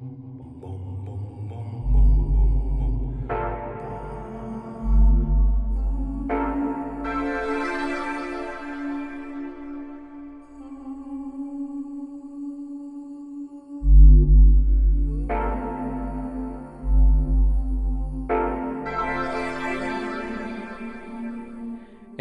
boom, 0.00 0.60
boom. 0.60 1.09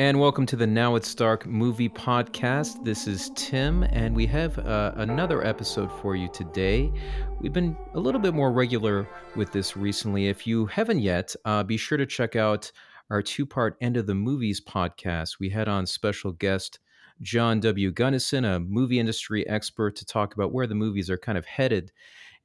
And 0.09 0.19
welcome 0.19 0.47
to 0.47 0.55
the 0.55 0.65
Now 0.65 0.95
It's 0.95 1.13
Dark 1.13 1.45
movie 1.45 1.87
podcast. 1.87 2.83
This 2.83 3.05
is 3.05 3.29
Tim, 3.35 3.83
and 3.83 4.15
we 4.15 4.25
have 4.25 4.57
uh, 4.57 4.91
another 4.95 5.45
episode 5.45 5.91
for 6.01 6.15
you 6.15 6.27
today. 6.29 6.91
We've 7.39 7.53
been 7.53 7.77
a 7.93 7.99
little 7.99 8.19
bit 8.19 8.33
more 8.33 8.51
regular 8.51 9.07
with 9.35 9.51
this 9.51 9.77
recently. 9.77 10.27
If 10.27 10.47
you 10.47 10.65
haven't 10.65 11.01
yet, 11.01 11.35
uh, 11.45 11.61
be 11.61 11.77
sure 11.77 11.99
to 11.99 12.07
check 12.07 12.35
out 12.35 12.71
our 13.11 13.21
two 13.21 13.45
part 13.45 13.77
End 13.81 13.97
of 13.97 14.07
the 14.07 14.15
Movies 14.15 14.59
podcast. 14.59 15.37
We 15.39 15.47
had 15.51 15.67
on 15.67 15.85
special 15.85 16.31
guest 16.31 16.79
John 17.21 17.59
W. 17.59 17.91
Gunnison, 17.91 18.45
a 18.45 18.59
movie 18.59 18.99
industry 18.99 19.47
expert, 19.47 19.95
to 19.97 20.05
talk 20.07 20.33
about 20.33 20.51
where 20.51 20.65
the 20.65 20.73
movies 20.73 21.11
are 21.11 21.19
kind 21.19 21.37
of 21.37 21.45
headed 21.45 21.91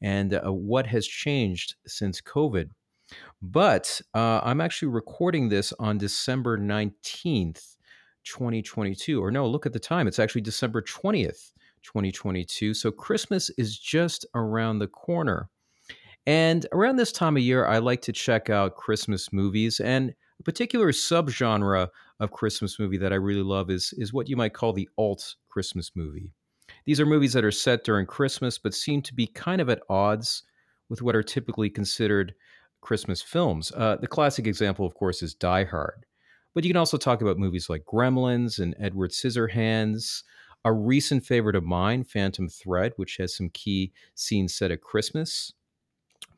and 0.03 0.35
uh, 0.35 0.53
what 0.53 0.87
has 0.89 1.07
changed 1.07 1.77
since 1.87 2.21
COVID. 2.21 2.69
But 3.43 4.01
uh, 4.15 4.41
I'm 4.43 4.61
actually 4.61 4.89
recording 4.89 5.49
this 5.49 5.73
on 5.79 5.99
December 5.99 6.59
19th, 6.59 7.77
2022. 8.25 9.23
Or 9.23 9.31
no, 9.31 9.47
look 9.47 9.67
at 9.67 9.73
the 9.73 9.79
time. 9.79 10.07
It's 10.07 10.19
actually 10.19 10.41
December 10.41 10.83
20th, 10.83 11.53
2022. 11.83 12.75
So 12.75 12.91
Christmas 12.91 13.51
is 13.59 13.79
just 13.79 14.25
around 14.35 14.79
the 14.79 14.87
corner. 14.87 15.51
And 16.27 16.67
around 16.73 16.97
this 16.97 17.13
time 17.13 17.37
of 17.37 17.43
year, 17.43 17.67
I 17.67 17.79
like 17.79 18.01
to 18.03 18.13
check 18.13 18.49
out 18.49 18.77
Christmas 18.77 19.33
movies. 19.33 19.79
And 19.81 20.15
a 20.41 20.43
particular 20.43 20.91
subgenre 20.91 21.89
of 22.21 22.33
Christmas 22.33 22.79
movie 22.79 22.99
that 22.99 23.13
I 23.13 23.17
really 23.17 23.43
love 23.43 23.71
is, 23.71 23.93
is 23.99 24.13
what 24.13 24.29
you 24.29 24.37
might 24.37 24.55
call 24.55 24.73
the 24.73 24.89
alt 24.97 25.37
Christmas 25.49 25.93
movie. 25.95 26.33
These 26.87 27.01
are 27.01 27.07
movies 27.07 27.35
that 27.35 27.45
are 27.45 27.51
set 27.51 27.85
during 27.85 28.07
Christmas, 28.07 28.59
but 28.59 28.75
seem 28.75 29.03
to 29.03 29.15
be 29.15 29.27
kind 29.27 29.61
of 29.61 29.69
at 29.69 29.83
odds 29.89 30.43
with 30.89 31.03
what 31.03 31.17
are 31.17 31.23
typically 31.23 31.71
considered 31.71 32.35
Christmas 32.85 33.21
films. 33.23 33.73
Uh, 33.73 33.97
the 33.97 34.07
classic 34.07 34.47
example, 34.47 34.87
of 34.87 34.95
course, 34.95 35.23
is 35.23 35.35
Die 35.35 35.65
Hard. 35.65 36.07
But 36.55 36.63
you 36.63 36.71
can 36.71 36.77
also 36.77 36.97
talk 36.97 37.21
about 37.21 37.39
movies 37.39 37.69
like 37.69 37.85
Gremlins 37.85 38.61
and 38.61 38.77
Edward 38.79 39.11
Scissorhands. 39.11 40.23
A 40.65 40.73
recent 40.73 41.27
favorite 41.27 41.57
of 41.57 41.65
mine, 41.65 42.05
Phantom 42.05 42.49
Thread, 42.49 42.93
which 42.97 43.17
has 43.17 43.37
some 43.37 43.51
key 43.51 43.93
scenes 44.15 44.55
set 44.55 44.71
at 44.71 44.81
Christmas. 44.81 45.53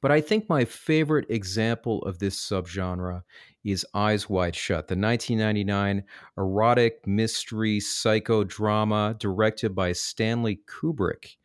But 0.00 0.10
I 0.10 0.20
think 0.20 0.48
my 0.48 0.64
favorite 0.64 1.26
example 1.30 2.02
of 2.02 2.18
this 2.18 2.38
subgenre 2.38 3.22
is 3.64 3.86
Eyes 3.94 4.28
Wide 4.28 4.54
Shut, 4.54 4.88
the 4.88 4.96
1999 4.96 6.04
erotic 6.38 7.06
mystery 7.06 7.80
psychodrama 7.80 9.18
directed 9.18 9.74
by 9.74 9.92
Stanley 9.92 10.60
Kubrick. 10.66 11.36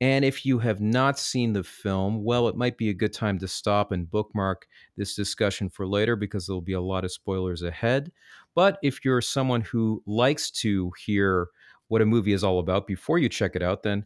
And 0.00 0.24
if 0.24 0.46
you 0.46 0.60
have 0.60 0.80
not 0.80 1.18
seen 1.18 1.52
the 1.52 1.64
film, 1.64 2.22
well, 2.22 2.46
it 2.46 2.56
might 2.56 2.78
be 2.78 2.88
a 2.88 2.94
good 2.94 3.12
time 3.12 3.38
to 3.40 3.48
stop 3.48 3.90
and 3.90 4.08
bookmark 4.08 4.66
this 4.96 5.16
discussion 5.16 5.68
for 5.68 5.88
later 5.88 6.14
because 6.14 6.46
there'll 6.46 6.60
be 6.60 6.74
a 6.74 6.80
lot 6.80 7.04
of 7.04 7.12
spoilers 7.12 7.62
ahead. 7.62 8.12
But 8.54 8.78
if 8.82 9.04
you're 9.04 9.20
someone 9.20 9.62
who 9.62 10.02
likes 10.06 10.50
to 10.52 10.92
hear 11.04 11.48
what 11.88 12.02
a 12.02 12.06
movie 12.06 12.32
is 12.32 12.44
all 12.44 12.60
about 12.60 12.86
before 12.86 13.18
you 13.18 13.28
check 13.28 13.56
it 13.56 13.62
out, 13.62 13.82
then 13.82 14.04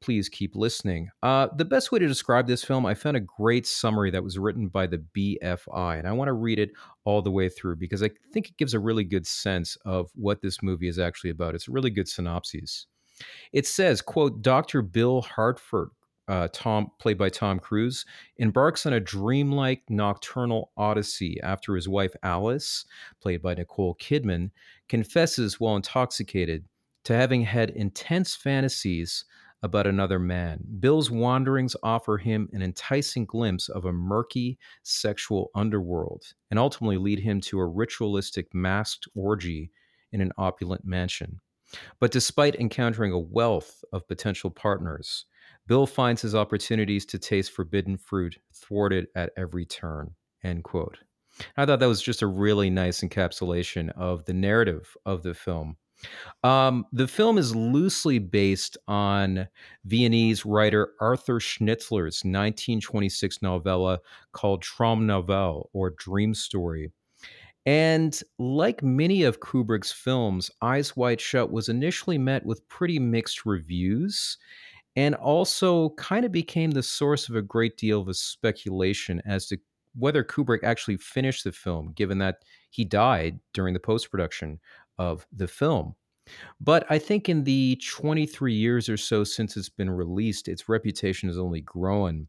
please 0.00 0.28
keep 0.28 0.56
listening. 0.56 1.08
Uh, 1.22 1.48
the 1.56 1.64
best 1.64 1.92
way 1.92 1.98
to 1.98 2.08
describe 2.08 2.46
this 2.46 2.64
film, 2.64 2.86
I 2.86 2.94
found 2.94 3.16
a 3.16 3.20
great 3.20 3.66
summary 3.66 4.10
that 4.10 4.24
was 4.24 4.38
written 4.38 4.68
by 4.68 4.86
the 4.86 5.04
BFI, 5.16 5.98
and 5.98 6.08
I 6.08 6.12
want 6.12 6.28
to 6.28 6.32
read 6.32 6.58
it 6.58 6.70
all 7.04 7.22
the 7.22 7.30
way 7.30 7.48
through 7.48 7.76
because 7.76 8.02
I 8.02 8.10
think 8.32 8.48
it 8.48 8.56
gives 8.56 8.74
a 8.74 8.80
really 8.80 9.04
good 9.04 9.26
sense 9.26 9.76
of 9.84 10.10
what 10.14 10.40
this 10.42 10.62
movie 10.62 10.88
is 10.88 10.98
actually 10.98 11.30
about. 11.30 11.54
It's 11.54 11.68
a 11.68 11.72
really 11.72 11.90
good 11.90 12.08
synopsis. 12.08 12.86
It 13.52 13.66
says, 13.66 14.00
quote, 14.00 14.42
Dr. 14.42 14.82
Bill 14.82 15.22
Harford, 15.22 15.90
uh, 16.28 16.48
Tom, 16.52 16.90
played 16.98 17.18
by 17.18 17.28
Tom 17.28 17.58
Cruise, 17.58 18.04
embarks 18.36 18.86
on 18.86 18.92
a 18.92 19.00
dreamlike 19.00 19.82
nocturnal 19.88 20.70
odyssey 20.76 21.40
after 21.42 21.74
his 21.74 21.88
wife 21.88 22.14
Alice, 22.22 22.84
played 23.20 23.42
by 23.42 23.54
Nicole 23.54 23.96
Kidman, 23.96 24.50
confesses 24.88 25.58
while 25.58 25.76
intoxicated 25.76 26.64
to 27.04 27.14
having 27.14 27.42
had 27.42 27.70
intense 27.70 28.36
fantasies 28.36 29.24
about 29.62 29.86
another 29.86 30.18
man. 30.18 30.64
Bill's 30.78 31.10
wanderings 31.10 31.76
offer 31.82 32.16
him 32.16 32.48
an 32.52 32.62
enticing 32.62 33.26
glimpse 33.26 33.68
of 33.68 33.84
a 33.84 33.92
murky 33.92 34.58
sexual 34.82 35.50
underworld 35.54 36.22
and 36.50 36.58
ultimately 36.58 36.96
lead 36.96 37.18
him 37.18 37.40
to 37.42 37.58
a 37.58 37.66
ritualistic 37.66 38.54
masked 38.54 39.06
orgy 39.14 39.70
in 40.12 40.20
an 40.20 40.32
opulent 40.38 40.84
mansion. 40.84 41.40
But 41.98 42.10
despite 42.10 42.56
encountering 42.56 43.12
a 43.12 43.18
wealth 43.18 43.84
of 43.92 44.08
potential 44.08 44.50
partners, 44.50 45.26
Bill 45.66 45.86
finds 45.86 46.22
his 46.22 46.34
opportunities 46.34 47.06
to 47.06 47.18
taste 47.18 47.52
forbidden 47.52 47.96
fruit 47.96 48.38
thwarted 48.52 49.06
at 49.14 49.32
every 49.36 49.64
turn. 49.64 50.14
End 50.42 50.64
quote. 50.64 50.98
I 51.56 51.64
thought 51.64 51.80
that 51.80 51.86
was 51.86 52.02
just 52.02 52.22
a 52.22 52.26
really 52.26 52.70
nice 52.70 53.02
encapsulation 53.02 53.90
of 53.90 54.24
the 54.24 54.34
narrative 54.34 54.96
of 55.06 55.22
the 55.22 55.34
film. 55.34 55.76
Um, 56.42 56.86
the 56.92 57.06
film 57.06 57.36
is 57.36 57.54
loosely 57.54 58.18
based 58.18 58.78
on 58.88 59.48
Viennese 59.84 60.46
writer 60.46 60.92
Arthur 61.00 61.38
Schnitzler's 61.38 62.24
1926 62.24 63.42
novella 63.42 64.00
called 64.32 64.64
Traumnovelle 64.64 65.68
or 65.72 65.90
Dream 65.90 66.34
Story, 66.34 66.90
and 67.66 68.18
like 68.38 68.82
many 68.82 69.22
of 69.22 69.40
Kubrick's 69.40 69.92
films, 69.92 70.50
Eyes 70.62 70.96
Wide 70.96 71.20
Shut 71.20 71.50
was 71.50 71.68
initially 71.68 72.18
met 72.18 72.44
with 72.44 72.66
pretty 72.68 72.98
mixed 72.98 73.44
reviews 73.44 74.38
and 74.96 75.14
also 75.14 75.90
kind 75.90 76.24
of 76.24 76.32
became 76.32 76.70
the 76.70 76.82
source 76.82 77.28
of 77.28 77.36
a 77.36 77.42
great 77.42 77.76
deal 77.76 78.00
of 78.00 78.16
speculation 78.16 79.22
as 79.24 79.46
to 79.46 79.58
whether 79.96 80.24
Kubrick 80.24 80.64
actually 80.64 80.96
finished 80.96 81.44
the 81.44 81.52
film, 81.52 81.92
given 81.94 82.18
that 82.18 82.38
he 82.70 82.84
died 82.84 83.38
during 83.52 83.74
the 83.74 83.80
post 83.80 84.10
production 84.10 84.58
of 84.98 85.26
the 85.32 85.48
film. 85.48 85.94
But 86.60 86.86
I 86.88 86.98
think 86.98 87.28
in 87.28 87.44
the 87.44 87.80
23 87.84 88.54
years 88.54 88.88
or 88.88 88.96
so 88.96 89.24
since 89.24 89.56
it's 89.56 89.68
been 89.68 89.90
released, 89.90 90.48
its 90.48 90.68
reputation 90.68 91.28
has 91.28 91.38
only 91.38 91.60
grown 91.60 92.28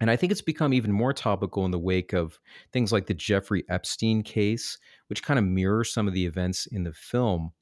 and 0.00 0.10
I 0.10 0.16
think 0.16 0.30
it's 0.30 0.42
become 0.42 0.72
even 0.72 0.92
more 0.92 1.12
topical 1.12 1.64
in 1.64 1.70
the 1.70 1.78
wake 1.78 2.12
of 2.12 2.38
things 2.72 2.92
like 2.92 3.06
the 3.06 3.14
Jeffrey 3.14 3.64
Epstein 3.68 4.22
case, 4.22 4.78
which 5.08 5.22
kind 5.22 5.38
of 5.38 5.44
mirrors 5.44 5.92
some 5.92 6.06
of 6.06 6.14
the 6.14 6.26
events 6.26 6.66
in 6.66 6.84
the 6.84 6.92
film. 6.92 7.52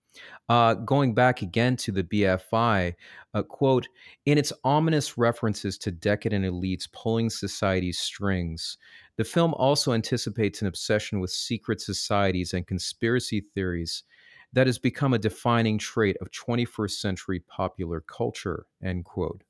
Uh, 0.49 0.75
going 0.75 1.15
back 1.15 1.43
again 1.43 1.77
to 1.77 1.91
the 1.91 2.05
BFI, 2.05 2.95
uh, 3.35 3.43
quote, 3.43 3.89
in 4.27 4.39
its 4.39 4.53
ominous 4.63 5.19
references 5.19 5.77
to 5.79 5.91
decadent 5.91 6.45
elites 6.45 6.91
pulling 6.93 7.31
society's 7.31 7.99
strings, 7.99 8.79
the 9.17 9.25
film 9.25 9.55
also 9.55 9.93
anticipates 9.93 10.61
an 10.61 10.69
obsession 10.69 11.21
with 11.21 11.31
secret 11.31 11.81
societies 11.81 12.53
and 12.53 12.67
conspiracy 12.67 13.45
theories 13.55 14.05
that 14.53 14.69
has 14.69 14.79
become 14.79 15.15
a 15.15 15.19
defining 15.19 15.79
trait 15.79 16.17
of 16.21 16.31
21st 16.31 16.93
century 16.93 17.41
popular 17.41 18.01
culture, 18.01 18.67
end 18.83 19.05
quote. 19.05 19.43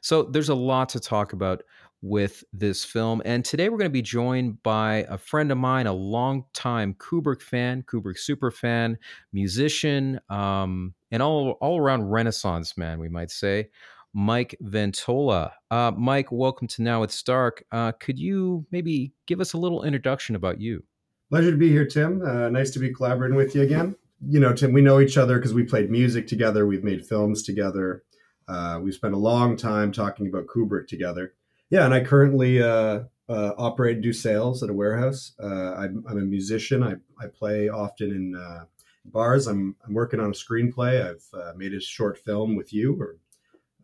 So 0.00 0.24
there's 0.24 0.48
a 0.48 0.54
lot 0.54 0.88
to 0.90 1.00
talk 1.00 1.32
about 1.32 1.62
with 2.02 2.42
this 2.52 2.84
film. 2.84 3.22
And 3.24 3.44
today 3.44 3.68
we're 3.68 3.78
going 3.78 3.88
to 3.88 3.90
be 3.90 4.02
joined 4.02 4.62
by 4.64 5.06
a 5.08 5.16
friend 5.16 5.52
of 5.52 5.58
mine, 5.58 5.86
a 5.86 5.92
longtime 5.92 6.94
Kubrick 6.94 7.40
fan, 7.40 7.84
Kubrick 7.84 8.18
super 8.18 8.50
fan, 8.50 8.98
musician, 9.32 10.20
um, 10.28 10.94
and 11.12 11.22
all, 11.22 11.52
all 11.60 11.78
around 11.78 12.10
Renaissance 12.10 12.76
man, 12.76 12.98
we 12.98 13.08
might 13.08 13.30
say, 13.30 13.68
Mike 14.14 14.56
Ventola. 14.62 15.52
Uh, 15.70 15.92
Mike, 15.96 16.30
welcome 16.32 16.66
to 16.68 16.82
Now 16.82 17.02
It's 17.02 17.22
Dark. 17.22 17.64
Uh, 17.70 17.92
could 17.92 18.18
you 18.18 18.66
maybe 18.70 19.12
give 19.26 19.40
us 19.40 19.52
a 19.52 19.58
little 19.58 19.84
introduction 19.84 20.34
about 20.34 20.60
you? 20.60 20.82
Pleasure 21.30 21.52
to 21.52 21.56
be 21.56 21.70
here, 21.70 21.86
Tim. 21.86 22.20
Uh, 22.20 22.48
nice 22.50 22.70
to 22.72 22.78
be 22.78 22.92
collaborating 22.92 23.36
with 23.36 23.54
you 23.54 23.62
again. 23.62 23.94
You 24.28 24.38
know, 24.38 24.52
Tim, 24.52 24.72
we 24.72 24.82
know 24.82 25.00
each 25.00 25.16
other 25.16 25.38
because 25.38 25.54
we 25.54 25.62
played 25.62 25.90
music 25.90 26.26
together, 26.26 26.66
we've 26.66 26.84
made 26.84 27.06
films 27.06 27.42
together. 27.42 28.02
Uh, 28.48 28.80
we've 28.82 28.94
spent 28.94 29.14
a 29.14 29.18
long 29.18 29.56
time 29.56 29.92
talking 29.92 30.26
about 30.26 30.46
Kubrick 30.46 30.86
together. 30.86 31.34
Yeah, 31.70 31.84
and 31.84 31.94
I 31.94 32.00
currently 32.00 32.62
uh, 32.62 33.00
uh, 33.28 33.52
operate 33.56 33.94
and 33.94 34.02
do 34.02 34.12
sales 34.12 34.62
at 34.62 34.70
a 34.70 34.74
warehouse. 34.74 35.32
Uh, 35.42 35.74
I'm, 35.74 36.04
I'm, 36.08 36.18
a 36.18 36.22
musician. 36.22 36.82
I, 36.82 36.94
I 37.22 37.28
play 37.28 37.68
often 37.68 38.10
in 38.10 38.36
uh, 38.36 38.64
bars. 39.06 39.46
I'm, 39.46 39.76
I'm 39.86 39.94
working 39.94 40.20
on 40.20 40.26
a 40.26 40.32
screenplay. 40.32 41.02
I've 41.02 41.26
uh, 41.32 41.52
made 41.56 41.72
a 41.72 41.80
short 41.80 42.18
film 42.18 42.56
with 42.56 42.72
you. 42.72 43.00
Or, 43.00 43.16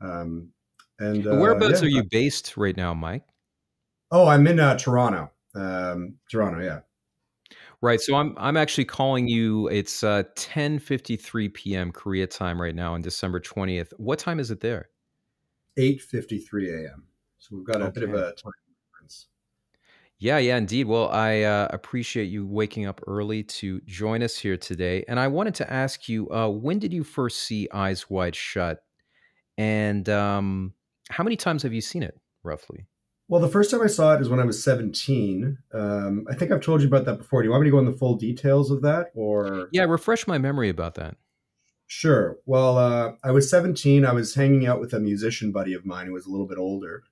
um, 0.00 0.48
and 0.98 1.24
whereabouts 1.24 1.80
yeah. 1.80 1.86
are 1.86 1.90
you 1.90 2.02
based 2.02 2.56
right 2.56 2.76
now, 2.76 2.92
Mike? 2.92 3.22
Oh, 4.10 4.26
I'm 4.26 4.46
in 4.46 4.56
Toronto. 4.76 5.30
Um, 5.54 6.16
Toronto, 6.30 6.60
yeah. 6.60 6.80
Right. 7.80 8.00
So 8.00 8.16
I'm 8.16 8.34
I'm 8.36 8.56
actually 8.56 8.86
calling 8.86 9.28
you. 9.28 9.68
It's 9.68 10.02
uh, 10.02 10.24
10:53 10.34 11.54
p.m. 11.54 11.92
Korea 11.92 12.26
time 12.26 12.60
right 12.60 12.74
now 12.74 12.94
on 12.94 13.02
December 13.02 13.38
20th. 13.40 13.92
What 13.98 14.18
time 14.18 14.40
is 14.40 14.50
it 14.50 14.60
there? 14.60 14.88
8:53 15.78 16.86
a.m. 16.86 17.04
So 17.38 17.56
we've 17.56 17.64
got 17.64 17.80
a 17.80 17.90
bit 17.90 18.02
of 18.02 18.14
a 18.14 18.34
time 18.34 18.52
difference. 18.92 19.28
Yeah, 20.18 20.38
yeah, 20.38 20.56
indeed. 20.56 20.86
Well, 20.88 21.08
I 21.10 21.42
uh, 21.42 21.68
appreciate 21.70 22.24
you 22.24 22.44
waking 22.44 22.86
up 22.86 23.00
early 23.06 23.44
to 23.44 23.80
join 23.82 24.24
us 24.24 24.36
here 24.36 24.56
today. 24.56 25.04
And 25.06 25.20
I 25.20 25.28
wanted 25.28 25.54
to 25.56 25.72
ask 25.72 26.08
you, 26.08 26.28
uh, 26.30 26.48
when 26.48 26.80
did 26.80 26.92
you 26.92 27.04
first 27.04 27.40
see 27.44 27.68
Eyes 27.72 28.10
Wide 28.10 28.34
Shut? 28.34 28.82
And 29.56 30.08
um, 30.08 30.74
how 31.08 31.22
many 31.22 31.36
times 31.36 31.62
have 31.62 31.72
you 31.72 31.80
seen 31.80 32.02
it, 32.02 32.18
roughly? 32.42 32.86
Well, 33.28 33.42
the 33.42 33.48
first 33.48 33.70
time 33.70 33.82
I 33.82 33.88
saw 33.88 34.14
it 34.14 34.22
is 34.22 34.30
when 34.30 34.40
I 34.40 34.44
was 34.44 34.62
17. 34.62 35.58
Um, 35.74 36.26
I 36.30 36.34
think 36.34 36.50
I've 36.50 36.62
told 36.62 36.80
you 36.80 36.88
about 36.88 37.04
that 37.04 37.18
before. 37.18 37.42
Do 37.42 37.46
you 37.46 37.50
want 37.50 37.62
me 37.62 37.66
to 37.66 37.72
go 37.72 37.78
into 37.78 37.92
the 37.92 37.98
full 37.98 38.16
details 38.16 38.70
of 38.70 38.80
that, 38.82 39.10
or? 39.14 39.68
Yeah, 39.70 39.84
refresh 39.84 40.26
my 40.26 40.38
memory 40.38 40.70
about 40.70 40.94
that. 40.94 41.16
Sure. 41.86 42.38
Well, 42.46 42.78
uh, 42.78 43.12
I 43.22 43.30
was 43.30 43.50
17. 43.50 44.04
I 44.04 44.12
was 44.12 44.34
hanging 44.34 44.66
out 44.66 44.80
with 44.80 44.94
a 44.94 45.00
musician 45.00 45.52
buddy 45.52 45.74
of 45.74 45.84
mine 45.84 46.06
who 46.06 46.14
was 46.14 46.26
a 46.26 46.30
little 46.30 46.46
bit 46.46 46.58
older, 46.58 47.02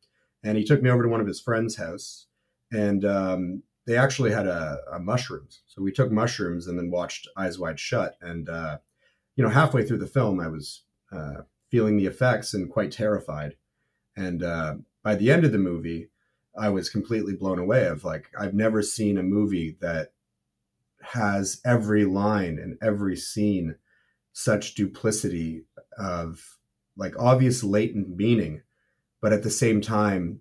and 0.42 0.56
he 0.56 0.64
took 0.64 0.82
me 0.82 0.90
over 0.90 1.02
to 1.02 1.08
one 1.08 1.20
of 1.20 1.26
his 1.26 1.40
friends' 1.40 1.76
house, 1.76 2.26
and 2.72 3.04
um, 3.04 3.62
they 3.86 3.96
actually 3.96 4.32
had 4.32 4.46
a, 4.46 4.78
a 4.92 4.98
mushrooms. 4.98 5.62
So 5.66 5.82
we 5.82 5.92
took 5.92 6.10
mushrooms 6.10 6.66
and 6.66 6.78
then 6.78 6.90
watched 6.90 7.28
Eyes 7.36 7.58
Wide 7.58 7.78
Shut. 7.78 8.16
And 8.20 8.48
uh, 8.48 8.78
you 9.36 9.44
know, 9.44 9.50
halfway 9.50 9.84
through 9.84 9.98
the 9.98 10.06
film, 10.06 10.40
I 10.40 10.48
was 10.48 10.82
uh, 11.12 11.42
feeling 11.70 11.96
the 11.96 12.06
effects 12.06 12.52
and 12.52 12.70
quite 12.70 12.90
terrified. 12.90 13.56
And 14.16 14.42
uh, 14.42 14.76
by 15.06 15.14
the 15.14 15.30
end 15.30 15.44
of 15.44 15.52
the 15.52 15.58
movie, 15.58 16.08
I 16.58 16.68
was 16.68 16.90
completely 16.90 17.32
blown 17.32 17.60
away. 17.60 17.86
Of 17.86 18.02
like, 18.02 18.28
I've 18.36 18.54
never 18.54 18.82
seen 18.82 19.16
a 19.16 19.22
movie 19.22 19.76
that 19.80 20.08
has 21.00 21.60
every 21.64 22.04
line 22.04 22.58
and 22.58 22.76
every 22.82 23.16
scene 23.16 23.76
such 24.32 24.74
duplicity 24.74 25.62
of 25.96 26.58
like 26.96 27.14
obvious 27.20 27.62
latent 27.62 28.16
meaning, 28.16 28.62
but 29.22 29.32
at 29.32 29.44
the 29.44 29.50
same 29.50 29.80
time, 29.80 30.40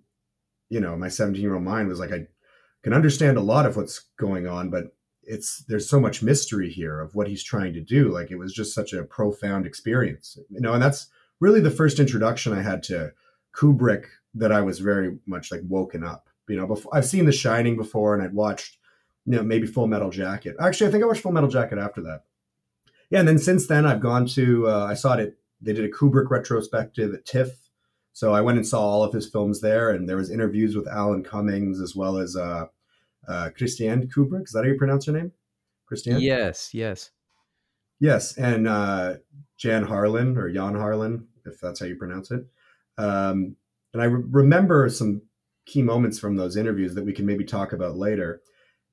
you 0.68 0.80
know, 0.80 0.96
my 0.96 1.08
17 1.08 1.40
year 1.40 1.54
old 1.54 1.62
mind 1.62 1.88
was 1.88 2.00
like, 2.00 2.10
I 2.10 2.26
can 2.82 2.92
understand 2.92 3.36
a 3.36 3.42
lot 3.42 3.66
of 3.66 3.76
what's 3.76 4.06
going 4.18 4.48
on, 4.48 4.68
but 4.68 4.96
it's 5.22 5.64
there's 5.68 5.88
so 5.88 6.00
much 6.00 6.24
mystery 6.24 6.70
here 6.70 7.00
of 7.00 7.14
what 7.14 7.28
he's 7.28 7.44
trying 7.44 7.72
to 7.74 7.80
do. 7.80 8.12
Like 8.12 8.32
it 8.32 8.36
was 8.36 8.52
just 8.52 8.74
such 8.74 8.92
a 8.92 9.04
profound 9.04 9.64
experience, 9.64 10.36
you 10.50 10.60
know, 10.60 10.72
and 10.72 10.82
that's 10.82 11.06
really 11.38 11.60
the 11.60 11.70
first 11.70 12.00
introduction 12.00 12.52
I 12.52 12.62
had 12.62 12.82
to 12.84 13.12
Kubrick 13.56 14.06
that 14.36 14.52
I 14.52 14.60
was 14.60 14.78
very 14.78 15.18
much 15.26 15.50
like 15.50 15.62
woken 15.66 16.04
up. 16.04 16.28
You 16.48 16.56
know, 16.56 16.66
before 16.66 16.94
I've 16.94 17.06
seen 17.06 17.26
The 17.26 17.32
Shining 17.32 17.76
before, 17.76 18.14
and 18.14 18.22
I'd 18.22 18.34
watched, 18.34 18.78
you 19.24 19.36
know, 19.36 19.42
maybe 19.42 19.66
Full 19.66 19.88
Metal 19.88 20.10
Jacket. 20.10 20.56
Actually, 20.60 20.88
I 20.88 20.90
think 20.92 21.02
I 21.02 21.06
watched 21.06 21.22
Full 21.22 21.32
Metal 21.32 21.50
Jacket 21.50 21.78
after 21.78 22.02
that 22.02 22.22
yeah, 23.10 23.20
and 23.20 23.28
then 23.28 23.38
since 23.38 23.66
then 23.66 23.86
I've 23.86 24.00
gone 24.00 24.26
to 24.28 24.68
uh, 24.68 24.86
I 24.86 24.94
saw 24.94 25.14
it. 25.14 25.20
At, 25.20 25.32
they 25.60 25.72
did 25.72 25.84
a 25.84 25.90
Kubrick 25.90 26.30
retrospective 26.30 27.14
at 27.14 27.24
TIFF, 27.24 27.50
so 28.12 28.34
I 28.34 28.40
went 28.40 28.58
and 28.58 28.66
saw 28.66 28.80
all 28.80 29.02
of 29.02 29.12
his 29.12 29.28
films 29.28 29.60
there, 29.60 29.90
and 29.90 30.08
there 30.08 30.16
was 30.16 30.30
interviews 30.30 30.76
with 30.76 30.86
Alan 30.86 31.22
Cummings 31.22 31.80
as 31.80 31.96
well 31.96 32.18
as 32.18 32.36
uh, 32.36 32.66
uh, 33.26 33.50
Christiane 33.56 34.08
Kubrick. 34.08 34.44
Is 34.44 34.52
that 34.52 34.64
how 34.64 34.70
you 34.70 34.76
pronounce 34.76 35.06
her 35.06 35.12
name? 35.12 35.32
Christiane. 35.86 36.20
Yes, 36.20 36.74
yes. 36.74 37.10
Yes, 38.00 38.36
and 38.36 38.68
uh, 38.68 39.14
Jan 39.56 39.84
Harlan 39.84 40.36
or 40.36 40.50
Jan 40.50 40.74
Harlan, 40.74 41.26
if 41.46 41.60
that's 41.60 41.80
how 41.80 41.86
you 41.86 41.96
pronounce 41.96 42.30
it. 42.30 42.44
Um, 42.98 43.56
and 43.96 44.02
I 44.02 44.06
re- 44.06 44.24
remember 44.30 44.88
some 44.90 45.22
key 45.64 45.80
moments 45.80 46.18
from 46.18 46.36
those 46.36 46.56
interviews 46.56 46.94
that 46.94 47.04
we 47.04 47.14
can 47.14 47.24
maybe 47.24 47.44
talk 47.44 47.72
about 47.72 47.96
later. 47.96 48.42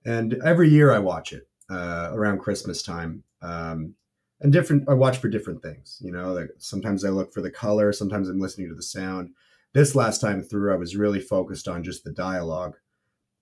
And 0.05 0.41
every 0.45 0.69
year 0.69 0.91
I 0.91 0.99
watch 0.99 1.33
it 1.33 1.47
uh, 1.69 2.09
around 2.13 2.39
Christmas 2.39 2.81
time. 2.81 3.23
Um, 3.41 3.95
and 4.43 4.51
different 4.51 4.87
i 4.89 4.93
watch 4.93 5.17
for 5.17 5.29
different 5.29 5.63
things 5.63 5.97
you 6.01 6.11
know 6.11 6.33
like 6.33 6.49
sometimes 6.57 7.03
i 7.03 7.09
look 7.09 7.33
for 7.33 7.41
the 7.41 7.49
color 7.49 7.91
sometimes 7.91 8.29
i'm 8.29 8.39
listening 8.39 8.67
to 8.67 8.75
the 8.75 8.83
sound 8.83 9.29
this 9.73 9.95
last 9.95 10.19
time 10.19 10.43
through 10.43 10.73
i 10.73 10.75
was 10.75 10.95
really 10.95 11.21
focused 11.21 11.67
on 11.67 11.83
just 11.83 12.03
the 12.03 12.11
dialogue 12.11 12.75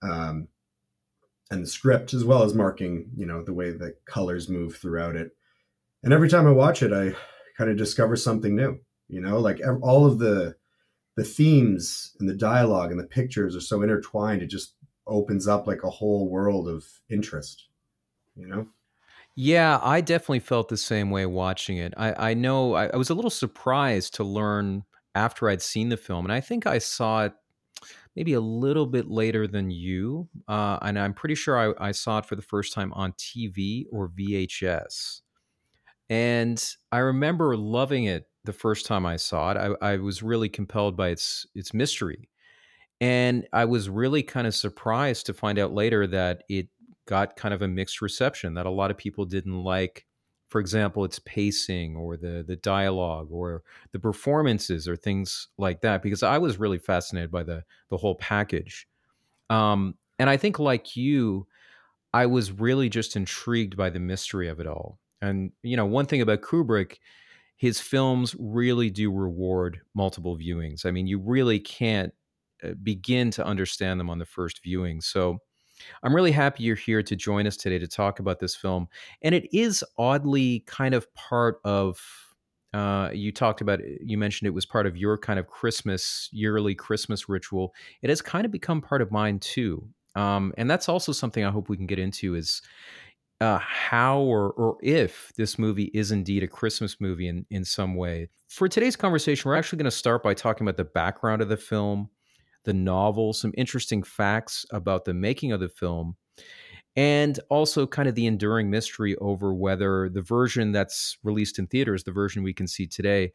um, 0.04 0.48
and 1.50 1.64
the 1.64 1.68
script 1.68 2.14
as 2.14 2.24
well 2.24 2.44
as 2.44 2.54
marking 2.54 3.10
you 3.16 3.26
know 3.26 3.44
the 3.44 3.54
way 3.54 3.72
the 3.72 3.96
colors 4.06 4.48
move 4.48 4.76
throughout 4.78 5.16
it 5.16 5.32
and 6.04 6.14
every 6.14 6.30
time 6.30 6.46
i 6.48 6.52
watch 6.52 6.84
it 6.84 6.94
i 6.94 7.14
kind 7.58 7.72
of 7.72 7.78
discover 7.78 8.16
something 8.16 8.56
new 8.56 8.78
you 9.08 9.20
know 9.20 9.40
like 9.40 9.60
all 9.82 10.06
of 10.06 10.20
the 10.20 10.56
the 11.18 11.24
themes 11.24 12.16
and 12.20 12.30
the 12.30 12.36
dialogue 12.36 12.92
and 12.92 13.00
the 13.00 13.06
pictures 13.08 13.56
are 13.56 13.62
so 13.62 13.82
intertwined 13.82 14.42
it 14.42 14.48
just 14.48 14.76
opens 15.08 15.48
up 15.48 15.68
like 15.68 15.84
a 15.84 15.90
whole 15.90 16.30
world 16.30 16.68
of 16.68 16.86
interest 17.10 17.68
you 18.36 18.48
know 18.48 18.68
yeah, 19.36 19.80
I 19.82 20.02
definitely 20.02 20.40
felt 20.40 20.68
the 20.68 20.78
same 20.78 21.10
way 21.10 21.26
watching 21.26 21.78
it. 21.78 21.94
I, 21.96 22.32
I 22.32 22.34
know 22.34 22.74
I, 22.74 22.88
I, 22.88 22.98
was 22.98 23.10
a 23.10 23.14
little 23.14 23.32
surprised 23.32 24.16
to 24.16 24.26
learn 24.26 24.84
after 25.16 25.48
I'd 25.48 25.62
seen 25.62 25.90
the 25.90 25.98
film, 25.98 26.26
and 26.26 26.34
I 26.34 26.42
think 26.42 26.68
I 26.68 26.80
saw 26.80 27.26
it 27.26 27.34
maybe 28.16 28.34
a 28.34 28.42
little 28.42 28.86
bit 28.86 29.10
later 29.10 29.48
than 29.48 29.72
you. 29.72 30.28
Uh, 30.48 30.80
and 30.82 31.00
I'm 31.00 31.14
pretty 31.14 31.36
sure 31.36 31.58
I, 31.58 31.90
I 31.90 31.92
saw 31.92 32.18
it 32.18 32.26
for 32.26 32.36
the 32.36 32.42
first 32.42 32.74
time 32.74 32.92
on 32.94 33.14
TV 33.14 33.86
or 33.92 34.10
VHS. 34.10 35.22
And 36.10 36.62
I 36.92 36.98
remember 36.98 37.56
loving 37.56 38.04
it 38.04 38.28
the 38.44 38.54
first 38.54 38.86
time 38.86 39.06
I 39.06 39.18
saw 39.18 39.52
it. 39.52 39.58
I, 39.82 39.94
I 39.94 39.98
was 39.98 40.24
really 40.24 40.50
compelled 40.50 40.98
by 40.98 41.10
its 41.10 41.46
its 41.56 41.74
mystery. 41.74 42.30
And 43.00 43.48
I 43.52 43.66
was 43.66 43.90
really 43.90 44.22
kind 44.22 44.46
of 44.46 44.54
surprised 44.54 45.26
to 45.26 45.34
find 45.34 45.58
out 45.58 45.74
later 45.74 46.06
that 46.08 46.44
it 46.50 46.68
got 47.08 47.36
kind 47.36 47.54
of 47.54 47.62
a 47.62 47.68
mixed 47.68 48.02
reception 48.02 48.54
that 48.54 48.66
a 48.66 48.70
lot 48.70 48.92
of 48.92 48.98
people 48.98 49.26
didn't 49.26 49.64
like 49.64 50.06
for 50.50 50.60
example 50.60 51.04
its 51.06 51.20
pacing 51.20 51.96
or 51.96 52.18
the 52.18 52.44
the 52.48 52.58
dialogue 52.58 53.28
or 53.32 53.64
the 53.92 54.00
performances 54.00 54.88
or 54.88 54.96
things 54.96 55.48
like 55.58 55.82
that 55.82 56.02
because 56.04 56.24
i 56.24 56.38
was 56.38 56.60
really 56.60 56.78
fascinated 56.78 57.32
by 57.32 57.42
the 57.42 57.64
the 57.90 57.98
whole 57.98 58.16
package 58.16 58.88
um, 59.50 59.96
and 60.20 60.30
i 60.30 60.38
think 60.38 60.60
like 60.60 60.96
you 60.96 61.48
i 62.14 62.26
was 62.26 62.52
really 62.52 62.90
just 62.90 63.16
intrigued 63.16 63.76
by 63.76 63.90
the 63.90 64.00
mystery 64.00 64.48
of 64.48 64.60
it 64.60 64.68
all 64.68 65.00
and 65.22 65.52
you 65.64 65.76
know 65.76 65.86
one 65.86 66.06
thing 66.06 66.22
about 66.22 66.42
kubrick 66.42 66.98
his 67.62 67.80
films 67.80 68.36
really 68.40 68.90
do 68.90 69.12
reward 69.12 69.82
multiple 69.94 70.36
viewings 70.36 70.84
i 70.84 70.90
mean 70.90 71.06
you 71.06 71.20
really 71.20 71.60
can't 71.60 72.12
uh, 72.64 72.72
begin 72.82 73.30
to 73.30 73.46
understand 73.46 74.00
them 74.00 74.10
on 74.10 74.18
the 74.18 74.26
first 74.26 74.64
viewing 74.64 75.00
so 75.00 75.38
I'm 76.04 76.16
really 76.16 76.32
happy 76.32 76.64
you're 76.64 76.76
here 76.76 77.04
to 77.04 77.16
join 77.16 77.48
us 77.48 77.58
today 77.58 77.80
to 77.80 77.88
talk 77.88 78.20
about 78.20 78.40
this 78.40 78.56
film. 78.56 78.88
And 79.22 79.36
it 79.36 79.48
is 79.56 79.84
oddly 79.98 80.64
kind 80.68 80.94
of 80.94 81.12
part 81.14 81.60
of. 81.64 82.00
Uh, 82.74 83.10
you 83.14 83.34
talked 83.34 83.60
about 83.60 83.82
you 84.02 84.18
mentioned 84.18 84.48
it 84.48 84.52
was 84.52 84.66
part 84.66 84.88
of 84.88 84.96
your 84.96 85.18
kind 85.18 85.38
of 85.38 85.46
christmas 85.46 86.30
yearly 86.32 86.74
christmas 86.74 87.28
ritual 87.28 87.74
it 88.02 88.10
has 88.10 88.22
kind 88.22 88.46
of 88.46 88.52
become 88.52 88.80
part 88.80 89.02
of 89.02 89.12
mine 89.12 89.38
too 89.40 89.86
um, 90.16 90.54
and 90.58 90.72
that's 90.72 90.88
also 90.88 91.12
something 91.12 91.44
i 91.44 91.52
hope 91.52 91.68
we 91.68 91.76
can 91.76 91.86
get 91.86 92.00
into 92.00 92.34
is 92.34 92.62
uh, 93.42 93.60
how 93.60 94.20
or, 94.20 94.52
or 94.52 94.78
if 94.82 95.32
this 95.36 95.60
movie 95.60 95.92
is 95.94 96.12
indeed 96.12 96.44
a 96.44 96.48
christmas 96.48 97.02
movie 97.02 97.28
in, 97.28 97.46
in 97.50 97.66
some 97.66 97.96
way 97.96 98.30
for 98.48 98.68
today's 98.70 98.96
conversation 98.96 99.50
we're 99.50 99.58
actually 99.58 99.78
going 99.78 99.86
to 99.86 99.92
start 99.92 100.24
by 100.24 100.34
talking 100.34 100.66
about 100.66 100.78
the 100.78 100.86
background 100.86 101.42
of 101.42 101.50
the 101.50 101.58
film 101.58 102.10
the 102.64 102.74
novel, 102.74 103.34
some 103.34 103.54
interesting 103.58 104.04
facts 104.04 104.66
about 104.72 105.06
the 105.06 105.14
making 105.14 105.52
of 105.52 105.60
the 105.60 105.70
film, 105.70 106.16
and 106.96 107.40
also 107.50 107.88
kind 107.88 108.10
of 108.10 108.16
the 108.16 108.28
enduring 108.28 108.70
mystery 108.70 109.16
over 109.18 109.54
whether 109.54 110.10
the 110.10 110.22
version 110.22 110.72
that's 110.72 111.18
released 111.24 111.58
in 111.58 111.68
theaters, 111.68 112.04
the 112.04 112.12
version 112.12 112.44
we 112.44 112.54
can 112.54 112.68
see 112.68 112.86
today, 112.86 113.32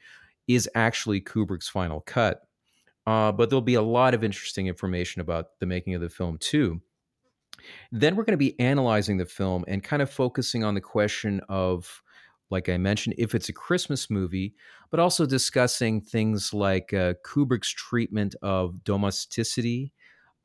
is 0.46 0.68
actually 0.74 1.20
Kubrick's 1.20 1.68
final 1.68 2.00
cut. 2.02 2.42
Uh, 3.06 3.32
but 3.32 3.48
there'll 3.48 3.62
be 3.62 3.74
a 3.74 3.82
lot 3.82 4.14
of 4.14 4.24
interesting 4.24 4.66
information 4.66 5.20
about 5.20 5.58
the 5.60 5.66
making 5.66 5.94
of 5.94 6.00
the 6.00 6.10
film, 6.10 6.38
too. 6.38 6.80
Then 7.92 8.16
we're 8.16 8.24
going 8.24 8.32
to 8.32 8.36
be 8.38 8.58
analyzing 8.60 9.16
the 9.16 9.26
film 9.26 9.64
and 9.68 9.82
kind 9.82 10.02
of 10.02 10.10
focusing 10.10 10.64
on 10.64 10.74
the 10.74 10.80
question 10.80 11.40
of 11.48 12.02
like 12.50 12.68
I 12.68 12.76
mentioned, 12.76 13.16
if 13.18 13.34
it's 13.34 13.48
a 13.48 13.52
Christmas 13.52 14.08
movie, 14.08 14.54
but 14.90 15.00
also 15.00 15.26
discussing 15.26 16.00
things 16.00 16.54
like 16.54 16.92
uh, 16.92 17.14
Kubrick's 17.24 17.70
treatment 17.70 18.36
of 18.42 18.84
domesticity, 18.84 19.92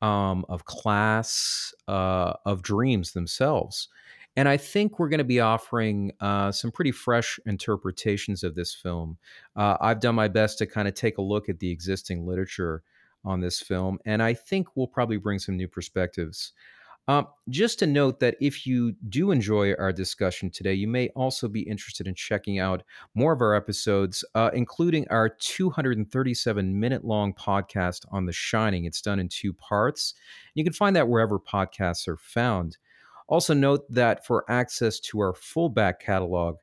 um, 0.00 0.44
of 0.48 0.64
class, 0.64 1.72
uh, 1.86 2.32
of 2.44 2.62
dreams 2.62 3.12
themselves. 3.12 3.88
And 4.34 4.48
I 4.48 4.56
think 4.56 4.98
we're 4.98 5.10
going 5.10 5.18
to 5.18 5.24
be 5.24 5.40
offering 5.40 6.12
uh, 6.20 6.50
some 6.52 6.72
pretty 6.72 6.90
fresh 6.90 7.38
interpretations 7.46 8.42
of 8.42 8.54
this 8.54 8.74
film. 8.74 9.18
Uh, 9.54 9.76
I've 9.80 10.00
done 10.00 10.14
my 10.14 10.28
best 10.28 10.58
to 10.58 10.66
kind 10.66 10.88
of 10.88 10.94
take 10.94 11.18
a 11.18 11.22
look 11.22 11.48
at 11.48 11.60
the 11.60 11.70
existing 11.70 12.26
literature 12.26 12.82
on 13.24 13.40
this 13.40 13.60
film, 13.60 13.98
and 14.04 14.20
I 14.22 14.34
think 14.34 14.68
we'll 14.74 14.88
probably 14.88 15.18
bring 15.18 15.38
some 15.38 15.56
new 15.56 15.68
perspectives. 15.68 16.54
Um, 17.08 17.26
just 17.48 17.80
to 17.80 17.86
note 17.86 18.20
that 18.20 18.36
if 18.40 18.64
you 18.64 18.94
do 19.08 19.32
enjoy 19.32 19.74
our 19.76 19.92
discussion 19.92 20.50
today, 20.50 20.74
you 20.74 20.86
may 20.86 21.08
also 21.10 21.48
be 21.48 21.62
interested 21.62 22.06
in 22.06 22.14
checking 22.14 22.60
out 22.60 22.84
more 23.14 23.32
of 23.32 23.40
our 23.40 23.54
episodes, 23.54 24.24
uh, 24.36 24.50
including 24.54 25.08
our 25.10 25.28
237 25.28 26.78
minute 26.78 27.04
long 27.04 27.34
podcast 27.34 28.06
on 28.12 28.26
The 28.26 28.32
Shining. 28.32 28.84
It's 28.84 29.02
done 29.02 29.18
in 29.18 29.28
two 29.28 29.52
parts. 29.52 30.14
You 30.54 30.62
can 30.62 30.72
find 30.72 30.94
that 30.94 31.08
wherever 31.08 31.40
podcasts 31.40 32.06
are 32.06 32.18
found. 32.18 32.78
Also, 33.26 33.52
note 33.52 33.90
that 33.90 34.24
for 34.24 34.44
access 34.48 35.00
to 35.00 35.18
our 35.20 35.34
full 35.34 35.68
back 35.68 36.00
catalog, 36.00 36.56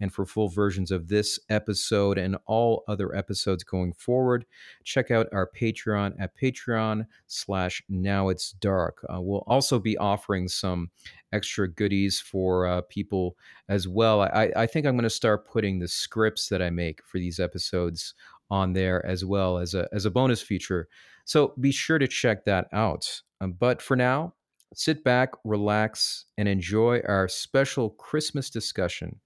And 0.00 0.12
for 0.12 0.26
full 0.26 0.48
versions 0.48 0.90
of 0.90 1.08
this 1.08 1.38
episode 1.48 2.18
and 2.18 2.36
all 2.46 2.84
other 2.86 3.14
episodes 3.14 3.64
going 3.64 3.94
forward, 3.94 4.44
check 4.84 5.10
out 5.10 5.26
our 5.32 5.50
Patreon 5.58 6.14
at 6.18 6.36
Patreon 6.36 7.06
slash 7.26 7.82
Now 7.88 8.28
It's 8.28 8.52
Dark. 8.52 9.04
Uh, 9.08 9.20
we'll 9.20 9.44
also 9.46 9.78
be 9.78 9.96
offering 9.96 10.48
some 10.48 10.90
extra 11.32 11.68
goodies 11.68 12.20
for 12.20 12.66
uh, 12.66 12.82
people 12.82 13.36
as 13.68 13.88
well. 13.88 14.22
I, 14.22 14.52
I 14.54 14.66
think 14.66 14.86
I'm 14.86 14.96
going 14.96 15.04
to 15.04 15.10
start 15.10 15.48
putting 15.48 15.78
the 15.78 15.88
scripts 15.88 16.48
that 16.48 16.62
I 16.62 16.70
make 16.70 17.02
for 17.04 17.18
these 17.18 17.40
episodes 17.40 18.14
on 18.50 18.72
there 18.72 19.04
as 19.04 19.24
well 19.24 19.58
as 19.58 19.74
a 19.74 19.88
as 19.92 20.04
a 20.04 20.10
bonus 20.10 20.40
feature. 20.40 20.88
So 21.24 21.54
be 21.60 21.72
sure 21.72 21.98
to 21.98 22.06
check 22.06 22.44
that 22.44 22.68
out. 22.72 23.22
Um, 23.40 23.52
but 23.52 23.82
for 23.82 23.96
now, 23.96 24.34
sit 24.74 25.02
back, 25.02 25.30
relax, 25.44 26.26
and 26.38 26.48
enjoy 26.48 27.02
our 27.06 27.28
special 27.28 27.90
Christmas 27.90 28.50
discussion 28.50 29.20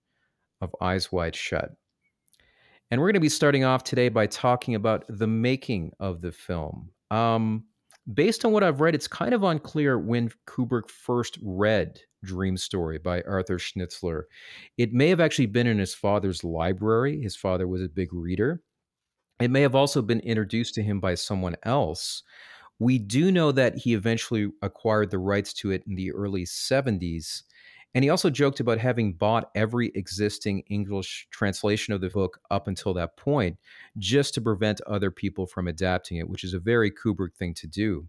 of 0.60 0.74
Eyes 0.80 1.10
Wide 1.10 1.36
Shut. 1.36 1.72
And 2.90 3.00
we're 3.00 3.08
going 3.08 3.14
to 3.14 3.20
be 3.20 3.28
starting 3.28 3.64
off 3.64 3.84
today 3.84 4.08
by 4.08 4.26
talking 4.26 4.74
about 4.74 5.04
the 5.08 5.26
making 5.26 5.92
of 6.00 6.20
the 6.20 6.32
film. 6.32 6.90
Um, 7.10 7.64
based 8.12 8.44
on 8.44 8.52
what 8.52 8.64
I've 8.64 8.80
read, 8.80 8.94
it's 8.94 9.06
kind 9.06 9.32
of 9.32 9.44
unclear 9.44 9.98
when 9.98 10.30
Kubrick 10.46 10.90
first 10.90 11.38
read 11.42 12.00
Dream 12.24 12.56
Story 12.56 12.98
by 12.98 13.22
Arthur 13.22 13.58
Schnitzler. 13.58 14.22
It 14.76 14.92
may 14.92 15.08
have 15.08 15.20
actually 15.20 15.46
been 15.46 15.66
in 15.66 15.78
his 15.78 15.94
father's 15.94 16.42
library. 16.42 17.20
His 17.20 17.36
father 17.36 17.68
was 17.68 17.82
a 17.82 17.88
big 17.88 18.12
reader. 18.12 18.62
It 19.40 19.50
may 19.50 19.62
have 19.62 19.74
also 19.74 20.02
been 20.02 20.20
introduced 20.20 20.74
to 20.74 20.82
him 20.82 21.00
by 21.00 21.14
someone 21.14 21.56
else. 21.62 22.22
We 22.78 22.98
do 22.98 23.30
know 23.30 23.52
that 23.52 23.76
he 23.76 23.94
eventually 23.94 24.50
acquired 24.62 25.10
the 25.10 25.18
rights 25.18 25.52
to 25.54 25.70
it 25.70 25.82
in 25.86 25.96
the 25.96 26.12
early 26.12 26.44
70s. 26.44 27.42
And 27.94 28.04
he 28.04 28.10
also 28.10 28.30
joked 28.30 28.60
about 28.60 28.78
having 28.78 29.14
bought 29.14 29.50
every 29.54 29.90
existing 29.94 30.62
English 30.68 31.26
translation 31.30 31.92
of 31.92 32.00
the 32.00 32.08
book 32.08 32.40
up 32.50 32.68
until 32.68 32.94
that 32.94 33.16
point, 33.16 33.58
just 33.98 34.34
to 34.34 34.40
prevent 34.40 34.80
other 34.82 35.10
people 35.10 35.46
from 35.46 35.66
adapting 35.66 36.18
it, 36.18 36.28
which 36.28 36.44
is 36.44 36.54
a 36.54 36.60
very 36.60 36.90
Kubrick 36.90 37.34
thing 37.34 37.54
to 37.54 37.66
do. 37.66 38.08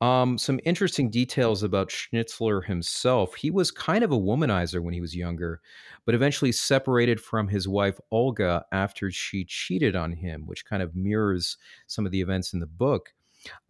Um, 0.00 0.38
some 0.38 0.60
interesting 0.64 1.10
details 1.10 1.64
about 1.64 1.88
Schnitzler 1.88 2.64
himself. 2.64 3.34
He 3.34 3.50
was 3.50 3.72
kind 3.72 4.04
of 4.04 4.12
a 4.12 4.18
womanizer 4.18 4.80
when 4.80 4.94
he 4.94 5.00
was 5.00 5.16
younger, 5.16 5.60
but 6.06 6.14
eventually 6.14 6.52
separated 6.52 7.20
from 7.20 7.48
his 7.48 7.66
wife 7.66 7.98
Olga 8.12 8.64
after 8.70 9.10
she 9.10 9.44
cheated 9.44 9.96
on 9.96 10.12
him, 10.12 10.46
which 10.46 10.64
kind 10.64 10.82
of 10.82 10.94
mirrors 10.94 11.56
some 11.88 12.06
of 12.06 12.12
the 12.12 12.20
events 12.20 12.52
in 12.52 12.60
the 12.60 12.66
book. 12.66 13.12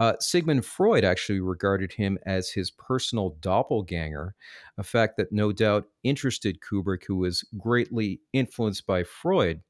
Uh, 0.00 0.14
Sigmund 0.20 0.64
Freud 0.64 1.04
actually 1.04 1.40
regarded 1.40 1.92
him 1.92 2.18
as 2.26 2.50
his 2.50 2.70
personal 2.70 3.36
doppelganger, 3.40 4.34
a 4.76 4.82
fact 4.82 5.16
that 5.16 5.32
no 5.32 5.52
doubt 5.52 5.86
interested 6.02 6.60
Kubrick, 6.60 7.04
who 7.06 7.16
was 7.16 7.44
greatly 7.58 8.20
influenced 8.32 8.86
by 8.86 9.04
Freud. 9.04 9.62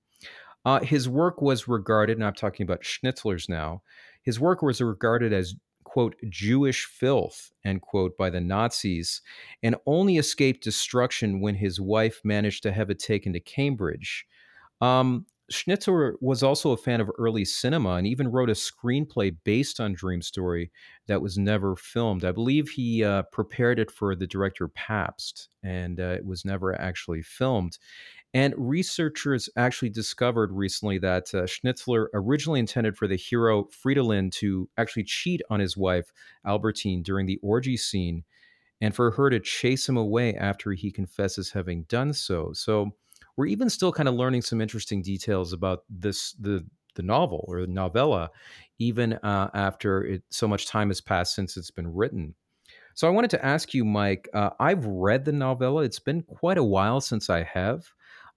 Uh, 0.64 0.80
his 0.80 1.08
work 1.08 1.40
was 1.40 1.68
regarded, 1.68 2.16
and 2.16 2.24
I'm 2.24 2.34
talking 2.34 2.64
about 2.64 2.82
Schnitzler's 2.82 3.48
now, 3.48 3.82
his 4.22 4.38
work 4.38 4.62
was 4.62 4.80
regarded 4.80 5.32
as 5.32 5.54
quote, 5.88 6.16
Jewish 6.28 6.84
filth, 6.84 7.50
end 7.64 7.80
quote, 7.80 8.16
by 8.18 8.28
the 8.28 8.40
Nazis, 8.40 9.22
and 9.62 9.74
only 9.86 10.18
escaped 10.18 10.62
destruction 10.62 11.40
when 11.40 11.54
his 11.54 11.80
wife 11.80 12.20
managed 12.22 12.62
to 12.64 12.72
have 12.72 12.90
it 12.90 12.98
taken 12.98 13.32
to 13.32 13.40
Cambridge. 13.40 14.26
Um, 14.82 15.24
Schnitzler 15.50 16.14
was 16.20 16.42
also 16.42 16.72
a 16.72 16.76
fan 16.76 17.00
of 17.00 17.10
early 17.18 17.44
cinema 17.44 17.94
and 17.94 18.06
even 18.06 18.28
wrote 18.28 18.50
a 18.50 18.54
screenplay 18.54 19.34
based 19.44 19.80
on 19.80 19.94
Dream 19.94 20.20
Story 20.20 20.70
that 21.06 21.22
was 21.22 21.38
never 21.38 21.74
filmed. 21.74 22.24
I 22.24 22.32
believe 22.32 22.68
he 22.68 23.02
uh, 23.02 23.22
prepared 23.32 23.78
it 23.78 23.90
for 23.90 24.14
the 24.14 24.26
director 24.26 24.68
Pabst, 24.68 25.48
and 25.62 26.00
uh, 26.00 26.16
it 26.16 26.26
was 26.26 26.44
never 26.44 26.78
actually 26.78 27.22
filmed. 27.22 27.78
And 28.34 28.54
researchers 28.58 29.48
actually 29.56 29.88
discovered 29.88 30.52
recently 30.52 30.98
that 30.98 31.34
uh, 31.34 31.44
Schnitzler 31.44 32.08
originally 32.12 32.60
intended 32.60 32.96
for 32.96 33.08
the 33.08 33.16
hero 33.16 33.64
Fridolin 33.64 34.30
to 34.32 34.68
actually 34.76 35.04
cheat 35.04 35.40
on 35.48 35.60
his 35.60 35.78
wife, 35.78 36.12
Albertine, 36.46 37.02
during 37.02 37.24
the 37.24 37.40
orgy 37.42 37.78
scene, 37.78 38.24
and 38.82 38.94
for 38.94 39.12
her 39.12 39.30
to 39.30 39.40
chase 39.40 39.88
him 39.88 39.96
away 39.96 40.34
after 40.34 40.72
he 40.72 40.90
confesses 40.90 41.52
having 41.52 41.84
done 41.84 42.12
so. 42.12 42.52
So 42.52 42.92
we're 43.38 43.46
even 43.46 43.70
still 43.70 43.92
kind 43.92 44.08
of 44.08 44.16
learning 44.16 44.42
some 44.42 44.60
interesting 44.60 45.00
details 45.00 45.52
about 45.52 45.84
this, 45.88 46.32
the, 46.32 46.66
the 46.96 47.02
novel 47.02 47.44
or 47.46 47.60
the 47.60 47.68
novella, 47.68 48.30
even 48.80 49.12
uh, 49.14 49.48
after 49.54 50.04
it, 50.04 50.22
so 50.30 50.48
much 50.48 50.66
time 50.66 50.88
has 50.88 51.00
passed 51.00 51.36
since 51.36 51.56
it's 51.56 51.70
been 51.70 51.94
written. 51.94 52.34
So 52.94 53.06
I 53.06 53.10
wanted 53.12 53.30
to 53.30 53.46
ask 53.46 53.72
you, 53.74 53.84
Mike. 53.84 54.28
Uh, 54.34 54.50
I've 54.58 54.84
read 54.84 55.24
the 55.24 55.30
novella. 55.30 55.84
It's 55.84 56.00
been 56.00 56.22
quite 56.22 56.58
a 56.58 56.64
while 56.64 57.00
since 57.00 57.30
I 57.30 57.44
have. 57.44 57.86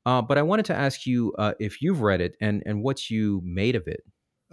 Uh, 0.05 0.21
but 0.21 0.37
I 0.37 0.43
wanted 0.43 0.65
to 0.65 0.75
ask 0.75 1.07
you 1.07 1.33
uh, 1.39 1.53
if 1.59 1.81
you've 1.81 2.01
read 2.01 2.21
it 2.21 2.35
and 2.39 2.63
and 2.65 2.83
what 2.83 3.09
you 3.09 3.41
made 3.43 3.75
of 3.75 3.87
it. 3.87 4.03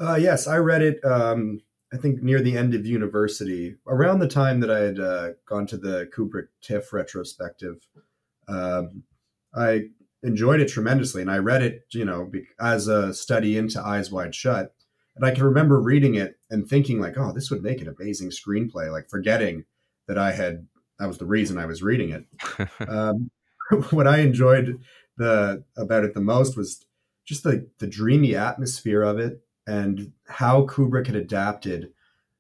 Uh, 0.01 0.17
yes, 0.17 0.47
I 0.47 0.57
read 0.57 0.83
it. 0.83 1.05
Um, 1.05 1.61
I 1.93 1.97
think 1.97 2.23
near 2.23 2.41
the 2.41 2.57
end 2.57 2.75
of 2.75 2.87
university, 2.87 3.77
around 3.87 4.19
the 4.19 4.29
time 4.29 4.61
that 4.61 4.71
I 4.71 4.79
had 4.81 5.01
uh, 5.01 5.29
gone 5.47 5.67
to 5.69 5.79
the 5.79 6.09
Kubrick 6.15 6.49
TIFF 6.63 6.93
retrospective. 6.93 7.87
Um, 8.47 9.05
I 9.55 9.85
enjoyed 10.23 10.61
it 10.61 10.69
tremendously, 10.69 11.23
and 11.23 11.31
I 11.31 11.39
read 11.39 11.63
it, 11.63 11.87
you 11.93 12.05
know, 12.05 12.31
as 12.61 12.89
a 12.89 13.15
study 13.15 13.57
into 13.57 13.85
Eyes 13.85 14.11
Wide 14.11 14.35
Shut. 14.35 14.75
And 15.17 15.25
I 15.25 15.33
can 15.33 15.45
remember 15.45 15.81
reading 15.81 16.15
it 16.15 16.39
and 16.51 16.69
thinking, 16.69 17.01
like, 17.01 17.17
"Oh, 17.17 17.33
this 17.33 17.51
would 17.51 17.63
make 17.63 17.81
an 17.81 17.95
amazing 17.99 18.31
screenplay." 18.31 18.91
Like 18.91 19.09
forgetting 19.09 19.65
that 20.07 20.19
I 20.19 20.33
had 20.33 20.67
that 20.99 21.09
was 21.09 21.19
the 21.19 21.27
reason 21.27 21.59
I 21.59 21.67
was 21.67 21.83
reading 21.83 22.11
it. 22.11 22.69
um, 22.89 23.31
what 23.91 24.07
I 24.07 24.19
enjoyed 24.19 24.81
the 25.17 25.65
about 25.77 26.05
it 26.05 26.15
the 26.15 26.21
most 26.21 26.57
was 26.57 26.85
just 27.27 27.45
the 27.45 27.69
the 27.79 27.87
dreamy 27.87 28.35
atmosphere 28.35 29.03
of 29.03 29.19
it 29.19 29.41
and 29.67 30.13
how 30.29 30.67
Kubrick 30.67 31.07
had 31.07 31.17
adapted 31.17 31.93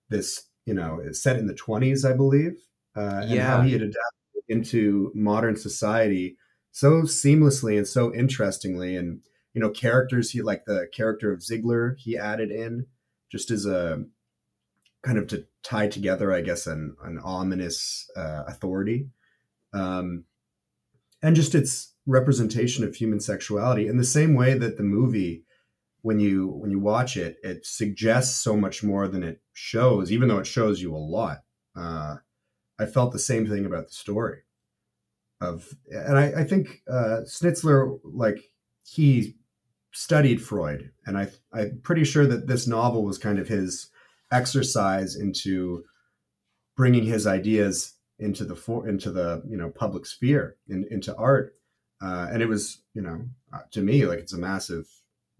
this. 0.08 0.44
You 0.66 0.74
know, 0.74 1.00
set 1.12 1.38
in 1.38 1.46
the 1.46 1.54
twenties, 1.54 2.04
I 2.04 2.12
believe, 2.12 2.58
uh, 2.94 3.24
and 3.24 3.40
how 3.40 3.62
he 3.62 3.72
had 3.72 3.80
adapted 3.80 3.98
into 4.48 5.10
modern 5.14 5.56
society 5.56 6.36
so 6.70 7.02
seamlessly 7.02 7.76
and 7.76 7.86
so 7.86 8.14
interestingly. 8.14 8.96
And 8.96 9.20
you 9.54 9.60
know, 9.60 9.70
characters 9.70 10.30
he 10.30 10.42
like 10.42 10.64
the 10.66 10.88
character 10.92 11.32
of 11.32 11.42
Ziegler 11.42 11.96
he 11.98 12.16
added 12.16 12.50
in 12.50 12.86
just 13.30 13.50
as 13.50 13.66
a 13.66 14.04
kind 15.02 15.18
of 15.18 15.26
to 15.28 15.46
tie 15.62 15.88
together, 15.88 16.32
I 16.32 16.40
guess, 16.40 16.66
an 16.66 16.96
an 17.02 17.18
ominous 17.22 18.10
uh, 18.16 18.44
authority. 18.46 19.08
Um, 19.72 20.24
and 21.22 21.36
just 21.36 21.54
its 21.54 21.94
representation 22.06 22.84
of 22.84 22.94
human 22.94 23.20
sexuality 23.20 23.86
in 23.86 23.98
the 23.98 24.04
same 24.04 24.34
way 24.34 24.56
that 24.56 24.76
the 24.76 24.82
movie 24.82 25.44
when 26.02 26.18
you 26.18 26.48
when 26.48 26.70
you 26.70 26.78
watch 26.78 27.16
it 27.16 27.36
it 27.42 27.66
suggests 27.66 28.42
so 28.42 28.56
much 28.56 28.82
more 28.82 29.08
than 29.08 29.22
it 29.22 29.42
shows 29.52 30.10
even 30.10 30.28
though 30.28 30.38
it 30.38 30.46
shows 30.46 30.80
you 30.80 30.94
a 30.94 30.96
lot 30.96 31.38
uh, 31.76 32.16
i 32.78 32.86
felt 32.86 33.12
the 33.12 33.18
same 33.18 33.46
thing 33.46 33.66
about 33.66 33.86
the 33.86 33.92
story 33.92 34.38
of 35.40 35.66
and 35.90 36.18
i, 36.18 36.40
I 36.40 36.44
think 36.44 36.82
uh, 36.90 37.22
schnitzler 37.26 37.98
like 38.04 38.50
he 38.84 39.36
studied 39.92 40.42
freud 40.42 40.90
and 41.06 41.16
i 41.16 41.28
i'm 41.52 41.80
pretty 41.82 42.04
sure 42.04 42.26
that 42.26 42.46
this 42.46 42.66
novel 42.66 43.04
was 43.04 43.18
kind 43.18 43.38
of 43.38 43.48
his 43.48 43.90
exercise 44.30 45.16
into 45.16 45.84
bringing 46.76 47.04
his 47.04 47.26
ideas 47.26 47.94
into 48.18 48.44
the 48.44 48.56
for, 48.56 48.88
into 48.88 49.10
the 49.10 49.42
you 49.48 49.56
know 49.56 49.70
public 49.70 50.06
sphere 50.06 50.56
in, 50.68 50.86
into 50.90 51.14
art. 51.16 51.54
Uh, 52.00 52.28
and 52.30 52.42
it 52.42 52.48
was 52.48 52.82
you 52.94 53.02
know 53.02 53.20
uh, 53.52 53.60
to 53.70 53.80
me 53.80 54.06
like 54.06 54.18
it's 54.18 54.32
a 54.32 54.38
massive 54.38 54.86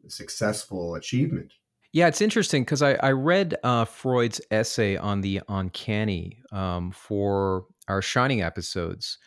successful 0.08 0.94
achievement. 0.94 1.52
Yeah 1.92 2.06
it's 2.06 2.20
interesting 2.20 2.64
because 2.64 2.82
I, 2.82 2.94
I 2.94 3.12
read 3.12 3.56
uh, 3.62 3.84
freud's 3.84 4.40
essay 4.50 4.96
on 4.96 5.20
the 5.20 5.40
uncanny 5.48 6.38
um, 6.52 6.90
for 6.92 7.64
our 7.88 8.02
shining 8.02 8.42
episodes 8.42 9.18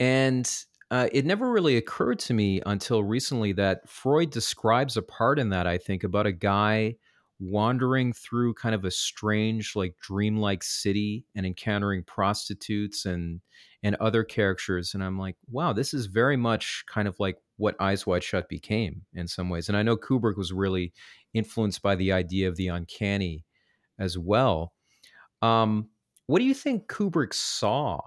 and 0.00 0.64
uh, 0.90 1.08
it 1.12 1.24
never 1.24 1.50
really 1.50 1.76
occurred 1.76 2.18
to 2.20 2.34
me 2.34 2.60
until 2.66 3.02
recently 3.02 3.52
that 3.52 3.88
freud 3.88 4.30
describes 4.30 4.96
a 4.96 5.02
part 5.02 5.38
in 5.38 5.50
that 5.50 5.66
i 5.66 5.78
think 5.78 6.04
about 6.04 6.26
a 6.26 6.32
guy 6.32 6.94
wandering 7.38 8.12
through 8.14 8.54
kind 8.54 8.74
of 8.74 8.84
a 8.84 8.90
strange 8.90 9.76
like 9.76 9.94
dreamlike 10.00 10.62
city 10.62 11.24
and 11.34 11.44
encountering 11.44 12.02
prostitutes 12.02 13.04
and 13.04 13.40
and 13.82 13.94
other 13.96 14.24
characters 14.24 14.94
and 14.94 15.04
i'm 15.04 15.18
like 15.18 15.36
wow 15.50 15.72
this 15.72 15.92
is 15.92 16.06
very 16.06 16.36
much 16.36 16.84
kind 16.88 17.06
of 17.06 17.18
like 17.20 17.36
what 17.56 17.76
eyes 17.80 18.06
wide 18.06 18.22
shut 18.22 18.48
became 18.48 19.02
in 19.14 19.26
some 19.26 19.48
ways. 19.48 19.68
And 19.68 19.76
i 19.76 19.82
know 19.82 19.96
kubrick 19.96 20.36
was 20.36 20.52
really 20.52 20.92
influenced 21.34 21.82
by 21.82 21.96
the 21.96 22.12
idea 22.12 22.48
of 22.48 22.56
the 22.56 22.68
uncanny 22.68 23.44
as 23.98 24.18
well. 24.18 24.72
Um, 25.42 25.88
what 26.26 26.38
do 26.38 26.44
you 26.44 26.54
think 26.54 26.88
kubrick 26.88 27.32
saw 27.32 28.00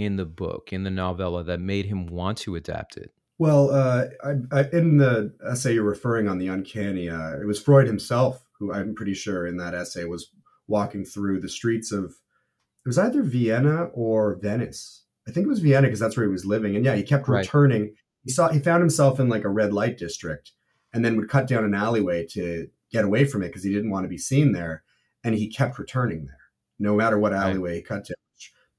in 0.00 0.16
the 0.16 0.24
book 0.24 0.72
in 0.72 0.84
the 0.84 0.90
novella 0.90 1.44
that 1.44 1.60
made 1.60 1.86
him 1.86 2.06
want 2.06 2.38
to 2.38 2.56
adapt 2.56 2.96
it 2.96 3.12
well, 3.38 3.70
uh, 3.70 4.04
I, 4.22 4.34
I, 4.52 4.68
in 4.70 4.98
the 4.98 5.32
essay 5.50 5.72
you're 5.72 5.82
referring 5.82 6.28
on 6.28 6.36
the 6.36 6.48
uncanny, 6.48 7.08
uh, 7.08 7.40
it 7.40 7.46
was 7.46 7.58
Freud 7.58 7.86
himself 7.86 8.44
who 8.60 8.72
I'm 8.72 8.94
pretty 8.94 9.14
sure 9.14 9.46
in 9.46 9.56
that 9.56 9.74
essay 9.74 10.04
was 10.04 10.30
walking 10.68 11.04
through 11.04 11.40
the 11.40 11.48
streets 11.48 11.90
of 11.90 12.04
it 12.04 12.88
was 12.88 12.98
either 12.98 13.22
Vienna 13.22 13.84
or 13.94 14.36
Venice. 14.36 15.04
I 15.26 15.32
think 15.32 15.46
it 15.46 15.48
was 15.48 15.60
Vienna 15.60 15.86
because 15.86 16.00
that's 16.00 16.16
where 16.16 16.26
he 16.26 16.32
was 16.32 16.44
living. 16.44 16.76
And 16.76 16.84
yeah, 16.84 16.94
he 16.94 17.02
kept 17.02 17.26
right. 17.28 17.38
returning 17.38 17.94
he 18.22 18.30
saw 18.30 18.50
he 18.50 18.58
found 18.58 18.82
himself 18.82 19.18
in 19.18 19.30
like 19.30 19.44
a 19.44 19.48
red 19.48 19.72
light 19.72 19.96
district, 19.96 20.52
and 20.92 21.02
then 21.02 21.16
would 21.16 21.30
cut 21.30 21.48
down 21.48 21.64
an 21.64 21.74
alleyway 21.74 22.26
to 22.32 22.68
get 22.92 23.04
away 23.04 23.24
from 23.24 23.42
it 23.42 23.48
because 23.48 23.64
he 23.64 23.72
didn't 23.72 23.90
want 23.90 24.04
to 24.04 24.08
be 24.08 24.18
seen 24.18 24.52
there, 24.52 24.82
and 25.24 25.34
he 25.34 25.48
kept 25.48 25.78
returning 25.78 26.26
there 26.26 26.36
no 26.78 26.94
matter 26.94 27.18
what 27.18 27.32
alleyway 27.32 27.70
right. 27.70 27.76
he 27.76 27.82
cut 27.82 28.06
down. 28.06 28.14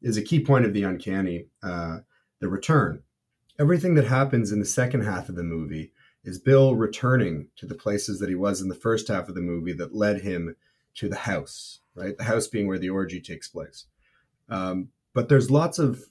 Is 0.01 0.17
a 0.17 0.21
key 0.21 0.39
point 0.43 0.65
of 0.65 0.73
the 0.73 0.83
uncanny, 0.83 1.47
uh, 1.61 1.99
the 2.39 2.47
return. 2.47 3.03
Everything 3.59 3.93
that 3.95 4.05
happens 4.05 4.51
in 4.51 4.59
the 4.59 4.65
second 4.65 5.01
half 5.01 5.29
of 5.29 5.35
the 5.35 5.43
movie 5.43 5.91
is 6.23 6.39
Bill 6.39 6.75
returning 6.75 7.49
to 7.57 7.65
the 7.65 7.75
places 7.75 8.19
that 8.19 8.29
he 8.29 8.35
was 8.35 8.61
in 8.61 8.67
the 8.67 8.75
first 8.75 9.07
half 9.07 9.29
of 9.29 9.35
the 9.35 9.41
movie 9.41 9.73
that 9.73 9.95
led 9.95 10.21
him 10.21 10.55
to 10.95 11.07
the 11.07 11.17
house, 11.17 11.79
right? 11.95 12.17
The 12.17 12.23
house 12.23 12.47
being 12.47 12.67
where 12.67 12.79
the 12.79 12.89
orgy 12.89 13.21
takes 13.21 13.47
place. 13.47 13.85
Um, 14.49 14.89
but 15.13 15.29
there's 15.29 15.51
lots 15.51 15.79
of 15.79 16.03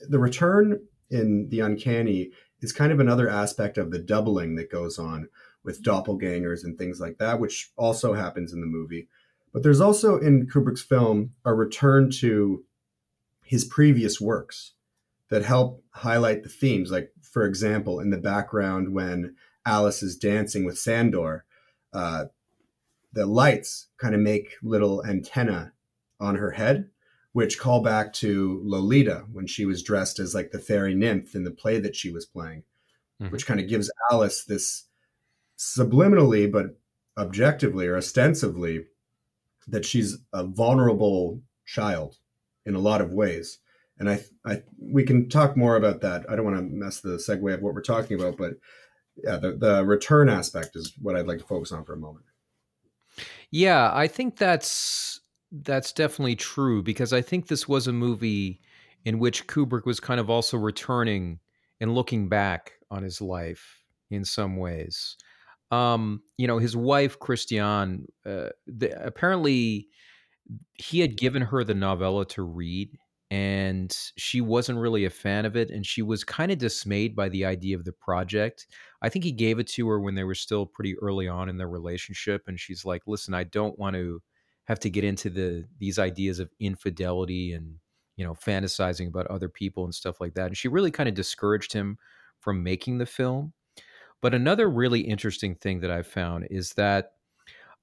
the 0.00 0.18
return 0.18 0.80
in 1.10 1.48
the 1.50 1.60
uncanny 1.60 2.30
is 2.60 2.72
kind 2.72 2.92
of 2.92 3.00
another 3.00 3.28
aspect 3.28 3.78
of 3.78 3.90
the 3.90 3.98
doubling 3.98 4.54
that 4.56 4.70
goes 4.70 4.98
on 4.98 5.28
with 5.64 5.82
doppelgangers 5.82 6.64
and 6.64 6.76
things 6.78 7.00
like 7.00 7.18
that, 7.18 7.40
which 7.40 7.70
also 7.76 8.14
happens 8.14 8.52
in 8.52 8.60
the 8.60 8.66
movie. 8.66 9.08
But 9.52 9.62
there's 9.62 9.80
also 9.80 10.18
in 10.18 10.46
Kubrick's 10.46 10.82
film 10.82 11.32
a 11.44 11.52
return 11.52 12.10
to 12.20 12.64
his 13.50 13.64
previous 13.64 14.20
works 14.20 14.74
that 15.28 15.44
help 15.44 15.82
highlight 15.90 16.44
the 16.44 16.48
themes. 16.48 16.92
Like, 16.92 17.10
for 17.20 17.44
example, 17.44 17.98
in 17.98 18.10
the 18.10 18.16
background 18.16 18.94
when 18.94 19.34
Alice 19.66 20.04
is 20.04 20.16
dancing 20.16 20.64
with 20.64 20.78
Sandor, 20.78 21.44
uh, 21.92 22.26
the 23.12 23.26
lights 23.26 23.88
kind 23.98 24.14
of 24.14 24.20
make 24.20 24.54
little 24.62 25.04
antenna 25.04 25.72
on 26.20 26.36
her 26.36 26.52
head, 26.52 26.90
which 27.32 27.58
call 27.58 27.82
back 27.82 28.12
to 28.12 28.62
Lolita 28.64 29.24
when 29.32 29.48
she 29.48 29.66
was 29.66 29.82
dressed 29.82 30.20
as 30.20 30.32
like 30.32 30.52
the 30.52 30.60
fairy 30.60 30.94
nymph 30.94 31.34
in 31.34 31.42
the 31.42 31.50
play 31.50 31.80
that 31.80 31.96
she 31.96 32.12
was 32.12 32.26
playing, 32.26 32.62
mm-hmm. 33.20 33.32
which 33.32 33.46
kind 33.46 33.58
of 33.58 33.66
gives 33.66 33.90
Alice 34.12 34.44
this 34.44 34.84
subliminally 35.58 36.48
but 36.48 36.78
objectively 37.18 37.88
or 37.88 37.96
ostensibly, 37.96 38.84
that 39.66 39.84
she's 39.84 40.18
a 40.32 40.44
vulnerable 40.44 41.42
child 41.66 42.19
in 42.66 42.74
a 42.74 42.80
lot 42.80 43.00
of 43.00 43.12
ways 43.12 43.58
and 44.00 44.08
I, 44.08 44.24
I 44.44 44.62
we 44.78 45.04
can 45.04 45.28
talk 45.28 45.56
more 45.56 45.76
about 45.76 46.00
that. 46.00 46.24
I 46.28 46.34
don't 46.34 46.46
want 46.46 46.56
to 46.56 46.62
mess 46.62 47.00
the 47.00 47.10
segue 47.10 47.54
of 47.54 47.62
what 47.62 47.74
we're 47.74 47.82
talking 47.82 48.18
about, 48.18 48.38
but 48.38 48.54
yeah, 49.22 49.36
the, 49.36 49.52
the 49.52 49.84
return 49.84 50.28
aspect 50.28 50.74
is 50.74 50.94
what 51.00 51.14
I'd 51.14 51.26
like 51.26 51.38
to 51.38 51.44
focus 51.44 51.70
on 51.70 51.84
for 51.84 51.92
a 51.92 51.98
moment. 51.98 52.24
Yeah, 53.50 53.90
I 53.94 54.08
think 54.08 54.36
that's 54.36 55.20
that's 55.52 55.92
definitely 55.92 56.36
true 56.36 56.82
because 56.82 57.12
I 57.12 57.20
think 57.20 57.46
this 57.46 57.68
was 57.68 57.86
a 57.86 57.92
movie 57.92 58.60
in 59.04 59.18
which 59.18 59.46
Kubrick 59.46 59.84
was 59.84 60.00
kind 60.00 60.18
of 60.18 60.30
also 60.30 60.56
returning 60.56 61.38
and 61.80 61.94
looking 61.94 62.28
back 62.28 62.72
on 62.90 63.02
his 63.02 63.20
life 63.20 63.82
in 64.10 64.24
some 64.24 64.56
ways. 64.56 65.16
Um, 65.70 66.22
you 66.38 66.46
know, 66.46 66.58
his 66.58 66.76
wife 66.76 67.18
Christiane, 67.18 68.06
uh, 68.24 68.48
the, 68.66 68.92
apparently, 69.04 69.88
he 70.74 71.00
had 71.00 71.16
given 71.16 71.42
her 71.42 71.64
the 71.64 71.74
novella 71.74 72.26
to 72.26 72.42
read 72.42 72.98
and 73.30 73.96
she 74.16 74.40
wasn't 74.40 74.78
really 74.78 75.04
a 75.04 75.10
fan 75.10 75.44
of 75.46 75.56
it 75.56 75.70
and 75.70 75.86
she 75.86 76.02
was 76.02 76.24
kind 76.24 76.50
of 76.50 76.58
dismayed 76.58 77.14
by 77.14 77.28
the 77.28 77.44
idea 77.44 77.76
of 77.76 77.84
the 77.84 77.92
project. 77.92 78.66
I 79.02 79.08
think 79.08 79.24
he 79.24 79.30
gave 79.32 79.60
it 79.60 79.68
to 79.68 79.88
her 79.88 80.00
when 80.00 80.16
they 80.16 80.24
were 80.24 80.34
still 80.34 80.66
pretty 80.66 80.96
early 80.98 81.28
on 81.28 81.48
in 81.48 81.56
their 81.56 81.68
relationship 81.68 82.42
and 82.48 82.58
she's 82.58 82.84
like 82.84 83.02
listen 83.06 83.34
i 83.34 83.44
don't 83.44 83.78
want 83.78 83.94
to 83.94 84.20
have 84.70 84.78
to 84.80 84.90
get 84.90 85.04
into 85.04 85.28
the 85.30 85.64
these 85.78 85.98
ideas 85.98 86.38
of 86.38 86.48
infidelity 86.60 87.52
and 87.52 87.74
you 88.16 88.24
know 88.24 88.34
fantasizing 88.34 89.08
about 89.08 89.26
other 89.26 89.48
people 89.48 89.84
and 89.84 89.94
stuff 89.94 90.20
like 90.20 90.34
that. 90.34 90.46
And 90.46 90.56
she 90.56 90.68
really 90.68 90.90
kind 90.90 91.08
of 91.08 91.14
discouraged 91.14 91.72
him 91.72 91.98
from 92.38 92.62
making 92.62 92.98
the 92.98 93.06
film. 93.06 93.52
But 94.22 94.34
another 94.34 94.70
really 94.70 95.00
interesting 95.00 95.54
thing 95.56 95.80
that 95.80 95.90
i 95.90 96.02
found 96.02 96.46
is 96.50 96.74
that 96.74 97.12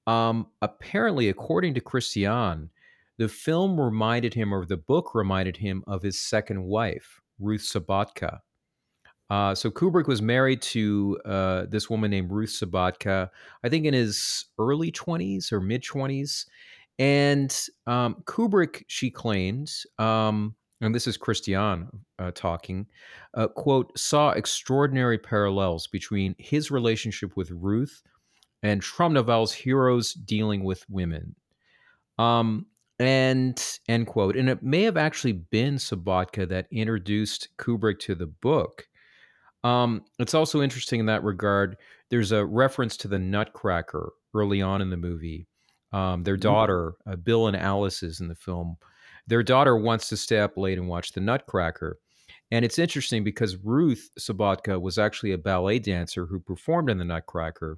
um, 0.08 0.48
apparently 0.62 1.30
according 1.30 1.74
to 1.76 1.82
christiane 1.82 2.70
the 3.18 3.28
film 3.28 3.80
reminded 3.80 4.34
him, 4.34 4.54
or 4.54 4.66
the 4.66 4.78
book 4.78 5.16
reminded 5.16 5.58
him, 5.58 5.84
of 5.88 6.03
his 6.03 6.20
second 6.20 6.64
wife, 6.64 7.20
Ruth 7.40 7.62
Sobotka. 7.62 8.40
Uh, 9.29 9.53
so 9.53 9.70
Kubrick 9.70 10.08
was 10.08 10.22
married 10.22 10.62
to 10.62 11.20
uh, 11.25 11.66
this 11.66 11.90
woman 11.90 12.12
named 12.12 12.31
Ruth 12.31 12.50
Sobotka, 12.50 13.29
I 13.64 13.70
think 13.70 13.86
in 13.86 13.94
his 13.94 14.46
early 14.58 14.92
20s 14.92 15.51
or 15.51 15.60
mid 15.60 15.84
20s. 15.84 16.46
And 17.00 17.55
um, 17.86 18.24
Kubrick, 18.25 18.84
she 18.88 19.12
claims, 19.12 19.86
um, 20.00 20.55
and 20.79 20.96
this 20.96 21.08
is 21.08 21.18
Christiane 21.18 21.90
uh, 22.20 22.31
talking, 22.31 22.88
uh, 23.34 23.48
quote, 23.48 23.98
saw 23.98 24.29
extraordinary 24.31 25.18
parallels 25.18 25.88
between 25.88 26.36
his 26.38 26.72
relationship 26.72 27.36
with 27.36 27.51
Ruth 27.51 28.01
and 28.63 28.81
Traumnovelle's 28.81 29.53
heroes 29.53 30.13
dealing 30.13 30.63
with 30.63 30.83
women. 30.89 31.35
Um, 32.17 32.65
and 33.00 33.63
end 33.87 34.07
quote. 34.07 34.35
And 34.35 34.50
it 34.50 34.63
may 34.63 34.83
have 34.83 34.98
actually 34.98 35.33
been 35.33 35.75
Sobotka 35.75 36.48
that 36.50 36.67
introduced 36.72 37.50
Kubrick 37.57 38.00
to 38.00 38.15
the 38.15 38.27
book. 38.27 38.87
Um, 39.63 40.03
it's 40.20 40.33
also 40.33 40.61
interesting 40.61 41.00
in 41.00 41.05
that 41.07 41.24
regard. 41.24 41.77
There's 42.09 42.31
a 42.31 42.46
reference 42.46 42.98
to 42.98 43.07
the 43.07 43.20
Nutcracker 43.20 44.13
early 44.33 44.61
on 44.61 44.81
in 44.81 44.89
the 44.89 44.98
movie. 44.98 45.48
Um, 45.93 46.24
their 46.24 46.35
mm-hmm. 46.35 46.41
daughter, 46.41 46.93
uh, 47.05 47.15
Bill 47.15 47.48
and 47.48 47.57
Alice, 47.57 48.03
is 48.03 48.20
in 48.20 48.27
the 48.27 48.35
film. 48.35 48.77
Their 49.27 49.43
daughter 49.43 49.75
wants 49.75 50.09
to 50.09 50.17
stay 50.17 50.39
up 50.39 50.57
late 50.57 50.77
and 50.77 50.87
watch 50.87 51.11
the 51.11 51.22
Nutcracker. 51.22 52.00
And 52.51 52.63
it's 52.63 52.79
interesting 52.79 53.24
because 53.24 53.57
Ruth 53.57 54.09
Sobotka 54.17 54.79
was 54.79 54.98
actually 54.98 55.33
a 55.33 55.37
ballet 55.37 55.79
dancer 55.79 56.25
who 56.25 56.39
performed 56.39 56.89
in 56.89 56.98
the 56.98 57.05
Nutcracker. 57.05 57.77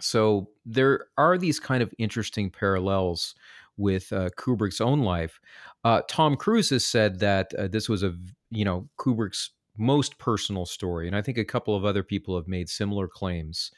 So 0.00 0.50
there 0.64 1.06
are 1.16 1.38
these 1.38 1.58
kind 1.58 1.82
of 1.82 1.92
interesting 1.98 2.50
parallels 2.50 3.34
with 3.76 4.12
uh, 4.12 4.30
Kubrick's 4.36 4.80
own 4.80 5.00
life. 5.00 5.38
Uh, 5.84 6.02
Tom 6.08 6.36
Cruise 6.36 6.70
has 6.70 6.84
said 6.84 7.18
that 7.20 7.52
uh, 7.54 7.68
this 7.68 7.88
was 7.88 8.02
a 8.02 8.14
you 8.50 8.64
know 8.64 8.88
Kubrick's 8.98 9.50
most 9.78 10.18
personal 10.18 10.66
story, 10.66 11.06
and 11.06 11.16
I 11.16 11.22
think 11.22 11.38
a 11.38 11.44
couple 11.44 11.74
of 11.76 11.84
other 11.84 12.02
people 12.02 12.36
have 12.36 12.48
made 12.48 12.68
similar 12.68 13.08
claims. 13.08 13.70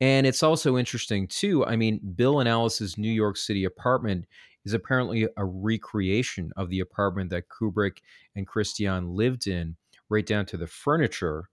And 0.00 0.26
it's 0.26 0.42
also 0.42 0.76
interesting 0.76 1.26
too. 1.26 1.64
I 1.66 1.76
mean, 1.76 2.00
Bill 2.14 2.40
and 2.40 2.48
Alice's 2.48 2.98
New 2.98 3.10
York 3.10 3.36
City 3.36 3.64
apartment 3.64 4.26
is 4.64 4.74
apparently 4.74 5.26
a 5.36 5.44
recreation 5.44 6.52
of 6.56 6.68
the 6.68 6.80
apartment 6.80 7.30
that 7.30 7.48
Kubrick 7.48 7.98
and 8.36 8.46
Christiane 8.46 9.08
lived 9.08 9.46
in, 9.46 9.76
right 10.08 10.26
down 10.26 10.46
to 10.46 10.56
the 10.56 10.66
furniture. 10.66 11.48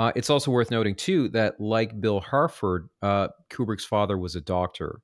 Uh, 0.00 0.12
it's 0.16 0.30
also 0.30 0.50
worth 0.50 0.70
noting 0.70 0.94
too 0.94 1.28
that, 1.28 1.60
like 1.60 2.00
Bill 2.00 2.20
Harford, 2.20 2.88
uh, 3.02 3.28
Kubrick's 3.50 3.84
father 3.84 4.16
was 4.16 4.34
a 4.34 4.40
doctor. 4.40 5.02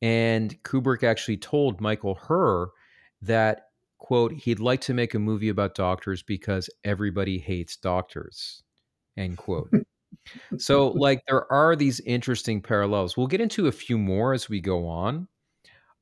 And 0.00 0.56
Kubrick 0.62 1.02
actually 1.04 1.36
told 1.36 1.82
Michael 1.82 2.14
Herr 2.14 2.68
that, 3.20 3.66
quote, 3.98 4.32
he'd 4.32 4.60
like 4.60 4.80
to 4.82 4.94
make 4.94 5.12
a 5.12 5.18
movie 5.18 5.50
about 5.50 5.74
doctors 5.74 6.22
because 6.22 6.70
everybody 6.84 7.36
hates 7.38 7.76
doctors, 7.76 8.62
end 9.18 9.36
quote. 9.36 9.70
so, 10.56 10.88
like, 10.88 11.20
there 11.28 11.52
are 11.52 11.76
these 11.76 12.00
interesting 12.00 12.62
parallels. 12.62 13.14
We'll 13.14 13.26
get 13.26 13.42
into 13.42 13.66
a 13.66 13.72
few 13.72 13.98
more 13.98 14.32
as 14.32 14.48
we 14.48 14.62
go 14.62 14.86
on. 14.86 15.28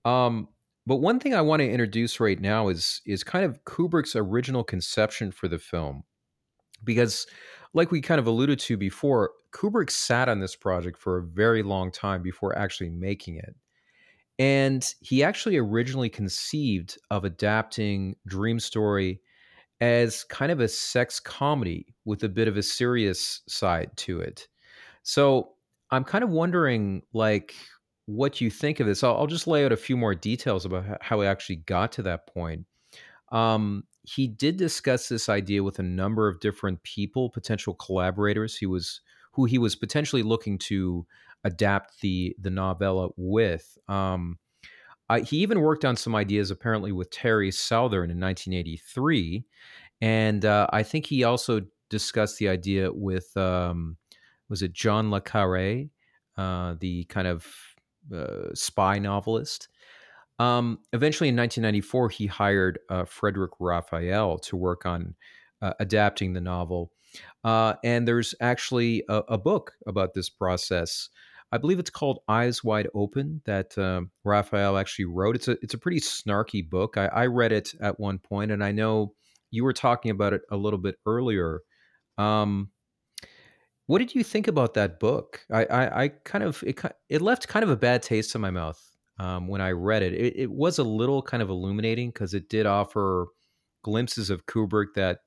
Um, 0.04 0.46
but 0.86 0.96
one 0.98 1.18
thing 1.18 1.34
I 1.34 1.40
want 1.40 1.58
to 1.58 1.68
introduce 1.68 2.20
right 2.20 2.40
now 2.40 2.68
is 2.68 3.00
is 3.04 3.24
kind 3.24 3.44
of 3.44 3.64
Kubrick's 3.64 4.14
original 4.14 4.62
conception 4.62 5.32
for 5.32 5.48
the 5.48 5.58
film, 5.58 6.04
because, 6.84 7.26
like 7.74 7.90
we 7.90 8.00
kind 8.00 8.18
of 8.18 8.26
alluded 8.26 8.58
to 8.60 8.76
before, 8.76 9.32
Kubrick 9.52 9.90
sat 9.90 10.28
on 10.28 10.40
this 10.40 10.56
project 10.56 10.98
for 10.98 11.18
a 11.18 11.22
very 11.22 11.62
long 11.62 11.90
time 11.90 12.22
before 12.22 12.56
actually 12.58 12.90
making 12.90 13.36
it. 13.36 13.54
And 14.38 14.94
he 15.00 15.22
actually 15.22 15.56
originally 15.56 16.10
conceived 16.10 16.98
of 17.10 17.24
adapting 17.24 18.16
Dream 18.26 18.60
Story 18.60 19.20
as 19.80 20.24
kind 20.24 20.52
of 20.52 20.60
a 20.60 20.68
sex 20.68 21.20
comedy 21.20 21.94
with 22.04 22.24
a 22.24 22.28
bit 22.28 22.48
of 22.48 22.56
a 22.56 22.62
serious 22.62 23.42
side 23.48 23.90
to 23.96 24.20
it. 24.20 24.48
So 25.02 25.52
I'm 25.90 26.04
kind 26.04 26.24
of 26.24 26.30
wondering, 26.30 27.02
like, 27.12 27.54
what 28.06 28.40
you 28.40 28.50
think 28.50 28.80
of 28.80 28.86
this. 28.86 29.02
I'll, 29.02 29.16
I'll 29.16 29.26
just 29.26 29.46
lay 29.46 29.64
out 29.64 29.72
a 29.72 29.76
few 29.76 29.96
more 29.96 30.14
details 30.14 30.64
about 30.64 30.84
how 31.00 31.20
he 31.20 31.26
actually 31.26 31.56
got 31.56 31.92
to 31.92 32.02
that 32.02 32.26
point. 32.26 32.66
Um, 33.32 33.84
he 34.06 34.28
did 34.28 34.56
discuss 34.56 35.08
this 35.08 35.28
idea 35.28 35.64
with 35.64 35.80
a 35.80 35.82
number 35.82 36.28
of 36.28 36.38
different 36.38 36.80
people, 36.84 37.28
potential 37.28 37.74
collaborators. 37.74 38.56
He 38.56 38.66
was 38.66 39.00
who 39.32 39.44
he 39.44 39.58
was 39.58 39.74
potentially 39.74 40.22
looking 40.22 40.58
to 40.58 41.06
adapt 41.44 42.00
the 42.00 42.34
the 42.40 42.50
novella 42.50 43.08
with. 43.16 43.76
Um, 43.88 44.38
uh, 45.08 45.20
he 45.20 45.38
even 45.38 45.60
worked 45.60 45.84
on 45.84 45.96
some 45.96 46.14
ideas 46.14 46.50
apparently 46.50 46.92
with 46.92 47.10
Terry 47.10 47.50
Southern 47.50 48.10
in 48.10 48.20
1983, 48.20 49.44
and 50.00 50.44
uh, 50.44 50.68
I 50.72 50.84
think 50.84 51.06
he 51.06 51.24
also 51.24 51.62
discussed 51.90 52.38
the 52.38 52.48
idea 52.48 52.92
with 52.92 53.36
um, 53.36 53.96
was 54.48 54.62
it 54.62 54.72
John 54.72 55.10
le 55.10 55.20
Carre, 55.20 55.88
uh, 56.36 56.76
the 56.78 57.04
kind 57.04 57.26
of 57.26 57.44
uh, 58.14 58.54
spy 58.54 59.00
novelist. 59.00 59.68
Um, 60.38 60.80
eventually, 60.92 61.28
in 61.28 61.36
1994, 61.36 62.10
he 62.10 62.26
hired 62.26 62.78
uh, 62.90 63.04
Frederic 63.04 63.52
Raphael 63.58 64.38
to 64.38 64.56
work 64.56 64.84
on 64.84 65.14
uh, 65.62 65.72
adapting 65.80 66.32
the 66.32 66.40
novel. 66.40 66.92
Uh, 67.44 67.74
and 67.82 68.06
there's 68.06 68.34
actually 68.40 69.02
a, 69.08 69.22
a, 69.28 69.38
book 69.38 69.72
about 69.86 70.12
this 70.12 70.28
process. 70.28 71.08
I 71.52 71.58
believe 71.58 71.78
it's 71.78 71.88
called 71.88 72.18
Eyes 72.28 72.62
Wide 72.62 72.88
Open 72.94 73.40
that 73.46 73.76
uh, 73.78 74.02
Raphael 74.24 74.76
actually 74.76 75.06
wrote. 75.06 75.36
It's 75.36 75.48
a 75.48 75.56
it's 75.62 75.72
a 75.72 75.78
pretty 75.78 76.00
snarky 76.00 76.68
book. 76.68 76.98
I, 76.98 77.06
I, 77.06 77.26
read 77.26 77.52
it 77.52 77.72
at 77.80 77.98
one 77.98 78.18
point, 78.18 78.50
and 78.50 78.62
I 78.62 78.72
know 78.72 79.14
you 79.50 79.64
were 79.64 79.72
talking 79.72 80.10
about 80.10 80.34
it 80.34 80.42
a 80.50 80.56
little 80.56 80.78
bit 80.78 80.96
earlier. 81.06 81.60
Um, 82.18 82.70
what 83.86 83.98
did 83.98 84.14
you 84.14 84.24
think 84.24 84.48
about 84.48 84.74
that 84.74 84.98
book? 84.98 85.40
I, 85.50 85.64
I, 85.64 86.02
I 86.02 86.08
kind 86.08 86.44
of 86.44 86.62
it, 86.66 86.78
it 87.08 87.22
left 87.22 87.48
kind 87.48 87.62
of 87.62 87.70
a 87.70 87.76
bad 87.76 88.02
taste 88.02 88.34
in 88.34 88.40
my 88.40 88.50
mouth 88.50 88.95
um, 89.18 89.48
when 89.48 89.60
I 89.60 89.70
read 89.70 90.02
it. 90.02 90.12
It, 90.14 90.36
it 90.36 90.50
was 90.50 90.78
a 90.78 90.84
little 90.84 91.22
kind 91.22 91.42
of 91.42 91.50
illuminating 91.50 92.10
because 92.10 92.34
it 92.34 92.48
did 92.48 92.66
offer 92.66 93.28
glimpses 93.82 94.30
of 94.30 94.46
Kubrick 94.46 94.94
that 94.94 95.20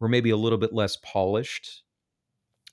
were 0.00 0.08
maybe 0.08 0.30
a 0.30 0.36
little 0.36 0.58
bit 0.58 0.72
less 0.72 0.96
polished 1.02 1.82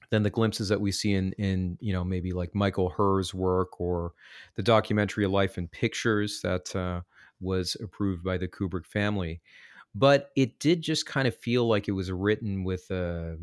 than 0.10 0.24
the 0.24 0.30
glimpses 0.30 0.70
that 0.70 0.80
we 0.80 0.92
see 0.92 1.14
in 1.14 1.34
in 1.34 1.78
you 1.82 1.92
know 1.92 2.04
maybe 2.04 2.32
like 2.32 2.56
Michael 2.56 2.90
Herr's 2.90 3.34
work 3.34 3.80
or 3.80 4.14
the 4.56 4.64
documentary 4.64 5.28
Life 5.28 5.58
in 5.58 5.68
Pictures 5.68 6.40
that 6.42 6.74
uh, 6.76 7.02
was 7.42 7.76
approved 7.82 8.24
by 8.24 8.38
the 8.38 8.48
Kubrick 8.48 8.86
family. 8.86 9.42
But 9.94 10.32
it 10.36 10.60
did 10.60 10.82
just 10.82 11.06
kind 11.06 11.28
of 11.28 11.36
feel 11.36 11.68
like 11.68 11.88
it 11.88 11.94
was 11.94 12.12
written 12.12 12.64
with 12.64 12.90
a 12.92 13.38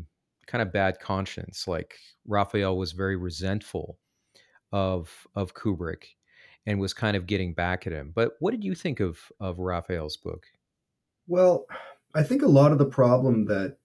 kind 0.47 0.61
of 0.61 0.71
bad 0.71 0.99
conscience. 0.99 1.67
Like 1.67 1.95
Raphael 2.27 2.77
was 2.77 2.93
very 2.93 3.15
resentful 3.15 3.97
of 4.71 5.27
of 5.35 5.53
Kubrick 5.53 6.05
and 6.65 6.79
was 6.79 6.93
kind 6.93 7.15
of 7.15 7.27
getting 7.27 7.53
back 7.53 7.85
at 7.85 7.93
him. 7.93 8.11
But 8.13 8.33
what 8.39 8.51
did 8.51 8.63
you 8.63 8.75
think 8.75 8.99
of 8.99 9.19
of 9.39 9.59
Raphael's 9.59 10.17
book? 10.17 10.45
Well, 11.27 11.65
I 12.13 12.23
think 12.23 12.41
a 12.41 12.47
lot 12.47 12.71
of 12.71 12.77
the 12.77 12.85
problem 12.85 13.45
that 13.45 13.77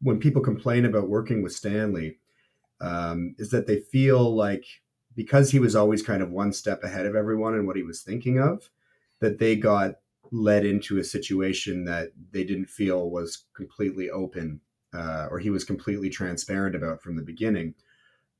when 0.00 0.20
people 0.20 0.42
complain 0.42 0.84
about 0.84 1.08
working 1.08 1.42
with 1.42 1.52
Stanley 1.52 2.18
um, 2.80 3.34
is 3.38 3.50
that 3.50 3.66
they 3.66 3.80
feel 3.80 4.34
like 4.34 4.64
because 5.16 5.50
he 5.50 5.58
was 5.58 5.74
always 5.74 6.02
kind 6.02 6.22
of 6.22 6.30
one 6.30 6.52
step 6.52 6.84
ahead 6.84 7.06
of 7.06 7.16
everyone 7.16 7.54
and 7.54 7.66
what 7.66 7.76
he 7.76 7.82
was 7.82 8.02
thinking 8.02 8.38
of, 8.38 8.70
that 9.20 9.38
they 9.38 9.56
got 9.56 9.96
led 10.30 10.64
into 10.64 10.98
a 10.98 11.04
situation 11.04 11.84
that 11.84 12.12
they 12.30 12.44
didn't 12.44 12.68
feel 12.68 13.10
was 13.10 13.46
completely 13.56 14.10
open 14.10 14.60
uh, 14.94 15.26
or 15.30 15.38
he 15.38 15.50
was 15.50 15.64
completely 15.64 16.08
transparent 16.08 16.76
about 16.76 17.02
from 17.02 17.16
the 17.16 17.22
beginning. 17.22 17.74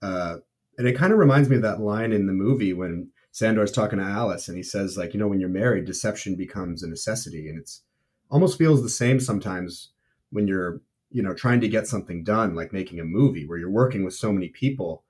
Uh, 0.02 0.36
and 0.76 0.86
it 0.86 0.96
kind 0.96 1.12
of 1.12 1.18
reminds 1.18 1.48
me 1.48 1.56
of 1.56 1.62
that 1.62 1.80
line 1.80 2.12
in 2.12 2.26
the 2.26 2.32
movie 2.32 2.72
when 2.72 3.10
Sandor's 3.38 3.70
talking 3.70 4.00
to 4.00 4.04
Alice 4.04 4.48
and 4.48 4.56
he 4.56 4.64
says, 4.64 4.98
like, 4.98 5.14
you 5.14 5.20
know, 5.20 5.28
when 5.28 5.38
you're 5.38 5.48
married, 5.48 5.84
deception 5.84 6.34
becomes 6.34 6.82
a 6.82 6.88
necessity. 6.88 7.48
And 7.48 7.56
it's 7.56 7.82
almost 8.30 8.58
feels 8.58 8.82
the 8.82 8.88
same 8.88 9.20
sometimes 9.20 9.90
when 10.30 10.48
you're 10.48 10.80
you 11.10 11.22
know 11.22 11.34
trying 11.34 11.60
to 11.60 11.68
get 11.68 11.86
something 11.86 12.22
done 12.22 12.54
like 12.54 12.72
making 12.72 13.00
a 13.00 13.04
movie 13.04 13.46
where 13.46 13.58
you're 13.58 13.70
working 13.70 14.04
with 14.04 14.14
so 14.14 14.32
many 14.32 14.48
people 14.48 15.04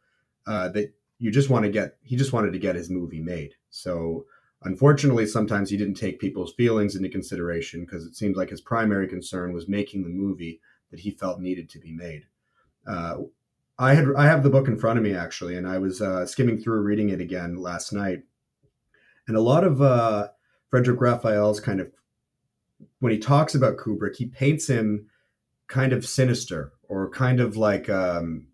uh, 0.47 0.69
that 0.69 0.93
you 1.19 1.31
just 1.31 1.51
want 1.51 1.65
to 1.65 1.71
get 1.71 1.97
he 2.03 2.17
just 2.17 2.33
wanted 2.33 2.53
to 2.53 2.59
get 2.59 2.77
his 2.77 2.89
movie 2.89 3.21
made 3.21 3.55
so 3.71 4.25
unfortunately 4.63 5.27
sometimes 5.27 5.71
he 5.71 5.77
didn't 5.77 5.95
take 5.95 6.21
people's 6.21 6.55
feelings 6.55 6.95
into 6.95 7.09
consideration 7.09 7.81
because 7.81 8.05
it 8.05 8.15
seemed 8.15 8.37
like 8.37 8.51
his 8.51 8.61
primary 8.61 9.09
concern 9.09 9.53
was 9.53 9.69
making 9.69 10.05
the 10.05 10.09
movie 10.09 10.61
that 10.91 11.01
he 11.01 11.11
felt 11.11 11.41
needed 11.41 11.69
to 11.69 11.81
be 11.81 11.93
made 11.93 12.27
uh, 12.87 13.17
i 13.79 13.95
had 13.95 14.07
i 14.17 14.25
have 14.25 14.43
the 14.43 14.51
book 14.51 14.69
in 14.69 14.79
front 14.79 14.99
of 14.99 15.05
me 15.05 15.15
actually 15.15 15.57
and 15.57 15.67
i 15.67 15.79
was 15.79 16.01
uh, 16.01 16.27
skimming 16.27 16.59
through 16.59 16.81
reading 16.81 17.11
it 17.11 17.21
again 17.21 17.57
last 17.57 17.93
night 17.93 18.23
and 19.27 19.37
a 19.37 19.41
lot 19.41 19.65
of 19.65 19.83
uh, 19.83 20.29
frederic 20.71 21.01
raphael's 21.01 21.61
kind 21.61 21.81
of 21.81 21.91
when 23.01 23.13
he 23.13 23.19
talks 23.19 23.55
about 23.55 23.77
kubrick 23.77 24.17
he 24.17 24.27
paints 24.27 24.69
him 24.69 25.07
kind 25.69 25.93
of 25.93 26.07
sinister 26.07 26.73
or 26.89 27.11
kind 27.11 27.41
of 27.41 27.57
like 27.57 27.89
um, 27.89 28.47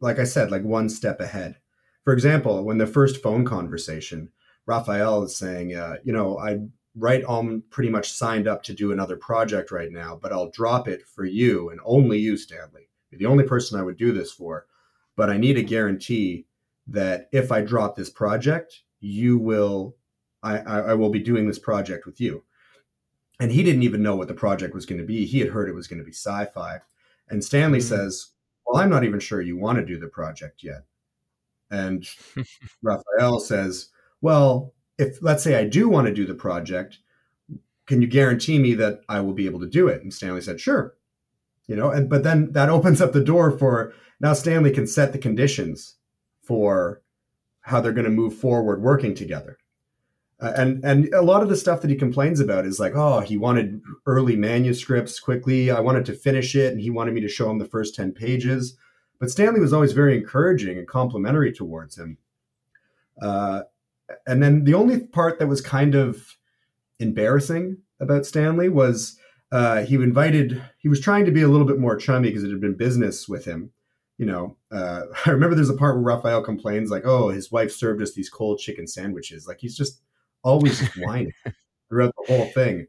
like 0.00 0.18
I 0.18 0.24
said, 0.24 0.50
like 0.50 0.62
one 0.62 0.88
step 0.88 1.20
ahead. 1.20 1.56
For 2.04 2.12
example, 2.12 2.64
when 2.64 2.78
the 2.78 2.86
first 2.86 3.22
phone 3.22 3.44
conversation, 3.44 4.30
Raphael 4.66 5.24
is 5.24 5.36
saying, 5.36 5.74
uh, 5.74 5.96
you 6.04 6.12
know, 6.12 6.38
I 6.38 6.60
right 6.96 7.24
on 7.24 7.62
pretty 7.70 7.90
much 7.90 8.12
signed 8.12 8.48
up 8.48 8.62
to 8.64 8.72
do 8.72 8.92
another 8.92 9.16
project 9.16 9.70
right 9.70 9.90
now, 9.90 10.18
but 10.20 10.32
I'll 10.32 10.50
drop 10.50 10.88
it 10.88 11.06
for 11.06 11.24
you 11.24 11.70
and 11.70 11.80
only 11.84 12.18
you, 12.18 12.36
Stanley. 12.36 12.87
You're 13.10 13.18
the 13.18 13.26
only 13.26 13.44
person 13.44 13.78
I 13.78 13.82
would 13.82 13.96
do 13.96 14.12
this 14.12 14.32
for. 14.32 14.66
But 15.16 15.30
I 15.30 15.36
need 15.36 15.58
a 15.58 15.62
guarantee 15.62 16.46
that 16.86 17.28
if 17.32 17.50
I 17.50 17.60
drop 17.60 17.96
this 17.96 18.10
project, 18.10 18.82
you 19.00 19.38
will 19.38 19.96
I, 20.42 20.58
I, 20.58 20.78
I 20.78 20.94
will 20.94 21.10
be 21.10 21.18
doing 21.18 21.46
this 21.46 21.58
project 21.58 22.06
with 22.06 22.20
you 22.20 22.44
and 23.40 23.52
he 23.52 23.62
didn't 23.62 23.82
even 23.82 24.02
know 24.02 24.16
what 24.16 24.28
the 24.28 24.34
project 24.34 24.74
was 24.74 24.86
going 24.86 25.00
to 25.00 25.06
be. 25.06 25.24
He 25.24 25.38
had 25.38 25.48
heard 25.48 25.68
it 25.68 25.74
was 25.74 25.86
going 25.86 26.00
to 26.00 26.04
be 26.04 26.12
sci-fi. 26.12 26.78
And 27.28 27.42
Stanley 27.42 27.78
mm-hmm. 27.78 27.88
says, 27.88 28.28
"Well, 28.66 28.82
I'm 28.82 28.90
not 28.90 29.04
even 29.04 29.20
sure 29.20 29.40
you 29.40 29.56
want 29.56 29.78
to 29.78 29.84
do 29.84 29.98
the 29.98 30.08
project 30.08 30.62
yet." 30.62 30.84
And 31.70 32.06
Raphael 32.82 33.40
says, 33.40 33.90
"Well, 34.20 34.74
if 34.98 35.22
let's 35.22 35.44
say 35.44 35.56
I 35.56 35.64
do 35.64 35.88
want 35.88 36.06
to 36.06 36.14
do 36.14 36.26
the 36.26 36.34
project, 36.34 36.98
can 37.86 38.02
you 38.02 38.08
guarantee 38.08 38.58
me 38.58 38.74
that 38.74 39.00
I 39.08 39.20
will 39.20 39.34
be 39.34 39.46
able 39.46 39.60
to 39.60 39.68
do 39.68 39.88
it?" 39.88 40.02
And 40.02 40.12
Stanley 40.12 40.40
said, 40.40 40.60
"Sure." 40.60 40.94
You 41.68 41.76
know, 41.76 41.90
and 41.90 42.10
but 42.10 42.24
then 42.24 42.52
that 42.52 42.68
opens 42.76 43.00
up 43.00 43.12
the 43.12 43.22
door 43.22 43.56
for 43.56 43.94
now 44.20 44.32
Stanley 44.32 44.72
can 44.72 44.86
set 44.86 45.12
the 45.12 45.18
conditions 45.18 45.94
for 46.42 47.02
how 47.60 47.80
they're 47.80 47.92
going 47.92 48.04
to 48.04 48.10
move 48.10 48.34
forward 48.34 48.82
working 48.82 49.14
together. 49.14 49.58
Uh, 50.40 50.52
and 50.56 50.84
and 50.84 51.12
a 51.14 51.22
lot 51.22 51.42
of 51.42 51.48
the 51.48 51.56
stuff 51.56 51.80
that 51.80 51.90
he 51.90 51.96
complains 51.96 52.40
about 52.40 52.64
is 52.64 52.80
like, 52.80 52.94
oh, 52.94 53.20
he 53.20 53.36
wanted 53.36 53.80
early 54.06 54.36
manuscripts 54.36 55.20
quickly. 55.20 55.70
I 55.70 55.80
wanted 55.80 56.06
to 56.06 56.14
finish 56.14 56.54
it, 56.54 56.72
and 56.72 56.80
he 56.80 56.90
wanted 56.90 57.14
me 57.14 57.20
to 57.20 57.28
show 57.28 57.50
him 57.50 57.58
the 57.58 57.64
first 57.64 57.94
ten 57.94 58.12
pages. 58.12 58.76
But 59.18 59.30
Stanley 59.30 59.60
was 59.60 59.72
always 59.72 59.92
very 59.92 60.16
encouraging 60.16 60.78
and 60.78 60.86
complimentary 60.86 61.52
towards 61.52 61.98
him. 61.98 62.18
Uh, 63.20 63.62
and 64.26 64.42
then 64.42 64.64
the 64.64 64.74
only 64.74 65.00
part 65.00 65.38
that 65.38 65.48
was 65.48 65.60
kind 65.60 65.94
of 65.94 66.36
embarrassing 67.00 67.78
about 68.00 68.26
Stanley 68.26 68.68
was 68.68 69.18
uh, 69.50 69.82
he 69.82 69.94
invited. 69.96 70.62
He 70.78 70.88
was 70.88 71.00
trying 71.00 71.24
to 71.24 71.30
be 71.30 71.42
a 71.42 71.48
little 71.48 71.66
bit 71.66 71.78
more 71.78 71.96
chummy 71.96 72.28
because 72.28 72.44
it 72.44 72.50
had 72.50 72.60
been 72.60 72.76
business 72.76 73.28
with 73.28 73.44
him. 73.44 73.70
You 74.18 74.26
know, 74.26 74.56
uh, 74.70 75.02
I 75.26 75.30
remember 75.30 75.54
there's 75.54 75.70
a 75.70 75.74
part 75.74 75.96
where 75.96 76.04
Raphael 76.04 76.42
complains 76.42 76.90
like, 76.90 77.04
"Oh, 77.06 77.28
his 77.28 77.50
wife 77.50 77.72
served 77.72 78.02
us 78.02 78.12
these 78.12 78.30
cold 78.30 78.58
chicken 78.58 78.86
sandwiches." 78.86 79.46
Like 79.46 79.58
he's 79.60 79.76
just 79.76 80.00
always 80.42 80.86
whining 80.98 81.32
throughout 81.88 82.14
the 82.16 82.34
whole 82.34 82.46
thing. 82.46 82.86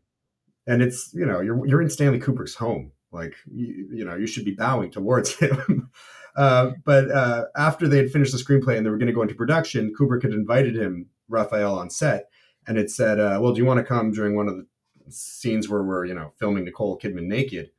And 0.67 0.81
it's, 0.83 1.11
you 1.13 1.25
know, 1.25 1.41
you're, 1.41 1.65
you're 1.65 1.81
in 1.81 1.89
Stanley 1.89 2.19
Kubrick's 2.19 2.53
home. 2.53 2.91
Like, 3.11 3.33
you, 3.51 3.89
you 3.91 4.05
know, 4.05 4.15
you 4.15 4.27
should 4.27 4.45
be 4.45 4.51
bowing 4.51 4.91
towards 4.91 5.33
him. 5.39 5.89
uh, 6.35 6.71
but 6.85 7.09
uh, 7.09 7.45
after 7.57 7.87
they 7.87 7.97
had 7.97 8.11
finished 8.11 8.33
the 8.33 8.37
screenplay 8.37 8.77
and 8.77 8.85
they 8.85 8.91
were 8.91 8.99
going 8.99 9.07
to 9.07 9.13
go 9.13 9.23
into 9.23 9.33
production, 9.33 9.93
Kubrick 9.99 10.21
had 10.21 10.31
invited 10.31 10.75
him, 10.75 11.07
Raphael, 11.27 11.79
on 11.79 11.89
set 11.89 12.29
and 12.69 12.77
it 12.77 12.91
said, 12.91 13.19
uh, 13.19 13.39
well, 13.41 13.51
do 13.51 13.57
you 13.57 13.65
want 13.65 13.79
to 13.79 13.83
come 13.83 14.11
during 14.11 14.35
one 14.35 14.47
of 14.47 14.55
the 14.55 14.65
scenes 15.09 15.69
where 15.69 15.83
we're, 15.83 16.05
you 16.05 16.13
know, 16.13 16.33
filming 16.37 16.65
Nicole 16.65 16.99
Kidman 16.99 17.27
naked? 17.27 17.71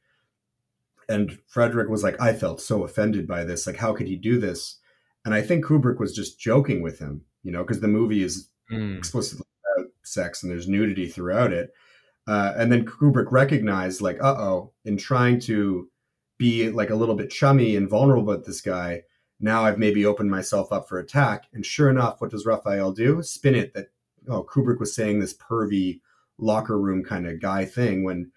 And 1.08 1.38
Frederic 1.46 1.88
was 1.88 2.04
like, 2.04 2.20
I 2.20 2.32
felt 2.32 2.60
so 2.60 2.84
offended 2.84 3.26
by 3.26 3.44
this. 3.44 3.66
Like, 3.66 3.76
how 3.76 3.92
could 3.92 4.06
he 4.06 4.16
do 4.16 4.38
this? 4.38 4.76
And 5.24 5.34
I 5.34 5.42
think 5.42 5.64
Kubrick 5.64 5.98
was 5.98 6.14
just 6.14 6.38
joking 6.38 6.82
with 6.82 6.98
him, 6.98 7.24
you 7.42 7.50
know, 7.50 7.62
because 7.62 7.80
the 7.80 7.88
movie 7.88 8.22
is 8.22 8.48
mm. 8.70 8.96
explicitly 8.96 9.46
about 9.76 9.88
sex 10.02 10.42
and 10.42 10.50
there's 10.50 10.68
nudity 10.68 11.08
throughout 11.08 11.52
it. 11.52 11.72
Uh, 12.26 12.52
and 12.56 12.70
then 12.70 12.86
Kubrick 12.86 13.32
recognized, 13.32 14.00
like, 14.00 14.22
uh 14.22 14.36
oh, 14.38 14.72
in 14.84 14.96
trying 14.96 15.40
to 15.40 15.90
be 16.38 16.70
like 16.70 16.90
a 16.90 16.94
little 16.94 17.16
bit 17.16 17.30
chummy 17.30 17.76
and 17.76 17.90
vulnerable 17.90 18.24
with 18.24 18.46
this 18.46 18.60
guy, 18.60 19.02
now 19.40 19.64
I've 19.64 19.78
maybe 19.78 20.06
opened 20.06 20.30
myself 20.30 20.72
up 20.72 20.88
for 20.88 20.98
attack. 20.98 21.46
And 21.52 21.66
sure 21.66 21.90
enough, 21.90 22.20
what 22.20 22.30
does 22.30 22.46
Raphael 22.46 22.92
do? 22.92 23.22
Spin 23.22 23.54
it 23.54 23.74
that, 23.74 23.88
oh, 24.28 24.44
Kubrick 24.44 24.78
was 24.78 24.94
saying 24.94 25.18
this 25.18 25.34
pervy 25.34 26.00
locker 26.40 26.78
room 26.78 27.04
kind 27.04 27.26
of 27.26 27.40
guy 27.40 27.64
thing 27.64 28.04
when 28.04 28.30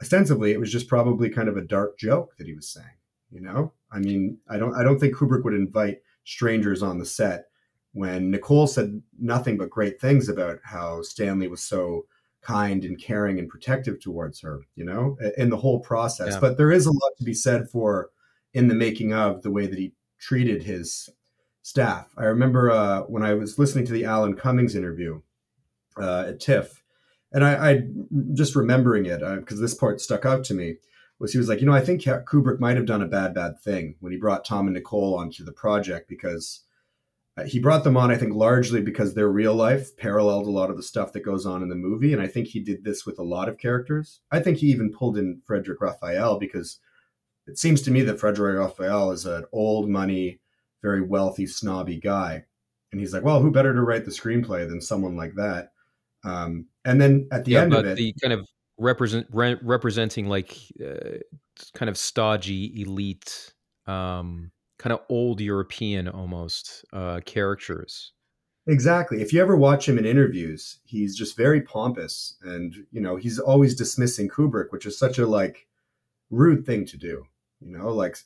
ostensibly 0.00 0.52
it 0.52 0.60
was 0.60 0.72
just 0.72 0.88
probably 0.88 1.28
kind 1.28 1.48
of 1.48 1.56
a 1.56 1.62
dark 1.62 1.98
joke 1.98 2.36
that 2.38 2.46
he 2.46 2.54
was 2.54 2.68
saying. 2.68 2.86
You 3.30 3.42
know, 3.42 3.72
I 3.92 3.98
mean, 3.98 4.38
I 4.48 4.56
don't, 4.56 4.74
I 4.74 4.82
don't 4.82 4.98
think 4.98 5.14
Kubrick 5.14 5.44
would 5.44 5.52
invite 5.52 5.98
strangers 6.24 6.82
on 6.82 6.98
the 6.98 7.04
set 7.04 7.46
when 7.92 8.30
Nicole 8.30 8.66
said 8.66 9.02
nothing 9.18 9.58
but 9.58 9.70
great 9.70 10.00
things 10.00 10.28
about 10.28 10.60
how 10.64 11.02
Stanley 11.02 11.48
was 11.48 11.62
so 11.62 12.06
kind 12.40 12.84
and 12.84 12.98
caring 12.98 13.38
and 13.38 13.48
protective 13.48 14.00
towards 14.00 14.40
her, 14.40 14.60
you 14.76 14.84
know, 14.84 15.18
in 15.36 15.50
the 15.50 15.56
whole 15.56 15.80
process. 15.80 16.34
Yeah. 16.34 16.40
But 16.40 16.56
there 16.56 16.72
is 16.72 16.86
a 16.86 16.92
lot 16.92 17.12
to 17.18 17.24
be 17.24 17.34
said 17.34 17.68
for 17.68 18.10
in 18.54 18.68
the 18.68 18.74
making 18.74 19.12
of 19.12 19.42
the 19.42 19.50
way 19.50 19.66
that 19.66 19.78
he 19.78 19.92
treated 20.18 20.62
his 20.62 21.10
staff. 21.62 22.08
I 22.16 22.24
remember 22.24 22.70
uh, 22.70 23.00
when 23.02 23.22
I 23.22 23.34
was 23.34 23.58
listening 23.58 23.84
to 23.86 23.92
the 23.92 24.04
Alan 24.04 24.34
Cummings 24.34 24.74
interview 24.74 25.20
uh, 26.00 26.26
at 26.28 26.40
TIFF, 26.40 26.82
and 27.32 27.44
I, 27.44 27.70
I 27.70 27.80
just 28.34 28.56
remembering 28.56 29.06
it 29.06 29.20
because 29.20 29.58
uh, 29.58 29.62
this 29.62 29.74
part 29.74 30.00
stuck 30.00 30.24
out 30.24 30.44
to 30.44 30.54
me 30.54 30.76
was 31.18 31.32
he 31.32 31.38
was 31.38 31.48
like, 31.48 31.60
you 31.60 31.66
know, 31.66 31.72
I 31.74 31.84
think 31.84 32.02
Kubrick 32.02 32.60
might 32.60 32.76
have 32.76 32.86
done 32.86 33.02
a 33.02 33.06
bad, 33.06 33.34
bad 33.34 33.60
thing 33.60 33.96
when 34.00 34.12
he 34.12 34.18
brought 34.18 34.44
Tom 34.44 34.66
and 34.66 34.74
Nicole 34.74 35.16
onto 35.16 35.44
the 35.44 35.52
project 35.52 36.08
because 36.08 36.62
uh, 37.36 37.44
he 37.44 37.58
brought 37.58 37.84
them 37.84 37.96
on, 37.96 38.10
I 38.10 38.16
think, 38.16 38.34
largely 38.34 38.80
because 38.80 39.14
their 39.14 39.28
real 39.28 39.54
life 39.54 39.96
paralleled 39.96 40.46
a 40.46 40.50
lot 40.50 40.70
of 40.70 40.76
the 40.76 40.82
stuff 40.82 41.12
that 41.12 41.24
goes 41.24 41.44
on 41.44 41.62
in 41.62 41.68
the 41.68 41.74
movie. 41.74 42.12
And 42.12 42.22
I 42.22 42.28
think 42.28 42.48
he 42.48 42.60
did 42.60 42.84
this 42.84 43.04
with 43.04 43.18
a 43.18 43.24
lot 43.24 43.48
of 43.48 43.58
characters. 43.58 44.20
I 44.30 44.40
think 44.40 44.58
he 44.58 44.68
even 44.68 44.92
pulled 44.92 45.18
in 45.18 45.42
Frederic 45.44 45.80
Raphael 45.80 46.38
because 46.38 46.78
it 47.46 47.58
seems 47.58 47.82
to 47.82 47.90
me 47.90 48.02
that 48.02 48.20
Frederic 48.20 48.58
Raphael 48.58 49.10
is 49.10 49.26
an 49.26 49.44
old 49.52 49.88
money, 49.88 50.40
very 50.82 51.02
wealthy, 51.02 51.46
snobby 51.46 51.98
guy. 51.98 52.44
And 52.90 53.00
he's 53.00 53.12
like, 53.12 53.24
well, 53.24 53.40
who 53.40 53.50
better 53.50 53.74
to 53.74 53.82
write 53.82 54.04
the 54.04 54.10
screenplay 54.10 54.68
than 54.68 54.80
someone 54.80 55.16
like 55.16 55.34
that? 55.34 55.72
Um, 56.24 56.66
and 56.84 57.00
then 57.00 57.28
at 57.32 57.44
the 57.44 57.52
yeah, 57.52 57.62
end 57.62 57.74
of 57.74 57.86
it, 57.86 57.96
the 57.96 58.14
kind 58.22 58.32
of 58.32 58.46
represent 58.78 59.26
re- 59.32 59.58
representing 59.62 60.28
like 60.28 60.56
uh, 60.84 61.18
kind 61.74 61.88
of 61.88 61.96
stodgy 61.96 62.82
elite, 62.82 63.52
um, 63.86 64.50
kind 64.78 64.92
of 64.92 65.00
old 65.08 65.40
European 65.40 66.08
almost 66.08 66.84
uh, 66.92 67.20
characters. 67.24 68.12
Exactly. 68.66 69.22
If 69.22 69.32
you 69.32 69.40
ever 69.40 69.56
watch 69.56 69.88
him 69.88 69.98
in 69.98 70.04
interviews, 70.04 70.80
he's 70.84 71.16
just 71.16 71.36
very 71.36 71.62
pompous, 71.62 72.36
and 72.42 72.74
you 72.92 73.00
know 73.00 73.16
he's 73.16 73.38
always 73.38 73.74
dismissing 73.74 74.28
Kubrick, 74.28 74.66
which 74.70 74.86
is 74.86 74.98
such 74.98 75.18
a 75.18 75.26
like 75.26 75.66
rude 76.30 76.66
thing 76.66 76.84
to 76.86 76.96
do. 76.98 77.24
You 77.60 77.76
know, 77.76 77.88
like 77.88 78.18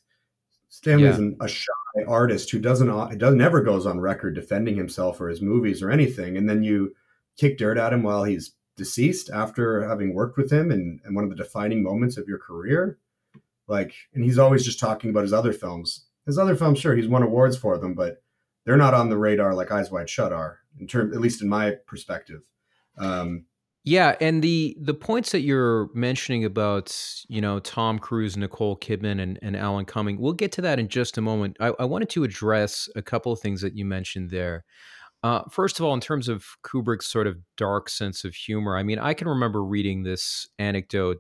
Stanley's 0.69 1.19
yeah. 1.19 1.31
a 1.41 1.47
shy 1.47 1.73
artist 2.09 2.51
who 2.51 2.59
doesn't 2.59 2.89
it 3.13 3.19
doesn't 3.19 3.39
never 3.39 3.63
goes 3.63 3.87
on 3.87 4.01
record 4.01 4.35
defending 4.35 4.75
himself 4.75 5.21
or 5.21 5.29
his 5.29 5.41
movies 5.41 5.81
or 5.81 5.93
anything, 5.93 6.37
and 6.37 6.49
then 6.49 6.63
you 6.63 6.95
kick 7.39 7.59
dirt 7.59 7.79
at 7.79 7.93
him 7.93 8.03
while 8.03 8.25
he's 8.25 8.55
deceased 8.77 9.31
after 9.31 9.87
having 9.87 10.15
worked 10.15 10.37
with 10.37 10.51
him 10.51 10.71
and, 10.71 11.01
and 11.05 11.15
one 11.15 11.25
of 11.25 11.31
the 11.31 11.37
defining 11.37 11.83
moments 11.83 12.17
of 12.17 12.27
your 12.27 12.39
career. 12.39 12.99
Like, 13.69 13.95
and 14.15 14.25
he's 14.25 14.39
always 14.39 14.65
just 14.65 14.81
talking 14.81 15.11
about 15.11 15.23
his 15.23 15.33
other 15.33 15.53
films. 15.53 16.07
His 16.27 16.39
other 16.39 16.57
films, 16.57 16.79
sure, 16.79 16.95
he's 16.95 17.09
won 17.09 17.23
awards 17.23 17.57
for 17.57 17.79
them, 17.79 17.95
but 17.95 18.23
they're 18.65 18.77
not 18.77 18.95
on 18.95 19.09
the 19.09 19.19
radar 19.19 19.55
like 19.55 19.71
Eyes 19.71 19.91
Wide 19.91 20.09
Shut 20.09 20.33
are, 20.33 20.61
in 20.79 20.87
term, 20.87 21.13
at 21.13 21.21
least 21.21 21.43
in 21.43 21.49
my 21.49 21.77
perspective. 21.87 22.43
Um, 22.99 23.47
yeah, 23.85 24.15
and 24.21 24.43
the 24.43 24.77
the 24.81 24.95
points 24.95 25.33
that 25.33 25.41
you're 25.41 25.89
mentioning 25.93 26.45
about 26.45 26.97
you 27.29 27.41
know 27.41 27.59
Tom 27.59 27.99
Cruise, 27.99 28.37
Nicole 28.37 28.77
Kidman, 28.77 29.21
and, 29.21 29.41
and 29.43 29.57
Alan 29.57 29.85
Cumming, 29.85 30.21
we'll 30.21 30.35
get 30.35 30.53
to 30.53 30.61
that 30.63 30.79
in 30.79 30.87
just 30.87 31.19
a 31.19 31.21
moment. 31.21 31.57
I, 31.59 31.73
I 31.81 31.85
wanted 31.85 32.09
to 32.11 32.23
address 32.23 32.89
a 32.95 33.03
couple 33.03 33.33
of 33.33 33.41
things 33.41 33.61
that 33.63 33.77
you 33.77 33.85
mentioned 33.85 34.31
there. 34.31 34.65
Uh, 35.23 35.43
first 35.51 35.79
of 35.79 35.87
all, 35.87 35.95
in 35.95 36.01
terms 36.01 36.29
of 36.29 36.45
Kubrick's 36.65 37.07
sort 37.07 37.27
of 37.27 37.39
dark 37.57 37.89
sense 37.89 38.25
of 38.25 38.35
humor, 38.35 38.77
I 38.77 38.83
mean, 38.83 38.99
I 38.99 39.15
can 39.15 39.29
remember 39.29 39.65
reading 39.65 40.03
this 40.03 40.49
anecdote. 40.59 41.19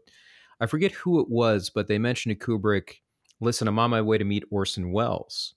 I 0.60 0.66
forget 0.66 0.92
who 0.92 1.20
it 1.20 1.28
was, 1.28 1.70
but 1.70 1.86
they 1.86 1.98
mentioned 1.98 2.38
to 2.38 2.46
Kubrick, 2.46 2.96
"Listen, 3.40 3.68
I'm 3.68 3.78
on 3.78 3.90
my 3.90 4.02
way 4.02 4.18
to 4.18 4.24
meet 4.24 4.44
Orson 4.50 4.92
Welles," 4.92 5.54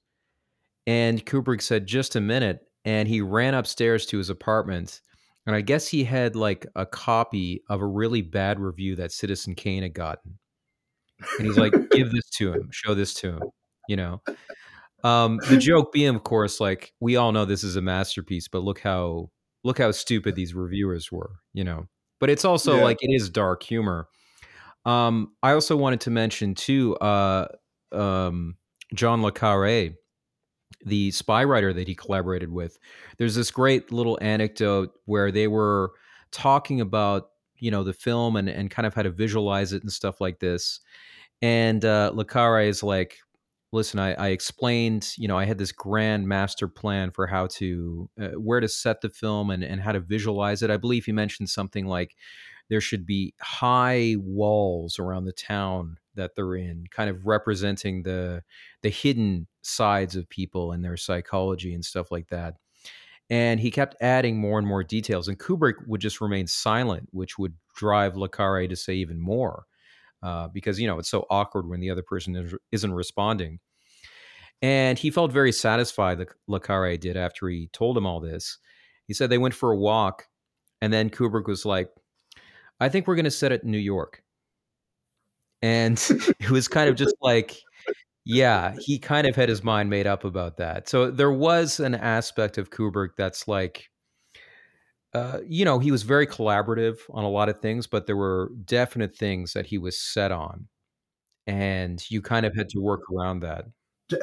and 0.86 1.26
Kubrick 1.26 1.62
said, 1.62 1.88
"Just 1.88 2.16
a 2.16 2.22
minute," 2.22 2.60
and 2.86 3.08
he 3.08 3.22
ran 3.22 3.56
upstairs 3.56 4.06
to 4.08 4.18
his 4.18 4.30
apartment 4.30 5.02
and 5.46 5.56
I 5.56 5.62
guess 5.62 5.88
he 5.88 6.04
had 6.04 6.36
like 6.36 6.66
a 6.76 6.86
copy 6.86 7.64
of 7.70 7.82
a 7.82 7.86
really 7.86 8.22
bad 8.22 8.60
review 8.60 8.96
that 8.96 9.12
Citizen 9.12 9.56
Kane 9.56 9.84
had 9.84 9.94
gotten. 9.94 10.38
And 11.38 11.48
he's 11.48 11.58
like, 11.58 11.74
give 11.92 12.12
this 12.12 12.30
to 12.38 12.54
him, 12.54 12.70
show 12.72 12.94
this 12.94 13.14
to 13.16 13.34
him, 13.34 13.44
you 13.88 13.96
know. 13.96 14.22
Um, 15.06 15.40
the 15.50 15.58
joke 15.58 15.94
being, 15.94 16.16
of 16.16 16.24
course, 16.24 16.60
like 16.60 16.94
we 17.00 17.16
all 17.16 17.32
know 17.32 17.46
this 17.46 17.64
is 17.64 17.76
a 17.76 17.82
masterpiece, 17.82 18.48
but 18.48 18.64
look 18.64 18.80
how 18.80 19.30
look 19.64 19.78
how 19.78 19.92
stupid 19.92 20.36
these 20.36 20.56
reviewers 20.56 21.12
were, 21.12 21.36
you 21.54 21.64
know. 21.64 21.88
But 22.20 22.30
it's 22.30 22.46
also 22.46 22.78
yeah. 22.78 22.84
like 22.84 22.98
it 23.02 23.14
is 23.14 23.30
dark 23.30 23.62
humor. 23.62 24.08
Um, 24.86 25.34
I 25.44 25.52
also 25.52 25.76
wanted 25.76 26.02
to 26.02 26.10
mention 26.10 26.56
too, 26.56 26.96
uh, 26.98 27.48
um, 27.92 28.56
John 28.94 29.22
le 29.22 29.32
Carre 29.32 29.96
the 30.86 31.12
spy 31.12 31.44
writer 31.44 31.74
that 31.74 31.88
he 31.88 31.96
collaborated 31.96 32.52
with. 32.52 32.78
There's 33.18 33.36
this 33.36 33.52
great 33.52 33.92
little 33.92 34.18
anecdote 34.22 34.92
where 35.06 35.32
they 35.32 35.48
were 35.48 35.94
talking 36.32 36.82
about 36.82 37.30
you 37.58 37.72
know 37.72 37.84
the 37.84 37.94
film 37.94 38.36
and 38.36 38.50
and 38.50 38.70
kind 38.70 38.86
of 38.86 38.94
how 38.94 39.04
to 39.04 39.12
visualize 39.12 39.74
it 39.74 39.84
and 39.84 39.92
stuff 39.92 40.20
like 40.20 40.40
this. 40.40 40.80
And 41.42 41.84
uh, 41.84 42.12
le 42.14 42.26
Carre 42.26 42.62
is 42.62 42.82
like, 42.82 43.18
listen, 43.76 44.00
I, 44.00 44.14
I, 44.14 44.28
explained, 44.30 45.14
you 45.18 45.28
know, 45.28 45.38
I 45.38 45.46
had 45.46 45.58
this 45.58 45.72
grand 45.72 46.28
master 46.28 46.68
plan 46.68 47.12
for 47.12 47.28
how 47.28 47.48
to 47.48 48.10
uh, 48.20 48.30
where 48.30 48.62
to 48.62 48.68
set 48.68 49.02
the 49.02 49.10
film 49.10 49.52
and 49.52 49.64
and 49.64 49.82
how 49.82 49.92
to 49.92 50.00
visualize 50.00 50.64
it. 50.64 50.72
I 50.72 50.78
believe 50.78 51.06
he 51.06 51.12
mentioned 51.12 51.50
something 51.50 51.86
like 51.86 52.16
there 52.70 52.82
should 52.82 53.06
be 53.06 53.36
high 53.40 54.16
walls 54.18 54.98
around 54.98 55.26
the 55.26 55.34
town 55.34 55.98
that 56.16 56.36
they're 56.36 56.56
in, 56.56 56.86
kind 56.90 57.10
of 57.10 57.28
representing 57.28 58.04
the 58.04 58.42
the 58.82 58.90
hidden 58.90 59.48
sides 59.62 60.16
of 60.16 60.30
people 60.30 60.72
and 60.72 60.84
their 60.84 60.98
psychology 60.98 61.74
and 61.74 61.86
stuff 61.86 62.12
like 62.12 62.30
that. 62.30 62.56
And 63.30 63.60
he 63.60 63.72
kept 63.72 63.96
adding 64.02 64.38
more 64.40 64.58
and 64.58 64.68
more 64.68 64.84
details, 64.84 65.28
and 65.28 65.38
Kubrick 65.38 65.76
would 65.88 66.02
just 66.02 66.22
remain 66.22 66.48
silent, 66.48 67.10
which 67.12 67.38
would 67.38 67.54
drive 67.76 68.16
Le 68.16 68.30
Carre 68.30 68.68
to 68.68 68.76
say 68.76 68.94
even 68.94 69.20
more, 69.20 69.66
uh, 70.26 70.48
because 70.48 70.80
you 70.80 70.88
know 70.88 70.98
it's 71.00 71.10
so 71.10 71.26
awkward 71.30 71.68
when 71.70 71.80
the 71.80 71.92
other 71.92 72.02
person 72.02 72.58
isn't 72.72 72.94
responding. 72.94 73.60
And 74.62 74.98
he 74.98 75.12
felt 75.12 75.32
very 75.32 75.52
satisfied. 75.52 76.18
that 76.18 76.30
Le 76.48 76.60
Carre 76.60 76.98
did 76.98 77.16
after 77.18 77.48
he 77.50 77.70
told 77.74 77.98
him 77.98 78.08
all 78.08 78.20
this. 78.20 78.58
He 79.08 79.14
said 79.14 79.30
they 79.30 79.38
went 79.38 79.54
for 79.54 79.72
a 79.72 79.78
walk, 79.78 80.28
and 80.82 80.92
then 80.92 81.10
Kubrick 81.12 81.46
was 81.48 81.66
like, 81.66 81.90
"I 82.80 82.90
think 82.90 83.08
we're 83.08 83.16
going 83.16 83.26
to 83.26 83.32
set 83.32 83.52
it 83.52 83.64
in 83.64 83.72
New 83.72 83.78
York." 83.78 84.24
And 85.62 85.98
it 86.40 86.50
was 86.50 86.68
kind 86.68 86.90
of 86.90 86.96
just 86.96 87.16
like 87.22 87.56
yeah, 88.26 88.74
he 88.80 88.98
kind 88.98 89.28
of 89.28 89.36
had 89.36 89.50
his 89.50 89.64
mind 89.64 89.90
made 89.90 90.08
up 90.08 90.24
about 90.26 90.58
that. 90.58 90.90
So 90.90 91.12
there 91.12 91.32
was 91.32 91.80
an 91.80 91.94
aspect 91.94 92.58
of 92.58 92.72
Kubrick 92.72 93.12
that's 93.18 93.48
like, 93.48 93.90
uh, 95.16 95.40
you 95.48 95.64
know, 95.64 95.80
he 95.80 95.92
was 95.92 96.04
very 96.04 96.28
collaborative 96.28 96.98
on 97.10 97.24
a 97.24 97.30
lot 97.30 97.48
of 97.48 97.62
things, 97.62 97.88
but 97.88 98.06
there 98.06 98.18
were 98.18 98.52
definite 98.66 99.16
things 99.16 99.54
that 99.54 99.68
he 99.68 99.78
was 99.78 99.98
set 99.98 100.30
on, 100.30 100.68
and 101.48 102.04
you 102.12 102.22
kind 102.22 102.46
of 102.46 102.54
had 102.54 102.68
to 102.68 102.80
work 102.80 103.00
around 103.10 103.40
that. 103.40 103.64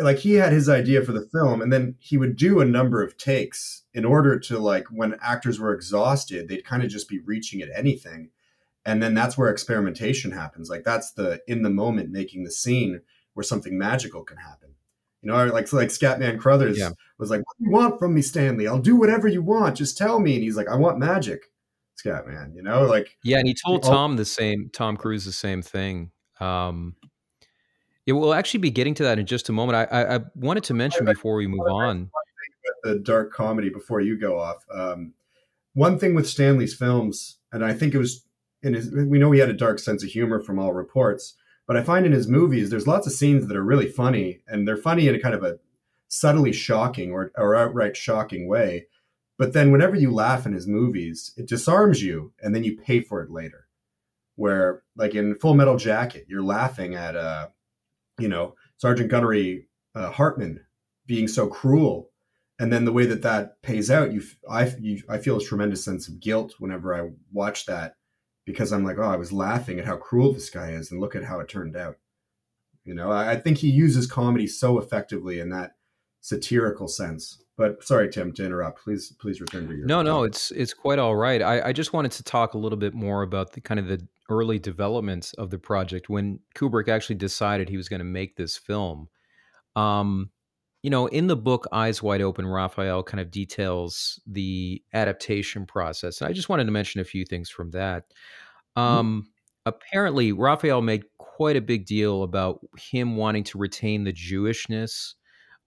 Like 0.00 0.18
he 0.18 0.34
had 0.34 0.52
his 0.52 0.68
idea 0.68 1.02
for 1.02 1.12
the 1.12 1.26
film, 1.32 1.62
and 1.62 1.72
then 1.72 1.94
he 1.98 2.18
would 2.18 2.36
do 2.36 2.60
a 2.60 2.66
number 2.66 3.02
of 3.02 3.16
takes 3.16 3.84
in 3.94 4.04
order 4.04 4.38
to 4.40 4.58
like 4.58 4.84
when 4.90 5.16
actors 5.22 5.58
were 5.58 5.72
exhausted, 5.72 6.48
they'd 6.48 6.66
kind 6.66 6.82
of 6.82 6.90
just 6.90 7.08
be 7.08 7.20
reaching 7.24 7.62
at 7.62 7.70
anything, 7.74 8.28
and 8.84 9.02
then 9.02 9.14
that's 9.14 9.38
where 9.38 9.48
experimentation 9.48 10.32
happens. 10.32 10.68
Like 10.68 10.84
that's 10.84 11.12
the 11.12 11.40
in 11.48 11.62
the 11.62 11.70
moment 11.70 12.10
making 12.10 12.44
the 12.44 12.50
scene 12.50 13.00
where 13.32 13.44
something 13.44 13.78
magical 13.78 14.24
can 14.24 14.36
happen. 14.36 14.71
You 15.22 15.30
know, 15.30 15.46
like 15.46 15.72
like 15.72 15.88
Scatman 15.88 16.38
Crothers 16.38 16.78
yeah. 16.78 16.90
was 17.18 17.30
like, 17.30 17.40
"What 17.40 17.58
do 17.58 17.64
you 17.64 17.70
want 17.70 17.98
from 17.98 18.14
me, 18.14 18.22
Stanley? 18.22 18.66
I'll 18.66 18.78
do 18.78 18.96
whatever 18.96 19.28
you 19.28 19.42
want. 19.42 19.76
Just 19.76 19.96
tell 19.96 20.18
me." 20.18 20.34
And 20.34 20.42
he's 20.42 20.56
like, 20.56 20.68
"I 20.68 20.76
want 20.76 20.98
magic." 20.98 21.44
Scatman, 22.02 22.54
you 22.56 22.62
know, 22.62 22.84
like 22.84 23.16
yeah. 23.22 23.38
And 23.38 23.46
he 23.46 23.54
told 23.54 23.84
Tom 23.84 24.16
the 24.16 24.24
same, 24.24 24.70
Tom 24.72 24.96
Cruise 24.96 25.24
the 25.24 25.32
same 25.32 25.62
thing. 25.62 26.10
Um, 26.40 26.96
it 28.06 28.12
will 28.12 28.34
actually 28.34 28.58
be 28.58 28.70
getting 28.70 28.94
to 28.94 29.04
that 29.04 29.20
in 29.20 29.26
just 29.26 29.48
a 29.48 29.52
moment. 29.52 29.76
I, 29.76 29.84
I, 29.84 30.16
I 30.16 30.20
wanted 30.34 30.64
to 30.64 30.74
mention 30.74 31.04
before 31.04 31.36
we 31.36 31.46
move 31.46 31.60
on 31.70 32.10
the 32.82 32.98
dark 32.98 33.32
comedy 33.32 33.70
before 33.70 34.00
you 34.00 34.18
go 34.18 34.38
off. 34.38 34.64
Um, 34.72 35.14
one 35.74 35.98
thing 35.98 36.14
with 36.14 36.28
Stanley's 36.28 36.74
films, 36.74 37.38
and 37.52 37.64
I 37.64 37.72
think 37.72 37.94
it 37.94 37.98
was 37.98 38.24
in 38.62 38.74
his, 38.74 38.90
we 38.90 39.18
know 39.18 39.30
he 39.30 39.40
had 39.40 39.48
a 39.48 39.54
dark 39.54 39.78
sense 39.78 40.02
of 40.02 40.10
humor 40.10 40.40
from 40.40 40.58
all 40.58 40.72
reports, 40.72 41.34
but 41.66 41.76
I 41.76 41.82
find 41.82 42.04
in 42.04 42.12
his 42.12 42.28
movies, 42.28 42.70
there's 42.70 42.86
lots 42.86 43.06
of 43.06 43.12
scenes 43.12 43.46
that 43.46 43.56
are 43.56 43.64
really 43.64 43.88
funny, 43.88 44.40
and 44.46 44.66
they're 44.66 44.76
funny 44.76 45.08
in 45.08 45.14
a 45.14 45.20
kind 45.20 45.34
of 45.34 45.44
a 45.44 45.58
subtly 46.08 46.52
shocking 46.52 47.12
or, 47.12 47.32
or 47.36 47.54
outright 47.54 47.96
shocking 47.96 48.48
way. 48.48 48.86
But 49.38 49.52
then 49.52 49.72
whenever 49.72 49.96
you 49.96 50.12
laugh 50.12 50.44
in 50.46 50.52
his 50.52 50.66
movies, 50.66 51.32
it 51.36 51.48
disarms 51.48 52.02
you, 52.02 52.32
and 52.42 52.54
then 52.54 52.64
you 52.64 52.76
pay 52.76 53.00
for 53.00 53.22
it 53.22 53.30
later. 53.30 53.66
Where, 54.36 54.82
like 54.96 55.14
in 55.14 55.36
Full 55.36 55.54
Metal 55.54 55.76
Jacket, 55.76 56.26
you're 56.28 56.42
laughing 56.42 56.94
at, 56.94 57.16
uh, 57.16 57.48
you 58.18 58.28
know, 58.28 58.54
Sergeant 58.76 59.10
Gunnery 59.10 59.68
uh, 59.94 60.10
Hartman 60.10 60.64
being 61.06 61.28
so 61.28 61.46
cruel, 61.46 62.10
and 62.58 62.72
then 62.72 62.84
the 62.84 62.92
way 62.92 63.06
that 63.06 63.22
that 63.22 63.60
pays 63.62 63.90
out, 63.90 64.12
you, 64.12 64.22
I, 64.48 64.72
you, 64.80 65.02
I 65.08 65.18
feel 65.18 65.38
a 65.38 65.42
tremendous 65.42 65.84
sense 65.84 66.08
of 66.08 66.20
guilt 66.20 66.54
whenever 66.58 66.94
I 66.94 67.10
watch 67.32 67.66
that 67.66 67.96
because 68.44 68.72
I'm 68.72 68.84
like, 68.84 68.98
oh, 68.98 69.02
I 69.02 69.16
was 69.16 69.32
laughing 69.32 69.78
at 69.78 69.86
how 69.86 69.96
cruel 69.96 70.32
this 70.32 70.50
guy 70.50 70.70
is, 70.70 70.90
and 70.90 71.00
look 71.00 71.14
at 71.14 71.24
how 71.24 71.40
it 71.40 71.48
turned 71.48 71.76
out. 71.76 71.96
You 72.84 72.94
know, 72.94 73.10
I, 73.10 73.32
I 73.32 73.36
think 73.36 73.58
he 73.58 73.70
uses 73.70 74.06
comedy 74.06 74.46
so 74.46 74.78
effectively 74.78 75.38
in 75.40 75.50
that 75.50 75.72
satirical 76.20 76.88
sense. 76.88 77.42
But 77.56 77.84
sorry, 77.84 78.10
Tim, 78.10 78.32
to 78.32 78.44
interrupt. 78.44 78.82
Please, 78.82 79.14
please 79.20 79.40
return 79.40 79.68
to 79.68 79.74
your. 79.76 79.86
No, 79.86 80.02
no, 80.02 80.24
it's 80.24 80.50
it's 80.52 80.74
quite 80.74 80.98
all 80.98 81.14
right. 81.14 81.42
I, 81.42 81.68
I 81.68 81.72
just 81.72 81.92
wanted 81.92 82.12
to 82.12 82.22
talk 82.22 82.54
a 82.54 82.58
little 82.58 82.78
bit 82.78 82.94
more 82.94 83.22
about 83.22 83.52
the 83.52 83.60
kind 83.60 83.78
of 83.78 83.86
the 83.86 84.06
early 84.30 84.58
developments 84.58 85.32
of 85.34 85.50
the 85.50 85.58
project 85.58 86.08
when 86.08 86.40
Kubrick 86.54 86.88
actually 86.88 87.16
decided 87.16 87.68
he 87.68 87.76
was 87.76 87.88
going 87.88 88.00
to 88.00 88.04
make 88.04 88.36
this 88.36 88.56
film. 88.56 89.08
Um, 89.76 90.30
you 90.82 90.90
know, 90.90 91.06
in 91.06 91.28
the 91.28 91.36
book 91.36 91.66
Eyes 91.72 92.02
Wide 92.02 92.20
Open, 92.20 92.46
Raphael 92.46 93.02
kind 93.04 93.20
of 93.20 93.30
details 93.30 94.20
the 94.26 94.82
adaptation 94.92 95.64
process. 95.64 96.20
And 96.20 96.28
I 96.28 96.32
just 96.32 96.48
wanted 96.48 96.64
to 96.64 96.72
mention 96.72 97.00
a 97.00 97.04
few 97.04 97.24
things 97.24 97.48
from 97.48 97.70
that. 97.70 98.08
Mm-hmm. 98.76 98.80
Um, 98.80 99.06
mm-hmm. 99.06 99.28
Apparently, 99.64 100.32
Raphael 100.32 100.82
made 100.82 101.04
quite 101.18 101.56
a 101.56 101.60
big 101.60 101.86
deal 101.86 102.24
about 102.24 102.60
him 102.76 103.16
wanting 103.16 103.44
to 103.44 103.58
retain 103.58 104.02
the 104.02 104.12
Jewishness 104.12 105.14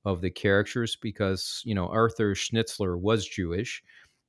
of 0.03 0.19
the 0.19 0.29
characters 0.29 0.97
because, 0.97 1.61
you 1.63 1.73
know, 1.73 1.87
Arthur 1.87 2.35
Schnitzler 2.35 2.99
was 2.99 3.25
Jewish. 3.25 3.81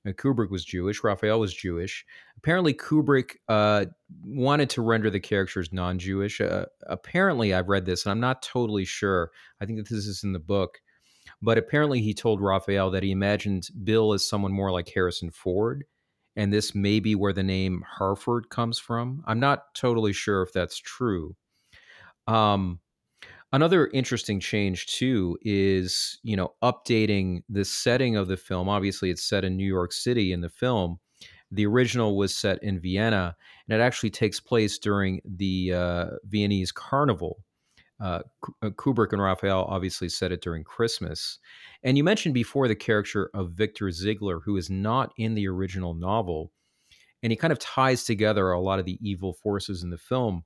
Uh, 0.06 0.12
Kubrick 0.12 0.50
was 0.50 0.64
Jewish. 0.64 1.02
Raphael 1.02 1.40
was 1.40 1.52
Jewish. 1.52 2.04
Apparently, 2.36 2.72
Kubrick 2.72 3.36
uh, 3.48 3.86
wanted 4.24 4.70
to 4.70 4.82
render 4.82 5.10
the 5.10 5.20
characters 5.20 5.72
non-Jewish. 5.72 6.40
Uh, 6.40 6.66
apparently, 6.86 7.52
I've 7.52 7.68
read 7.68 7.86
this, 7.86 8.04
and 8.04 8.12
I'm 8.12 8.20
not 8.20 8.42
totally 8.42 8.84
sure. 8.84 9.30
I 9.60 9.66
think 9.66 9.78
that 9.78 9.88
this 9.88 10.06
is 10.06 10.22
in 10.22 10.32
the 10.32 10.38
book, 10.38 10.80
but 11.42 11.58
apparently, 11.58 12.00
he 12.00 12.14
told 12.14 12.40
Raphael 12.40 12.90
that 12.90 13.02
he 13.02 13.10
imagined 13.10 13.68
Bill 13.84 14.12
as 14.12 14.28
someone 14.28 14.52
more 14.52 14.70
like 14.70 14.88
Harrison 14.88 15.30
Ford, 15.30 15.84
and 16.36 16.52
this 16.52 16.74
may 16.74 17.00
be 17.00 17.14
where 17.14 17.32
the 17.32 17.42
name 17.42 17.82
Harford 17.86 18.48
comes 18.50 18.78
from. 18.78 19.22
I'm 19.26 19.40
not 19.40 19.74
totally 19.74 20.12
sure 20.12 20.42
if 20.42 20.52
that's 20.52 20.78
true. 20.78 21.34
Um, 22.28 22.80
Another 23.52 23.87
interesting 23.88 24.40
change 24.40 24.87
too 24.87 25.38
is, 25.42 26.18
you 26.22 26.37
know, 26.37 26.52
updating 26.62 27.42
the 27.48 27.64
setting 27.64 28.16
of 28.16 28.28
the 28.28 28.37
film. 28.37 28.68
Obviously, 28.68 29.11
it's 29.11 29.22
set 29.22 29.44
in 29.44 29.56
New 29.56 29.66
York 29.66 29.92
City 29.92 30.32
in 30.32 30.40
the 30.40 30.48
film. 30.48 30.98
The 31.52 31.66
original 31.66 32.16
was 32.16 32.35
set 32.35 32.61
in 32.62 32.80
Vienna, 32.80 33.37
and 33.68 33.80
it 33.80 33.82
actually 33.82 34.11
takes 34.11 34.40
place 34.40 34.78
during 34.78 35.20
the 35.24 35.72
uh, 35.72 36.06
Viennese 36.24 36.72
Carnival. 36.72 37.38
Uh, 38.00 38.20
uh, 38.62 38.70
Kubrick 38.70 39.12
and 39.12 39.22
Raphael 39.22 39.64
obviously 39.68 40.09
set 40.09 40.32
it 40.32 40.42
during 40.42 40.64
Christmas. 40.64 41.38
And 41.82 41.96
you 41.96 42.04
mentioned 42.04 42.35
before 42.35 42.68
the 42.68 42.74
character 42.74 43.30
of 43.32 43.52
Victor 43.52 43.90
Ziegler, 43.90 44.40
who 44.40 44.56
is 44.56 44.68
not 44.68 45.12
in 45.16 45.35
the 45.35 45.48
original 45.48 45.94
novel. 45.94 46.52
And 47.22 47.32
he 47.32 47.37
kind 47.37 47.52
of 47.52 47.59
ties 47.59 48.04
together 48.04 48.50
a 48.50 48.61
lot 48.61 48.80
of 48.80 48.85
the 48.85 48.98
evil 49.00 49.32
forces 49.32 49.82
in 49.82 49.90
the 49.90 49.98
film 49.98 50.44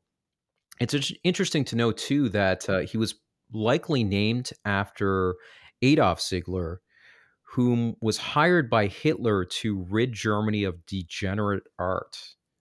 it's 0.81 1.13
interesting 1.25 1.65
to 1.67 1.77
know 1.77 1.93
too 1.93 2.29
that 2.31 2.69
uh, 2.69 2.81
he 2.81 2.97
was 2.97 3.15
likely 3.53 4.03
named 4.03 4.51
after 4.65 5.35
Adolf 5.83 6.21
Ziegler, 6.21 6.81
whom 7.43 7.97
was 8.01 8.17
hired 8.17 8.71
by 8.71 8.87
Hitler 8.87 9.45
to 9.45 9.87
rid 9.91 10.13
Germany 10.13 10.65
of 10.65 10.87
degenerate 10.87 11.65
art. 11.79 12.17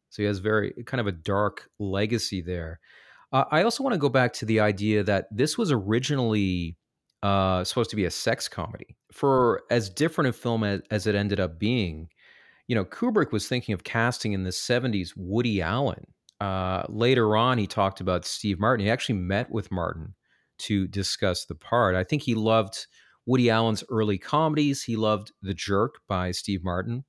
So 0.10 0.24
he 0.24 0.28
has 0.28 0.40
very 0.40 0.74
kind 0.86 1.00
of 1.00 1.08
a 1.08 1.12
dark 1.12 1.70
legacy 1.80 2.42
there. 2.42 2.80
Uh, 3.32 3.46
I 3.52 3.64
also 3.64 3.84
want 3.84 3.94
to 3.94 4.00
go 4.00 4.10
back 4.10 4.34
to 4.34 4.46
the 4.46 4.60
idea 4.60 5.04
that 5.04 5.28
this 5.32 5.58
was 5.58 5.72
originally 5.72 6.78
uh, 7.22 7.64
supposed 7.64 7.92
to 7.92 7.96
be 7.96 8.06
a 8.06 8.12
sex 8.12 8.48
comedy. 8.48 8.98
For 9.12 9.62
as 9.70 9.90
different 9.90 10.30
a 10.30 10.34
film 10.34 10.64
as, 10.64 10.82
as 10.90 11.06
it 11.06 11.16
ended 11.16 11.40
up 11.40 11.60
being, 11.60 12.10
you 12.68 12.76
know, 12.76 12.86
Kubrick 12.86 13.32
was 13.32 13.48
thinking 13.48 13.74
of 13.74 13.84
casting 13.84 14.34
in 14.34 14.44
the 14.44 14.50
70s 14.50 15.12
Woody 15.16 15.62
Allen 15.62 16.06
uh, 16.40 16.84
later 16.88 17.36
on, 17.36 17.58
he 17.58 17.68
talked 17.68 18.02
about 18.02 18.26
Steve 18.26 18.60
Martin. 18.60 18.86
He 18.86 18.92
actually 18.92 19.20
met 19.20 19.52
with 19.52 19.72
Martin 19.72 20.14
to 20.60 20.88
discuss 20.88 21.46
the 21.46 21.56
part. 21.56 21.96
I 21.96 22.04
think 22.04 22.22
he 22.22 22.36
loved 22.36 22.88
Woody 23.26 23.50
Allen's 23.50 23.84
early 23.90 24.18
comedies. 24.18 24.84
He 24.84 24.96
loved 24.96 25.32
The 25.42 25.54
Jerk 25.54 25.96
by 26.08 26.32
Steve 26.32 26.64
Martin. 26.64 27.04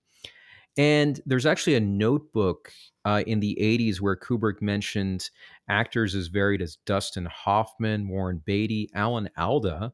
And 0.76 1.20
there's 1.26 1.46
actually 1.46 1.74
a 1.76 1.80
notebook 1.80 2.72
uh, 3.04 3.22
in 3.26 3.40
the 3.40 3.56
80s 3.60 4.00
where 4.00 4.16
Kubrick 4.16 4.62
mentioned 4.62 5.30
actors 5.68 6.14
as 6.14 6.28
varied 6.28 6.62
as 6.62 6.76
Dustin 6.86 7.26
Hoffman, 7.26 8.08
Warren 8.08 8.42
Beatty, 8.44 8.88
Alan 8.94 9.28
Alda, 9.36 9.92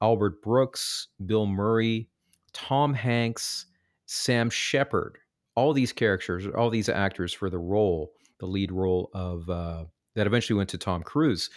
Albert 0.00 0.42
Brooks, 0.42 1.08
Bill 1.26 1.46
Murray, 1.46 2.08
Tom 2.52 2.94
Hanks, 2.94 3.66
Sam 4.06 4.50
Shepard. 4.50 5.18
All 5.54 5.72
these 5.72 5.92
characters, 5.92 6.46
all 6.46 6.70
these 6.70 6.88
actors 6.88 7.32
for 7.32 7.50
the 7.50 7.58
role 7.58 8.12
the 8.42 8.48
lead 8.48 8.72
role 8.72 9.08
of 9.14 9.48
uh, 9.48 9.84
that 10.16 10.26
eventually 10.26 10.56
went 10.56 10.68
to 10.70 10.78
Tom 10.78 11.02
Cruise. 11.02 11.48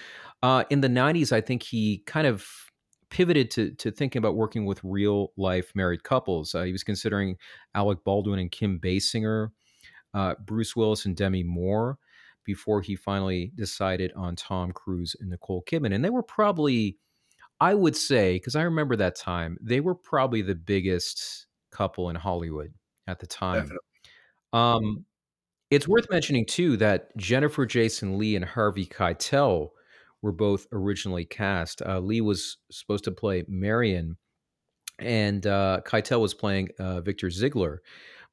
Uh, 0.44 0.64
in 0.70 0.82
the 0.82 0.88
'90s, 0.88 1.32
I 1.32 1.42
think 1.42 1.64
he 1.64 2.04
kind 2.06 2.28
of 2.28 2.48
pivoted 3.10 3.50
to 3.52 3.72
to 3.72 3.92
thinking 3.92 4.20
about 4.20 4.36
working 4.36 4.66
with 4.66 4.80
real 4.84 5.34
life 5.36 5.72
married 5.76 6.04
couples. 6.04 6.54
Uh, 6.54 6.64
he 6.64 6.72
was 6.72 6.84
considering 6.84 7.38
Alec 7.74 8.04
Baldwin 8.06 8.40
and 8.40 8.52
Kim 8.52 8.80
Basinger, 8.80 9.50
uh, 10.14 10.36
Bruce 10.46 10.76
Willis 10.76 11.06
and 11.06 11.16
Demi 11.16 11.44
Moore, 11.44 11.98
before 12.46 12.82
he 12.82 12.96
finally 12.96 13.52
decided 13.56 14.14
on 14.16 14.36
Tom 14.36 14.72
Cruise 14.72 15.16
and 15.20 15.32
Nicole 15.32 15.64
Kidman. 15.64 15.94
And 15.94 16.06
they 16.06 16.12
were 16.12 16.24
probably, 16.24 17.00
I 17.60 17.74
would 17.74 17.96
say, 17.96 18.36
because 18.36 18.56
I 18.56 18.62
remember 18.62 18.96
that 18.98 19.16
time, 19.16 19.58
they 19.60 19.80
were 19.80 19.96
probably 19.96 20.44
the 20.44 20.56
biggest 20.56 21.48
couple 21.72 22.12
in 22.12 22.16
Hollywood 22.16 22.74
at 23.08 23.20
the 23.20 23.28
time. 23.28 23.72
Um, 24.54 25.06
it's 25.72 25.88
worth 25.88 26.10
mentioning 26.10 26.46
too 26.46 26.78
that 26.78 27.16
Jennifer 27.18 27.66
Jason 27.66 28.18
Leigh 28.18 28.36
and 28.36 28.46
Harvey 28.46 28.86
Keitel 28.86 29.70
were 30.22 30.32
both 30.32 30.68
originally 30.72 31.26
cast. 31.26 31.82
Uh, 31.82 32.00
Leigh 32.00 32.22
was 32.22 32.58
supposed 32.72 33.04
to 33.06 33.12
play 33.12 33.44
Marion, 33.48 34.18
and 35.00 35.46
uh, 35.46 35.82
Keitel 35.86 36.22
was 36.22 36.34
playing 36.34 36.70
uh, 36.80 37.02
Victor 37.02 37.30
Ziegler, 37.30 37.82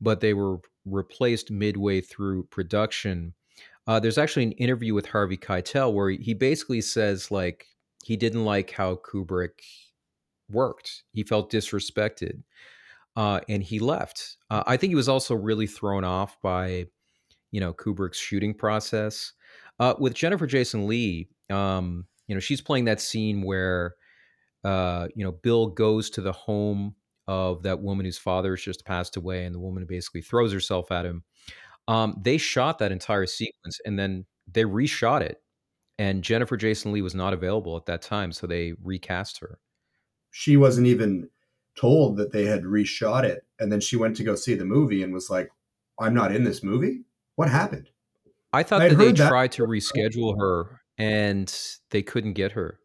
but 0.01 0.21
they 0.21 0.35
were 0.35 0.59
replaced 0.85 1.51
midway 1.51 2.01
through 2.01 2.45
production. 2.45 3.35
Uh, 3.87 3.99
there's 3.99 4.18
actually 4.18 4.45
an 4.45 4.53
interview 4.53 4.95
with 4.95 5.07
Harvey 5.07 5.37
Keitel 5.37 5.92
where 5.92 6.11
he 6.11 6.35
basically 6.35 6.81
says 6.81 7.31
like 7.31 7.66
he 8.05 8.16
didn't 8.16 8.45
like 8.45 8.71
how 8.71 8.97
Kubrick 8.97 9.61
worked. 10.51 11.05
He 11.12 11.25
felt 11.25 11.51
disrespected, 11.51 12.42
uh, 13.16 13.40
and 13.49 13.62
he 13.62 13.79
left. 13.79 14.37
Uh, 14.51 14.62
I 14.66 14.77
think 14.77 14.90
he 14.90 14.97
was 14.97 15.09
also 15.09 15.35
really 15.35 15.66
thrown 15.66 16.05
off 16.05 16.40
by 16.42 16.87
you 17.52 17.60
know 17.60 17.72
Kubrick's 17.72 18.18
shooting 18.18 18.52
process. 18.52 19.32
Uh, 19.78 19.94
with 19.98 20.14
Jennifer 20.14 20.46
Jason 20.46 20.88
Leigh, 20.88 21.28
um, 21.50 22.06
you 22.26 22.34
know 22.34 22.40
she's 22.40 22.60
playing 22.60 22.86
that 22.86 23.00
scene 23.00 23.42
where 23.42 23.94
uh, 24.64 25.06
you 25.14 25.24
know 25.24 25.32
Bill 25.32 25.68
goes 25.68 26.10
to 26.10 26.20
the 26.20 26.32
home 26.32 26.96
of 27.28 27.62
that 27.62 27.80
woman 27.80 28.04
whose 28.04 28.18
father 28.18 28.50
has 28.56 28.62
just 28.62 28.84
passed 28.84 29.16
away, 29.16 29.44
and 29.44 29.54
the 29.54 29.60
woman 29.60 29.84
basically 29.86 30.22
throws 30.22 30.52
herself 30.52 30.90
at 30.90 31.06
him. 31.06 31.22
Um, 31.86 32.20
they 32.20 32.38
shot 32.38 32.78
that 32.78 32.92
entire 32.92 33.26
sequence, 33.26 33.78
and 33.84 33.98
then 33.98 34.26
they 34.50 34.64
reshot 34.64 35.20
it. 35.20 35.38
And 35.98 36.24
Jennifer 36.24 36.56
Jason 36.56 36.92
Leigh 36.92 37.02
was 37.02 37.14
not 37.14 37.32
available 37.32 37.76
at 37.76 37.86
that 37.86 38.02
time, 38.02 38.32
so 38.32 38.46
they 38.46 38.72
recast 38.82 39.38
her. 39.40 39.58
She 40.30 40.56
wasn't 40.56 40.86
even 40.86 41.28
told 41.78 42.16
that 42.16 42.32
they 42.32 42.46
had 42.46 42.62
reshot 42.62 43.24
it, 43.24 43.44
and 43.60 43.70
then 43.70 43.80
she 43.80 43.96
went 43.96 44.16
to 44.16 44.24
go 44.24 44.34
see 44.34 44.54
the 44.54 44.64
movie 44.64 45.02
and 45.02 45.12
was 45.12 45.28
like, 45.28 45.50
"I'm 46.00 46.14
not 46.14 46.34
in 46.34 46.44
this 46.44 46.62
movie." 46.62 47.04
What 47.37 47.49
happened? 47.49 47.90
I 48.53 48.62
thought 48.62 48.83
I 48.83 48.88
that 48.88 48.97
they 48.97 49.12
tried 49.12 49.53
to 49.53 49.62
reschedule 49.62 50.38
her 50.38 50.81
and 50.99 51.55
they 51.90 52.03
couldn't 52.03 52.35
get 52.35 52.53
her. 52.53 52.79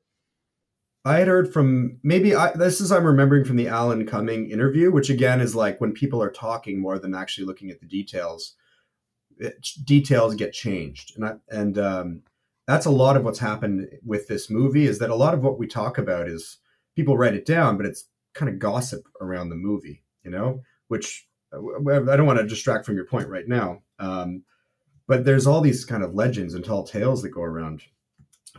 I 1.06 1.20
had 1.20 1.28
heard 1.28 1.54
from 1.54 2.00
maybe 2.04 2.36
I, 2.36 2.52
this 2.52 2.82
is 2.82 2.92
I'm 2.92 3.06
remembering 3.06 3.46
from 3.46 3.56
the 3.56 3.70
Alan 3.70 4.06
Cumming 4.06 4.50
interview, 4.50 4.92
which 4.92 5.10
again 5.10 5.40
is 5.40 5.56
like 5.56 5.80
when 5.80 5.94
people 5.94 6.22
are 6.22 6.32
talking 6.32 6.82
more 6.82 7.00
than 7.00 7.16
actually 7.16 7.46
looking 7.46 7.70
at 7.70 7.80
the 7.80 7.88
details. 7.88 8.56
It, 9.40 9.68
details 9.86 10.36
get 10.36 10.52
changed, 10.52 11.14
and 11.16 11.24
I, 11.24 11.34
and 11.50 11.78
um, 11.78 12.24
that's 12.66 12.86
a 12.88 12.92
lot 12.92 13.16
of 13.16 13.24
what's 13.24 13.40
happened 13.40 13.88
with 14.04 14.28
this 14.28 14.50
movie. 14.50 14.86
Is 14.86 15.00
that 15.00 15.10
a 15.10 15.16
lot 15.16 15.34
of 15.34 15.42
what 15.42 15.60
we 15.60 15.68
talk 15.68 15.98
about 15.98 16.28
is 16.28 16.58
people 16.96 17.18
write 17.18 17.36
it 17.36 17.46
down, 17.46 17.78
but 17.78 17.86
it's 17.86 18.10
kind 18.34 18.50
of 18.50 18.60
gossip 18.60 19.04
around 19.22 19.50
the 19.50 19.56
movie, 19.56 20.04
you 20.24 20.32
know, 20.32 20.62
which 20.88 21.28
I 21.58 22.16
don't 22.16 22.26
want 22.26 22.40
to 22.40 22.48
distract 22.48 22.86
from 22.86 22.96
your 22.96 23.06
point 23.06 23.28
right 23.28 23.48
now. 23.48 23.82
Um, 24.00 24.44
but 25.08 25.26
there's 25.26 25.48
all 25.48 25.62
these 25.62 25.86
kind 25.86 26.04
of 26.04 26.14
legends 26.14 26.54
and 26.54 26.64
tall 26.64 26.84
tales 26.84 27.22
that 27.22 27.30
go 27.30 27.42
around 27.42 27.82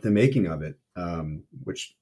the 0.03 0.11
making 0.11 0.47
of 0.47 0.63
it, 0.63 0.79
um, 0.97 1.45
which 1.65 1.95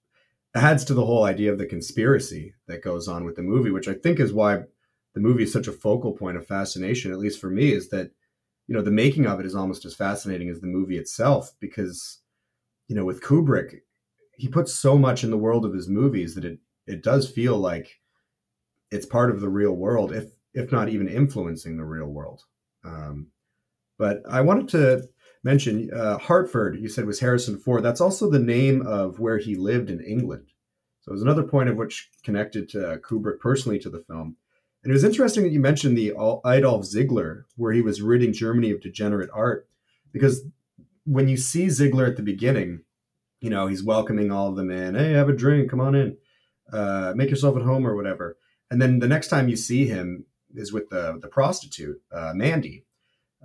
adds 0.55 0.85
to 0.85 0.95
the 0.95 1.05
whole 1.05 1.25
idea 1.25 1.53
of 1.53 1.59
the 1.59 1.67
conspiracy 1.67 2.55
that 2.67 2.83
goes 2.83 3.09
on 3.09 3.25
with 3.25 3.37
the 3.37 3.43
movie, 3.43 3.71
which 3.71 3.89
I 3.89 3.95
think 3.95 4.21
is 4.21 4.33
why 4.33 4.63
the 5.15 5.21
movie 5.21 5.43
is 5.43 5.53
such 5.53 5.67
a 5.67 5.73
focal 5.73 6.13
point 6.13 6.37
of 6.37 6.47
fascination, 6.47 7.13
at 7.13 7.19
least 7.19 7.41
for 7.41 7.51
me, 7.51 7.73
is 7.73 7.89
that 7.91 8.11
you 8.67 8.75
know 8.75 8.83
the 8.83 8.91
making 8.91 9.27
of 9.27 9.39
it 9.41 9.47
is 9.47 9.55
almost 9.55 9.85
as 9.85 9.95
fascinating 9.95 10.49
as 10.49 10.61
the 10.61 10.67
movie 10.67 10.99
itself 10.99 11.53
because 11.61 12.21
you 12.89 12.97
know 12.97 13.05
with 13.05 13.23
Kubrick, 13.23 13.81
he 14.37 14.49
puts 14.49 14.75
so 14.75 14.99
much 14.99 15.25
in 15.25 15.31
the 15.31 15.39
world 15.39 15.65
of 15.65 15.73
his 15.73 15.89
movies 15.89 16.35
that 16.35 16.45
it 16.45 16.59
it 16.87 17.03
does 17.03 17.31
feel 17.31 17.57
like 17.57 18.01
it's 18.91 19.07
part 19.07 19.31
of 19.31 19.41
the 19.41 19.49
real 19.49 19.73
world, 19.73 20.13
if 20.13 20.31
if 20.57 20.73
not 20.73 20.89
even 20.89 21.07
influencing 21.07 21.77
the 21.77 21.85
real 21.85 22.07
world. 22.07 22.43
Um, 22.83 23.29
but 23.99 24.23
I 24.29 24.41
wanted 24.41 24.69
to 24.71 25.09
mention 25.45 25.91
uh, 25.93 26.19
Harford, 26.19 26.81
you 26.81 26.89
said 26.89 27.07
was 27.07 27.21
Harrison 27.21 27.59
Ford. 27.59 27.85
That's 27.85 28.01
also 28.01 28.29
the 28.29 28.39
name 28.39 28.85
of 28.85 29.21
where 29.21 29.39
he 29.39 29.55
lived 29.55 29.91
in 29.91 30.01
England. 30.01 30.49
So 31.03 31.11
it 31.11 31.13
was 31.13 31.23
another 31.23 31.45
point 31.45 31.69
of 31.69 31.77
which 31.77 32.11
connected 32.25 32.69
to 32.71 33.01
Kubrick 33.09 33.39
personally 33.39 33.79
to 33.81 33.91
the 33.91 34.03
film. 34.09 34.37
And 34.83 34.91
it 34.91 34.95
was 34.95 35.05
interesting 35.05 35.45
that 35.45 35.53
you 35.53 35.61
mentioned 35.61 35.97
the 35.97 36.15
Adolf 36.47 36.85
Ziegler, 36.85 37.47
where 37.57 37.73
he 37.73 37.83
was 37.83 38.03
ridding 38.03 38.33
Germany 38.33 38.71
of 38.71 38.81
degenerate 38.81 39.31
art, 39.33 39.69
because 40.13 40.43
when 41.05 41.29
you 41.29 41.37
see 41.37 41.69
Ziegler 41.69 42.07
at 42.07 42.17
the 42.17 42.23
beginning, 42.23 42.81
you 43.41 43.51
know, 43.51 43.67
he's 43.67 43.85
welcoming 43.85 44.33
all 44.33 44.49
of 44.49 44.57
them 44.57 44.71
in. 44.71 44.95
Hey, 44.95 45.13
have 45.13 45.29
a 45.29 45.37
drink, 45.37 45.71
come 45.71 45.81
on 45.81 45.95
in, 45.95 46.17
uh, 46.73 47.13
make 47.15 47.31
yourself 47.31 47.57
at 47.57 47.63
home 47.63 47.87
or 47.87 47.95
whatever. 47.95 48.39
And 48.71 48.81
then 48.81 49.01
the 49.01 49.09
next 49.09 49.29
time 49.29 49.49
you 49.49 49.57
see 49.57 49.87
him 49.87 50.25
is 50.57 50.73
with 50.73 50.89
the 50.91 51.19
the 51.21 51.29
prostitute, 51.29 52.01
uh, 52.13 52.33
Mandy, 52.35 52.85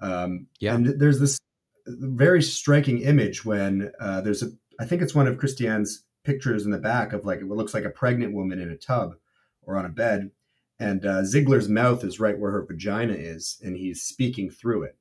um, 0.01 0.47
yeah. 0.59 0.75
And 0.75 0.99
there's 0.99 1.19
this 1.19 1.39
very 1.87 2.41
striking 2.41 3.01
image 3.01 3.45
when 3.45 3.91
uh, 3.99 4.21
there's 4.21 4.43
a, 4.43 4.47
I 4.79 4.85
think 4.85 5.01
it's 5.01 5.15
one 5.15 5.27
of 5.27 5.37
Christiane's 5.37 6.03
pictures 6.23 6.65
in 6.65 6.71
the 6.71 6.77
back 6.77 7.13
of 7.13 7.25
like 7.25 7.41
what 7.41 7.57
looks 7.57 7.73
like 7.73 7.83
a 7.83 7.89
pregnant 7.89 8.33
woman 8.33 8.59
in 8.59 8.69
a 8.69 8.77
tub 8.77 9.15
or 9.63 9.77
on 9.77 9.85
a 9.85 9.89
bed. 9.89 10.31
and 10.79 11.05
uh, 11.05 11.23
Ziegler's 11.23 11.69
mouth 11.69 12.03
is 12.03 12.19
right 12.19 12.37
where 12.37 12.51
her 12.51 12.65
vagina 12.65 13.13
is, 13.13 13.59
and 13.63 13.77
he's 13.77 14.01
speaking 14.01 14.49
through 14.49 14.83
it. 14.83 14.97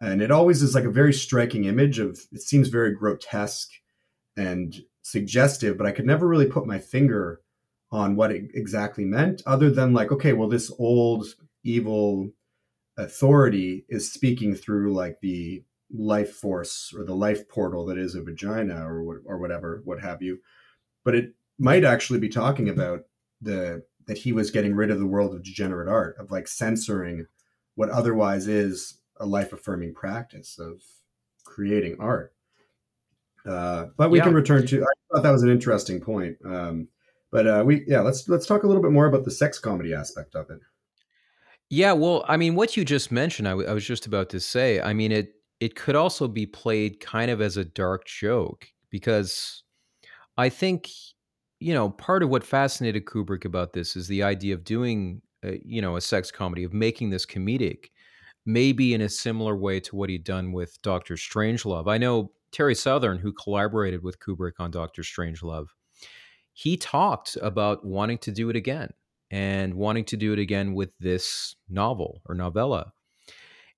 And 0.00 0.22
it 0.22 0.30
always 0.30 0.62
is 0.62 0.74
like 0.74 0.84
a 0.84 0.90
very 0.90 1.12
striking 1.12 1.64
image 1.64 1.98
of. 1.98 2.20
It 2.30 2.42
seems 2.42 2.68
very 2.68 2.94
grotesque 2.94 3.70
and 4.36 4.82
suggestive, 5.02 5.76
but 5.78 5.86
I 5.86 5.92
could 5.92 6.06
never 6.06 6.28
really 6.28 6.46
put 6.46 6.66
my 6.66 6.78
finger 6.78 7.40
on 7.90 8.16
what 8.16 8.30
it 8.30 8.50
exactly 8.54 9.04
meant, 9.04 9.42
other 9.46 9.70
than 9.70 9.92
like, 9.92 10.12
okay, 10.12 10.32
well, 10.32 10.48
this 10.48 10.70
old 10.78 11.26
evil 11.64 12.30
authority 12.96 13.84
is 13.88 14.12
speaking 14.12 14.54
through 14.54 14.92
like 14.92 15.20
the 15.20 15.62
life 15.90 16.34
force 16.34 16.92
or 16.96 17.04
the 17.04 17.14
life 17.14 17.48
portal 17.48 17.86
that 17.86 17.96
is 17.96 18.14
a 18.14 18.22
vagina 18.22 18.84
or 18.84 19.22
or 19.24 19.38
whatever, 19.38 19.80
what 19.84 20.00
have 20.00 20.22
you. 20.22 20.38
But 21.04 21.14
it 21.14 21.34
might 21.58 21.84
actually 21.84 22.18
be 22.18 22.28
talking 22.28 22.68
about 22.68 23.04
the 23.40 23.84
that 24.06 24.18
he 24.18 24.32
was 24.32 24.50
getting 24.50 24.74
rid 24.74 24.90
of 24.90 24.98
the 24.98 25.06
world 25.06 25.34
of 25.34 25.42
degenerate 25.42 25.88
art, 25.88 26.16
of 26.18 26.30
like 26.30 26.48
censoring 26.48 27.26
what 27.74 27.90
otherwise 27.90 28.48
is 28.48 28.98
a 29.20 29.26
life 29.26 29.52
affirming 29.52 29.94
practice 29.94 30.58
of 30.58 30.82
creating 31.44 31.96
art. 32.00 32.32
Uh, 33.46 33.86
but 33.96 34.10
we 34.10 34.18
yeah. 34.18 34.24
can 34.24 34.34
return 34.34 34.66
to. 34.66 34.82
I 34.82 35.14
thought 35.14 35.22
that 35.22 35.30
was 35.30 35.42
an 35.42 35.50
interesting 35.50 36.00
point. 36.00 36.36
Um, 36.44 36.88
but 37.30 37.46
uh, 37.46 37.62
we, 37.66 37.84
yeah, 37.86 38.00
let's 38.00 38.28
let's 38.28 38.46
talk 38.46 38.62
a 38.62 38.66
little 38.66 38.82
bit 38.82 38.92
more 38.92 39.06
about 39.06 39.24
the 39.24 39.30
sex 39.30 39.58
comedy 39.58 39.94
aspect 39.94 40.34
of 40.34 40.50
it. 40.50 40.60
Yeah, 41.70 41.92
well, 41.92 42.24
I 42.26 42.36
mean, 42.38 42.54
what 42.54 42.76
you 42.76 42.84
just 42.84 43.12
mentioned, 43.12 43.46
I, 43.46 43.52
w- 43.52 43.68
I 43.68 43.74
was 43.74 43.84
just 43.84 44.06
about 44.06 44.30
to 44.30 44.40
say. 44.40 44.80
I 44.80 44.94
mean, 44.94 45.12
it 45.12 45.34
it 45.60 45.74
could 45.74 45.96
also 45.96 46.28
be 46.28 46.46
played 46.46 47.00
kind 47.00 47.30
of 47.30 47.40
as 47.40 47.56
a 47.56 47.64
dark 47.64 48.06
joke 48.06 48.66
because 48.90 49.62
I 50.36 50.48
think 50.48 50.88
you 51.60 51.74
know 51.74 51.90
part 51.90 52.22
of 52.22 52.30
what 52.30 52.44
fascinated 52.44 53.04
Kubrick 53.04 53.44
about 53.44 53.72
this 53.72 53.96
is 53.96 54.08
the 54.08 54.22
idea 54.22 54.54
of 54.54 54.64
doing 54.64 55.20
a, 55.44 55.60
you 55.64 55.82
know 55.82 55.96
a 55.96 56.00
sex 56.00 56.30
comedy 56.30 56.64
of 56.64 56.72
making 56.72 57.10
this 57.10 57.26
comedic, 57.26 57.86
maybe 58.46 58.94
in 58.94 59.02
a 59.02 59.08
similar 59.08 59.56
way 59.56 59.80
to 59.80 59.96
what 59.96 60.08
he'd 60.08 60.24
done 60.24 60.52
with 60.52 60.80
Doctor 60.82 61.14
Strangelove. 61.14 61.90
I 61.90 61.98
know 61.98 62.32
Terry 62.52 62.74
Southern, 62.74 63.18
who 63.18 63.32
collaborated 63.32 64.02
with 64.02 64.18
Kubrick 64.20 64.52
on 64.58 64.70
Doctor 64.70 65.02
Strangelove, 65.02 65.66
he 66.58 66.76
talked 66.76 67.38
about 67.40 67.84
wanting 67.84 68.18
to 68.18 68.32
do 68.32 68.50
it 68.50 68.56
again 68.56 68.92
and 69.30 69.74
wanting 69.74 70.04
to 70.04 70.16
do 70.16 70.32
it 70.32 70.40
again 70.40 70.74
with 70.74 70.90
this 70.98 71.54
novel 71.68 72.20
or 72.26 72.34
novella. 72.34 72.92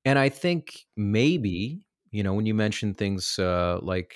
And 0.07 0.19
I 0.19 0.31
think 0.31 0.87
maybe, 0.97 1.85
you 2.11 2.23
know, 2.23 2.33
when 2.33 2.47
you 2.47 2.55
mention 2.55 2.95
things 2.95 3.39
uh, 3.39 3.81
like 3.83 4.15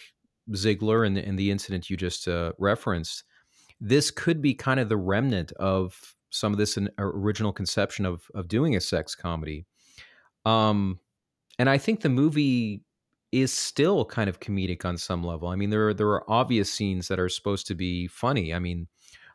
Ziegler 0.56 1.04
and, 1.04 1.18
and, 1.18 1.38
the 1.38 1.50
incident 1.50 1.90
you 1.90 1.98
just 1.98 2.26
uh, 2.26 2.52
referenced, 2.58 3.24
this 3.82 4.10
could 4.10 4.40
be 4.40 4.54
kind 4.54 4.80
of 4.80 4.88
the 4.88 4.96
remnant 4.96 5.52
of 5.52 6.14
some 6.30 6.50
of 6.50 6.58
this 6.58 6.78
original 6.96 7.52
conception 7.52 8.06
of 8.06 8.30
of 8.34 8.48
doing 8.48 8.76
a 8.76 8.80
sex 8.80 9.14
comedy. 9.14 9.66
Um, 10.46 11.00
and 11.58 11.68
I 11.68 11.76
think 11.76 12.00
the 12.00 12.08
movie 12.08 12.80
is 13.34 13.52
still 13.52 14.04
kind 14.04 14.30
of 14.30 14.38
comedic 14.40 14.84
on 14.84 14.96
some 14.96 15.24
level. 15.24 15.48
I 15.48 15.56
mean, 15.56 15.70
there 15.70 15.88
are, 15.88 15.94
there 15.94 16.08
are 16.08 16.30
obvious 16.30 16.72
scenes 16.72 17.08
that 17.08 17.18
are 17.18 17.28
supposed 17.28 17.66
to 17.66 17.74
be 17.74 18.06
funny. 18.06 18.54
I 18.54 18.60
mean, 18.60 18.86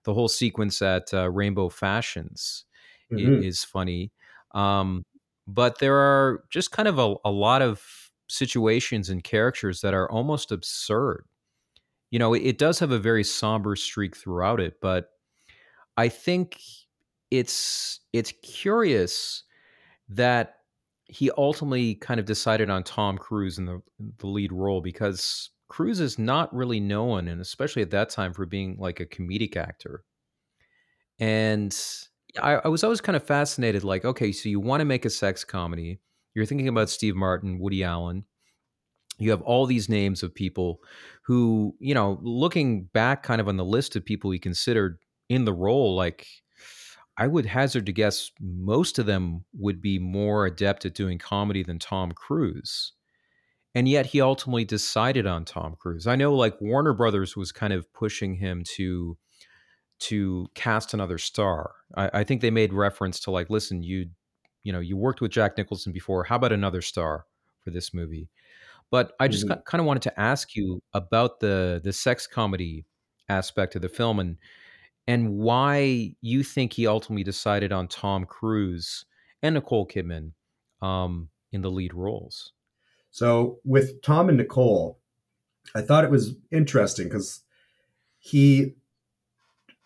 the 0.05 0.13
whole 0.13 0.29
sequence 0.29 0.81
at 0.81 1.13
uh, 1.13 1.29
Rainbow 1.29 1.67
Fashions 1.67 2.63
mm-hmm. 3.11 3.43
is 3.43 3.63
funny. 3.63 4.11
Um, 4.51 5.05
but 5.47 5.79
there 5.79 5.97
are 5.97 6.43
just 6.49 6.71
kind 6.71 6.87
of 6.87 6.97
a, 6.97 7.15
a 7.25 7.31
lot 7.31 7.61
of 7.61 7.83
situations 8.29 9.09
and 9.09 9.23
characters 9.23 9.81
that 9.81 9.93
are 9.93 10.09
almost 10.09 10.51
absurd. 10.51 11.25
You 12.11 12.19
know, 12.19 12.33
it, 12.33 12.43
it 12.43 12.57
does 12.57 12.79
have 12.79 12.91
a 12.91 12.99
very 12.99 13.23
somber 13.23 13.75
streak 13.75 14.15
throughout 14.15 14.59
it, 14.59 14.75
but 14.81 15.09
I 15.97 16.07
think 16.07 16.61
it's 17.31 17.99
it's 18.13 18.31
curious 18.41 19.43
that 20.07 20.58
he 21.09 21.31
ultimately 21.37 21.95
kind 21.95 22.19
of 22.19 22.25
decided 22.25 22.69
on 22.69 22.83
Tom 22.83 23.17
Cruise 23.17 23.57
in 23.57 23.65
the 23.65 23.81
the 24.19 24.27
lead 24.27 24.51
role 24.51 24.79
because 24.79 25.49
Cruise 25.67 25.99
is 25.99 26.19
not 26.19 26.53
really 26.53 26.79
known, 26.79 27.27
and 27.27 27.41
especially 27.41 27.81
at 27.81 27.91
that 27.91 28.09
time, 28.09 28.33
for 28.33 28.45
being 28.45 28.77
like 28.79 28.99
a 28.99 29.05
comedic 29.05 29.57
actor. 29.57 30.03
And 31.19 31.75
I, 32.41 32.53
I 32.63 32.67
was 32.67 32.83
always 32.83 33.01
kind 33.01 33.15
of 33.15 33.23
fascinated, 33.23 33.83
like, 33.83 34.05
okay, 34.05 34.31
so 34.31 34.49
you 34.49 34.59
want 34.59 34.81
to 34.81 34.85
make 34.85 35.05
a 35.05 35.09
sex 35.09 35.43
comedy. 35.43 35.99
You're 36.33 36.45
thinking 36.45 36.67
about 36.67 36.89
Steve 36.89 37.15
Martin, 37.15 37.59
Woody 37.59 37.83
Allen. 37.83 38.25
You 39.17 39.31
have 39.31 39.41
all 39.41 39.65
these 39.65 39.89
names 39.89 40.23
of 40.23 40.33
people 40.33 40.79
who, 41.23 41.75
you 41.79 41.93
know, 41.93 42.19
looking 42.21 42.83
back 42.85 43.23
kind 43.23 43.41
of 43.41 43.47
on 43.47 43.57
the 43.57 43.65
list 43.65 43.95
of 43.95 44.05
people 44.05 44.31
he 44.31 44.39
considered 44.39 44.99
in 45.27 45.45
the 45.45 45.53
role, 45.53 45.95
like 45.95 46.27
I 47.19 47.27
would 47.27 47.45
hazard 47.45 47.85
to 47.85 47.91
guess 47.91 48.31
most 48.39 48.97
of 48.97 49.05
them 49.05 49.45
would 49.53 49.81
be 49.81 49.99
more 49.99 50.45
adept 50.45 50.85
at 50.85 50.95
doing 50.95 51.17
comedy 51.17 51.63
than 51.63 51.77
Tom 51.77 52.13
Cruise 52.13 52.93
and 53.75 53.87
yet 53.87 54.07
he 54.07 54.21
ultimately 54.21 54.65
decided 54.65 55.27
on 55.27 55.45
Tom 55.45 55.75
Cruise. 55.79 56.07
I 56.07 56.15
know 56.15 56.33
like 56.33 56.59
Warner 56.59 56.93
Brothers 56.93 57.37
was 57.37 57.51
kind 57.51 57.73
of 57.73 57.91
pushing 57.93 58.35
him 58.35 58.63
to 58.75 59.17
to 60.01 60.47
cast 60.55 60.93
another 60.93 61.17
star. 61.17 61.73
I, 61.95 62.09
I, 62.13 62.23
think 62.23 62.39
they 62.39 62.51
made 62.51 62.71
reference 62.71 63.19
to 63.21 63.31
like, 63.31 63.49
listen, 63.49 63.83
you 63.83 64.07
you 64.63 64.71
know, 64.71 64.79
you 64.79 64.95
worked 64.97 65.21
with 65.21 65.31
Jack 65.31 65.57
Nicholson 65.57 65.91
before. 65.91 66.23
How 66.23 66.37
about 66.37 66.53
another 66.53 66.81
star 66.81 67.25
for 67.63 67.71
this 67.71 67.93
movie? 67.93 68.29
But 68.91 69.11
I 69.19 69.27
just 69.27 69.45
mm-hmm. 69.45 69.59
kind 69.65 69.79
of 69.79 69.85
wanted 69.85 70.03
to 70.03 70.19
ask 70.19 70.55
you 70.55 70.81
about 70.93 71.39
the 71.39 71.79
the 71.83 71.93
sex 71.93 72.27
comedy 72.27 72.85
aspect 73.27 73.75
of 73.75 73.81
the 73.81 73.89
film 73.89 74.19
and 74.19 74.37
and 75.09 75.27
why 75.27 76.13
you 76.21 76.43
think 76.43 76.71
he 76.71 76.85
ultimately 76.85 77.23
decided 77.23 77.71
on 77.71 77.87
Tom 77.87 78.25
Cruise 78.25 79.05
and 79.41 79.55
Nicole 79.55 79.87
Kidman 79.87 80.33
um, 80.83 81.29
in 81.51 81.63
the 81.63 81.71
lead 81.71 81.95
roles. 81.95 82.53
So 83.09 83.57
with 83.65 84.03
Tom 84.03 84.29
and 84.29 84.37
Nicole, 84.37 84.99
I 85.73 85.81
thought 85.81 86.03
it 86.03 86.11
was 86.11 86.35
interesting 86.51 87.07
because 87.07 87.41
he 88.19 88.75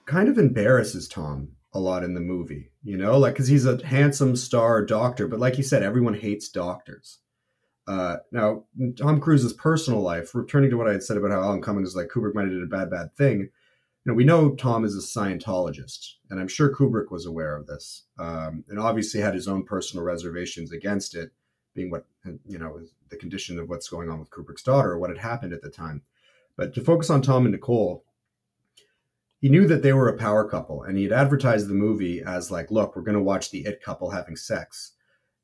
kind 0.05 0.27
of 0.27 0.37
embarrasses 0.37 1.07
Tom 1.07 1.53
a 1.71 1.79
lot 1.79 2.03
in 2.03 2.15
the 2.15 2.19
movie, 2.19 2.71
you 2.83 2.97
know, 2.97 3.17
like 3.17 3.35
because 3.35 3.47
he's 3.47 3.65
a 3.65 3.81
handsome 3.85 4.35
star 4.35 4.83
doctor, 4.83 5.29
but 5.29 5.39
like 5.39 5.57
you 5.57 5.63
said, 5.63 5.83
everyone 5.83 6.15
hates 6.15 6.49
doctors. 6.49 7.19
Uh, 7.87 8.17
now, 8.33 8.65
Tom 8.97 9.21
Cruise's 9.21 9.53
personal 9.53 10.01
life, 10.01 10.35
returning 10.35 10.69
to 10.69 10.75
what 10.77 10.89
I 10.89 10.91
had 10.91 11.03
said 11.03 11.15
about 11.15 11.31
how 11.31 11.43
Alan 11.43 11.61
Cummings 11.61 11.87
is 11.87 11.95
like 11.95 12.09
Kubrick 12.09 12.35
might 12.35 12.43
have 12.43 12.51
did 12.51 12.63
a 12.63 12.65
bad, 12.65 12.89
bad 12.89 13.15
thing. 13.15 13.51
You 14.05 14.11
know, 14.11 14.15
we 14.15 14.25
know 14.25 14.53
Tom 14.55 14.83
is 14.83 14.97
a 14.97 15.19
Scientologist, 15.19 16.15
and 16.29 16.37
I'm 16.37 16.49
sure 16.49 16.75
Kubrick 16.75 17.09
was 17.09 17.25
aware 17.25 17.55
of 17.55 17.67
this, 17.67 18.03
um, 18.19 18.65
and 18.67 18.77
obviously 18.77 19.21
had 19.21 19.33
his 19.33 19.47
own 19.47 19.63
personal 19.63 20.03
reservations 20.03 20.73
against 20.73 21.15
it 21.15 21.31
being 21.73 21.89
what 21.89 22.05
you 22.45 22.57
know 22.57 22.81
the 23.09 23.15
condition 23.15 23.57
of 23.57 23.69
what's 23.69 23.87
going 23.87 24.09
on 24.09 24.19
with 24.19 24.29
Kubrick's 24.29 24.63
daughter 24.63 24.91
or 24.91 24.99
what 24.99 25.09
had 25.09 25.19
happened 25.19 25.53
at 25.53 25.61
the 25.61 25.69
time. 25.69 26.01
But 26.57 26.73
to 26.75 26.81
focus 26.81 27.09
on 27.09 27.21
Tom 27.21 27.45
and 27.45 27.53
Nicole, 27.53 28.03
he 29.39 29.49
knew 29.49 29.67
that 29.67 29.83
they 29.83 29.93
were 29.93 30.09
a 30.09 30.17
power 30.17 30.47
couple, 30.47 30.83
and 30.83 30.97
he 30.97 31.03
had 31.03 31.13
advertised 31.13 31.69
the 31.69 31.73
movie 31.73 32.21
as 32.21 32.51
like, 32.51 32.71
"Look, 32.71 32.95
we're 32.97 33.03
going 33.03 33.17
to 33.17 33.23
watch 33.23 33.51
the 33.51 33.65
it 33.65 33.81
couple 33.81 34.09
having 34.09 34.35
sex," 34.35 34.93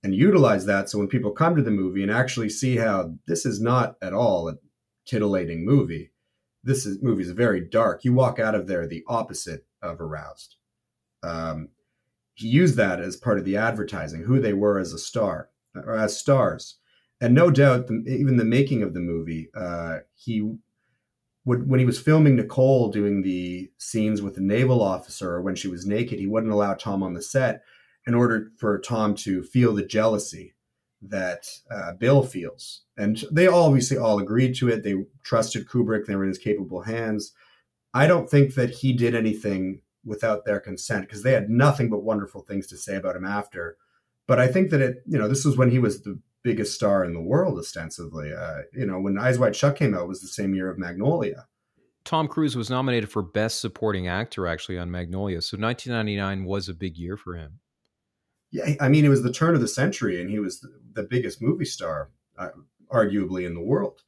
and 0.03 0.13
utilize 0.13 0.65
that. 0.65 0.89
So 0.89 0.97
when 0.97 1.07
people 1.07 1.31
come 1.31 1.55
to 1.55 1.63
the 1.63 1.71
movie 1.71 2.03
and 2.03 2.11
actually 2.11 2.49
see 2.49 2.75
how 2.75 3.13
this 3.25 3.45
is 3.45 3.61
not 3.61 3.95
at 4.01 4.13
all 4.13 4.49
a 4.49 4.57
titillating 5.05 5.63
movie, 5.63 6.11
this 6.63 6.85
is 6.85 7.01
movie 7.01 7.23
is 7.23 7.31
very 7.31 7.61
dark. 7.61 8.03
You 8.03 8.13
walk 8.13 8.39
out 8.39 8.55
of 8.55 8.67
there 8.67 8.87
the 8.87 9.03
opposite 9.07 9.65
of 9.81 10.01
aroused. 10.01 10.55
Um, 11.23 11.69
he 12.33 12.47
used 12.47 12.75
that 12.77 12.99
as 12.99 13.17
part 13.17 13.37
of 13.37 13.45
the 13.45 13.57
advertising, 13.57 14.23
who 14.23 14.39
they 14.39 14.53
were 14.53 14.79
as 14.79 14.93
a 14.93 14.97
star 14.97 15.49
or 15.75 15.95
as 15.95 16.17
stars. 16.17 16.77
And 17.21 17.33
no 17.33 17.51
doubt, 17.51 17.87
the, 17.87 18.03
even 18.07 18.37
the 18.37 18.45
making 18.45 18.81
of 18.81 18.93
the 18.93 19.01
movie, 19.01 19.49
uh, 19.53 19.99
he 20.15 20.55
would 21.45 21.69
when 21.69 21.79
he 21.79 21.85
was 21.85 21.99
filming 21.99 22.35
Nicole 22.35 22.89
doing 22.91 23.21
the 23.21 23.69
scenes 23.77 24.21
with 24.21 24.35
the 24.35 24.41
naval 24.41 24.81
officer, 24.81 25.35
or 25.35 25.41
when 25.41 25.55
she 25.55 25.67
was 25.67 25.85
naked, 25.85 26.19
he 26.19 26.27
wouldn't 26.27 26.53
allow 26.53 26.73
Tom 26.73 27.03
on 27.03 27.13
the 27.13 27.21
set 27.21 27.61
in 28.07 28.13
order 28.13 28.51
for 28.57 28.79
Tom 28.79 29.15
to 29.15 29.43
feel 29.43 29.73
the 29.73 29.85
jealousy 29.85 30.53
that 31.01 31.47
uh, 31.71 31.93
Bill 31.93 32.23
feels. 32.23 32.81
And 32.97 33.23
they 33.31 33.47
obviously 33.47 33.97
all 33.97 34.19
agreed 34.19 34.55
to 34.55 34.69
it. 34.69 34.83
They 34.83 34.95
trusted 35.23 35.67
Kubrick. 35.67 36.05
They 36.05 36.15
were 36.15 36.23
in 36.23 36.29
his 36.29 36.37
capable 36.37 36.81
hands. 36.81 37.33
I 37.93 38.07
don't 38.07 38.29
think 38.29 38.55
that 38.55 38.69
he 38.69 38.93
did 38.93 39.15
anything 39.15 39.81
without 40.05 40.45
their 40.45 40.59
consent 40.59 41.03
because 41.03 41.23
they 41.23 41.33
had 41.33 41.49
nothing 41.49 41.89
but 41.89 42.03
wonderful 42.03 42.41
things 42.41 42.67
to 42.67 42.77
say 42.77 42.95
about 42.95 43.15
him 43.15 43.25
after. 43.25 43.77
But 44.27 44.39
I 44.39 44.47
think 44.47 44.69
that 44.69 44.81
it, 44.81 44.97
you 45.05 45.17
know, 45.17 45.27
this 45.27 45.45
was 45.45 45.57
when 45.57 45.71
he 45.71 45.79
was 45.79 46.03
the 46.03 46.19
biggest 46.43 46.73
star 46.73 47.03
in 47.03 47.13
the 47.13 47.21
world, 47.21 47.57
ostensibly. 47.57 48.31
Uh, 48.33 48.61
you 48.73 48.85
know, 48.85 48.99
when 48.99 49.17
Eyes 49.17 49.39
Wide 49.39 49.55
Shut 49.55 49.75
came 49.75 49.95
out, 49.95 50.07
was 50.07 50.21
the 50.21 50.27
same 50.27 50.53
year 50.53 50.69
of 50.69 50.77
Magnolia. 50.77 51.47
Tom 52.05 52.27
Cruise 52.27 52.55
was 52.55 52.69
nominated 52.69 53.11
for 53.11 53.21
Best 53.21 53.59
Supporting 53.59 54.07
Actor 54.07 54.47
actually 54.47 54.77
on 54.77 54.89
Magnolia, 54.89 55.41
so 55.41 55.57
1999 55.57 56.45
was 56.45 56.69
a 56.69 56.73
big 56.73 56.97
year 56.97 57.17
for 57.17 57.35
him. 57.35 57.59
Yeah, 58.51 58.73
I 58.79 58.89
mean, 58.89 59.05
it 59.05 59.09
was 59.09 59.23
the 59.23 59.31
turn 59.31 59.55
of 59.55 59.61
the 59.61 59.67
century, 59.67 60.19
and 60.19 60.29
he 60.29 60.39
was 60.39 60.65
the 60.93 61.03
biggest 61.03 61.41
movie 61.41 61.65
star, 61.65 62.09
uh, 62.37 62.49
arguably, 62.91 63.45
in 63.45 63.53
the 63.53 63.61
world. 63.61 64.01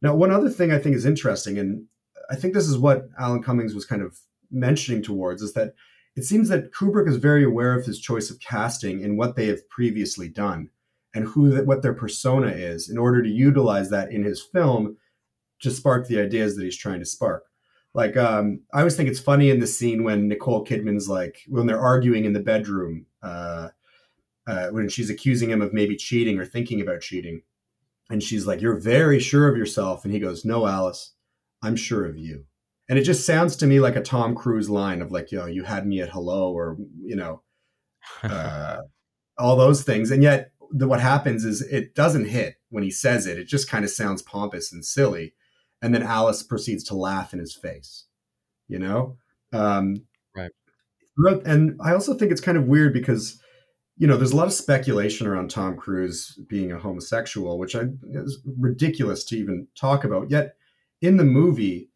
Now, 0.00 0.14
one 0.14 0.30
other 0.30 0.48
thing 0.48 0.72
I 0.72 0.78
think 0.78 0.96
is 0.96 1.04
interesting, 1.04 1.58
and 1.58 1.84
I 2.30 2.36
think 2.36 2.54
this 2.54 2.68
is 2.68 2.78
what 2.78 3.08
Alan 3.18 3.42
Cummings 3.42 3.74
was 3.74 3.84
kind 3.84 4.02
of 4.02 4.18
mentioning 4.50 5.02
towards, 5.02 5.42
is 5.42 5.52
that 5.52 5.74
it 6.16 6.24
seems 6.24 6.48
that 6.48 6.72
Kubrick 6.72 7.08
is 7.08 7.16
very 7.16 7.44
aware 7.44 7.78
of 7.78 7.86
his 7.86 8.00
choice 8.00 8.30
of 8.30 8.40
casting 8.40 9.04
and 9.04 9.16
what 9.16 9.36
they 9.36 9.46
have 9.46 9.68
previously 9.68 10.28
done 10.28 10.70
and 11.14 11.26
who 11.26 11.62
what 11.64 11.82
their 11.82 11.94
persona 11.94 12.48
is 12.48 12.88
in 12.88 12.98
order 12.98 13.22
to 13.22 13.28
utilize 13.28 13.90
that 13.90 14.10
in 14.10 14.24
his 14.24 14.42
film 14.42 14.96
to 15.60 15.70
spark 15.70 16.06
the 16.06 16.20
ideas 16.20 16.56
that 16.56 16.64
he's 16.64 16.76
trying 16.76 16.98
to 16.98 17.06
spark. 17.06 17.44
Like 17.94 18.16
um, 18.16 18.60
I 18.72 18.78
always 18.78 18.96
think 18.96 19.08
it's 19.08 19.20
funny 19.20 19.50
in 19.50 19.60
the 19.60 19.66
scene 19.66 20.04
when 20.04 20.28
Nicole 20.28 20.64
Kidman's 20.64 21.08
like 21.08 21.42
when 21.48 21.66
they're 21.66 21.80
arguing 21.80 22.24
in 22.24 22.32
the 22.32 22.40
bedroom 22.40 23.06
uh, 23.22 23.68
uh, 24.46 24.68
when 24.68 24.88
she's 24.88 25.10
accusing 25.10 25.50
him 25.50 25.62
of 25.62 25.72
maybe 25.72 25.96
cheating 25.96 26.38
or 26.38 26.44
thinking 26.44 26.80
about 26.80 27.00
cheating, 27.00 27.42
and 28.10 28.22
she's 28.22 28.46
like, 28.46 28.60
"You're 28.60 28.78
very 28.78 29.20
sure 29.20 29.48
of 29.48 29.56
yourself," 29.56 30.04
and 30.04 30.12
he 30.12 30.20
goes, 30.20 30.44
"No, 30.44 30.66
Alice, 30.66 31.12
I'm 31.62 31.76
sure 31.76 32.04
of 32.04 32.16
you." 32.16 32.44
And 32.88 32.98
it 32.98 33.02
just 33.02 33.24
sounds 33.24 33.56
to 33.56 33.66
me 33.66 33.80
like 33.80 33.96
a 33.96 34.02
Tom 34.02 34.34
Cruise 34.34 34.68
line 34.68 35.00
of 35.02 35.12
like, 35.12 35.32
"Yo, 35.32 35.46
you 35.46 35.64
had 35.64 35.86
me 35.86 36.00
at 36.00 36.10
hello," 36.10 36.52
or 36.52 36.76
you 37.00 37.16
know, 37.16 37.42
uh, 38.22 38.78
all 39.38 39.56
those 39.56 39.82
things, 39.82 40.10
and 40.10 40.22
yet 40.22 40.52
the, 40.72 40.88
what 40.88 41.00
happens 41.00 41.44
is 41.44 41.62
it 41.62 41.94
doesn't 41.94 42.26
hit 42.26 42.56
when 42.70 42.82
he 42.82 42.90
says 42.90 43.26
it. 43.26 43.38
It 43.38 43.46
just 43.46 43.68
kind 43.68 43.84
of 43.84 43.90
sounds 43.90 44.22
pompous 44.22 44.72
and 44.72 44.84
silly. 44.84 45.34
And 45.82 45.94
then 45.94 46.02
Alice 46.02 46.42
proceeds 46.42 46.84
to 46.84 46.96
laugh 46.96 47.32
in 47.32 47.38
his 47.38 47.54
face, 47.54 48.06
you 48.68 48.78
know? 48.78 49.18
Um, 49.52 50.06
right. 50.34 50.50
And 51.44 51.78
I 51.82 51.92
also 51.92 52.14
think 52.14 52.32
it's 52.32 52.40
kind 52.40 52.56
of 52.56 52.66
weird 52.66 52.94
because, 52.94 53.40
you 53.96 54.06
know, 54.06 54.16
there's 54.16 54.32
a 54.32 54.36
lot 54.36 54.46
of 54.46 54.52
speculation 54.52 55.26
around 55.26 55.50
Tom 55.50 55.76
Cruise 55.76 56.38
being 56.48 56.72
a 56.72 56.78
homosexual, 56.78 57.58
which 57.58 57.76
I, 57.76 57.84
is 58.10 58.40
ridiculous 58.58 59.24
to 59.24 59.38
even 59.38 59.66
talk 59.74 60.04
about. 60.04 60.30
Yet 60.30 60.56
in 61.00 61.16
the 61.16 61.24
movie, 61.24 61.90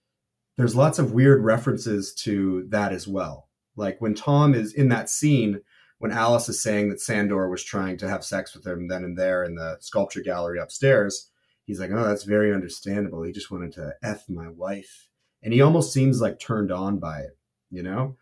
there's 0.57 0.77
lots 0.77 0.99
of 0.99 1.13
weird 1.13 1.43
references 1.43 2.15
to 2.15 2.67
that 2.69 2.93
as 2.93 3.07
well. 3.07 3.49
Like 3.77 4.01
when 4.01 4.15
Tom 4.15 4.55
is 4.55 4.73
in 4.73 4.89
that 4.89 5.11
scene, 5.11 5.61
when 5.99 6.13
Alice 6.13 6.49
is 6.49 6.63
saying 6.63 6.91
that 6.91 7.01
Sandor 7.01 7.49
was 7.49 7.65
trying 7.65 7.97
to 7.99 8.09
have 8.09 8.25
sex 8.25 8.55
with 8.55 8.67
him 8.67 8.89
then 8.89 9.05
and 9.05 9.17
there 9.17 9.45
in 9.45 9.55
the 9.55 9.77
sculpture 9.81 10.23
gallery 10.23 10.59
upstairs, 10.59 11.31
he's 11.65 11.81
like, 11.81 11.91
"Oh, 11.91 12.05
that's 12.05 12.25
very 12.25 12.53
understandable. 12.55 13.23
He 13.23 13.33
just 13.33 13.51
wanted 13.51 13.73
to 13.73 13.95
f 14.03 14.29
my 14.29 14.49
wife," 14.49 15.09
and 15.43 15.53
he 15.53 15.61
almost 15.61 15.93
seems 15.93 16.21
like 16.21 16.39
turned 16.39 16.71
on 16.71 16.99
by 16.99 17.21
it, 17.21 17.39
you 17.71 17.83
know. 17.83 18.17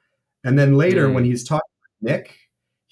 And 0.44 0.58
then 0.58 0.76
later, 0.76 1.08
mm. 1.08 1.14
when 1.14 1.24
he's 1.24 1.44
talking 1.44 1.62
with 1.82 2.10
Nick, 2.10 2.36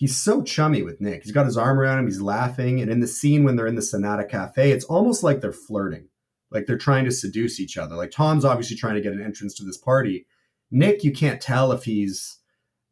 he's 0.03 0.17
so 0.17 0.43
chummy 0.43 0.83
with 0.83 1.01
Nick. 1.01 1.23
He's 1.23 1.31
got 1.31 1.47
his 1.47 1.57
arm 1.57 1.79
around 1.79 2.01
him. 2.01 2.07
He's 2.07 2.21
laughing, 2.21 2.81
and 2.81 2.91
in 2.91 2.99
the 2.99 3.07
scene 3.07 3.45
when 3.45 3.55
they're 3.55 3.69
in 3.69 3.77
the 3.77 3.83
Sonata 3.83 4.25
Cafe, 4.25 4.73
it's 4.73 4.85
almost 4.87 5.23
like 5.23 5.41
they're 5.41 5.53
flirting, 5.53 6.09
like 6.51 6.67
they're 6.67 6.77
trying 6.77 7.05
to 7.05 7.13
seduce 7.13 7.61
each 7.61 7.79
other. 7.79 7.95
Like 7.95 8.11
Tom's 8.11 8.45
obviously 8.45 8.77
trying 8.77 8.97
to 8.97 9.01
get 9.01 9.13
an 9.13 9.23
entrance 9.23 9.55
to 9.55 9.65
this 9.65 9.79
party. 9.79 10.27
Nick, 10.73 11.05
you 11.05 11.13
can't 11.13 11.41
tell 11.41 11.71
if 11.71 11.85
he's 11.85 12.41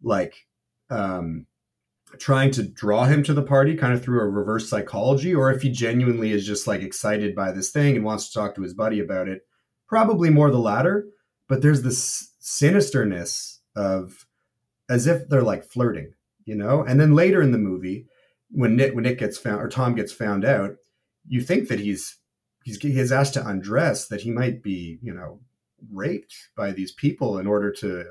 like 0.01 0.47
um 0.89 1.47
trying 2.21 2.53
to 2.53 2.63
draw 2.63 3.07
him 3.07 3.25
to 3.25 3.35
the 3.35 3.43
party 3.43 3.75
kind 3.75 3.93
of 3.93 4.05
through 4.05 4.21
a 4.21 4.29
reverse 4.29 4.71
psychology 4.71 5.35
or 5.35 5.51
if 5.51 5.63
he 5.63 5.69
genuinely 5.69 6.31
is 6.31 6.47
just 6.47 6.69
like 6.69 6.81
excited 6.81 7.35
by 7.35 7.51
this 7.51 7.71
thing 7.71 7.97
and 7.97 8.05
wants 8.05 8.29
to 8.29 8.39
talk 8.39 8.55
to 8.55 8.63
his 8.63 8.75
buddy 8.75 8.99
about 8.99 9.29
it 9.29 9.43
probably 9.87 10.29
more 10.29 10.51
the 10.51 10.59
latter 10.59 11.07
but 11.49 11.63
there's 11.63 11.83
this 11.83 12.33
sinisterness 12.43 13.59
of 13.77 14.27
as 14.89 15.07
if 15.07 15.29
they're 15.29 15.43
like 15.43 15.63
flirting 15.63 16.13
you 16.45 16.55
know 16.55 16.83
and 16.83 17.01
then 17.01 17.15
later 17.15 17.43
in 17.43 17.53
the 17.53 17.59
movie 17.59 18.07
when 18.51 18.77
nick 18.77 18.95
when 18.95 19.05
nick 19.05 19.19
gets 19.19 19.39
found 19.39 19.61
or 19.61 19.69
tom 19.69 19.95
gets 19.95 20.13
found 20.13 20.45
out 20.45 20.77
you 21.27 21.41
think 21.41 21.69
that 21.69 21.81
he's 21.81 22.19
he's 22.65 22.79
he's 22.81 23.13
asked 23.13 23.35
to 23.35 23.47
undress 23.47 24.09
that 24.09 24.23
he 24.23 24.31
might 24.31 24.63
be 24.63 24.99
you 25.03 25.13
know 25.13 25.41
raped 25.93 26.35
by 26.57 26.73
these 26.73 26.93
people 26.93 27.39
in 27.39 27.47
order 27.47 27.73
to 27.73 28.05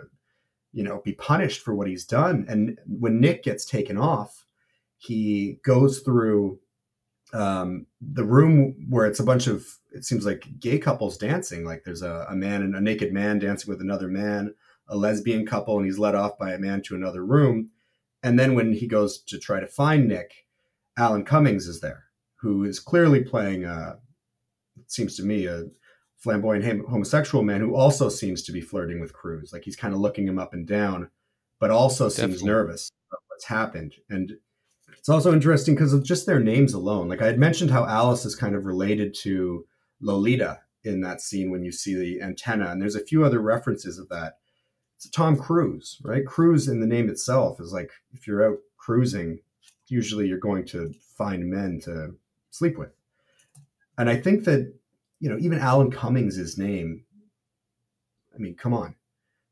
you 0.72 0.84
know, 0.84 1.02
be 1.04 1.14
punished 1.14 1.62
for 1.62 1.74
what 1.74 1.88
he's 1.88 2.06
done. 2.06 2.46
And 2.48 2.78
when 2.86 3.20
Nick 3.20 3.44
gets 3.44 3.66
taken 3.66 3.98
off, 3.98 4.46
he 4.98 5.60
goes 5.64 6.00
through 6.00 6.60
um, 7.34 7.86
the 8.02 8.24
room 8.24 8.76
where 8.90 9.06
it's 9.06 9.20
a 9.20 9.26
bunch 9.26 9.48
of 9.48 9.66
it 9.92 10.06
seems 10.06 10.26
like 10.26 10.60
gay 10.60 10.78
couples 10.78 11.18
dancing. 11.18 11.66
Like 11.66 11.84
there's 11.84 12.02
a, 12.02 12.28
a 12.30 12.36
man 12.36 12.62
and 12.62 12.76
a 12.76 12.82
naked 12.82 13.12
man 13.12 13.40
dancing 13.40 13.70
with 13.70 13.82
another 13.82 14.08
man, 14.08 14.54
a 14.88 14.96
lesbian 14.96 15.46
couple, 15.46 15.78
and 15.78 15.86
he's 15.86 16.00
led 16.00 16.16
off 16.16 16.38
by 16.38 16.54
a 16.54 16.60
man 16.60 16.82
to 16.84 16.96
another 16.96 17.26
room. 17.26 17.70
And 18.24 18.38
then 18.38 18.54
when 18.54 18.74
he 18.74 18.88
goes 18.88 19.22
to 19.24 19.40
try 19.40 19.60
to 19.60 19.68
find 19.68 20.08
Nick, 20.08 20.46
Alan 20.98 21.24
Cummings 21.24 21.68
is 21.68 21.80
there, 21.80 22.06
who 22.38 22.64
is 22.64 22.80
clearly 22.80 23.24
playing 23.24 23.64
a, 23.64 24.00
it 24.78 24.92
seems 24.92 25.16
to 25.18 25.24
me, 25.24 25.46
a 25.46 25.66
flamboyant 26.18 26.86
homosexual 26.90 27.44
man 27.44 27.62
who 27.62 27.76
also 27.76 28.10
seems 28.10 28.44
to 28.44 28.52
be 28.52 28.62
flirting 28.62 29.00
with 29.00 29.14
Cruise. 29.14 29.54
Like 29.54 29.64
he's 29.64 29.78
kind 29.78 29.94
of 29.94 30.02
looking 30.02 30.28
him 30.28 30.38
up 30.38 30.54
and 30.54 30.68
down, 30.68 31.10
but 31.60 31.72
also 31.72 32.10
Definitely. 32.10 32.34
seems 32.34 32.44
nervous 32.44 32.92
about 33.10 33.22
what's 33.28 33.46
happened. 33.46 33.96
And 34.10 34.34
it's 34.98 35.10
also 35.10 35.32
interesting 35.32 35.76
because 35.76 35.94
of 35.94 36.04
just 36.04 36.26
their 36.26 36.42
names 36.42 36.74
alone. 36.74 37.08
Like 37.08 37.22
I 37.22 37.28
had 37.28 37.40
mentioned 37.40 37.72
how 37.72 37.86
Alice 37.86 38.26
is 38.26 38.36
kind 38.36 38.56
of 38.56 38.66
related 38.66 39.14
to 39.22 39.66
Lolita 40.02 40.60
in 40.84 41.02
that 41.02 41.22
scene 41.22 41.52
when 41.52 41.64
you 41.64 41.72
see 41.72 41.94
the 41.96 42.22
antenna, 42.22 42.68
and 42.70 42.82
there's 42.82 42.96
a 42.96 43.06
few 43.06 43.24
other 43.24 43.40
references 43.40 43.98
of 43.98 44.10
that. 44.10 44.34
It's 45.00 45.10
Tom 45.10 45.38
Cruise, 45.38 45.98
right? 46.04 46.26
Cruise 46.26 46.68
in 46.68 46.82
the 46.82 46.86
name 46.86 47.08
itself 47.08 47.62
is 47.62 47.72
like 47.72 47.90
if 48.12 48.28
you're 48.28 48.46
out 48.46 48.58
cruising, 48.76 49.40
usually 49.88 50.28
you're 50.28 50.38
going 50.38 50.66
to 50.66 50.94
find 51.18 51.50
men 51.50 51.80
to 51.86 52.16
sleep 52.52 52.78
with. 52.78 52.92
And 53.98 54.10
I 54.10 54.18
think 54.18 54.44
that 54.44 54.74
you 55.22 55.30
know, 55.30 55.38
even 55.40 55.58
Alan 55.58 55.90
Cummings' 55.90 56.58
name. 56.58 57.06
I 58.36 58.40
mean, 58.40 58.56
come 58.56 58.74
on, 58.74 58.96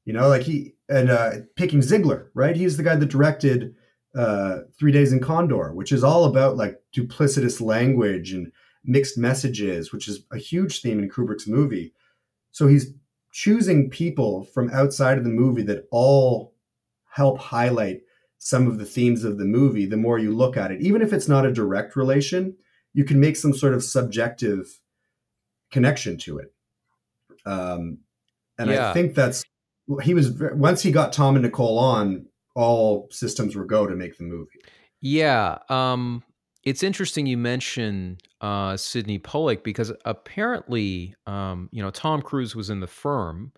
you 0.04 0.12
know, 0.12 0.28
like 0.28 0.42
he 0.42 0.76
and 0.90 1.10
uh, 1.10 1.32
picking 1.56 1.82
Ziegler, 1.82 2.30
right? 2.34 2.56
He's 2.56 2.76
the 2.76 2.84
guy 2.84 2.98
that 2.98 3.06
directed 3.06 3.74
uh, 4.18 4.60
Three 4.78 4.92
Days 4.92 5.14
in 5.14 5.22
Condor, 5.22 5.74
which 5.74 5.94
is 5.94 6.04
all 6.04 6.26
about 6.26 6.58
like 6.58 6.82
duplicitous 6.94 7.62
language 7.62 8.34
and 8.34 8.52
mixed 8.84 9.18
messages, 9.18 9.94
which 9.94 10.10
is 10.10 10.26
a 10.30 10.38
huge 10.38 10.82
theme 10.82 11.00
in 11.00 11.10
Kubrick's 11.10 11.48
movie. 11.48 11.94
So 12.52 12.68
he's 12.68 12.94
choosing 13.32 13.90
people 13.90 14.46
from 14.54 14.70
outside 14.72 15.18
of 15.18 15.24
the 15.24 15.30
movie 15.30 15.64
that 15.64 15.88
all 15.92 16.54
help 17.12 17.40
highlight 17.40 18.02
some 18.40 18.68
of 18.68 18.78
the 18.78 18.86
themes 18.86 19.24
of 19.24 19.38
the 19.38 19.46
movie 19.46 19.86
the 19.86 19.98
more 19.98 20.20
you 20.20 20.36
look 20.36 20.56
at 20.56 20.72
it 20.72 20.82
even 20.82 21.02
if 21.02 21.12
it's 21.12 21.28
not 21.28 21.46
a 21.46 21.52
direct 21.52 21.96
relation 21.96 22.56
you 22.94 23.04
can 23.04 23.20
make 23.20 23.36
some 23.36 23.54
sort 23.54 23.74
of 23.74 23.84
subjective 23.84 24.80
connection 25.72 26.18
to 26.18 26.40
it. 26.40 26.54
Um, 27.46 28.00
and 28.58 28.70
yeah. 28.70 28.90
I 28.90 28.94
think 28.94 29.16
that's 29.16 29.44
he 30.02 30.14
was 30.14 30.32
once 30.32 30.82
he 30.82 30.92
got 30.92 31.14
Tom 31.14 31.36
and 31.36 31.44
Nicole 31.44 31.78
on, 31.78 32.26
all 32.56 33.08
systems 33.12 33.56
were 33.56 33.66
go 33.66 33.88
to 33.88 33.96
make 33.96 34.18
the 34.18 34.24
movie. 34.24 34.60
Yeah, 35.00 35.60
um, 35.70 36.24
it's 36.68 36.84
interesting 36.84 37.26
you 37.26 37.38
mention 37.38 38.18
uh, 38.42 38.76
Sydney 38.76 39.20
Pollack 39.20 39.64
because 39.64 39.94
apparently, 40.04 41.16
um, 41.26 41.70
you 41.72 41.82
know, 41.82 41.92
Tom 41.92 42.22
Cruise 42.22 42.58
was 42.58 42.70
in 42.70 42.82
the 42.82 42.88
firm, 42.88 43.54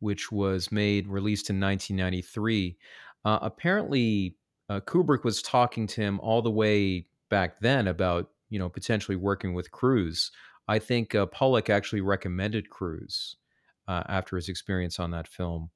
which 0.00 0.32
was 0.32 0.72
made 0.72 1.06
released 1.06 1.50
in 1.50 1.60
1993. 1.60 2.76
Uh, 3.24 3.38
apparently, 3.42 4.34
uh, 4.68 4.80
Kubrick 4.80 5.22
was 5.22 5.40
talking 5.40 5.86
to 5.86 6.00
him 6.00 6.18
all 6.18 6.42
the 6.42 6.50
way 6.50 7.06
back 7.30 7.60
then 7.60 7.86
about 7.86 8.30
you 8.50 8.58
know 8.58 8.68
potentially 8.68 9.16
working 9.16 9.54
with 9.54 9.70
Cruise. 9.70 10.32
I 10.66 10.80
think 10.80 11.14
uh, 11.14 11.26
Pollack 11.26 11.70
actually 11.70 12.00
recommended 12.00 12.70
Cruise 12.70 13.36
uh, 13.86 14.02
after 14.08 14.34
his 14.34 14.48
experience 14.48 14.98
on 14.98 15.12
that 15.12 15.28
film. 15.28 15.70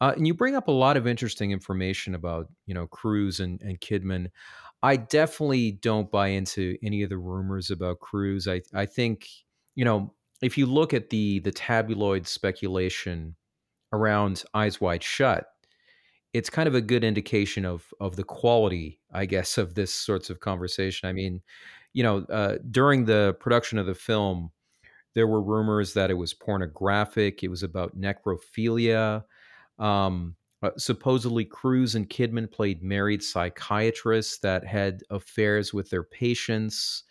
Uh, 0.00 0.12
and 0.16 0.26
you 0.26 0.34
bring 0.34 0.54
up 0.54 0.68
a 0.68 0.72
lot 0.72 0.96
of 0.96 1.06
interesting 1.06 1.52
information 1.52 2.16
about 2.16 2.48
you 2.66 2.74
know 2.74 2.88
Cruise 2.88 3.38
and, 3.38 3.62
and 3.62 3.80
Kidman. 3.80 4.30
I 4.82 4.96
definitely 4.96 5.72
don't 5.72 6.10
buy 6.10 6.28
into 6.28 6.76
any 6.82 7.02
of 7.02 7.10
the 7.10 7.18
rumors 7.18 7.70
about 7.70 8.00
Cruise. 8.00 8.46
I 8.46 8.62
I 8.74 8.86
think 8.86 9.28
you 9.74 9.84
know 9.84 10.14
if 10.42 10.56
you 10.56 10.66
look 10.66 10.94
at 10.94 11.10
the 11.10 11.40
the 11.40 11.52
tabloid 11.52 12.26
speculation 12.26 13.36
around 13.92 14.44
Eyes 14.54 14.80
Wide 14.80 15.02
Shut, 15.02 15.46
it's 16.32 16.50
kind 16.50 16.68
of 16.68 16.74
a 16.74 16.80
good 16.80 17.04
indication 17.04 17.64
of 17.64 17.92
of 18.00 18.16
the 18.16 18.24
quality, 18.24 19.00
I 19.12 19.26
guess, 19.26 19.58
of 19.58 19.74
this 19.74 19.92
sorts 19.94 20.30
of 20.30 20.40
conversation. 20.40 21.08
I 21.08 21.12
mean, 21.12 21.42
you 21.92 22.02
know, 22.02 22.18
uh, 22.30 22.58
during 22.70 23.04
the 23.06 23.36
production 23.40 23.78
of 23.78 23.86
the 23.86 23.94
film, 23.94 24.52
there 25.14 25.26
were 25.26 25.42
rumors 25.42 25.94
that 25.94 26.10
it 26.10 26.14
was 26.14 26.34
pornographic. 26.34 27.42
It 27.42 27.48
was 27.48 27.62
about 27.62 27.98
necrophilia. 27.98 29.24
Um, 29.78 30.36
uh, 30.62 30.70
supposedly, 30.76 31.44
Cruise 31.44 31.94
and 31.94 32.08
Kidman 32.08 32.50
played 32.50 32.82
married 32.82 33.22
psychiatrists 33.22 34.38
that 34.38 34.66
had 34.66 35.02
affairs 35.10 35.72
with 35.72 35.88
their 35.90 36.02
patients. 36.02 37.04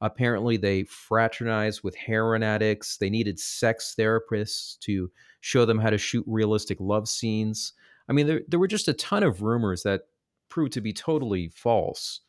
Apparently, 0.00 0.56
they 0.56 0.84
fraternized 0.84 1.82
with 1.82 1.94
heroin 1.94 2.42
addicts. 2.42 2.96
They 2.96 3.10
needed 3.10 3.38
sex 3.38 3.94
therapists 3.98 4.78
to 4.80 5.10
show 5.40 5.64
them 5.64 5.78
how 5.78 5.90
to 5.90 5.98
shoot 5.98 6.24
realistic 6.26 6.78
love 6.80 7.08
scenes. 7.08 7.74
I 8.08 8.12
mean, 8.12 8.26
there, 8.26 8.40
there 8.48 8.60
were 8.60 8.68
just 8.68 8.88
a 8.88 8.94
ton 8.94 9.22
of 9.22 9.42
rumors 9.42 9.82
that 9.82 10.02
proved 10.48 10.72
to 10.72 10.80
be 10.80 10.92
totally 10.92 11.48
false. 11.48 12.20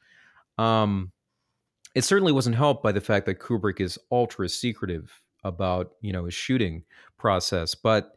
Um, 0.57 1.11
it 1.95 2.03
certainly 2.03 2.33
wasn't 2.33 2.57
helped 2.57 2.83
by 2.83 2.91
the 2.91 3.01
fact 3.01 3.25
that 3.27 3.39
Kubrick 3.39 3.79
is 3.79 3.97
ultra 4.11 4.49
secretive 4.49 5.21
about 5.45 5.91
you 6.01 6.11
know 6.11 6.25
his 6.25 6.33
shooting 6.33 6.83
process, 7.17 7.75
but 7.75 8.15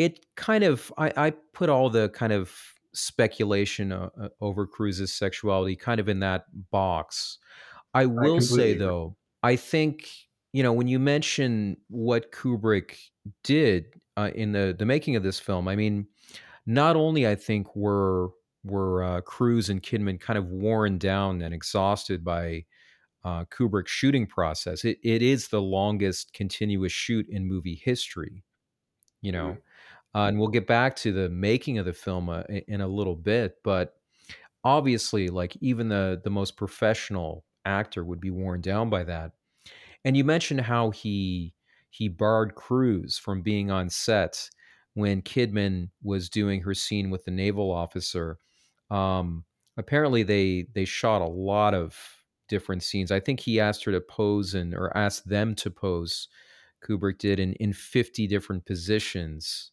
it 0.00 0.24
kind 0.36 0.64
of 0.64 0.90
I, 0.96 1.12
I 1.16 1.30
put 1.52 1.68
all 1.68 1.90
the 1.90 2.08
kind 2.08 2.32
of 2.32 2.56
speculation 2.94 3.92
uh, 3.92 4.08
uh, 4.18 4.28
over 4.40 4.66
Cruise's 4.66 5.12
sexuality 5.12 5.76
kind 5.76 6.00
of 6.00 6.08
in 6.08 6.20
that 6.20 6.46
box. 6.70 7.38
I 7.92 8.02
I 8.02 8.06
will 8.06 8.40
say 8.40 8.74
though, 8.74 9.16
I 9.42 9.56
think 9.56 10.08
you 10.52 10.62
know 10.62 10.72
when 10.72 10.88
you 10.88 10.98
mention 10.98 11.76
what 11.88 12.32
Kubrick 12.32 12.96
did 13.44 13.94
uh, 14.16 14.30
in 14.34 14.52
the 14.52 14.74
the 14.76 14.86
making 14.86 15.16
of 15.16 15.22
this 15.22 15.38
film, 15.38 15.68
I 15.68 15.76
mean, 15.76 16.06
not 16.64 16.96
only 16.96 17.28
I 17.28 17.34
think 17.34 17.76
were 17.76 18.30
were 18.64 19.02
uh, 19.04 19.20
Cruise 19.20 19.68
and 19.68 19.82
Kidman 19.82 20.18
kind 20.18 20.38
of 20.38 20.46
worn 20.46 20.96
down 20.96 21.42
and 21.42 21.52
exhausted 21.52 22.24
by 22.24 22.64
uh, 23.22 23.44
Kubrick's 23.46 23.90
shooting 23.90 24.26
process. 24.26 24.82
It 24.82 24.98
it 25.04 25.20
is 25.20 25.48
the 25.48 25.60
longest 25.60 26.32
continuous 26.32 26.92
shoot 26.92 27.26
in 27.28 27.46
movie 27.46 27.74
history. 27.84 28.44
You 29.20 29.32
know, 29.32 29.58
Mm, 29.58 29.62
uh, 30.14 30.24
and 30.24 30.38
we'll 30.38 30.48
get 30.48 30.66
back 30.66 30.96
to 30.96 31.12
the 31.12 31.28
making 31.28 31.78
of 31.78 31.86
the 31.86 31.92
film 31.92 32.28
uh, 32.28 32.42
in 32.68 32.80
a 32.80 32.88
little 32.88 33.16
bit, 33.16 33.58
but 33.62 33.96
obviously, 34.64 35.28
like 35.28 35.56
even 35.60 35.88
the 35.88 36.20
the 36.22 36.30
most 36.30 36.56
professional 36.56 37.44
actor 37.64 38.04
would 38.04 38.20
be 38.20 38.30
worn 38.30 38.60
down 38.60 38.90
by 38.90 39.04
that. 39.04 39.32
And 40.04 40.16
you 40.16 40.24
mentioned 40.24 40.62
how 40.62 40.90
he 40.90 41.54
he 41.90 42.08
barred 42.08 42.54
Cruise 42.54 43.18
from 43.18 43.42
being 43.42 43.70
on 43.70 43.90
set 43.90 44.48
when 44.94 45.22
Kidman 45.22 45.90
was 46.02 46.28
doing 46.28 46.62
her 46.62 46.74
scene 46.74 47.10
with 47.10 47.24
the 47.24 47.30
naval 47.30 47.70
officer. 47.70 48.38
Um, 48.90 49.44
apparently, 49.76 50.22
they 50.22 50.66
they 50.74 50.84
shot 50.84 51.22
a 51.22 51.26
lot 51.26 51.74
of 51.74 51.96
different 52.48 52.82
scenes. 52.82 53.10
I 53.12 53.20
think 53.20 53.40
he 53.40 53.60
asked 53.60 53.84
her 53.84 53.92
to 53.92 54.00
pose 54.00 54.54
and 54.54 54.74
or 54.74 54.96
asked 54.96 55.28
them 55.28 55.54
to 55.56 55.70
pose. 55.70 56.28
Kubrick 56.84 57.18
did 57.18 57.38
in 57.38 57.52
in 57.54 57.72
fifty 57.72 58.26
different 58.26 58.64
positions. 58.66 59.70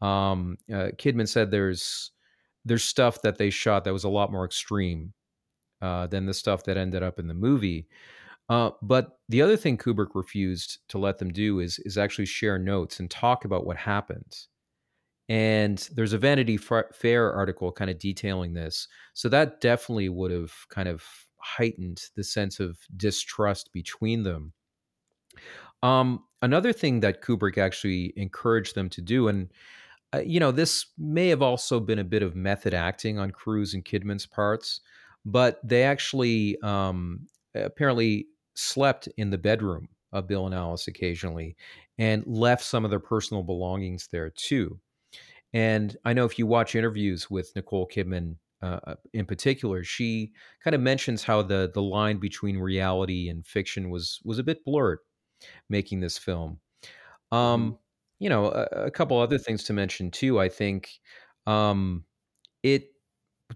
Um, 0.00 0.56
uh, 0.70 0.90
Kidman 0.96 1.28
said 1.28 1.50
there's 1.50 2.12
there's 2.64 2.84
stuff 2.84 3.22
that 3.22 3.38
they 3.38 3.50
shot 3.50 3.84
that 3.84 3.92
was 3.92 4.04
a 4.04 4.08
lot 4.08 4.32
more 4.32 4.44
extreme 4.44 5.12
uh, 5.80 6.06
than 6.06 6.26
the 6.26 6.34
stuff 6.34 6.64
that 6.64 6.76
ended 6.76 7.02
up 7.02 7.18
in 7.18 7.26
the 7.26 7.34
movie. 7.34 7.88
Uh, 8.48 8.70
but 8.82 9.18
the 9.28 9.42
other 9.42 9.56
thing 9.56 9.76
Kubrick 9.76 10.14
refused 10.14 10.78
to 10.88 10.98
let 10.98 11.18
them 11.18 11.30
do 11.30 11.60
is 11.60 11.78
is 11.80 11.98
actually 11.98 12.26
share 12.26 12.58
notes 12.58 13.00
and 13.00 13.10
talk 13.10 13.44
about 13.44 13.66
what 13.66 13.76
happened. 13.76 14.36
And 15.28 15.86
there's 15.94 16.14
a 16.14 16.18
Vanity 16.18 16.56
Fair 16.56 17.32
article 17.32 17.70
kind 17.70 17.90
of 17.90 17.98
detailing 17.98 18.54
this. 18.54 18.88
So 19.12 19.28
that 19.28 19.60
definitely 19.60 20.08
would 20.08 20.30
have 20.30 20.52
kind 20.70 20.88
of 20.88 21.04
heightened 21.36 22.02
the 22.16 22.24
sense 22.24 22.60
of 22.60 22.78
distrust 22.96 23.70
between 23.74 24.22
them. 24.22 24.54
Um, 25.82 26.24
another 26.42 26.72
thing 26.72 27.00
that 27.00 27.22
Kubrick 27.22 27.58
actually 27.58 28.12
encouraged 28.16 28.74
them 28.74 28.88
to 28.88 29.02
do, 29.02 29.28
and 29.28 29.52
uh, 30.14 30.22
you 30.24 30.40
know, 30.40 30.52
this 30.52 30.86
may 30.96 31.28
have 31.28 31.42
also 31.42 31.80
been 31.80 31.98
a 31.98 32.04
bit 32.04 32.22
of 32.22 32.34
method 32.34 32.74
acting 32.74 33.18
on 33.18 33.30
Cruise 33.30 33.74
and 33.74 33.84
Kidman's 33.84 34.26
parts, 34.26 34.80
but 35.24 35.60
they 35.62 35.82
actually 35.82 36.58
um, 36.62 37.26
apparently 37.54 38.26
slept 38.54 39.08
in 39.16 39.30
the 39.30 39.38
bedroom 39.38 39.88
of 40.12 40.26
Bill 40.26 40.46
and 40.46 40.54
Alice 40.54 40.88
occasionally 40.88 41.56
and 41.98 42.24
left 42.26 42.64
some 42.64 42.84
of 42.84 42.90
their 42.90 43.00
personal 43.00 43.42
belongings 43.42 44.08
there 44.10 44.30
too. 44.30 44.78
And 45.52 45.96
I 46.04 46.12
know 46.12 46.24
if 46.24 46.38
you 46.38 46.46
watch 46.46 46.74
interviews 46.74 47.30
with 47.30 47.52
Nicole 47.54 47.86
Kidman 47.86 48.36
uh, 48.62 48.80
uh, 48.86 48.94
in 49.12 49.24
particular, 49.24 49.84
she 49.84 50.32
kind 50.64 50.74
of 50.74 50.80
mentions 50.80 51.22
how 51.22 51.42
the 51.42 51.70
the 51.72 51.82
line 51.82 52.18
between 52.18 52.58
reality 52.58 53.28
and 53.28 53.46
fiction 53.46 53.88
was 53.88 54.18
was 54.24 54.38
a 54.38 54.42
bit 54.42 54.64
blurred 54.64 54.98
making 55.68 56.00
this 56.00 56.18
film. 56.18 56.58
Um, 57.30 57.78
you 58.18 58.28
know, 58.28 58.46
a, 58.46 58.86
a 58.86 58.90
couple 58.90 59.18
other 59.18 59.38
things 59.38 59.64
to 59.64 59.72
mention 59.72 60.10
too. 60.10 60.40
I 60.40 60.48
think 60.48 60.90
um, 61.46 62.04
it 62.62 62.90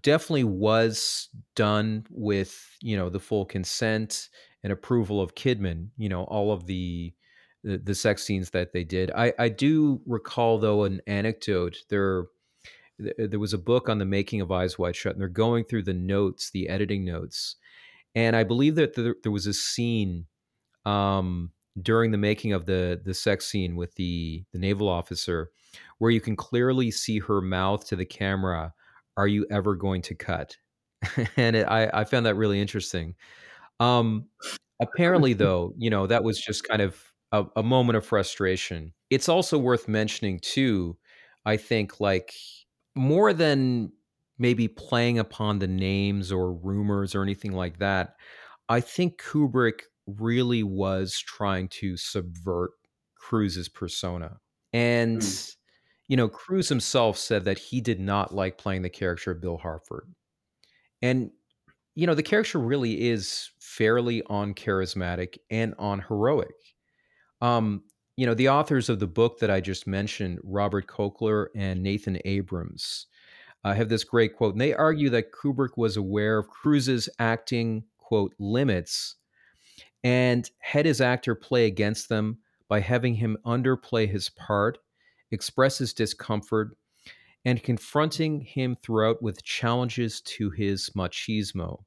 definitely 0.01 0.45
was 0.45 1.29
done 1.55 2.05
with 2.09 2.77
you 2.81 2.97
know 2.97 3.09
the 3.09 3.19
full 3.19 3.45
consent 3.45 4.29
and 4.63 4.71
approval 4.71 5.21
of 5.21 5.35
Kidman. 5.35 5.89
You 5.97 6.09
know, 6.09 6.23
all 6.23 6.51
of 6.51 6.65
the 6.65 7.13
the, 7.63 7.95
sex 7.95 8.23
scenes 8.23 8.49
that 8.49 8.73
they 8.73 8.83
did. 8.83 9.11
I 9.11 9.33
I 9.39 9.49
do 9.49 10.01
recall 10.05 10.57
though 10.59 10.83
an 10.83 11.01
anecdote. 11.07 11.77
There 11.89 12.25
there 12.99 13.39
was 13.39 13.53
a 13.53 13.57
book 13.57 13.89
on 13.89 13.97
the 13.97 14.05
making 14.05 14.41
of 14.41 14.51
Eyes 14.51 14.77
Wide 14.77 14.95
Shut, 14.95 15.13
and 15.13 15.21
they're 15.21 15.27
going 15.27 15.65
through 15.65 15.83
the 15.83 15.93
notes, 15.93 16.51
the 16.51 16.69
editing 16.69 17.05
notes, 17.05 17.55
and 18.15 18.35
I 18.35 18.43
believe 18.43 18.75
that 18.75 18.95
there, 18.95 19.15
there 19.23 19.31
was 19.31 19.47
a 19.47 19.53
scene 19.53 20.27
um, 20.85 21.51
during 21.81 22.11
the 22.11 22.17
making 22.17 22.53
of 22.53 22.65
the 22.65 23.01
the 23.03 23.13
sex 23.13 23.45
scene 23.45 23.75
with 23.75 23.93
the 23.95 24.43
the 24.51 24.59
naval 24.59 24.87
officer, 24.87 25.49
where 25.97 26.11
you 26.11 26.21
can 26.21 26.35
clearly 26.35 26.91
see 26.91 27.19
her 27.19 27.41
mouth 27.41 27.85
to 27.87 27.95
the 27.95 28.05
camera. 28.05 28.73
Are 29.17 29.27
you 29.27 29.45
ever 29.51 29.75
going 29.75 30.01
to 30.03 30.15
cut? 30.15 30.57
and 31.37 31.55
it, 31.55 31.67
I 31.67 31.89
I 31.93 32.03
found 32.03 32.25
that 32.25 32.35
really 32.35 32.61
interesting. 32.61 33.15
Um, 33.79 34.25
apparently, 34.81 35.33
though, 35.33 35.73
you 35.77 35.89
know 35.89 36.07
that 36.07 36.23
was 36.23 36.39
just 36.39 36.67
kind 36.67 36.81
of 36.81 37.01
a, 37.31 37.45
a 37.57 37.63
moment 37.63 37.97
of 37.97 38.05
frustration. 38.05 38.93
It's 39.09 39.29
also 39.29 39.57
worth 39.57 39.87
mentioning 39.87 40.39
too. 40.39 40.97
I 41.45 41.57
think 41.57 41.99
like 41.99 42.33
more 42.95 43.33
than 43.33 43.91
maybe 44.37 44.67
playing 44.67 45.19
upon 45.19 45.59
the 45.59 45.67
names 45.67 46.31
or 46.31 46.53
rumors 46.53 47.15
or 47.15 47.23
anything 47.23 47.53
like 47.53 47.79
that, 47.79 48.15
I 48.69 48.79
think 48.81 49.21
Kubrick 49.21 49.81
really 50.07 50.63
was 50.63 51.17
trying 51.19 51.67
to 51.69 51.97
subvert 51.97 52.71
Cruise's 53.15 53.69
persona. 53.69 54.37
And, 54.73 55.19
mm, 55.19 55.55
you 56.07 56.17
know, 56.17 56.27
Cruise 56.27 56.69
himself 56.69 57.17
said 57.17 57.45
that 57.45 57.57
he 57.57 57.79
did 57.79 57.99
not 57.99 58.33
like 58.33 58.57
playing 58.57 58.81
the 58.81 58.89
character 58.89 59.31
of 59.31 59.41
Bill 59.41 59.57
Harford. 59.57 60.13
And, 61.01 61.31
you 61.95 62.07
know, 62.07 62.15
the 62.15 62.23
character 62.23 62.59
really 62.59 63.09
is 63.09 63.51
fairly 63.59 64.21
uncharismatic 64.23 65.37
and 65.49 65.73
unheroic. 65.79 66.55
Um, 67.41 67.83
you 68.15 68.25
know, 68.25 68.33
the 68.33 68.49
authors 68.49 68.89
of 68.89 68.99
the 68.99 69.07
book 69.07 69.39
that 69.39 69.49
I 69.49 69.59
just 69.59 69.87
mentioned, 69.87 70.39
Robert 70.43 70.87
Kolker 70.87 71.47
and 71.55 71.81
Nathan 71.81 72.19
Abrams, 72.25 73.07
uh, 73.63 73.73
have 73.73 73.89
this 73.89 74.03
great 74.03 74.35
quote. 74.35 74.53
And 74.53 74.61
they 74.61 74.73
argue 74.73 75.09
that 75.11 75.31
Kubrick 75.31 75.77
was 75.77 75.97
aware 75.97 76.37
of 76.37 76.49
Cruise's 76.49 77.09
acting, 77.19 77.83
quote, 77.97 78.33
limits 78.37 79.15
and 80.03 80.49
had 80.59 80.85
his 80.85 81.01
actor 81.01 81.35
play 81.35 81.65
against 81.65 82.09
them 82.09 82.37
by 82.67 82.79
having 82.79 83.15
him 83.15 83.37
underplay 83.45 84.09
his 84.09 84.29
part, 84.29 84.79
express 85.31 85.77
his 85.77 85.93
discomfort, 85.93 86.77
and 87.45 87.63
confronting 87.63 88.41
him 88.41 88.77
throughout 88.81 89.21
with 89.21 89.43
challenges 89.43 90.21
to 90.21 90.49
his 90.49 90.89
machismo. 90.95 91.83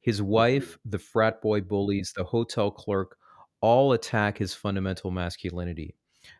His 0.00 0.20
wife, 0.20 0.72
mm-hmm. 0.72 0.90
the 0.90 0.98
frat 0.98 1.40
boy 1.40 1.60
bullies, 1.62 2.12
the 2.14 2.24
hotel 2.24 2.70
clerk, 2.70 3.16
all 3.60 3.92
attack 3.92 4.38
his 4.38 4.54
fundamental 4.54 5.10
masculinity. 5.10 5.94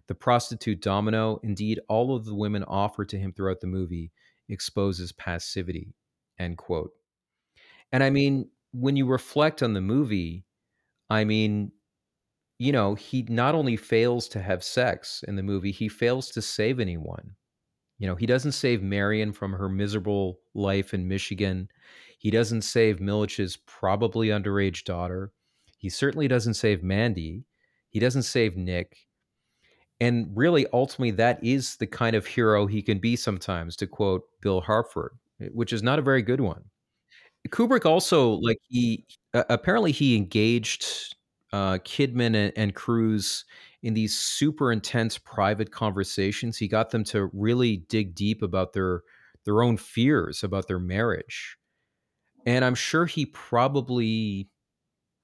The 0.09 0.15
prostitute 0.15 0.81
Domino, 0.81 1.41
indeed, 1.43 1.81
all 1.89 2.15
of 2.15 2.25
the 2.25 2.35
women 2.35 2.65
offered 2.65 3.09
to 3.11 3.19
him 3.19 3.33
throughout 3.33 3.61
the 3.61 3.67
movie, 3.67 4.13
exposes 4.49 5.13
passivity. 5.13 5.95
End 6.39 6.59
quote. 6.59 6.93
And 7.93 8.03
I 8.03 8.11
mean, 8.11 8.51
when 8.73 8.97
you 8.97 9.07
reflect 9.07 9.63
on 9.63 9.75
the 9.75 9.81
movie, 9.81 10.45
I 11.13 11.25
mean, 11.25 11.73
you 12.59 12.73
know, 12.73 12.95
he 12.95 13.27
not 13.29 13.55
only 13.55 13.77
fails 13.77 14.29
to 14.29 14.41
have 14.41 14.65
sex 14.65 15.23
in 15.29 15.37
the 15.37 15.43
movie, 15.43 15.71
he 15.71 15.87
fails 15.87 16.31
to 16.31 16.41
save 16.41 16.81
anyone. 16.81 17.33
You 17.99 18.07
know, 18.07 18.15
he 18.15 18.25
doesn't 18.25 18.53
save 18.53 18.83
Marion 18.83 19.35
from 19.35 19.53
her 19.53 19.69
miserable 19.69 20.41
life 20.55 20.95
in 20.95 21.07
Michigan. 21.07 21.69
He 22.19 22.31
doesn't 22.31 22.63
save 22.63 22.99
Milich's 22.99 23.59
probably 23.67 24.29
underage 24.29 24.85
daughter. 24.85 25.33
He 25.77 25.91
certainly 25.91 26.29
doesn't 26.29 26.55
save 26.55 26.83
Mandy. 26.83 27.45
He 27.91 28.01
doesn't 28.01 28.23
save 28.23 28.57
Nick. 28.57 28.97
And 30.01 30.29
really, 30.35 30.67
ultimately, 30.73 31.11
that 31.11 31.45
is 31.45 31.77
the 31.77 31.87
kind 31.87 32.17
of 32.17 32.25
hero 32.25 32.67
he 32.67 32.81
can 32.81 33.01
be 33.01 33.17
sometimes, 33.17 33.77
to 33.77 33.87
quote 33.87 34.23
Bill 34.41 34.63
Harford, 34.63 35.13
which 35.53 35.75
is 35.75 35.83
not 35.83 35.99
a 35.99 36.03
very 36.03 36.23
good 36.23 36.41
one. 36.41 36.65
Kubrick 37.49 37.87
also 37.87 38.33
like 38.35 38.59
he 38.69 39.05
uh, 39.35 39.45
apparently 39.49 39.93
he 39.93 40.17
engaged 40.17 41.15
uh, 41.53 41.79
Kidman 41.79 42.35
and, 42.35 42.53
and 42.57 42.75
Cruise 42.75 43.45
in 43.83 43.95
these 43.95 44.19
super 44.19 44.73
intense 44.73 45.19
private 45.19 45.71
conversations. 45.71 46.57
He 46.57 46.69
got 46.69 46.91
them 46.91 47.05
to 47.05 47.31
really 47.33 47.79
dig 47.89 48.15
deep 48.15 48.43
about 48.43 48.73
their 48.73 49.03
their 49.45 49.63
own 49.63 49.77
fears 49.77 50.45
about 50.45 50.69
their 50.69 50.79
marriage, 50.79 51.57
and 52.47 52.65
I'm 52.65 52.75
sure 52.77 53.07
he 53.07 53.27
probably 53.27 54.49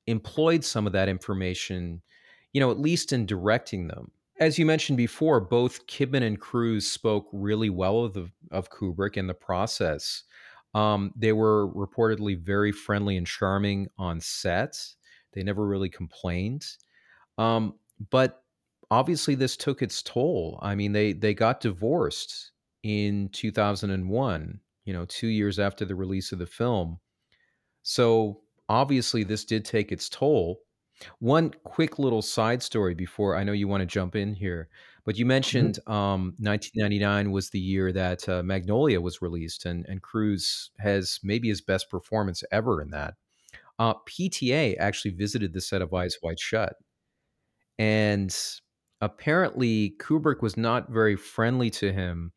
employed 0.09 0.65
some 0.65 0.87
of 0.87 0.93
that 0.95 1.09
information, 1.09 2.03
you 2.53 2.61
know, 2.61 2.71
at 2.71 2.81
least 2.81 3.13
in 3.13 3.27
directing 3.27 3.89
them. 3.89 4.11
As 4.41 4.59
you 4.59 4.65
mentioned 4.65 4.97
before, 4.97 5.41
both 5.41 5.87
Kidman 5.87 6.23
and 6.23 6.41
Cruise 6.41 6.91
spoke 6.91 7.29
really 7.33 7.71
well 7.71 8.05
of 8.05 8.15
the, 8.15 8.31
of 8.51 8.71
Kubrick 8.71 9.17
in 9.17 9.27
the 9.27 9.35
process. 9.35 10.23
Um, 10.75 11.13
they 11.17 11.33
were 11.33 11.69
reportedly 11.73 12.39
very 12.39 12.73
friendly 12.73 13.17
and 13.17 13.27
charming 13.27 13.89
on 13.99 14.21
set. 14.21 14.79
They 15.33 15.43
never 15.43 15.67
really 15.67 15.89
complained. 15.89 16.67
Um, 17.39 17.75
but 18.11 18.43
obviously, 18.91 19.35
this 19.35 19.57
took 19.57 19.83
its 19.83 20.03
toll. 20.03 20.59
I 20.63 20.75
mean, 20.75 20.93
they 20.93 21.13
they 21.13 21.35
got 21.35 21.61
divorced 21.61 22.53
in 22.83 23.29
2001. 23.31 24.61
you 24.85 24.93
know, 24.93 25.05
two 25.07 25.29
years 25.29 25.59
after 25.59 25.85
the 25.85 25.95
release 25.95 26.33
of 26.33 26.39
the 26.39 26.47
film. 26.47 26.99
So 27.83 28.41
obviously, 28.69 29.25
this 29.25 29.45
did 29.45 29.65
take 29.65 29.93
its 29.93 30.09
toll. 30.09 30.61
One 31.21 31.53
quick 31.65 31.99
little 31.99 32.23
side 32.23 32.63
story 32.63 32.95
before 32.95 33.37
I 33.37 33.45
know 33.45 33.53
you 33.53 33.69
want 33.69 33.83
to 33.83 33.87
jump 33.87 34.17
in 34.17 34.35
here, 34.35 34.69
but 35.09 35.17
you 35.19 35.27
Mhm. 35.55 35.73
mentioned 35.73 35.81
um, 35.89 36.35
1999 36.39 37.33
was 37.33 37.51
the 37.51 37.59
year 37.61 37.93
that 37.95 38.29
uh, 38.29 38.45
Magnolia 38.45 39.01
was 39.01 39.23
released, 39.23 39.67
and 39.67 39.87
and 39.89 40.03
Cruise 40.03 40.71
has 40.81 41.19
maybe 41.25 41.49
his 41.49 41.63
best 41.63 41.91
performance 41.91 42.45
ever 42.53 42.83
in 42.83 42.91
that. 42.91 43.15
Uh, 43.79 43.95
PTA 44.07 44.77
actually 44.77 45.13
visited 45.13 45.55
the 45.55 45.63
set 45.63 45.83
of 45.83 45.95
Eyes 45.95 46.19
Wide 46.23 46.41
Shut, 46.41 46.77
and 47.79 48.37
apparently 49.01 49.95
Kubrick 49.99 50.43
was 50.43 50.57
not 50.57 50.91
very 50.91 51.17
friendly 51.17 51.71
to 51.71 51.93
him. 51.93 52.33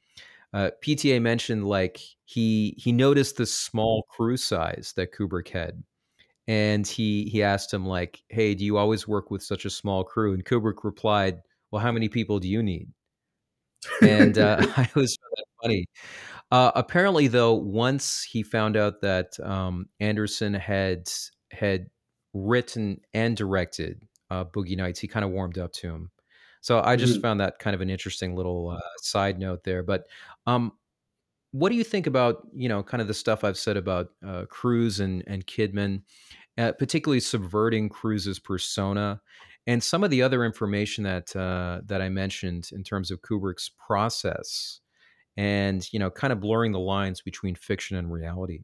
Uh, 0.53 0.71
PTA 0.81 1.21
mentioned 1.21 1.67
like 1.67 2.01
he 2.25 2.75
he 2.77 2.91
noticed 2.93 3.37
the 3.37 3.47
small 3.47 4.03
crew 4.09 4.37
size 4.37 4.93
that 4.97 5.13
Kubrick 5.13 5.49
had, 5.49 5.83
and 6.47 6.87
he 6.87 7.25
he 7.29 7.43
asked 7.43 7.73
him 7.73 7.85
like, 7.85 8.23
"Hey, 8.29 8.55
do 8.55 8.65
you 8.65 8.77
always 8.77 9.07
work 9.07 9.31
with 9.31 9.43
such 9.43 9.65
a 9.65 9.71
small 9.71 10.03
crew?" 10.05 10.33
And 10.33 10.45
Kubrick 10.45 10.83
replied, 10.85 11.41
"Well, 11.71 11.81
how 11.81 11.91
many 11.91 12.09
people 12.09 12.39
do 12.39 12.47
you 12.49 12.63
need?" 12.63 12.89
And 14.03 14.37
uh, 14.37 14.57
I 14.77 14.89
was 14.95 15.17
funny. 15.61 15.87
Uh, 16.51 16.71
apparently, 16.75 17.27
though, 17.27 17.53
once 17.53 18.23
he 18.23 18.43
found 18.43 18.77
out 18.77 19.01
that 19.01 19.39
um, 19.41 19.89
Anderson 19.99 20.53
had 20.53 21.09
had 21.51 21.89
written 22.33 23.01
and 23.13 23.37
directed 23.37 24.07
uh, 24.29 24.45
Boogie 24.45 24.77
Nights, 24.77 24.99
he 24.99 25.07
kind 25.07 25.25
of 25.25 25.31
warmed 25.31 25.57
up 25.57 25.73
to 25.73 25.89
him. 25.89 26.11
So 26.61 26.81
I 26.81 26.95
just 26.97 27.19
Mhm. 27.19 27.21
found 27.21 27.39
that 27.41 27.59
kind 27.59 27.75
of 27.75 27.81
an 27.81 27.89
interesting 27.89 28.35
little 28.35 28.69
uh, 28.71 28.79
side 29.01 29.39
note 29.39 29.63
there. 29.65 29.83
But 29.83 30.07
um, 30.47 30.73
what 31.51 31.69
do 31.69 31.75
you 31.75 31.83
think 31.83 32.07
about 32.07 32.47
you 32.53 32.69
know 32.69 32.83
kind 32.83 33.01
of 33.01 33.07
the 33.07 33.13
stuff 33.13 33.43
I've 33.43 33.57
said 33.57 33.77
about 33.77 34.09
uh, 34.25 34.45
Cruise 34.49 34.99
and 34.99 35.23
and 35.27 35.45
Kidman, 35.47 36.03
uh, 36.57 36.73
particularly 36.73 37.19
subverting 37.19 37.89
Cruise's 37.89 38.39
persona, 38.39 39.21
and 39.67 39.83
some 39.83 40.03
of 40.03 40.09
the 40.09 40.21
other 40.21 40.43
information 40.45 41.03
that 41.03 41.35
uh, 41.35 41.81
that 41.85 42.01
I 42.01 42.09
mentioned 42.09 42.69
in 42.71 42.83
terms 42.83 43.11
of 43.11 43.21
Kubrick's 43.21 43.69
process, 43.69 44.81
and 45.37 45.87
you 45.91 45.99
know 45.99 46.09
kind 46.09 46.33
of 46.33 46.39
blurring 46.39 46.71
the 46.71 46.79
lines 46.79 47.21
between 47.21 47.55
fiction 47.55 47.97
and 47.97 48.11
reality. 48.11 48.61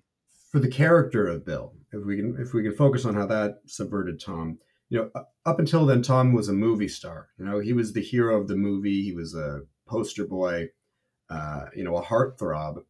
For 0.52 0.60
the 0.60 0.70
character 0.70 1.28
of 1.28 1.46
Bill, 1.46 1.74
if 1.92 2.06
we 2.06 2.16
can 2.16 2.38
if 2.40 2.54
we 2.54 2.64
can 2.64 2.76
focus 2.76 3.06
on 3.06 3.14
how 3.14 3.28
that 3.28 3.60
subverted 3.68 4.20
Tom, 4.20 4.60
you 4.90 5.00
know, 5.00 5.24
up 5.46 5.60
until 5.60 5.86
then, 5.86 6.02
Tom 6.02 6.34
was 6.34 6.50
a 6.50 6.54
movie 6.54 6.88
star. 6.88 7.30
You 7.38 7.46
know, 7.46 7.60
he 7.60 7.74
was 7.74 7.94
the 7.94 8.02
hero 8.02 8.40
of 8.40 8.48
the 8.48 8.56
movie. 8.56 9.04
He 9.04 9.14
was 9.14 9.36
a 9.36 9.62
poster 9.88 10.26
boy. 10.26 10.70
Uh, 11.30 11.66
you 11.76 11.84
know, 11.84 11.98
a 11.98 12.04
heartthrob. 12.04 12.84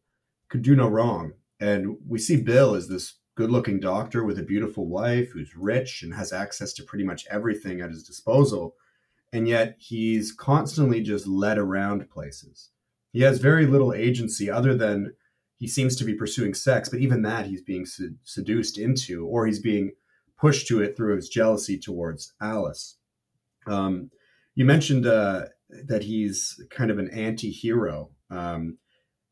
Could 0.48 0.62
do 0.62 0.76
no 0.76 0.86
wrong. 0.86 1.32
And 1.60 1.96
we 2.06 2.18
see 2.18 2.40
Bill 2.40 2.74
as 2.74 2.88
this 2.88 3.17
good-looking 3.38 3.78
doctor 3.78 4.24
with 4.24 4.36
a 4.40 4.42
beautiful 4.42 4.88
wife 4.88 5.30
who's 5.30 5.54
rich 5.56 6.02
and 6.02 6.12
has 6.12 6.32
access 6.32 6.72
to 6.72 6.82
pretty 6.82 7.04
much 7.04 7.24
everything 7.30 7.80
at 7.80 7.90
his 7.90 8.02
disposal 8.02 8.74
and 9.32 9.46
yet 9.46 9.76
he's 9.78 10.32
constantly 10.32 11.02
just 11.02 11.26
led 11.26 11.56
around 11.56 12.10
places. 12.10 12.70
He 13.12 13.20
has 13.22 13.38
very 13.38 13.66
little 13.66 13.92
agency 13.92 14.50
other 14.50 14.74
than 14.74 15.14
he 15.56 15.68
seems 15.68 15.96
to 15.96 16.04
be 16.04 16.14
pursuing 16.14 16.54
sex, 16.54 16.88
but 16.88 17.00
even 17.00 17.22
that 17.22 17.46
he's 17.46 17.62
being 17.62 17.84
sed- 17.84 18.16
seduced 18.24 18.78
into, 18.78 19.26
or 19.26 19.46
he's 19.46 19.60
being 19.60 19.92
pushed 20.36 20.66
to 20.68 20.80
it 20.80 20.96
through 20.96 21.16
his 21.16 21.28
jealousy 21.28 21.78
towards 21.78 22.32
Alice. 22.40 22.96
Um, 23.66 24.10
you 24.54 24.64
mentioned 24.64 25.06
uh, 25.06 25.46
that 25.84 26.02
he's 26.02 26.60
kind 26.70 26.90
of 26.90 26.98
an 26.98 27.10
anti-hero. 27.10 28.10
Um, 28.30 28.78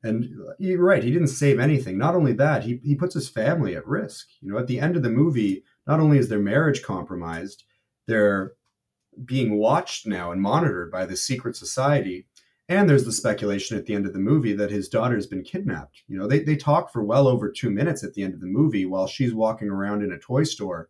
and 0.06 0.24
uh, 0.48 0.52
you're 0.58 0.82
right, 0.82 1.04
he 1.04 1.10
didn't 1.10 1.28
save 1.28 1.58
anything. 1.58 1.98
Not 1.98 2.14
only 2.14 2.32
that, 2.34 2.64
he, 2.64 2.80
he 2.82 2.94
puts 2.94 3.14
his 3.14 3.28
family 3.28 3.74
at 3.74 3.86
risk. 3.86 4.28
You 4.40 4.52
know, 4.52 4.58
at 4.58 4.66
the 4.66 4.80
end 4.80 4.96
of 4.96 5.02
the 5.02 5.10
movie, 5.10 5.64
not 5.86 6.00
only 6.00 6.18
is 6.18 6.28
their 6.28 6.38
marriage 6.38 6.82
compromised, 6.82 7.64
they're 8.06 8.52
being 9.24 9.58
watched 9.58 10.06
now 10.06 10.30
and 10.30 10.40
monitored 10.40 10.90
by 10.90 11.06
the 11.06 11.16
secret 11.16 11.56
society. 11.56 12.26
And 12.68 12.88
there's 12.88 13.04
the 13.04 13.12
speculation 13.12 13.78
at 13.78 13.86
the 13.86 13.94
end 13.94 14.06
of 14.06 14.12
the 14.12 14.18
movie 14.18 14.52
that 14.54 14.72
his 14.72 14.88
daughter 14.88 15.14
has 15.14 15.26
been 15.26 15.44
kidnapped. 15.44 16.02
You 16.08 16.18
know, 16.18 16.26
they, 16.26 16.40
they 16.40 16.56
talk 16.56 16.92
for 16.92 17.04
well 17.04 17.28
over 17.28 17.50
two 17.50 17.70
minutes 17.70 18.02
at 18.02 18.14
the 18.14 18.24
end 18.24 18.34
of 18.34 18.40
the 18.40 18.46
movie 18.46 18.84
while 18.84 19.06
she's 19.06 19.32
walking 19.32 19.68
around 19.68 20.02
in 20.02 20.12
a 20.12 20.18
toy 20.18 20.42
store. 20.42 20.88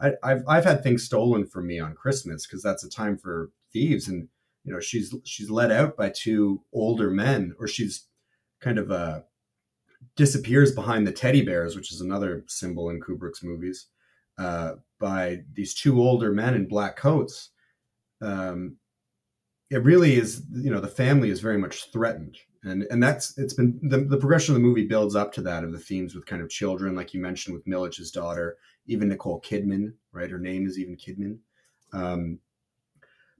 I, 0.00 0.12
I've, 0.22 0.42
I've 0.48 0.64
had 0.64 0.82
things 0.82 1.04
stolen 1.04 1.46
from 1.46 1.66
me 1.66 1.78
on 1.78 1.94
Christmas 1.94 2.46
because 2.46 2.62
that's 2.62 2.84
a 2.84 2.90
time 2.90 3.16
for 3.16 3.50
thieves. 3.72 4.08
And, 4.08 4.28
you 4.64 4.72
know, 4.72 4.80
she's 4.80 5.14
she's 5.24 5.50
let 5.50 5.70
out 5.70 5.96
by 5.96 6.10
two 6.10 6.62
older 6.72 7.10
men, 7.10 7.54
or 7.58 7.68
she's 7.68 8.06
kind 8.60 8.78
of 8.78 8.90
uh, 8.90 9.20
disappears 10.16 10.72
behind 10.72 11.06
the 11.06 11.12
teddy 11.12 11.42
bears, 11.42 11.76
which 11.76 11.92
is 11.92 12.00
another 12.00 12.44
symbol 12.46 12.90
in 12.90 13.00
Kubrick's 13.00 13.42
movies, 13.42 13.86
uh, 14.38 14.74
by 14.98 15.42
these 15.54 15.74
two 15.74 16.00
older 16.00 16.32
men 16.32 16.54
in 16.54 16.66
black 16.66 16.96
coats. 16.96 17.50
Um, 18.20 18.76
it 19.70 19.82
really 19.84 20.16
is, 20.16 20.42
you 20.52 20.70
know, 20.70 20.80
the 20.80 20.88
family 20.88 21.30
is 21.30 21.40
very 21.40 21.58
much 21.58 21.92
threatened, 21.92 22.36
and 22.62 22.84
and 22.90 23.02
that's 23.02 23.36
it's 23.36 23.54
been 23.54 23.78
the, 23.82 23.98
the 23.98 24.16
progression 24.16 24.54
of 24.54 24.60
the 24.60 24.66
movie 24.66 24.86
builds 24.86 25.14
up 25.14 25.32
to 25.34 25.42
that 25.42 25.62
of 25.62 25.72
the 25.72 25.78
themes 25.78 26.14
with 26.14 26.26
kind 26.26 26.42
of 26.42 26.48
children, 26.48 26.94
like 26.94 27.12
you 27.12 27.20
mentioned 27.20 27.54
with 27.54 27.66
Milich's 27.66 28.10
daughter, 28.10 28.56
even 28.86 29.08
Nicole 29.08 29.40
Kidman, 29.42 29.92
right? 30.12 30.30
Her 30.30 30.38
name 30.38 30.66
is 30.66 30.78
even 30.78 30.96
Kidman. 30.96 31.38
Um, 31.92 32.38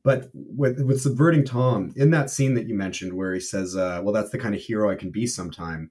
but 0.05 0.31
with, 0.35 0.81
with 0.81 1.01
subverting 1.01 1.45
Tom 1.45 1.93
in 1.97 2.11
that 2.11 2.31
scene 2.31 2.55
that 2.55 2.67
you 2.67 2.75
mentioned, 2.75 3.13
where 3.13 3.35
he 3.35 3.41
says, 3.41 3.77
uh, 3.77 4.01
"Well, 4.03 4.15
that's 4.15 4.31
the 4.31 4.39
kind 4.39 4.55
of 4.55 4.61
hero 4.61 4.91
I 4.91 4.95
can 4.95 5.11
be 5.11 5.27
sometime," 5.27 5.91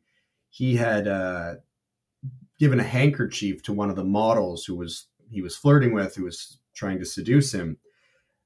he 0.50 0.76
had 0.76 1.08
uh, 1.08 1.56
given 2.60 2.80
a 2.80 2.84
handkerchief 2.84 3.62
to 3.64 3.74
one 3.74 3.90
of 3.90 3.96
the 3.96 4.04
models 4.04 4.66
who 4.66 4.76
was 4.76 5.08
he 5.30 5.42
was 5.42 5.58
flirting 5.58 5.94
with, 5.94 6.16
who 6.16 6.24
was 6.24 6.60
trying 6.74 7.00
to 7.00 7.06
seduce 7.06 7.54
him, 7.54 7.78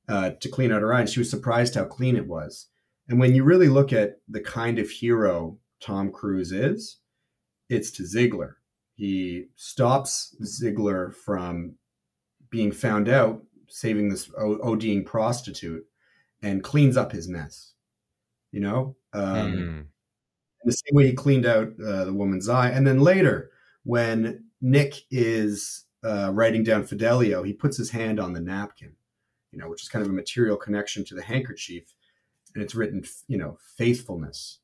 uh, 0.10 0.32
to 0.40 0.50
clean 0.50 0.72
out 0.72 0.82
her 0.82 0.94
eye. 0.94 1.02
And 1.02 1.10
she 1.10 1.20
was 1.20 1.30
surprised 1.30 1.76
how 1.76 1.86
clean 1.86 2.16
it 2.16 2.28
was. 2.28 2.68
And 3.08 3.20
when 3.20 3.36
you 3.36 3.44
really 3.44 3.68
look 3.68 3.92
at 3.94 4.20
the 4.28 4.40
kind 4.40 4.80
of 4.80 4.90
hero 4.90 5.60
Tom 5.82 6.12
Cruise 6.12 6.52
is, 6.52 6.98
it's 7.70 7.92
to 7.92 8.06
Ziegler. 8.06 8.58
He 8.96 9.46
stops 9.56 10.36
Ziegler 10.44 11.12
from 11.12 11.76
being 12.50 12.72
found 12.72 13.10
out 13.10 13.44
saving 13.72 14.10
this 14.10 14.28
ODing 14.30 15.06
prostitute 15.06 15.86
and 16.44 16.64
cleans 16.64 16.98
up 16.98 17.12
his 17.12 17.28
mess. 17.28 17.74
You 18.52 18.60
know, 18.62 18.96
um, 19.14 19.54
Mm. 19.54 19.86
the 20.66 20.72
same 20.74 20.96
way 20.96 21.08
he 21.08 21.14
cleaned 21.14 21.46
out 21.46 21.70
uh, 21.80 22.06
the 22.06 22.14
woman's 22.14 22.50
eye. 22.50 22.70
And 22.70 22.86
then 22.86 23.00
later, 23.00 23.52
when 23.84 24.44
Nick 24.62 25.06
is 25.10 25.86
uh, 26.04 26.32
writing 26.34 26.64
down 26.64 26.84
Fidelio, 26.86 27.44
he 27.44 27.54
puts 27.54 27.78
his 27.78 27.90
hand 27.92 28.20
on 28.20 28.34
the 28.34 28.42
napkin, 28.42 28.94
you 29.52 29.58
know, 29.60 29.70
which 29.70 29.82
is 29.84 29.90
kind 29.90 30.04
of 30.04 30.12
a 30.12 30.14
material 30.14 30.58
connection 30.58 31.06
to 31.06 31.16
the 31.16 31.24
handkerchief. 31.24 31.94
And 32.54 32.64
it's 32.64 32.76
written, 32.76 33.06
you 33.28 33.38
know, 33.38 33.58
faithfulness. 33.78 34.60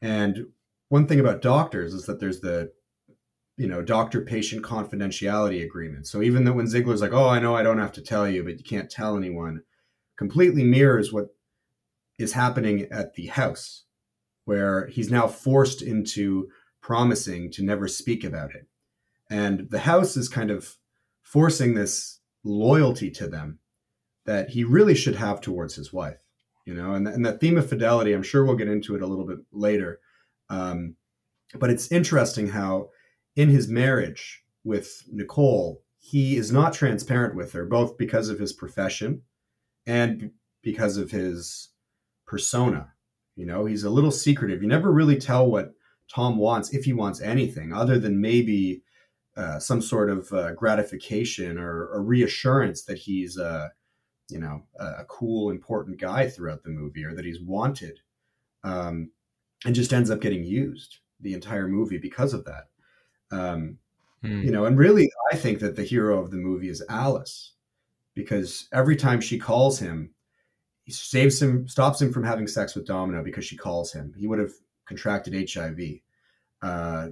And 0.00 0.46
one 0.88 1.06
thing 1.06 1.18
about 1.20 1.42
doctors 1.42 1.94
is 1.94 2.06
that 2.06 2.20
there's 2.20 2.40
the, 2.40 2.72
you 3.62 3.68
know, 3.68 3.80
doctor 3.80 4.20
patient 4.20 4.64
confidentiality 4.64 5.64
agreement. 5.64 6.08
So 6.08 6.20
even 6.20 6.42
though 6.42 6.54
when 6.54 6.66
Ziegler's 6.66 7.00
like, 7.00 7.12
oh, 7.12 7.28
I 7.28 7.38
know 7.38 7.54
I 7.54 7.62
don't 7.62 7.78
have 7.78 7.92
to 7.92 8.02
tell 8.02 8.28
you, 8.28 8.42
but 8.42 8.58
you 8.58 8.64
can't 8.64 8.90
tell 8.90 9.16
anyone, 9.16 9.62
completely 10.16 10.64
mirrors 10.64 11.12
what 11.12 11.28
is 12.18 12.32
happening 12.32 12.88
at 12.90 13.14
the 13.14 13.28
house 13.28 13.84
where 14.46 14.88
he's 14.88 15.12
now 15.12 15.28
forced 15.28 15.80
into 15.80 16.48
promising 16.80 17.52
to 17.52 17.62
never 17.62 17.86
speak 17.86 18.24
about 18.24 18.52
it. 18.52 18.66
And 19.30 19.70
the 19.70 19.78
house 19.78 20.16
is 20.16 20.28
kind 20.28 20.50
of 20.50 20.76
forcing 21.22 21.74
this 21.74 22.18
loyalty 22.42 23.12
to 23.12 23.28
them 23.28 23.60
that 24.26 24.50
he 24.50 24.64
really 24.64 24.96
should 24.96 25.14
have 25.14 25.40
towards 25.40 25.76
his 25.76 25.92
wife, 25.92 26.18
you 26.66 26.74
know, 26.74 26.94
and, 26.94 27.06
and 27.06 27.24
that 27.24 27.38
theme 27.38 27.56
of 27.56 27.68
fidelity, 27.68 28.12
I'm 28.12 28.24
sure 28.24 28.44
we'll 28.44 28.56
get 28.56 28.66
into 28.66 28.96
it 28.96 29.02
a 29.02 29.06
little 29.06 29.24
bit 29.24 29.38
later. 29.52 30.00
Um, 30.50 30.96
but 31.54 31.70
it's 31.70 31.92
interesting 31.92 32.48
how 32.48 32.88
in 33.36 33.48
his 33.48 33.68
marriage 33.68 34.44
with 34.64 35.04
Nicole, 35.10 35.82
he 35.98 36.36
is 36.36 36.52
not 36.52 36.74
transparent 36.74 37.34
with 37.34 37.52
her, 37.52 37.64
both 37.64 37.96
because 37.96 38.28
of 38.28 38.38
his 38.38 38.52
profession 38.52 39.22
and 39.86 40.30
because 40.62 40.96
of 40.96 41.10
his 41.10 41.68
persona. 42.26 42.92
You 43.36 43.46
know, 43.46 43.64
he's 43.64 43.84
a 43.84 43.90
little 43.90 44.10
secretive. 44.10 44.62
You 44.62 44.68
never 44.68 44.92
really 44.92 45.16
tell 45.16 45.46
what 45.46 45.72
Tom 46.08 46.36
wants, 46.36 46.74
if 46.74 46.84
he 46.84 46.92
wants 46.92 47.20
anything, 47.20 47.72
other 47.72 47.98
than 47.98 48.20
maybe 48.20 48.82
uh, 49.36 49.58
some 49.58 49.80
sort 49.80 50.10
of 50.10 50.32
uh, 50.32 50.52
gratification 50.52 51.58
or, 51.58 51.86
or, 51.86 52.02
reassurance 52.02 52.82
that 52.82 52.98
he's, 52.98 53.38
uh, 53.38 53.68
you 54.28 54.38
know, 54.38 54.62
a, 54.78 54.84
a, 54.84 55.04
cool, 55.08 55.50
important 55.50 55.98
guy 55.98 56.28
throughout 56.28 56.62
the 56.62 56.68
movie, 56.68 57.02
or 57.02 57.14
that 57.14 57.24
he's 57.24 57.40
wanted, 57.40 58.00
um, 58.62 59.10
and 59.64 59.74
just 59.74 59.94
ends 59.94 60.10
up 60.10 60.20
getting 60.20 60.44
used 60.44 60.98
the 61.20 61.32
entire 61.32 61.66
movie 61.66 61.96
because 61.96 62.34
of 62.34 62.44
that. 62.44 62.68
Um, 63.32 63.78
Hmm. 64.22 64.42
You 64.42 64.52
know, 64.52 64.66
and 64.66 64.78
really, 64.78 65.10
I 65.32 65.36
think 65.36 65.58
that 65.60 65.74
the 65.76 65.82
hero 65.82 66.20
of 66.20 66.30
the 66.30 66.36
movie 66.36 66.68
is 66.68 66.82
Alice, 66.88 67.54
because 68.14 68.68
every 68.72 68.96
time 68.96 69.20
she 69.20 69.38
calls 69.38 69.78
him, 69.80 70.14
he 70.84 70.92
saves 70.92 71.42
him, 71.42 71.66
stops 71.68 72.00
him 72.00 72.12
from 72.12 72.24
having 72.24 72.46
sex 72.46 72.74
with 72.74 72.86
Domino 72.86 73.22
because 73.22 73.44
she 73.44 73.56
calls 73.56 73.92
him. 73.92 74.14
He 74.16 74.26
would 74.28 74.38
have 74.38 74.52
contracted 74.86 75.50
HIV. 75.50 75.78
uh, 76.62 77.08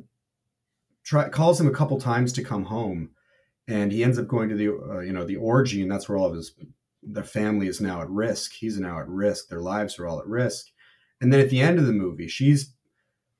try, 1.02 1.28
calls 1.28 1.60
him 1.60 1.66
a 1.66 1.72
couple 1.72 2.00
times 2.00 2.32
to 2.34 2.44
come 2.44 2.64
home, 2.64 3.10
and 3.66 3.90
he 3.90 4.04
ends 4.04 4.18
up 4.18 4.28
going 4.28 4.48
to 4.48 4.54
the 4.54 4.68
uh, 4.72 5.00
you 5.00 5.12
know 5.12 5.24
the 5.24 5.36
orgy, 5.36 5.82
and 5.82 5.90
that's 5.90 6.08
where 6.08 6.18
all 6.18 6.26
of 6.28 6.36
his 6.36 6.54
the 7.02 7.24
family 7.24 7.66
is 7.66 7.80
now 7.80 8.02
at 8.02 8.10
risk. 8.10 8.52
He's 8.52 8.78
now 8.78 9.00
at 9.00 9.08
risk. 9.08 9.48
Their 9.48 9.60
lives 9.62 9.98
are 9.98 10.06
all 10.06 10.20
at 10.20 10.26
risk. 10.26 10.66
And 11.20 11.32
then 11.32 11.40
at 11.40 11.50
the 11.50 11.60
end 11.60 11.78
of 11.78 11.86
the 11.86 11.92
movie, 11.92 12.28
she's, 12.28 12.72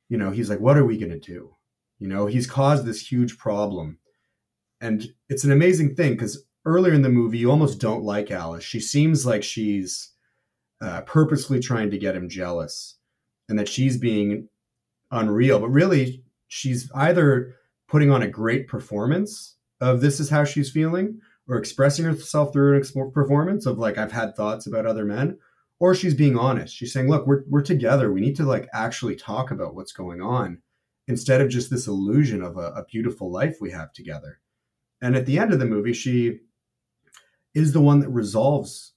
you 0.08 0.18
know, 0.18 0.30
he's 0.32 0.50
like, 0.50 0.60
"What 0.60 0.76
are 0.76 0.84
we 0.84 0.98
going 0.98 1.12
to 1.12 1.20
do?" 1.20 1.54
You 2.00 2.08
know, 2.08 2.26
he's 2.26 2.46
caused 2.46 2.84
this 2.84 3.06
huge 3.06 3.38
problem, 3.38 3.98
and 4.80 5.06
it's 5.28 5.44
an 5.44 5.52
amazing 5.52 5.94
thing 5.94 6.12
because 6.12 6.44
earlier 6.64 6.94
in 6.94 7.02
the 7.02 7.08
movie, 7.08 7.38
you 7.38 7.50
almost 7.50 7.80
don't 7.80 8.02
like 8.02 8.30
Alice. 8.30 8.64
She 8.64 8.80
seems 8.80 9.24
like 9.24 9.42
she's 9.42 10.12
uh, 10.80 11.02
purposely 11.02 11.60
trying 11.60 11.90
to 11.90 11.98
get 11.98 12.16
him 12.16 12.28
jealous, 12.28 12.96
and 13.48 13.58
that 13.58 13.68
she's 13.68 13.96
being 13.98 14.48
unreal. 15.10 15.60
But 15.60 15.68
really, 15.68 16.24
she's 16.48 16.90
either 16.94 17.54
putting 17.86 18.10
on 18.10 18.22
a 18.22 18.28
great 18.28 18.66
performance 18.66 19.56
of 19.80 20.00
this 20.00 20.20
is 20.20 20.30
how 20.30 20.44
she's 20.44 20.70
feeling, 20.70 21.20
or 21.48 21.58
expressing 21.58 22.04
herself 22.04 22.52
through 22.52 22.80
an 22.80 23.10
performance 23.12 23.66
of 23.66 23.78
like 23.78 23.98
I've 23.98 24.12
had 24.12 24.36
thoughts 24.36 24.66
about 24.66 24.86
other 24.86 25.04
men, 25.04 25.38
or 25.80 25.94
she's 25.94 26.14
being 26.14 26.38
honest. 26.38 26.74
She's 26.74 26.92
saying, 26.92 27.08
"Look, 27.08 27.26
we're 27.26 27.44
we're 27.48 27.62
together. 27.62 28.12
We 28.12 28.20
need 28.20 28.36
to 28.36 28.44
like 28.44 28.68
actually 28.72 29.16
talk 29.16 29.50
about 29.50 29.74
what's 29.74 29.92
going 29.92 30.22
on." 30.22 30.62
Instead 31.10 31.40
of 31.40 31.48
just 31.48 31.70
this 31.70 31.88
illusion 31.88 32.40
of 32.40 32.56
a, 32.56 32.70
a 32.72 32.84
beautiful 32.84 33.32
life 33.32 33.56
we 33.60 33.72
have 33.72 33.92
together. 33.92 34.38
And 35.02 35.16
at 35.16 35.26
the 35.26 35.38
end 35.38 35.52
of 35.52 35.58
the 35.58 35.66
movie, 35.66 35.92
she 35.92 36.38
is 37.52 37.72
the 37.72 37.80
one 37.80 37.98
that 37.98 38.08
resolves 38.08 38.92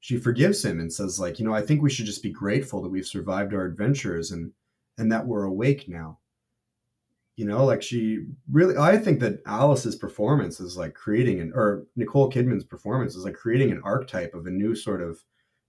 she 0.00 0.16
forgives 0.16 0.64
him 0.64 0.78
and 0.78 0.92
says 0.92 1.18
like 1.18 1.38
you 1.38 1.44
know 1.44 1.52
i 1.52 1.60
think 1.60 1.82
we 1.82 1.90
should 1.90 2.06
just 2.06 2.22
be 2.22 2.30
grateful 2.30 2.80
that 2.80 2.88
we've 2.88 3.06
survived 3.06 3.52
our 3.52 3.64
adventures 3.64 4.30
and 4.30 4.52
and 4.98 5.10
that 5.10 5.26
we're 5.26 5.44
awake 5.44 5.88
now 5.88 6.18
you 7.36 7.44
know 7.44 7.64
like 7.64 7.82
she 7.82 8.24
really 8.50 8.76
i 8.76 8.96
think 8.96 9.20
that 9.20 9.42
alice's 9.46 9.96
performance 9.96 10.60
is 10.60 10.76
like 10.76 10.94
creating 10.94 11.40
an 11.40 11.52
or 11.54 11.86
nicole 11.96 12.30
kidman's 12.30 12.64
performance 12.64 13.14
is 13.16 13.24
like 13.24 13.34
creating 13.34 13.70
an 13.70 13.82
archetype 13.84 14.32
of 14.32 14.46
a 14.46 14.50
new 14.50 14.74
sort 14.74 15.02
of 15.02 15.24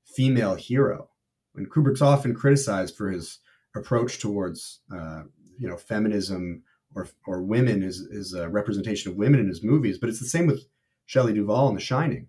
female 0.05 0.55
hero 0.55 1.09
and 1.55 1.69
kubrick's 1.71 2.01
often 2.01 2.33
criticized 2.33 2.95
for 2.95 3.09
his 3.09 3.39
approach 3.75 4.19
towards 4.19 4.81
uh, 4.95 5.23
you 5.57 5.67
know 5.67 5.77
feminism 5.77 6.63
or 6.95 7.07
or 7.25 7.41
women 7.41 7.83
is 7.83 7.99
is 7.99 8.33
a 8.33 8.49
representation 8.49 9.11
of 9.11 9.17
women 9.17 9.39
in 9.39 9.47
his 9.47 9.63
movies 9.63 9.97
but 9.97 10.09
it's 10.09 10.19
the 10.19 10.25
same 10.25 10.47
with 10.47 10.65
shelley 11.05 11.33
duvall 11.33 11.69
in 11.69 11.75
the 11.75 11.81
shining 11.81 12.27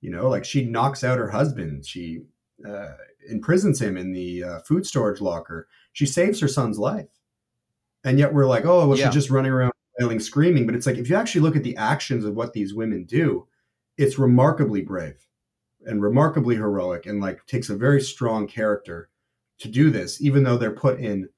you 0.00 0.10
know, 0.10 0.28
like 0.28 0.44
she 0.44 0.64
knocks 0.64 1.02
out 1.02 1.18
her 1.18 1.30
husband. 1.30 1.84
She 1.84 2.20
uh, 2.66 2.90
imprisons 3.28 3.80
him 3.80 3.96
in 3.96 4.12
the 4.12 4.44
uh, 4.44 4.58
food 4.60 4.86
storage 4.86 5.20
locker. 5.20 5.68
She 5.92 6.06
saves 6.06 6.40
her 6.40 6.48
son's 6.48 6.78
life. 6.78 7.08
And 8.04 8.18
yet 8.18 8.32
we're 8.32 8.46
like, 8.46 8.64
oh, 8.64 8.88
well, 8.88 8.98
yeah. 8.98 9.06
she's 9.06 9.14
just 9.14 9.30
running 9.30 9.50
around 9.50 9.72
wailing, 9.98 10.20
screaming. 10.20 10.66
But 10.66 10.76
it's 10.76 10.86
like, 10.86 10.98
if 10.98 11.10
you 11.10 11.16
actually 11.16 11.40
look 11.40 11.56
at 11.56 11.64
the 11.64 11.76
actions 11.76 12.24
of 12.24 12.34
what 12.34 12.52
these 12.52 12.74
women 12.74 13.04
do, 13.04 13.48
it's 13.96 14.18
remarkably 14.18 14.82
brave 14.82 15.26
and 15.84 16.00
remarkably 16.00 16.54
heroic 16.54 17.06
and 17.06 17.20
like 17.20 17.44
takes 17.46 17.70
a 17.70 17.76
very 17.76 18.00
strong 18.00 18.46
character 18.46 19.10
to 19.58 19.68
do 19.68 19.90
this, 19.90 20.22
even 20.22 20.44
though 20.44 20.56
they're 20.56 20.70
put 20.70 21.00
in 21.00 21.28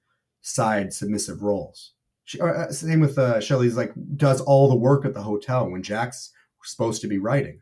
side 0.43 0.93
submissive 0.93 1.43
roles. 1.43 1.93
She, 2.25 2.41
uh, 2.41 2.69
same 2.71 3.01
with 3.01 3.19
uh, 3.19 3.41
Shelley's 3.41 3.77
like 3.77 3.93
does 4.17 4.41
all 4.41 4.69
the 4.69 4.77
work 4.77 5.05
at 5.05 5.15
the 5.15 5.23
hotel 5.23 5.69
when 5.69 5.83
Jack's 5.83 6.33
supposed 6.63 7.01
to 7.03 7.09
be 7.09 7.19
writing. 7.19 7.61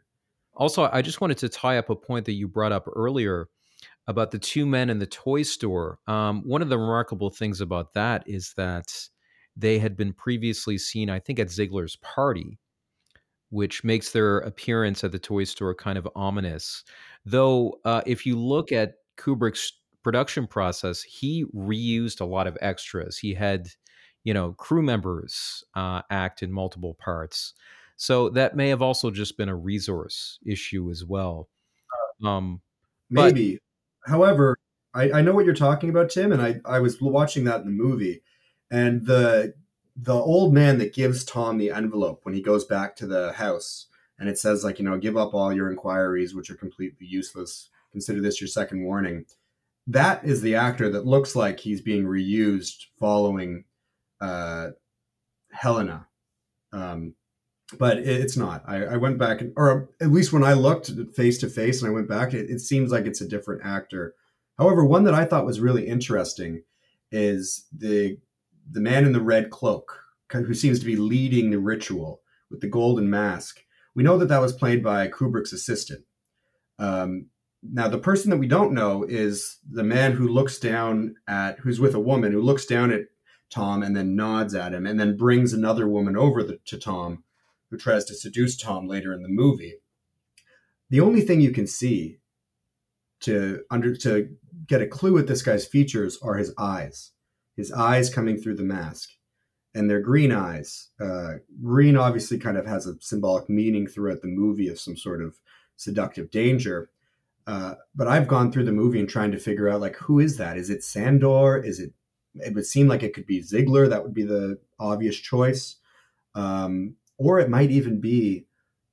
Also, 0.54 0.88
I 0.92 1.02
just 1.02 1.20
wanted 1.20 1.38
to 1.38 1.48
tie 1.48 1.78
up 1.78 1.88
a 1.88 1.96
point 1.96 2.26
that 2.26 2.32
you 2.32 2.48
brought 2.48 2.72
up 2.72 2.88
earlier 2.94 3.48
about 4.08 4.30
the 4.30 4.38
two 4.38 4.66
men 4.66 4.90
in 4.90 4.98
the 4.98 5.06
toy 5.06 5.42
store. 5.42 5.98
Um, 6.06 6.42
one 6.44 6.62
of 6.62 6.68
the 6.68 6.78
remarkable 6.78 7.30
things 7.30 7.60
about 7.60 7.94
that 7.94 8.24
is 8.26 8.54
that 8.56 8.92
they 9.56 9.78
had 9.78 9.96
been 9.96 10.12
previously 10.12 10.78
seen, 10.78 11.10
I 11.10 11.20
think, 11.20 11.38
at 11.38 11.50
Ziegler's 11.50 11.96
party, 11.96 12.58
which 13.50 13.84
makes 13.84 14.10
their 14.10 14.38
appearance 14.38 15.04
at 15.04 15.12
the 15.12 15.18
toy 15.18 15.44
store 15.44 15.74
kind 15.74 15.98
of 15.98 16.08
ominous. 16.16 16.84
Though, 17.24 17.78
uh, 17.84 18.02
if 18.06 18.26
you 18.26 18.38
look 18.38 18.72
at 18.72 18.94
Kubrick's 19.16 19.72
production 20.08 20.46
process, 20.46 21.02
he 21.02 21.44
reused 21.54 22.22
a 22.22 22.24
lot 22.24 22.46
of 22.46 22.56
extras. 22.62 23.18
He 23.18 23.34
had, 23.34 23.68
you 24.24 24.32
know, 24.32 24.52
crew 24.52 24.80
members 24.80 25.62
uh, 25.74 26.00
act 26.10 26.42
in 26.42 26.50
multiple 26.50 26.96
parts. 26.98 27.52
So 27.98 28.30
that 28.30 28.56
may 28.56 28.70
have 28.70 28.80
also 28.80 29.10
just 29.10 29.36
been 29.36 29.50
a 29.50 29.54
resource 29.54 30.38
issue 30.46 30.88
as 30.90 31.04
well. 31.04 31.50
Um, 32.24 32.62
Maybe. 33.10 33.58
But, 34.06 34.10
However, 34.10 34.56
I, 34.94 35.10
I 35.12 35.20
know 35.20 35.32
what 35.32 35.44
you're 35.44 35.54
talking 35.54 35.90
about, 35.90 36.08
Tim, 36.08 36.32
and 36.32 36.40
I, 36.40 36.58
I 36.64 36.78
was 36.78 37.02
watching 37.02 37.44
that 37.44 37.60
in 37.60 37.66
the 37.66 37.70
movie, 37.70 38.22
and 38.70 39.04
the 39.04 39.52
the 39.94 40.14
old 40.14 40.54
man 40.54 40.78
that 40.78 40.94
gives 40.94 41.22
Tom 41.22 41.58
the 41.58 41.70
envelope 41.70 42.20
when 42.22 42.32
he 42.32 42.40
goes 42.40 42.64
back 42.64 42.96
to 42.96 43.06
the 43.06 43.32
house, 43.32 43.88
and 44.18 44.26
it 44.26 44.38
says 44.38 44.64
like 44.64 44.78
you 44.78 44.86
know 44.86 44.96
give 44.96 45.18
up 45.18 45.34
all 45.34 45.52
your 45.52 45.70
inquiries 45.70 46.34
which 46.34 46.48
are 46.48 46.54
completely 46.54 47.06
useless. 47.06 47.68
Consider 47.92 48.22
this 48.22 48.40
your 48.40 48.48
second 48.48 48.84
warning. 48.84 49.26
That 49.88 50.24
is 50.24 50.42
the 50.42 50.54
actor 50.54 50.90
that 50.90 51.06
looks 51.06 51.34
like 51.34 51.58
he's 51.58 51.80
being 51.80 52.04
reused 52.04 52.84
following 53.00 53.64
uh, 54.20 54.68
Helena. 55.50 56.06
Um, 56.72 57.14
but 57.78 57.98
it's 57.98 58.36
not. 58.36 58.62
I, 58.66 58.84
I, 58.84 58.96
went 58.96 59.18
back, 59.18 59.42
or 59.56 59.90
at 60.00 60.10
least 60.10 60.32
when 60.32 60.44
I 60.44 60.54
looked 60.54 60.90
face 61.14 61.38
to 61.38 61.48
face 61.48 61.82
and 61.82 61.90
I 61.90 61.94
went 61.94 62.08
back, 62.08 62.32
it, 62.32 62.48
it, 62.50 62.60
seems 62.60 62.90
like 62.90 63.04
it's 63.04 63.20
a 63.20 63.28
different 63.28 63.62
actor. 63.64 64.14
However, 64.58 64.84
one 64.84 65.04
that 65.04 65.14
I 65.14 65.24
thought 65.24 65.44
was 65.44 65.60
really 65.60 65.86
interesting 65.86 66.62
is 67.10 67.66
the 67.76 68.18
the 68.70 68.80
man 68.80 69.04
in 69.04 69.12
the 69.12 69.20
red 69.20 69.50
cloak, 69.50 69.98
who 70.30 70.54
seems 70.54 70.78
to 70.80 70.86
be 70.86 70.96
leading 70.96 71.50
the 71.50 71.58
ritual 71.58 72.20
with 72.50 72.60
the 72.60 72.68
golden 72.68 73.08
mask. 73.08 73.60
We 73.94 74.02
know 74.02 74.18
that 74.18 74.28
that 74.28 74.40
was 74.40 74.52
played 74.52 74.82
by 74.82 75.08
Kubrick's 75.08 75.52
assistant. 75.52 76.04
Um, 76.78 77.26
now, 77.70 77.88
the 77.88 77.98
person 77.98 78.30
that 78.30 78.38
we 78.38 78.46
don't 78.46 78.72
know 78.72 79.04
is 79.04 79.58
the 79.68 79.84
man 79.84 80.12
who 80.12 80.28
looks 80.28 80.58
down 80.58 81.16
at, 81.26 81.58
who's 81.60 81.80
with 81.80 81.94
a 81.94 82.00
woman, 82.00 82.32
who 82.32 82.40
looks 82.40 82.66
down 82.66 82.90
at 82.90 83.02
Tom 83.50 83.82
and 83.82 83.96
then 83.96 84.16
nods 84.16 84.54
at 84.54 84.74
him, 84.74 84.86
and 84.86 84.98
then 84.98 85.16
brings 85.16 85.52
another 85.52 85.88
woman 85.88 86.16
over 86.16 86.42
the, 86.42 86.58
to 86.66 86.78
Tom 86.78 87.24
who 87.70 87.76
tries 87.76 88.04
to 88.06 88.14
seduce 88.14 88.56
Tom 88.56 88.86
later 88.86 89.12
in 89.12 89.22
the 89.22 89.28
movie. 89.28 89.74
The 90.90 91.00
only 91.00 91.20
thing 91.20 91.40
you 91.40 91.50
can 91.50 91.66
see 91.66 92.18
to 93.20 93.62
under 93.70 93.94
to 93.96 94.28
get 94.66 94.82
a 94.82 94.86
clue 94.86 95.18
at 95.18 95.26
this 95.26 95.42
guy's 95.42 95.66
features 95.66 96.18
are 96.22 96.36
his 96.36 96.52
eyes, 96.56 97.12
his 97.56 97.72
eyes 97.72 98.12
coming 98.12 98.38
through 98.38 98.56
the 98.56 98.62
mask, 98.62 99.10
and 99.74 99.90
they're 99.90 100.00
green 100.00 100.32
eyes. 100.32 100.88
Uh, 101.00 101.34
green 101.62 101.96
obviously 101.96 102.38
kind 102.38 102.56
of 102.56 102.66
has 102.66 102.86
a 102.86 102.94
symbolic 103.00 103.50
meaning 103.50 103.86
throughout 103.86 104.22
the 104.22 104.28
movie 104.28 104.68
of 104.68 104.80
some 104.80 104.96
sort 104.96 105.22
of 105.22 105.36
seductive 105.76 106.30
danger. 106.30 106.90
Uh, 107.48 107.74
but 107.94 108.06
I've 108.06 108.28
gone 108.28 108.52
through 108.52 108.66
the 108.66 108.72
movie 108.72 109.00
and 109.00 109.08
trying 109.08 109.32
to 109.32 109.38
figure 109.38 109.70
out 109.70 109.80
like 109.80 109.96
who 109.96 110.20
is 110.20 110.36
that? 110.36 110.58
Is 110.58 110.68
it 110.68 110.84
Sandor? 110.84 111.58
Is 111.58 111.80
it? 111.80 111.94
It 112.34 112.54
would 112.54 112.66
seem 112.66 112.88
like 112.88 113.02
it 113.02 113.14
could 113.14 113.26
be 113.26 113.40
Ziegler. 113.40 113.88
That 113.88 114.02
would 114.02 114.12
be 114.12 114.22
the 114.22 114.60
obvious 114.78 115.16
choice. 115.16 115.76
Um, 116.34 116.94
or 117.16 117.40
it 117.40 117.48
might 117.48 117.70
even 117.70 118.00
be 118.00 118.46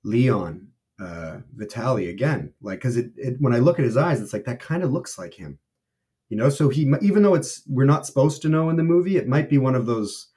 Leon 0.06 0.68
uh, 0.99 1.39
Vitali 1.53 2.10
again. 2.10 2.53
Like, 2.62 2.80
because 2.80 2.95
it, 2.95 3.12
it, 3.18 3.36
when 3.39 3.53
I 3.53 3.60
look 3.60 3.78
at 3.78 3.86
his 3.86 3.97
eyes, 3.97 4.22
it's 4.22 4.32
like 4.32 4.45
that 4.45 4.62
kind 4.62 4.84
of 4.84 4.91
looks 4.91 5.20
like 5.20 5.34
him. 5.34 5.60
You 6.30 6.38
know, 6.38 6.49
so 6.49 6.70
he 6.70 6.91
even 7.01 7.24
though 7.24 7.36
it's 7.36 7.62
we're 7.68 7.84
not 7.84 8.06
supposed 8.06 8.41
to 8.43 8.49
know 8.49 8.70
in 8.70 8.78
the 8.78 8.84
movie, 8.84 9.18
it 9.18 9.28
might 9.28 9.49
be 9.49 9.58
one 9.58 9.76
of 9.76 9.86
those 9.86 10.30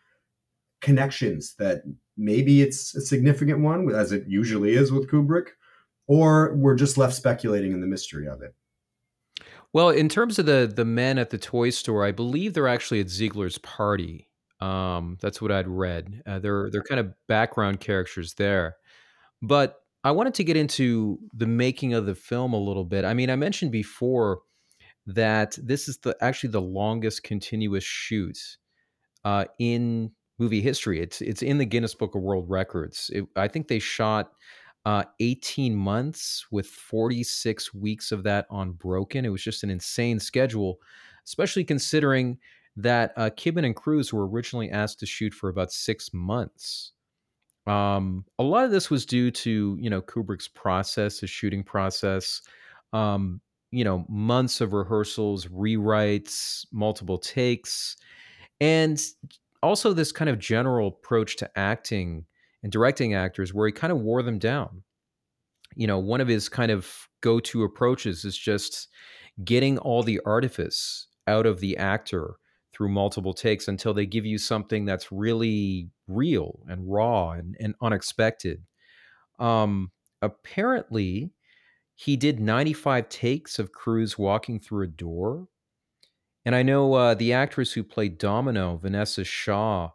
connections 0.80 1.54
that 1.60 1.82
maybe 2.16 2.62
it's 2.62 2.96
a 2.96 3.00
significant 3.00 3.60
one, 3.60 3.94
as 3.94 4.10
it 4.10 4.24
usually 4.26 4.74
is 4.74 4.90
with 4.90 5.08
Kubrick, 5.08 5.50
or 6.08 6.54
we're 6.56 6.74
just 6.74 6.98
left 6.98 7.14
speculating 7.14 7.72
in 7.72 7.80
the 7.80 7.86
mystery 7.86 8.26
of 8.26 8.42
it. 8.42 8.54
Well, 9.72 9.90
in 9.90 10.08
terms 10.08 10.38
of 10.38 10.46
the 10.46 10.70
the 10.74 10.84
men 10.84 11.18
at 11.18 11.30
the 11.30 11.38
toy 11.38 11.70
store, 11.70 12.04
I 12.04 12.10
believe 12.10 12.54
they're 12.54 12.66
actually 12.66 13.00
at 13.00 13.08
Ziegler's 13.08 13.58
party. 13.58 14.28
Um, 14.60 15.18
that's 15.20 15.40
what 15.40 15.52
I'd 15.52 15.68
read. 15.68 16.22
Uh, 16.26 16.38
they're 16.40 16.70
they're 16.70 16.82
kind 16.82 16.98
of 16.98 17.12
background 17.28 17.78
characters 17.80 18.34
there, 18.34 18.76
but 19.42 19.76
I 20.02 20.10
wanted 20.10 20.34
to 20.34 20.44
get 20.44 20.56
into 20.56 21.18
the 21.34 21.46
making 21.46 21.92
of 21.92 22.06
the 22.06 22.14
film 22.14 22.54
a 22.54 22.58
little 22.58 22.84
bit. 22.84 23.04
I 23.04 23.14
mean, 23.14 23.30
I 23.30 23.36
mentioned 23.36 23.72
before 23.72 24.40
that 25.06 25.58
this 25.62 25.88
is 25.88 25.98
the 25.98 26.16
actually 26.20 26.50
the 26.50 26.60
longest 26.60 27.22
continuous 27.22 27.84
shoot 27.84 28.38
uh, 29.24 29.44
in 29.58 30.10
movie 30.38 30.62
history. 30.62 31.00
It's 31.00 31.20
it's 31.20 31.42
in 31.42 31.58
the 31.58 31.66
Guinness 31.66 31.94
Book 31.94 32.14
of 32.14 32.22
World 32.22 32.48
Records. 32.48 33.10
It, 33.12 33.26
I 33.36 33.48
think 33.48 33.68
they 33.68 33.78
shot 33.78 34.32
uh, 34.84 35.04
18 35.20 35.74
months 35.74 36.46
with 36.50 36.66
46 36.66 37.74
weeks 37.74 38.12
of 38.12 38.22
that 38.22 38.46
on 38.50 38.72
Broken. 38.72 39.24
It 39.24 39.30
was 39.30 39.42
just 39.42 39.62
an 39.62 39.70
insane 39.70 40.18
schedule, 40.18 40.78
especially 41.26 41.64
considering 41.64 42.38
that 42.76 43.12
uh, 43.16 43.30
Kidman 43.36 43.66
and 43.66 43.76
Cruise 43.76 44.12
were 44.12 44.28
originally 44.28 44.70
asked 44.70 45.00
to 45.00 45.06
shoot 45.06 45.34
for 45.34 45.48
about 45.48 45.72
six 45.72 46.14
months. 46.14 46.92
Um, 47.66 48.24
a 48.38 48.42
lot 48.42 48.64
of 48.64 48.70
this 48.70 48.88
was 48.88 49.04
due 49.04 49.30
to 49.30 49.76
you 49.78 49.90
know 49.90 50.00
Kubrick's 50.00 50.48
process, 50.48 51.20
his 51.20 51.30
shooting 51.30 51.62
process. 51.62 52.40
Um, 52.92 53.40
you 53.70 53.84
know, 53.84 54.06
months 54.08 54.62
of 54.62 54.72
rehearsals, 54.72 55.46
rewrites, 55.46 56.64
multiple 56.72 57.18
takes, 57.18 57.96
and 58.60 58.98
also 59.62 59.92
this 59.92 60.12
kind 60.12 60.30
of 60.30 60.38
general 60.38 60.88
approach 60.88 61.36
to 61.36 61.50
acting 61.58 62.24
and 62.62 62.72
directing 62.72 63.14
actors 63.14 63.54
where 63.54 63.66
he 63.66 63.72
kind 63.72 63.92
of 63.92 64.00
wore 64.00 64.22
them 64.22 64.38
down. 64.38 64.82
You 65.74 65.86
know, 65.86 65.98
one 65.98 66.20
of 66.20 66.28
his 66.28 66.48
kind 66.48 66.70
of 66.70 66.90
go 67.20 67.40
to 67.40 67.64
approaches 67.64 68.24
is 68.24 68.36
just 68.36 68.88
getting 69.44 69.78
all 69.78 70.02
the 70.02 70.20
artifice 70.24 71.06
out 71.26 71.46
of 71.46 71.60
the 71.60 71.76
actor 71.76 72.36
through 72.72 72.88
multiple 72.88 73.34
takes 73.34 73.68
until 73.68 73.94
they 73.94 74.06
give 74.06 74.26
you 74.26 74.38
something 74.38 74.84
that's 74.84 75.12
really 75.12 75.90
real 76.06 76.60
and 76.68 76.90
raw 76.90 77.32
and, 77.32 77.56
and 77.60 77.74
unexpected. 77.80 78.62
Um, 79.38 79.90
apparently, 80.22 81.32
he 81.94 82.16
did 82.16 82.40
95 82.40 83.08
takes 83.08 83.58
of 83.58 83.72
Cruise 83.72 84.16
walking 84.16 84.60
through 84.60 84.84
a 84.84 84.88
door. 84.88 85.48
And 86.44 86.54
I 86.54 86.62
know 86.62 86.94
uh, 86.94 87.14
the 87.14 87.32
actress 87.32 87.72
who 87.72 87.82
played 87.82 88.18
Domino, 88.18 88.76
Vanessa 88.76 89.24
Shaw, 89.24 89.90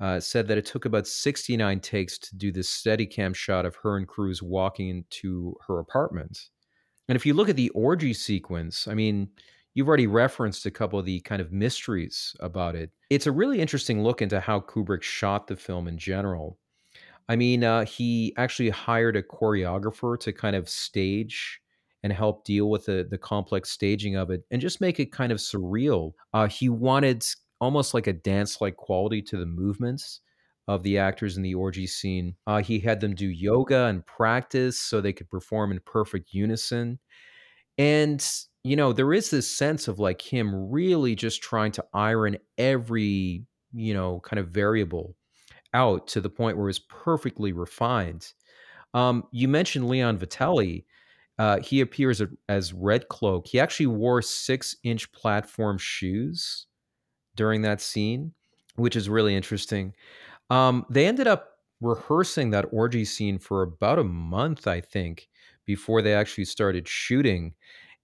uh, 0.00 0.18
said 0.18 0.48
that 0.48 0.58
it 0.58 0.64
took 0.64 0.84
about 0.84 1.06
69 1.06 1.80
takes 1.80 2.18
to 2.18 2.36
do 2.36 2.50
this 2.50 2.70
Steadicam 2.70 3.34
shot 3.34 3.66
of 3.66 3.76
her 3.76 3.96
and 3.96 4.08
Cruise 4.08 4.42
walking 4.42 4.88
into 4.88 5.54
her 5.66 5.78
apartment. 5.78 6.48
And 7.08 7.16
if 7.16 7.26
you 7.26 7.34
look 7.34 7.48
at 7.48 7.56
the 7.56 7.70
orgy 7.70 8.14
sequence, 8.14 8.88
I 8.88 8.94
mean, 8.94 9.28
you've 9.74 9.88
already 9.88 10.06
referenced 10.06 10.64
a 10.66 10.70
couple 10.70 10.98
of 10.98 11.04
the 11.04 11.20
kind 11.20 11.42
of 11.42 11.52
mysteries 11.52 12.34
about 12.40 12.76
it. 12.76 12.90
It's 13.10 13.26
a 13.26 13.32
really 13.32 13.60
interesting 13.60 14.02
look 14.02 14.22
into 14.22 14.40
how 14.40 14.60
Kubrick 14.60 15.02
shot 15.02 15.46
the 15.46 15.56
film 15.56 15.86
in 15.86 15.98
general. 15.98 16.58
I 17.28 17.36
mean, 17.36 17.62
uh, 17.62 17.84
he 17.84 18.34
actually 18.36 18.70
hired 18.70 19.16
a 19.16 19.22
choreographer 19.22 20.18
to 20.20 20.32
kind 20.32 20.56
of 20.56 20.68
stage 20.68 21.60
and 22.02 22.12
help 22.12 22.44
deal 22.44 22.70
with 22.70 22.86
the 22.86 23.06
the 23.10 23.18
complex 23.18 23.70
staging 23.70 24.16
of 24.16 24.30
it 24.30 24.42
and 24.50 24.60
just 24.60 24.80
make 24.80 24.98
it 24.98 25.12
kind 25.12 25.30
of 25.30 25.38
surreal. 25.38 26.12
Uh, 26.32 26.48
he 26.48 26.68
wanted 26.68 27.24
almost 27.60 27.94
like 27.94 28.06
a 28.06 28.12
dance 28.12 28.60
like 28.60 28.76
quality 28.76 29.22
to 29.22 29.36
the 29.36 29.46
movements 29.46 30.20
of 30.68 30.82
the 30.82 30.98
actors 30.98 31.36
in 31.36 31.42
the 31.42 31.54
orgy 31.54 31.86
scene. 31.86 32.34
Uh, 32.46 32.62
he 32.62 32.78
had 32.78 33.00
them 33.00 33.14
do 33.14 33.26
yoga 33.26 33.86
and 33.86 34.06
practice 34.06 34.80
so 34.80 35.00
they 35.00 35.12
could 35.12 35.28
perform 35.28 35.72
in 35.72 35.80
perfect 35.84 36.32
unison. 36.32 36.98
And, 37.76 38.24
you 38.62 38.76
know, 38.76 38.92
there 38.92 39.12
is 39.12 39.30
this 39.30 39.50
sense 39.50 39.88
of 39.88 39.98
like 39.98 40.20
him 40.20 40.70
really 40.70 41.14
just 41.14 41.42
trying 41.42 41.72
to 41.72 41.84
iron 41.92 42.36
every, 42.58 43.44
you 43.72 43.94
know, 43.94 44.20
kind 44.20 44.38
of 44.38 44.48
variable 44.48 45.16
out 45.74 46.06
to 46.08 46.20
the 46.20 46.30
point 46.30 46.56
where 46.56 46.68
it's 46.68 46.80
perfectly 46.88 47.52
refined. 47.52 48.32
Um, 48.94 49.24
you 49.32 49.48
mentioned 49.48 49.88
Leon 49.88 50.18
Vitali. 50.18 50.86
Uh, 51.38 51.58
he 51.60 51.80
appears 51.80 52.20
as 52.48 52.72
Red 52.72 53.08
Cloak. 53.08 53.46
He 53.46 53.58
actually 53.58 53.86
wore 53.86 54.20
six 54.20 54.76
inch 54.84 55.10
platform 55.12 55.78
shoes 55.78 56.66
during 57.36 57.62
that 57.62 57.80
scene, 57.80 58.32
which 58.76 58.96
is 58.96 59.08
really 59.08 59.34
interesting. 59.34 59.94
Um, 60.50 60.84
they 60.90 61.06
ended 61.06 61.26
up 61.26 61.50
rehearsing 61.80 62.50
that 62.50 62.66
orgy 62.72 63.04
scene 63.04 63.38
for 63.38 63.62
about 63.62 63.98
a 63.98 64.04
month, 64.04 64.66
I 64.66 64.80
think, 64.80 65.28
before 65.64 66.02
they 66.02 66.14
actually 66.14 66.44
started 66.44 66.86
shooting. 66.86 67.54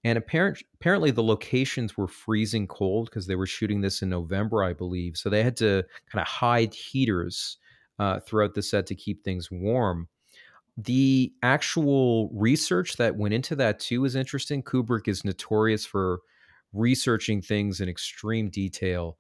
And 0.05 0.17
apparent, 0.17 0.63
apparently, 0.75 1.11
the 1.11 1.23
locations 1.23 1.97
were 1.97 2.07
freezing 2.07 2.69
cold 2.69 3.11
because 3.11 3.27
they 3.27 3.35
were 3.35 3.47
shooting 3.47 3.81
this 3.81 4.03
in 4.03 4.09
November, 4.09 4.63
I 4.63 4.73
believe. 4.73 5.17
So 5.17 5.29
they 5.29 5.43
had 5.43 5.57
to 5.59 5.85
kind 6.11 6.23
of 6.23 6.29
hide 6.29 6.73
heaters 6.73 7.59
uh, 7.99 8.21
throughout 8.21 8.55
the 8.55 8.63
set 8.63 8.87
to 8.87 8.95
keep 8.95 9.25
things 9.25 9.51
warm. 9.51 10.09
The 10.77 11.33
actual 11.43 12.31
research 12.35 12.97
that 12.99 13.17
went 13.17 13.35
into 13.35 13.57
that 13.57 13.81
too 13.81 14.05
is 14.05 14.15
interesting. 14.15 14.63
Kubrick 14.63 15.09
is 15.09 15.25
notorious 15.25 15.87
for 15.87 16.21
researching 16.77 17.43
things 17.43 17.81
in 17.81 17.89
extreme 17.89 18.51
detail. 18.51 19.19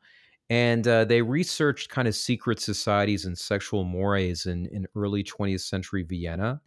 And 0.48 0.86
uh, 0.86 1.04
they 1.04 1.22
researched 1.22 1.88
kind 1.88 2.07
of 2.07 2.14
secret 2.14 2.61
societies 2.61 3.24
and 3.24 3.36
sexual 3.36 3.84
mores 3.84 4.46
in, 4.46 4.66
in 4.66 4.86
early 4.94 5.24
20th 5.24 5.62
century 5.62 6.04
Vienna. 6.04 6.61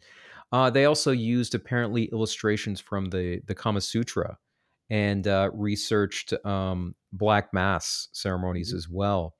Uh, 0.51 0.69
they 0.69 0.85
also 0.85 1.11
used 1.11 1.55
apparently 1.55 2.05
illustrations 2.05 2.81
from 2.81 3.05
the, 3.05 3.41
the 3.45 3.55
Kama 3.55 3.81
Sutra 3.81 4.37
and 4.89 5.27
uh, 5.27 5.49
researched 5.53 6.33
um, 6.45 6.95
black 7.13 7.53
mass 7.53 8.09
ceremonies 8.11 8.69
mm-hmm. 8.69 8.77
as 8.77 8.89
well. 8.89 9.35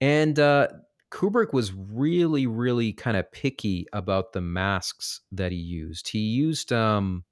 And 0.00 0.38
uh, 0.38 0.68
Kubrick 1.10 1.52
was 1.52 1.72
really, 1.72 2.46
really 2.46 2.92
kind 2.92 3.16
of 3.16 3.30
picky 3.32 3.86
about 3.92 4.32
the 4.32 4.42
masks 4.42 5.22
that 5.32 5.52
he 5.52 5.58
used. 5.58 6.08
He 6.08 6.18
used 6.18 6.72
um, 6.72 7.24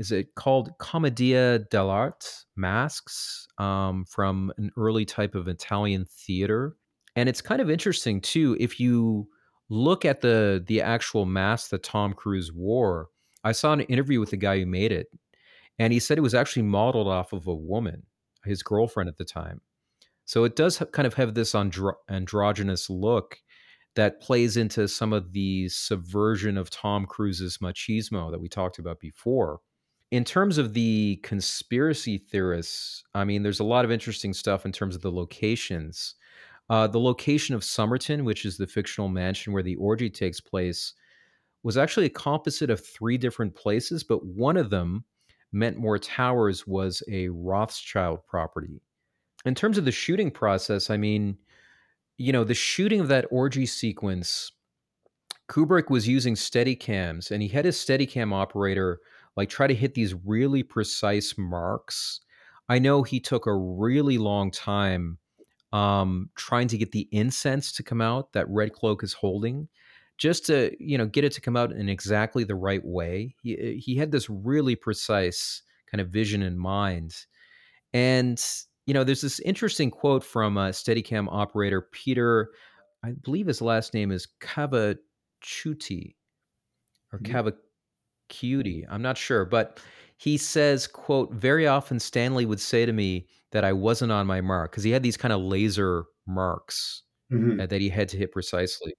is 0.00 0.10
it 0.10 0.34
called 0.34 0.70
Commedia 0.78 1.58
dell'arte 1.70 2.46
masks 2.56 3.46
um, 3.58 4.06
from 4.06 4.50
an 4.56 4.70
early 4.78 5.04
type 5.04 5.34
of 5.34 5.46
Italian 5.46 6.06
theater. 6.06 6.74
And 7.16 7.28
it's 7.28 7.42
kind 7.42 7.60
of 7.60 7.70
interesting 7.70 8.22
too 8.22 8.56
if 8.58 8.80
you 8.80 9.28
look 9.68 10.06
at 10.06 10.22
the 10.22 10.64
the 10.66 10.80
actual 10.80 11.26
mask 11.26 11.70
that 11.70 11.82
Tom 11.82 12.14
Cruise 12.14 12.50
wore. 12.50 13.08
I 13.44 13.52
saw 13.52 13.74
an 13.74 13.82
interview 13.82 14.20
with 14.20 14.30
the 14.30 14.38
guy 14.38 14.58
who 14.58 14.66
made 14.66 14.90
it, 14.90 15.08
and 15.78 15.92
he 15.92 16.00
said 16.00 16.16
it 16.16 16.22
was 16.22 16.34
actually 16.34 16.62
modeled 16.62 17.08
off 17.08 17.34
of 17.34 17.46
a 17.46 17.54
woman, 17.54 18.04
his 18.44 18.62
girlfriend 18.62 19.08
at 19.08 19.18
the 19.18 19.24
time. 19.24 19.60
So 20.24 20.44
it 20.44 20.56
does 20.56 20.82
kind 20.92 21.06
of 21.06 21.14
have 21.14 21.34
this 21.34 21.52
andro- 21.52 21.94
androgynous 22.08 22.88
look 22.88 23.38
that 23.96 24.22
plays 24.22 24.56
into 24.56 24.88
some 24.88 25.12
of 25.12 25.32
the 25.32 25.68
subversion 25.68 26.56
of 26.56 26.70
Tom 26.70 27.04
Cruise's 27.04 27.58
machismo 27.58 28.30
that 28.30 28.40
we 28.40 28.48
talked 28.48 28.78
about 28.78 29.00
before 29.00 29.60
in 30.10 30.24
terms 30.24 30.58
of 30.58 30.74
the 30.74 31.20
conspiracy 31.22 32.18
theorists, 32.18 33.04
I 33.14 33.24
mean, 33.24 33.42
there's 33.42 33.60
a 33.60 33.64
lot 33.64 33.84
of 33.84 33.92
interesting 33.92 34.32
stuff 34.32 34.66
in 34.66 34.72
terms 34.72 34.96
of 34.96 35.02
the 35.02 35.12
locations. 35.12 36.16
Uh, 36.68 36.86
the 36.86 37.00
location 37.00 37.54
of 37.54 37.64
Somerton, 37.64 38.24
which 38.24 38.44
is 38.44 38.56
the 38.56 38.66
fictional 38.66 39.08
mansion 39.08 39.52
where 39.52 39.62
the 39.62 39.76
orgy 39.76 40.10
takes 40.10 40.40
place, 40.40 40.94
was 41.62 41.76
actually 41.76 42.06
a 42.06 42.10
composite 42.10 42.70
of 42.70 42.84
three 42.84 43.18
different 43.18 43.54
places, 43.54 44.02
but 44.02 44.24
one 44.24 44.56
of 44.56 44.70
them, 44.70 45.04
Mentmore 45.54 46.00
Towers, 46.00 46.66
was 46.66 47.02
a 47.08 47.28
Rothschild 47.28 48.26
property. 48.26 48.80
In 49.44 49.54
terms 49.54 49.78
of 49.78 49.84
the 49.84 49.92
shooting 49.92 50.30
process, 50.30 50.90
I 50.90 50.96
mean, 50.96 51.36
you 52.18 52.32
know, 52.32 52.44
the 52.44 52.54
shooting 52.54 53.00
of 53.00 53.08
that 53.08 53.26
orgy 53.30 53.66
sequence, 53.66 54.52
Kubrick 55.48 55.90
was 55.90 56.08
using 56.08 56.34
Steadicams, 56.34 57.30
and 57.30 57.42
he 57.42 57.48
had 57.48 57.64
his 57.64 57.76
Steadicam 57.76 58.32
operator 58.32 59.00
like 59.40 59.48
try 59.48 59.66
to 59.66 59.74
hit 59.74 59.94
these 59.94 60.14
really 60.26 60.62
precise 60.62 61.38
marks. 61.38 62.20
I 62.68 62.78
know 62.78 63.02
he 63.02 63.20
took 63.20 63.46
a 63.46 63.56
really 63.56 64.18
long 64.18 64.50
time 64.50 65.16
um, 65.72 66.28
trying 66.34 66.68
to 66.68 66.76
get 66.76 66.92
the 66.92 67.08
incense 67.10 67.72
to 67.72 67.82
come 67.82 68.02
out 68.02 68.34
that 68.34 68.48
Red 68.50 68.74
Cloak 68.74 69.02
is 69.02 69.14
holding, 69.14 69.66
just 70.18 70.44
to 70.46 70.76
you 70.78 70.98
know 70.98 71.06
get 71.06 71.24
it 71.24 71.32
to 71.32 71.40
come 71.40 71.56
out 71.56 71.72
in 71.72 71.88
exactly 71.88 72.44
the 72.44 72.54
right 72.54 72.84
way. 72.84 73.34
He 73.42 73.58
eh, 73.58 73.72
he 73.78 73.96
had 73.96 74.12
this 74.12 74.28
really 74.28 74.76
precise 74.76 75.62
kind 75.90 76.02
of 76.02 76.10
vision 76.10 76.42
in 76.42 76.58
mind, 76.58 77.16
and 77.94 78.38
you 78.84 78.92
know 78.92 79.04
there's 79.04 79.22
this 79.22 79.40
interesting 79.40 79.90
quote 79.90 80.22
from 80.22 80.58
a 80.58 80.68
Steadicam 80.68 81.28
operator 81.30 81.88
Peter, 81.92 82.50
I 83.02 83.12
believe 83.12 83.46
his 83.46 83.62
last 83.62 83.94
name 83.94 84.12
is 84.12 84.28
Cavachuti 84.38 86.14
or 87.10 87.20
Cava 87.20 87.54
cutie. 88.30 88.86
I'm 88.88 89.02
not 89.02 89.18
sure, 89.18 89.44
but 89.44 89.80
he 90.16 90.38
says, 90.38 90.86
quote, 90.86 91.32
very 91.32 91.66
often 91.66 91.98
Stanley 91.98 92.46
would 92.46 92.60
say 92.60 92.86
to 92.86 92.92
me 92.92 93.26
that 93.52 93.64
I 93.64 93.72
wasn't 93.72 94.12
on 94.12 94.26
my 94.26 94.40
mark 94.40 94.70
because 94.70 94.84
he 94.84 94.90
had 94.90 95.02
these 95.02 95.16
kind 95.16 95.32
of 95.32 95.40
laser 95.40 96.04
marks 96.26 97.02
mm-hmm. 97.32 97.58
that 97.66 97.80
he 97.80 97.88
had 97.88 98.08
to 98.10 98.16
hit 98.16 98.32
precisely. 98.32 98.94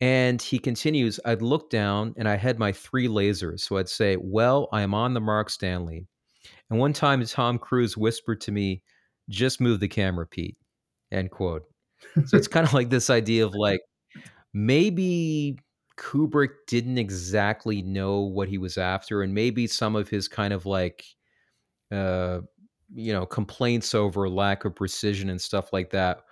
And 0.00 0.42
he 0.42 0.58
continues, 0.58 1.20
I'd 1.24 1.42
look 1.42 1.70
down 1.70 2.14
and 2.16 2.28
I 2.28 2.36
had 2.36 2.58
my 2.58 2.72
three 2.72 3.08
lasers. 3.08 3.60
So 3.60 3.76
I'd 3.76 3.88
say, 3.88 4.16
Well, 4.20 4.68
I 4.72 4.82
am 4.82 4.94
on 4.94 5.14
the 5.14 5.20
mark, 5.20 5.50
Stanley. 5.50 6.06
And 6.70 6.78
one 6.78 6.92
time 6.92 7.24
Tom 7.24 7.58
Cruise 7.58 7.96
whispered 7.96 8.40
to 8.42 8.52
me, 8.52 8.82
Just 9.28 9.60
move 9.60 9.80
the 9.80 9.88
camera, 9.88 10.26
Pete. 10.26 10.56
End 11.12 11.30
quote. 11.30 11.62
So 12.26 12.36
it's 12.36 12.48
kind 12.48 12.66
of 12.66 12.74
like 12.74 12.90
this 12.90 13.08
idea 13.08 13.46
of 13.46 13.54
like 13.54 13.80
maybe 14.52 15.58
Kubrick 15.96 16.50
didn't 16.66 16.98
exactly 16.98 17.82
know 17.82 18.20
what 18.20 18.48
he 18.48 18.58
was 18.58 18.78
after, 18.78 19.22
and 19.22 19.32
maybe 19.34 19.66
some 19.66 19.96
of 19.96 20.08
his 20.08 20.28
kind 20.28 20.52
of 20.52 20.66
like, 20.66 21.04
uh, 21.92 22.40
you 22.94 23.12
know, 23.12 23.26
complaints 23.26 23.94
over 23.94 24.28
lack 24.28 24.64
of 24.64 24.74
precision 24.74 25.30
and 25.30 25.40
stuff 25.40 25.72
like 25.72 25.90
that 25.90 26.22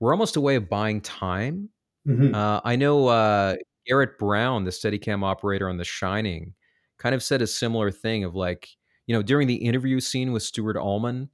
were 0.00 0.12
almost 0.12 0.36
a 0.36 0.40
way 0.40 0.56
of 0.56 0.68
buying 0.68 1.00
time. 1.00 1.68
Mm-hmm. 2.06 2.34
Uh, 2.34 2.60
I 2.64 2.76
know 2.76 3.08
uh, 3.08 3.56
Garrett 3.86 4.18
Brown, 4.18 4.64
the 4.64 4.70
Steadicam 4.70 5.24
operator 5.24 5.68
on 5.68 5.76
The 5.76 5.84
Shining, 5.84 6.54
kind 6.98 7.14
of 7.14 7.22
said 7.22 7.42
a 7.42 7.46
similar 7.46 7.90
thing 7.90 8.24
of 8.24 8.34
like, 8.34 8.68
you 9.06 9.14
know, 9.14 9.22
during 9.22 9.48
the 9.48 9.56
interview 9.56 10.00
scene 10.00 10.32
with 10.32 10.42
Stuart 10.42 10.76
Ullman, 10.76 11.28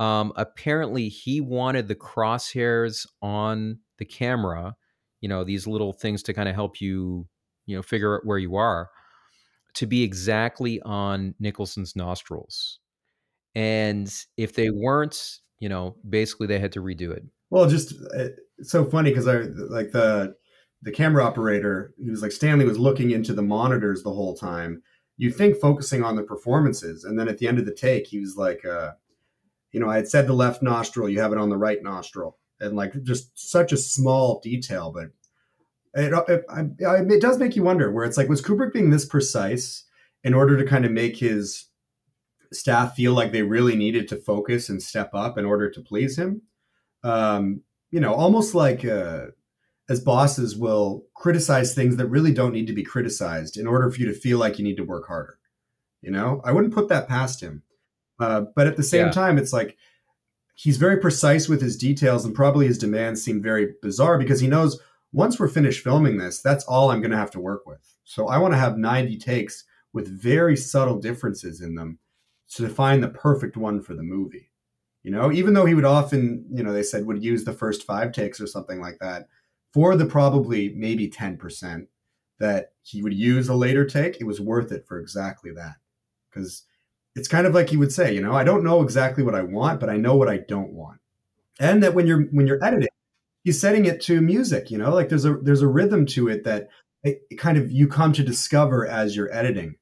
um, 0.00 0.32
apparently 0.36 1.08
he 1.08 1.40
wanted 1.40 1.86
the 1.86 1.94
crosshairs 1.94 3.06
on 3.22 3.78
the 3.98 4.04
camera 4.04 4.74
you 5.24 5.28
know 5.28 5.42
these 5.42 5.66
little 5.66 5.94
things 5.94 6.22
to 6.22 6.34
kind 6.34 6.50
of 6.50 6.54
help 6.54 6.82
you 6.82 7.26
you 7.64 7.74
know 7.74 7.80
figure 7.80 8.14
out 8.14 8.26
where 8.26 8.36
you 8.36 8.56
are 8.56 8.90
to 9.72 9.86
be 9.86 10.02
exactly 10.02 10.82
on 10.82 11.34
Nicholson's 11.40 11.96
nostrils. 11.96 12.78
And 13.54 14.12
if 14.36 14.54
they 14.54 14.68
weren't, 14.68 15.38
you 15.60 15.70
know, 15.70 15.96
basically 16.06 16.46
they 16.46 16.58
had 16.58 16.72
to 16.72 16.82
redo 16.82 17.10
it. 17.10 17.24
Well, 17.48 17.66
just 17.70 17.94
uh, 18.14 18.28
it's 18.58 18.70
so 18.70 18.84
funny 18.84 19.10
because 19.10 19.26
I 19.26 19.44
like 19.70 19.92
the 19.92 20.36
the 20.82 20.92
camera 20.92 21.24
operator. 21.24 21.94
He 21.98 22.10
was 22.10 22.20
like 22.20 22.32
Stanley 22.32 22.66
was 22.66 22.78
looking 22.78 23.10
into 23.10 23.32
the 23.32 23.40
monitors 23.40 24.02
the 24.02 24.12
whole 24.12 24.36
time. 24.36 24.82
You 25.16 25.30
think 25.30 25.56
focusing 25.56 26.04
on 26.04 26.16
the 26.16 26.22
performances, 26.22 27.04
and 27.04 27.18
then 27.18 27.28
at 27.28 27.38
the 27.38 27.48
end 27.48 27.58
of 27.58 27.64
the 27.64 27.74
take, 27.74 28.08
he 28.08 28.20
was 28.20 28.36
like, 28.36 28.62
uh, 28.66 28.90
you 29.72 29.80
know, 29.80 29.88
I 29.88 29.96
had 29.96 30.08
said 30.08 30.26
the 30.26 30.34
left 30.34 30.62
nostril, 30.62 31.08
you 31.08 31.20
have 31.20 31.32
it 31.32 31.38
on 31.38 31.48
the 31.48 31.56
right 31.56 31.82
nostril, 31.82 32.36
and 32.64 32.76
like 32.76 32.92
just 33.02 33.30
such 33.38 33.72
a 33.72 33.76
small 33.76 34.40
detail, 34.40 34.90
but 34.90 35.10
it, 35.94 36.12
it, 36.28 36.44
it, 36.48 37.12
it 37.12 37.22
does 37.22 37.38
make 37.38 37.54
you 37.54 37.62
wonder 37.62 37.90
where 37.90 38.04
it's 38.04 38.16
like, 38.16 38.28
was 38.28 38.42
Kubrick 38.42 38.72
being 38.72 38.90
this 38.90 39.04
precise 39.04 39.84
in 40.24 40.34
order 40.34 40.56
to 40.56 40.68
kind 40.68 40.84
of 40.84 40.90
make 40.90 41.16
his 41.16 41.66
staff 42.52 42.94
feel 42.94 43.12
like 43.12 43.32
they 43.32 43.42
really 43.42 43.76
needed 43.76 44.08
to 44.08 44.16
focus 44.16 44.68
and 44.68 44.82
step 44.82 45.10
up 45.14 45.38
in 45.38 45.44
order 45.44 45.70
to 45.70 45.80
please 45.80 46.18
him? 46.18 46.42
Um, 47.02 47.62
you 47.90 48.00
know, 48.00 48.14
almost 48.14 48.54
like 48.54 48.84
uh, 48.84 49.26
as 49.88 50.00
bosses 50.00 50.56
will 50.56 51.04
criticize 51.14 51.74
things 51.74 51.96
that 51.96 52.08
really 52.08 52.32
don't 52.32 52.52
need 52.52 52.66
to 52.66 52.72
be 52.72 52.82
criticized 52.82 53.56
in 53.56 53.66
order 53.66 53.90
for 53.90 54.00
you 54.00 54.06
to 54.06 54.14
feel 54.18 54.38
like 54.38 54.58
you 54.58 54.64
need 54.64 54.78
to 54.78 54.84
work 54.84 55.06
harder. 55.06 55.38
You 56.02 56.10
know, 56.10 56.40
I 56.44 56.52
wouldn't 56.52 56.74
put 56.74 56.88
that 56.88 57.08
past 57.08 57.40
him. 57.40 57.62
Uh, 58.18 58.42
but 58.54 58.66
at 58.66 58.76
the 58.76 58.82
same 58.82 59.06
yeah. 59.06 59.12
time, 59.12 59.38
it's 59.38 59.52
like 59.52 59.76
he's 60.54 60.76
very 60.76 60.98
precise 60.98 61.48
with 61.48 61.60
his 61.60 61.76
details, 61.76 62.24
and 62.24 62.34
probably 62.34 62.66
his 62.66 62.78
demands 62.78 63.22
seem 63.22 63.42
very 63.42 63.74
bizarre 63.82 64.18
because 64.18 64.40
he 64.40 64.46
knows 64.46 64.80
once 65.12 65.38
we're 65.38 65.48
finished 65.48 65.84
filming 65.84 66.16
this, 66.18 66.40
that's 66.40 66.64
all 66.64 66.90
I'm 66.90 67.00
going 67.00 67.12
to 67.12 67.16
have 67.16 67.30
to 67.32 67.40
work 67.40 67.66
with. 67.66 67.96
So 68.04 68.28
I 68.28 68.38
want 68.38 68.52
to 68.52 68.58
have 68.58 68.76
90 68.76 69.16
takes 69.18 69.64
with 69.92 70.08
very 70.08 70.56
subtle 70.56 70.98
differences 70.98 71.60
in 71.60 71.74
them 71.76 71.98
to 72.56 72.68
find 72.68 73.02
the 73.02 73.08
perfect 73.08 73.56
one 73.56 73.80
for 73.80 73.94
the 73.94 74.02
movie. 74.02 74.50
You 75.04 75.10
know, 75.10 75.30
even 75.30 75.54
though 75.54 75.66
he 75.66 75.74
would 75.74 75.84
often, 75.84 76.44
you 76.50 76.62
know, 76.62 76.72
they 76.72 76.82
said 76.82 77.06
would 77.06 77.22
use 77.22 77.44
the 77.44 77.52
first 77.52 77.84
five 77.84 78.12
takes 78.12 78.40
or 78.40 78.46
something 78.46 78.80
like 78.80 78.98
that, 79.00 79.28
for 79.72 79.96
the 79.96 80.06
probably 80.06 80.74
maybe 80.74 81.08
10% 81.08 81.86
that 82.38 82.72
he 82.82 83.02
would 83.02 83.14
use 83.14 83.48
a 83.48 83.54
later 83.54 83.84
take, 83.84 84.20
it 84.20 84.24
was 84.24 84.40
worth 84.40 84.72
it 84.72 84.86
for 84.86 84.98
exactly 84.98 85.52
that. 85.52 85.76
Because 86.30 86.64
it's 87.14 87.28
kind 87.28 87.46
of 87.46 87.54
like 87.54 87.72
you 87.72 87.78
would 87.78 87.92
say, 87.92 88.14
you 88.14 88.20
know, 88.20 88.32
I 88.34 88.44
don't 88.44 88.64
know 88.64 88.82
exactly 88.82 89.22
what 89.22 89.34
I 89.34 89.42
want, 89.42 89.80
but 89.80 89.88
I 89.88 89.96
know 89.96 90.16
what 90.16 90.28
I 90.28 90.38
don't 90.38 90.72
want. 90.72 91.00
And 91.60 91.82
that 91.82 91.94
when 91.94 92.06
you're 92.06 92.22
when 92.24 92.46
you're 92.46 92.64
editing, 92.64 92.88
he's 93.44 93.60
setting 93.60 93.84
it 93.84 94.00
to 94.00 94.20
music 94.20 94.70
you 94.70 94.78
know 94.78 94.92
like 94.92 95.08
there's 95.10 95.24
a 95.24 95.34
there's 95.34 95.62
a 95.62 95.68
rhythm 95.68 96.06
to 96.06 96.28
it 96.28 96.44
that 96.44 96.68
it, 97.04 97.22
kind 97.38 97.58
of 97.58 97.70
you 97.70 97.86
come 97.86 98.12
to 98.14 98.24
discover 98.24 98.86
as 98.86 99.14
you're 99.14 99.32
editing. 99.32 99.76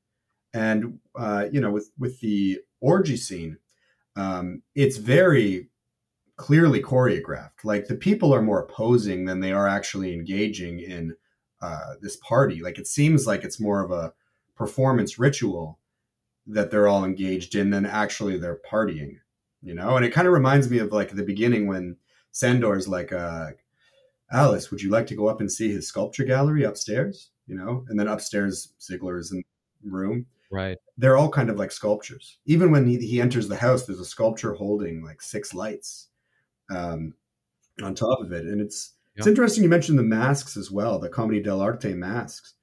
And 0.52 0.98
uh, 1.16 1.46
you 1.50 1.60
know 1.60 1.70
with 1.70 1.90
with 1.98 2.20
the 2.20 2.60
orgy 2.80 3.16
scene 3.16 3.58
um, 4.16 4.62
it's 4.74 4.98
very 4.98 5.68
clearly 6.36 6.82
choreographed. 6.82 7.64
Like 7.64 7.86
the 7.86 7.94
people 7.94 8.34
are 8.34 8.42
more 8.42 8.66
posing 8.66 9.24
than 9.24 9.40
they 9.40 9.52
are 9.52 9.68
actually 9.68 10.12
engaging 10.12 10.80
in 10.80 11.16
uh, 11.62 11.94
this 12.00 12.16
party. 12.16 12.60
Like 12.62 12.78
it 12.78 12.86
seems 12.86 13.26
like 13.26 13.44
it's 13.44 13.60
more 13.60 13.82
of 13.82 13.90
a 13.90 14.12
performance 14.56 15.18
ritual 15.18 15.78
that 16.46 16.70
they're 16.70 16.88
all 16.88 17.04
engaged 17.04 17.54
in 17.54 17.70
than 17.70 17.86
actually 17.86 18.38
they're 18.38 18.60
partying 18.70 19.16
you 19.62 19.74
know 19.74 19.96
and 19.96 20.04
it 20.04 20.12
kind 20.12 20.26
of 20.26 20.34
reminds 20.34 20.68
me 20.68 20.78
of 20.78 20.92
like 20.92 21.10
the 21.10 21.22
beginning 21.22 21.66
when 21.66 21.96
Sandor's 22.32 22.88
like, 22.88 23.12
uh, 23.12 23.50
Alice, 24.32 24.70
would 24.70 24.82
you 24.82 24.90
like 24.90 25.06
to 25.08 25.14
go 25.14 25.28
up 25.28 25.40
and 25.40 25.52
see 25.52 25.70
his 25.70 25.86
sculpture 25.86 26.24
gallery 26.24 26.64
upstairs? 26.64 27.30
You 27.46 27.56
know, 27.56 27.84
and 27.88 28.00
then 28.00 28.08
upstairs, 28.08 28.72
Ziegler's 28.80 29.30
in 29.30 29.44
the 29.84 29.90
room. 29.90 30.26
Right. 30.50 30.78
They're 30.96 31.16
all 31.16 31.28
kind 31.28 31.50
of 31.50 31.58
like 31.58 31.72
sculptures. 31.72 32.38
Even 32.46 32.70
when 32.70 32.86
he, 32.86 32.98
he 32.98 33.20
enters 33.20 33.48
the 33.48 33.56
house, 33.56 33.84
there's 33.84 34.00
a 34.00 34.04
sculpture 34.04 34.54
holding 34.54 35.04
like 35.04 35.20
six 35.20 35.54
lights 35.54 36.08
um, 36.70 37.14
on 37.82 37.94
top 37.94 38.20
of 38.20 38.32
it. 38.32 38.46
And 38.46 38.60
it's 38.60 38.94
it's 39.14 39.26
interesting 39.26 39.62
you 39.62 39.68
mentioned 39.68 39.98
the 39.98 40.02
masks 40.02 40.56
as 40.56 40.70
well, 40.70 40.98
the 40.98 41.10
Comedy 41.10 41.42
dell'arte 41.42 41.94
masks. 41.94 42.54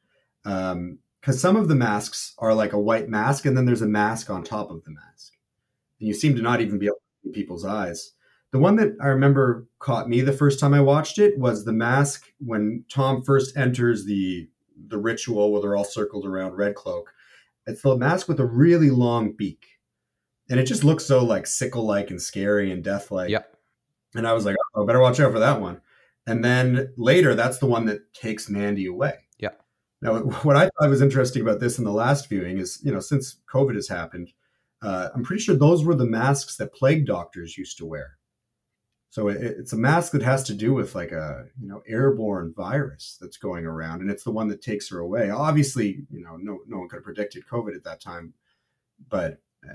Because 1.20 1.42
some 1.42 1.56
of 1.56 1.68
the 1.68 1.76
masks 1.76 2.34
are 2.38 2.54
like 2.54 2.74
a 2.74 2.80
white 2.80 3.10
mask, 3.10 3.46
and 3.46 3.58
then 3.58 3.66
there's 3.66 3.82
a 3.82 3.88
mask 3.88 4.30
on 4.30 4.44
top 4.44 4.72
of 4.72 4.84
the 4.84 4.92
mask. 4.92 5.34
And 6.00 6.08
you 6.08 6.14
seem 6.14 6.36
to 6.36 6.42
not 6.42 6.62
even 6.62 6.80
be 6.80 6.86
able 6.86 6.96
to 6.96 7.30
see 7.30 7.34
people's 7.34 7.66
eyes. 7.66 8.14
The 8.52 8.60
one 8.60 8.78
that 8.78 8.96
I 9.02 9.08
remember 9.08 9.68
caught 9.80 10.10
me 10.10 10.22
the 10.22 10.34
first 10.34 10.60
time 10.60 10.74
I 10.74 10.82
watched 10.82 11.20
it 11.20 11.38
was 11.38 11.66
the 11.66 11.74
mask 11.74 12.26
when 12.40 12.84
Tom 12.90 13.24
first 13.24 13.56
enters 13.56 14.06
the 14.06 14.50
the 14.88 14.98
ritual 14.98 15.52
where 15.52 15.62
they're 15.62 15.76
all 15.76 15.84
circled 15.84 16.26
around 16.26 16.56
Red 16.56 16.74
Cloak. 16.74 17.14
It's 17.68 17.82
the 17.82 17.98
mask 17.98 18.28
with 18.28 18.40
a 18.40 18.46
really 18.46 18.90
long 18.90 19.34
beak. 19.34 19.68
And 20.50 20.60
it 20.60 20.66
just 20.66 20.84
looks 20.84 21.06
so 21.06 21.24
like 21.24 21.46
sickle 21.46 21.86
like 21.86 22.10
and 22.10 22.20
scary 22.20 22.72
and 22.72 22.84
death 22.84 23.12
like. 23.12 23.30
Yep. 23.30 23.56
And 24.16 24.26
I 24.26 24.34
was 24.34 24.46
like, 24.46 24.56
oh, 24.74 24.84
I 24.84 24.86
better 24.88 25.02
watch 25.02 25.20
out 25.20 25.32
for 25.32 25.40
that 25.40 25.62
one. 25.62 25.82
And 26.26 26.44
then 26.44 26.94
later, 26.98 27.36
that's 27.36 27.60
the 27.60 27.68
one 27.68 27.86
that 27.86 28.14
takes 28.14 28.50
Mandy 28.50 28.88
away. 28.88 29.14
Now, 30.02 30.20
what 30.44 30.56
I 30.56 30.70
thought 30.80 30.90
was 30.90 31.02
interesting 31.02 31.42
about 31.42 31.60
this 31.60 31.78
in 31.78 31.84
the 31.84 31.92
last 31.92 32.30
viewing 32.30 32.58
is, 32.58 32.80
you 32.84 32.92
know, 32.92 33.00
since 33.00 33.38
COVID 33.52 33.76
has 33.76 33.88
happened, 33.88 34.32
uh, 34.82 35.10
I'm 35.14 35.24
pretty 35.24 35.42
sure 35.42 35.56
those 35.56 35.84
were 35.84 35.96
the 35.96 36.06
masks 36.06 36.56
that 36.58 36.74
plague 36.74 37.06
doctors 37.06 37.58
used 37.58 37.78
to 37.80 37.86
wear. 37.86 38.18
So 39.10 39.28
it, 39.28 39.42
it's 39.42 39.74
a 39.74 39.78
mask 39.78 40.12
that 40.12 40.22
has 40.22 40.44
to 40.44 40.54
do 40.54 40.74
with 40.74 40.96
like 40.96 41.12
a 41.12 41.46
you 41.60 41.68
know 41.68 41.82
airborne 41.88 42.54
virus 42.56 43.18
that's 43.20 43.38
going 43.38 43.66
around, 43.66 44.02
and 44.02 44.12
it's 44.12 44.24
the 44.24 44.32
one 44.32 44.48
that 44.50 44.62
takes 44.62 44.90
her 44.90 45.00
away. 45.00 45.30
Obviously, 45.32 46.06
you 46.12 46.22
know, 46.22 46.38
no 46.38 46.60
no 46.68 46.78
one 46.80 46.88
could 46.88 46.98
have 46.98 47.04
predicted 47.04 47.44
COVID 47.52 47.76
at 47.76 47.84
that 47.84 48.02
time, 48.02 48.34
but 49.10 49.40
uh, 49.68 49.74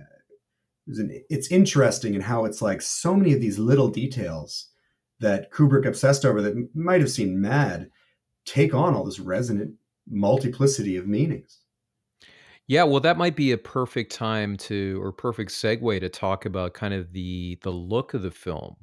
it's 0.86 1.50
interesting 1.50 2.14
in 2.14 2.20
how 2.20 2.44
it's 2.44 2.62
like 2.62 2.82
so 2.82 3.14
many 3.14 3.32
of 3.32 3.40
these 3.40 3.58
little 3.58 3.88
details 3.88 4.68
that 5.20 5.50
Kubrick 5.50 5.86
obsessed 5.86 6.24
over 6.24 6.42
that 6.42 6.68
might 6.74 7.00
have 7.00 7.10
seemed 7.10 7.38
mad 7.38 7.90
take 8.44 8.74
on 8.74 8.94
all 8.94 9.04
this 9.04 9.20
resonant 9.20 9.74
multiplicity 10.08 10.96
of 10.96 11.06
meanings. 11.06 11.60
Yeah, 12.66 12.84
well, 12.84 13.00
that 13.00 13.18
might 13.18 13.36
be 13.36 13.52
a 13.52 13.58
perfect 13.58 14.12
time 14.12 14.56
to, 14.58 14.98
or 15.02 15.12
perfect 15.12 15.50
segue 15.50 16.00
to 16.00 16.08
talk 16.08 16.46
about 16.46 16.72
kind 16.72 16.94
of 16.94 17.12
the 17.12 17.58
the 17.62 17.70
look 17.70 18.14
of 18.14 18.22
the 18.22 18.30
film 18.30 18.76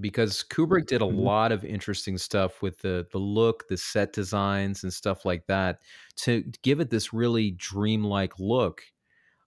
because 0.00 0.44
Kubrick 0.50 0.86
did 0.86 1.02
a 1.02 1.04
mm-hmm. 1.04 1.18
lot 1.18 1.52
of 1.52 1.64
interesting 1.64 2.18
stuff 2.18 2.62
with 2.62 2.78
the 2.80 3.06
the 3.12 3.18
look, 3.18 3.68
the 3.68 3.76
set 3.76 4.12
designs, 4.12 4.82
and 4.82 4.92
stuff 4.92 5.24
like 5.24 5.46
that 5.46 5.78
to 6.16 6.44
give 6.62 6.80
it 6.80 6.90
this 6.90 7.12
really 7.12 7.52
dreamlike 7.52 8.38
look, 8.38 8.82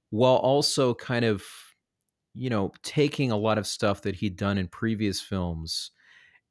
while 0.10 0.38
also 0.38 0.94
kind 0.96 1.26
of, 1.26 1.44
you 2.34 2.50
know, 2.50 2.72
taking 2.84 3.32
a 3.32 3.38
lot 3.38 3.58
of 3.58 3.68
stuff 3.68 4.02
that 4.02 4.16
he'd 4.16 4.38
done 4.38 4.58
in 4.58 4.68
previous 4.68 5.22
films 5.22 5.92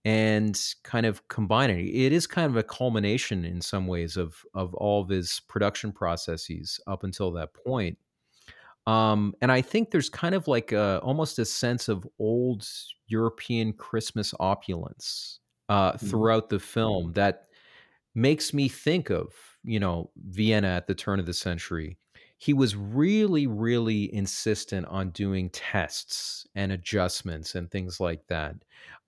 and 0.04 0.60
kind 0.82 1.06
of 1.06 1.26
combining 1.28 1.80
it. 1.80 1.90
It 1.90 2.12
is 2.12 2.26
kind 2.26 2.50
of 2.50 2.56
a 2.56 2.62
culmination 2.62 3.44
in 3.44 3.60
some 3.60 3.86
ways 3.86 4.16
of 4.16 4.36
of 4.54 4.74
all 4.74 5.02
of 5.02 5.08
his 5.08 5.40
production 5.48 5.92
processes 5.92 6.80
up 6.86 7.04
until 7.04 7.32
that 7.32 7.54
point. 7.54 7.98
Um, 8.86 9.34
and 9.40 9.50
I 9.50 9.62
think 9.62 9.90
there's 9.90 10.10
kind 10.10 10.34
of 10.34 10.46
like 10.46 10.72
a, 10.72 11.00
almost 11.02 11.38
a 11.38 11.44
sense 11.44 11.88
of 11.88 12.06
old 12.18 12.68
European 13.06 13.72
Christmas 13.72 14.34
opulence 14.38 15.40
uh, 15.70 15.92
mm-hmm. 15.92 16.06
throughout 16.06 16.50
the 16.50 16.58
film 16.58 17.12
that 17.14 17.44
makes 18.14 18.52
me 18.52 18.68
think 18.68 19.10
of, 19.10 19.32
you 19.64 19.80
know, 19.80 20.10
Vienna 20.28 20.68
at 20.68 20.86
the 20.86 20.94
turn 20.94 21.18
of 21.18 21.24
the 21.24 21.32
century. 21.32 21.96
He 22.44 22.52
was 22.52 22.76
really, 22.76 23.46
really 23.46 24.14
insistent 24.14 24.84
on 24.88 25.12
doing 25.12 25.48
tests 25.48 26.46
and 26.54 26.72
adjustments 26.72 27.54
and 27.54 27.70
things 27.70 28.00
like 28.00 28.26
that. 28.26 28.56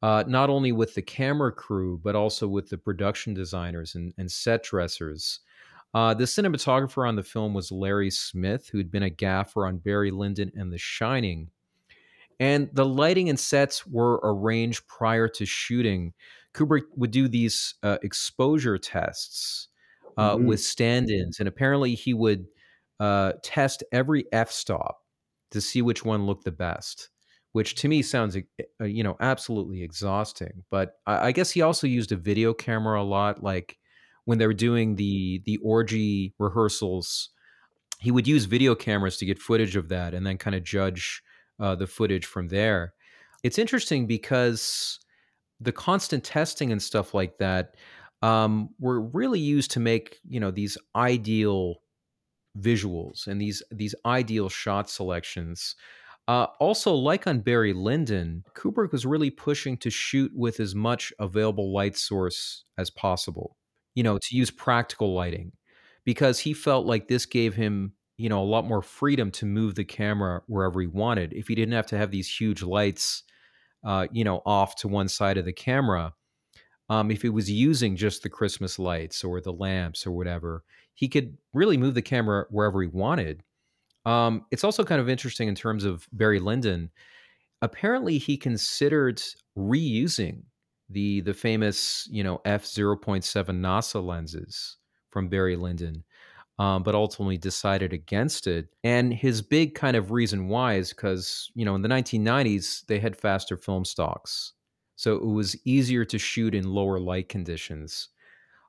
Uh, 0.01 0.25
not 0.27 0.49
only 0.49 0.73
with 0.73 0.95
the 0.95 1.03
camera 1.03 1.53
crew, 1.53 2.01
but 2.03 2.17
also 2.17 2.49
with 2.49 2.71
the 2.71 2.79
production 2.79 3.35
designers 3.35 3.95
and, 3.95 4.15
and 4.17 4.33
set 4.33 4.63
dressers. 4.63 5.41
Uh, 5.93 6.15
the 6.15 6.25
cinematographer 6.25 7.07
on 7.07 7.15
the 7.15 7.23
film 7.23 7.53
was 7.53 7.71
Larry 7.71 8.09
Smith, 8.09 8.71
who'd 8.71 8.91
been 8.91 9.03
a 9.03 9.11
gaffer 9.11 9.67
on 9.67 9.77
Barry 9.77 10.11
Lyndon 10.11 10.51
and 10.55 10.73
The 10.73 10.79
Shining. 10.79 11.51
And 12.41 12.71
the 12.73 12.87
lighting 12.87 13.29
and 13.29 13.39
sets 13.39 13.87
were 13.87 14.19
arranged 14.23 14.87
prior 14.87 15.29
to 15.29 15.45
shooting. 15.45 16.15
Kubrick 16.55 16.85
would 16.97 17.11
do 17.11 17.29
these 17.29 17.75
uh, 17.83 17.99
exposure 18.03 18.79
tests 18.79 19.69
uh, 20.17 20.37
mm-hmm. 20.37 20.47
with 20.47 20.61
stand 20.61 21.11
ins, 21.11 21.39
and 21.39 21.47
apparently 21.47 21.95
he 21.95 22.15
would 22.15 22.47
uh, 23.01 23.33
test 23.43 23.83
every 23.93 24.25
f 24.33 24.51
stop 24.51 24.99
to 25.51 25.61
see 25.61 25.83
which 25.83 26.05
one 26.05 26.27
looked 26.27 26.45
the 26.45 26.53
best 26.53 27.11
which 27.53 27.75
to 27.75 27.89
me 27.89 28.03
sounds 28.03 28.37
uh, 28.37 28.85
you 28.85 29.03
know 29.03 29.17
absolutely 29.21 29.83
exhausting 29.83 30.65
but 30.71 30.95
I, 31.07 31.29
I, 31.29 31.33
guess 31.33 31.51
he 31.51 31.63
also 31.63 31.87
used 31.87 32.13
a 32.13 32.17
video 32.17 32.53
camera 32.55 33.01
a 33.01 33.05
lot 33.05 33.43
like 33.43 33.79
when 34.27 34.39
they 34.39 34.47
were 34.47 34.53
doing 34.53 34.97
the 34.97 35.43
the 35.47 35.57
orgy 35.59 36.35
rehearsals, 36.39 37.31
he 37.99 38.11
would 38.11 38.29
use 38.29 38.45
video 38.45 38.75
cameras 38.75 39.17
to 39.17 39.27
get 39.27 39.39
footage 39.39 39.75
of 39.75 39.89
that 39.89 40.13
and 40.13 40.27
then 40.27 40.37
kind 40.37 40.55
of 40.55 40.63
judge 40.63 41.23
uh, 41.59 41.75
the 41.75 41.87
footage 41.87 42.27
from 42.27 42.49
there. 42.49 42.93
It's 43.43 43.59
interesting 43.59 44.07
because 44.07 44.99
the 45.61 45.73
constant 45.73 46.23
testing 46.23 46.71
and 46.73 46.83
stuff 46.83 47.15
like 47.15 47.39
that 47.39 47.77
um, 48.21 48.71
were 48.79 49.01
really 49.01 49.41
used 49.41 49.71
to 49.73 49.81
make 49.81 50.19
you 50.29 50.41
know 50.41 50.51
these 50.51 50.77
ideal 50.95 51.77
visuals 52.61 53.27
and 53.27 53.41
these 53.41 53.63
these 53.71 53.95
ideal 54.05 54.49
shot 54.49 54.91
selections. 54.91 55.75
Uh, 56.29 56.49
also, 56.59 56.93
like 56.93 57.29
on 57.29 57.39
Barry 57.39 57.73
Lyndon, 57.73 58.43
Kubrick 58.55 58.91
was 58.91 59.07
really 59.07 59.31
pushing 59.31 59.77
to 59.77 59.91
shoot 59.91 60.33
with 60.35 60.59
as 60.59 60.75
much 60.75 61.13
available 61.21 61.73
light 61.73 61.97
source 61.97 62.65
as 62.79 62.91
possible, 62.91 63.57
you 63.95 64.03
know, 64.03 64.19
to 64.19 64.37
use 64.37 64.51
practical 64.51 65.15
lighting, 65.15 65.53
because 66.05 66.41
he 66.41 66.53
felt 66.53 66.85
like 66.85 67.07
this 67.07 67.27
gave 67.27 67.55
him, 67.55 67.93
you 68.17 68.29
know, 68.29 68.43
a 68.43 68.45
lot 68.45 68.65
more 68.65 68.83
freedom 68.83 69.31
to 69.31 69.47
move 69.47 69.77
the 69.77 69.85
camera 69.85 70.43
wherever 70.49 70.81
he 70.81 70.89
wanted. 70.89 71.33
If 71.33 71.47
he 71.47 71.55
didn't 71.55 71.75
have 71.75 71.87
to 71.87 71.99
have 71.99 72.11
these 72.11 72.29
huge 72.29 72.61
lights, 72.61 73.23
uh, 73.85 74.09
you 74.11 74.25
know, 74.25 74.43
off 74.45 74.75
to 74.77 74.89
one 74.89 75.07
side 75.07 75.39
of 75.39 75.45
the 75.45 75.53
camera, 75.53 76.13
um, 76.89 77.11
if 77.11 77.23
he 77.23 77.29
was 77.29 77.51
using 77.51 77.97
just 77.97 78.23
the 78.23 78.31
Christmas 78.31 78.79
lights 78.79 79.25
or 79.25 79.41
the 79.41 79.53
lamps 79.53 80.07
or 80.07 80.13
whatever, 80.13 80.65
he 80.95 81.09
could 81.09 81.37
really 81.53 81.77
move 81.77 81.95
the 81.95 82.03
camera 82.03 82.47
wherever 82.51 82.83
he 82.83 82.89
wanted 82.89 83.43
um, 84.05 84.47
it's 84.53 84.65
also 84.65 84.85
kind 84.85 85.01
of 85.01 85.09
interesting 85.09 85.49
in 85.49 85.55
terms 85.55 85.85
of 85.85 86.07
Barry 86.13 86.39
Lyndon. 86.39 86.91
Apparently, 87.63 88.19
he 88.19 88.37
considered 88.37 89.23
reusing 89.59 90.43
the 90.91 91.21
the 91.23 91.35
famous 91.35 92.09
you 92.11 92.23
know 92.25 92.41
f 92.45 92.65
0.7 92.65 93.25
NASA 93.25 94.05
lenses 94.05 94.77
from 95.11 95.29
Barry 95.29 95.57
Lyndon, 95.57 96.05
um, 96.59 96.83
but 96.83 96.95
ultimately 96.95 97.39
decided 97.39 97.93
against 97.93 98.47
it. 98.47 98.69
And 98.85 99.13
his 99.15 99.43
big 99.43 99.75
kind 99.75 99.97
of 99.97 100.13
reason 100.13 100.49
why 100.49 100.75
is 100.75 100.91
because 100.91 101.51
you 101.55 101.65
know 101.65 101.75
in 101.77 101.83
the 101.83 101.89
1990s 101.89 102.87
they 102.87 103.01
had 103.01 103.17
faster 103.17 103.57
film 103.57 103.85
stocks, 103.85 104.55
so 104.97 105.15
it 105.17 105.25
was 105.25 105.57
easier 105.65 106.05
to 106.07 106.19
shoot 106.19 106.55
in 106.55 106.65
lower 106.65 106.99
light 106.99 107.29
conditions. 107.29 108.09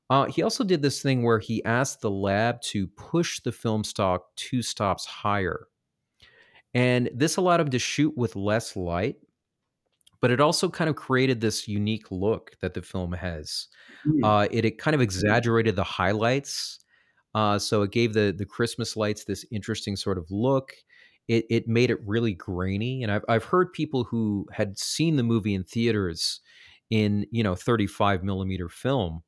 Uh, 0.09 0.25
he 0.25 0.41
also 0.41 0.63
did 0.63 0.81
this 0.81 1.01
thing 1.01 1.23
where 1.23 1.39
he 1.39 1.63
asked 1.65 2.01
the 2.01 2.11
lab 2.11 2.61
to 2.61 2.87
push 2.87 3.39
the 3.41 3.51
film 3.51 3.83
stock 3.83 4.35
two 4.35 4.61
stops 4.61 5.05
higher. 5.05 5.67
And 6.73 7.09
this 7.13 7.37
allowed 7.37 7.61
him 7.61 7.69
to 7.71 7.79
shoot 7.79 8.15
with 8.15 8.35
less 8.35 8.75
light, 8.75 9.15
but 10.21 10.31
it 10.31 10.39
also 10.39 10.69
kind 10.69 10.89
of 10.89 10.95
created 10.95 11.41
this 11.41 11.67
unique 11.67 12.11
look 12.11 12.51
that 12.61 12.73
the 12.73 12.81
film 12.81 13.13
has. 13.13 13.67
Hmm. 14.03 14.23
Uh, 14.23 14.47
it, 14.51 14.65
it 14.65 14.77
kind 14.77 14.95
of 14.95 15.01
exaggerated 15.01 15.75
the 15.75 15.83
highlights. 15.83 16.79
Uh, 17.35 17.59
so 17.59 17.81
it 17.81 17.91
gave 17.91 18.13
the, 18.13 18.33
the 18.37 18.45
Christmas 18.45 18.95
lights 18.95 19.23
this 19.23 19.45
interesting 19.51 19.95
sort 19.95 20.17
of 20.17 20.25
look. 20.31 20.73
It, 21.27 21.45
it 21.49 21.67
made 21.67 21.91
it 21.91 21.99
really 22.05 22.33
grainy. 22.33 23.03
And 23.03 23.11
I've, 23.11 23.25
I've 23.27 23.43
heard 23.43 23.73
people 23.73 24.05
who 24.05 24.47
had 24.51 24.77
seen 24.79 25.17
the 25.17 25.23
movie 25.23 25.53
in 25.53 25.63
theaters 25.63 26.39
in, 26.89 27.25
you 27.31 27.43
know, 27.43 27.55
35 27.55 28.23
millimeter 28.23 28.69
film 28.69 29.23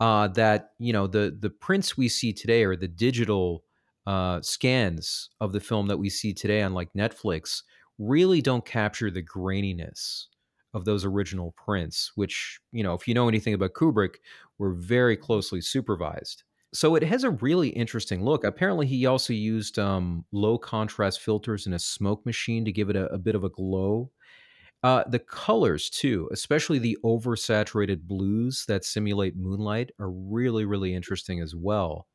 uh, 0.00 0.28
that 0.28 0.70
you 0.78 0.92
know 0.92 1.06
the 1.06 1.36
the 1.38 1.50
prints 1.50 1.96
we 1.96 2.08
see 2.08 2.32
today 2.32 2.64
or 2.64 2.74
the 2.74 2.88
digital 2.88 3.62
uh, 4.06 4.40
scans 4.40 5.30
of 5.40 5.52
the 5.52 5.60
film 5.60 5.86
that 5.86 5.98
we 5.98 6.08
see 6.08 6.32
today 6.32 6.62
on 6.62 6.74
like 6.74 6.92
Netflix 6.94 7.62
really 7.98 8.40
don't 8.40 8.64
capture 8.64 9.10
the 9.10 9.22
graininess 9.22 10.26
of 10.72 10.84
those 10.84 11.04
original 11.04 11.52
prints, 11.52 12.12
which 12.14 12.58
you 12.72 12.82
know 12.82 12.94
if 12.94 13.06
you 13.06 13.14
know 13.14 13.28
anything 13.28 13.54
about 13.54 13.74
Kubrick, 13.74 14.16
were 14.58 14.72
very 14.72 15.16
closely 15.16 15.60
supervised. 15.60 16.44
So 16.72 16.94
it 16.94 17.02
has 17.02 17.24
a 17.24 17.30
really 17.30 17.70
interesting 17.70 18.24
look. 18.24 18.44
Apparently, 18.44 18.86
he 18.86 19.06
also 19.06 19.32
used 19.32 19.78
um, 19.78 20.24
low 20.30 20.56
contrast 20.56 21.20
filters 21.20 21.66
and 21.66 21.74
a 21.74 21.78
smoke 21.78 22.24
machine 22.24 22.64
to 22.64 22.72
give 22.72 22.90
it 22.90 22.96
a, 22.96 23.06
a 23.06 23.18
bit 23.18 23.34
of 23.34 23.42
a 23.44 23.48
glow 23.48 24.10
uh, 24.82 25.04
the 25.08 25.18
colors 25.18 25.90
too, 25.90 26.28
especially 26.32 26.78
the 26.78 26.96
oversaturated 27.04 28.02
blues 28.02 28.64
that 28.66 28.84
simulate 28.84 29.36
moonlight, 29.36 29.90
are 29.98 30.10
really, 30.10 30.64
really 30.64 30.94
interesting 30.94 31.40
as 31.40 31.54
well. 31.54 32.06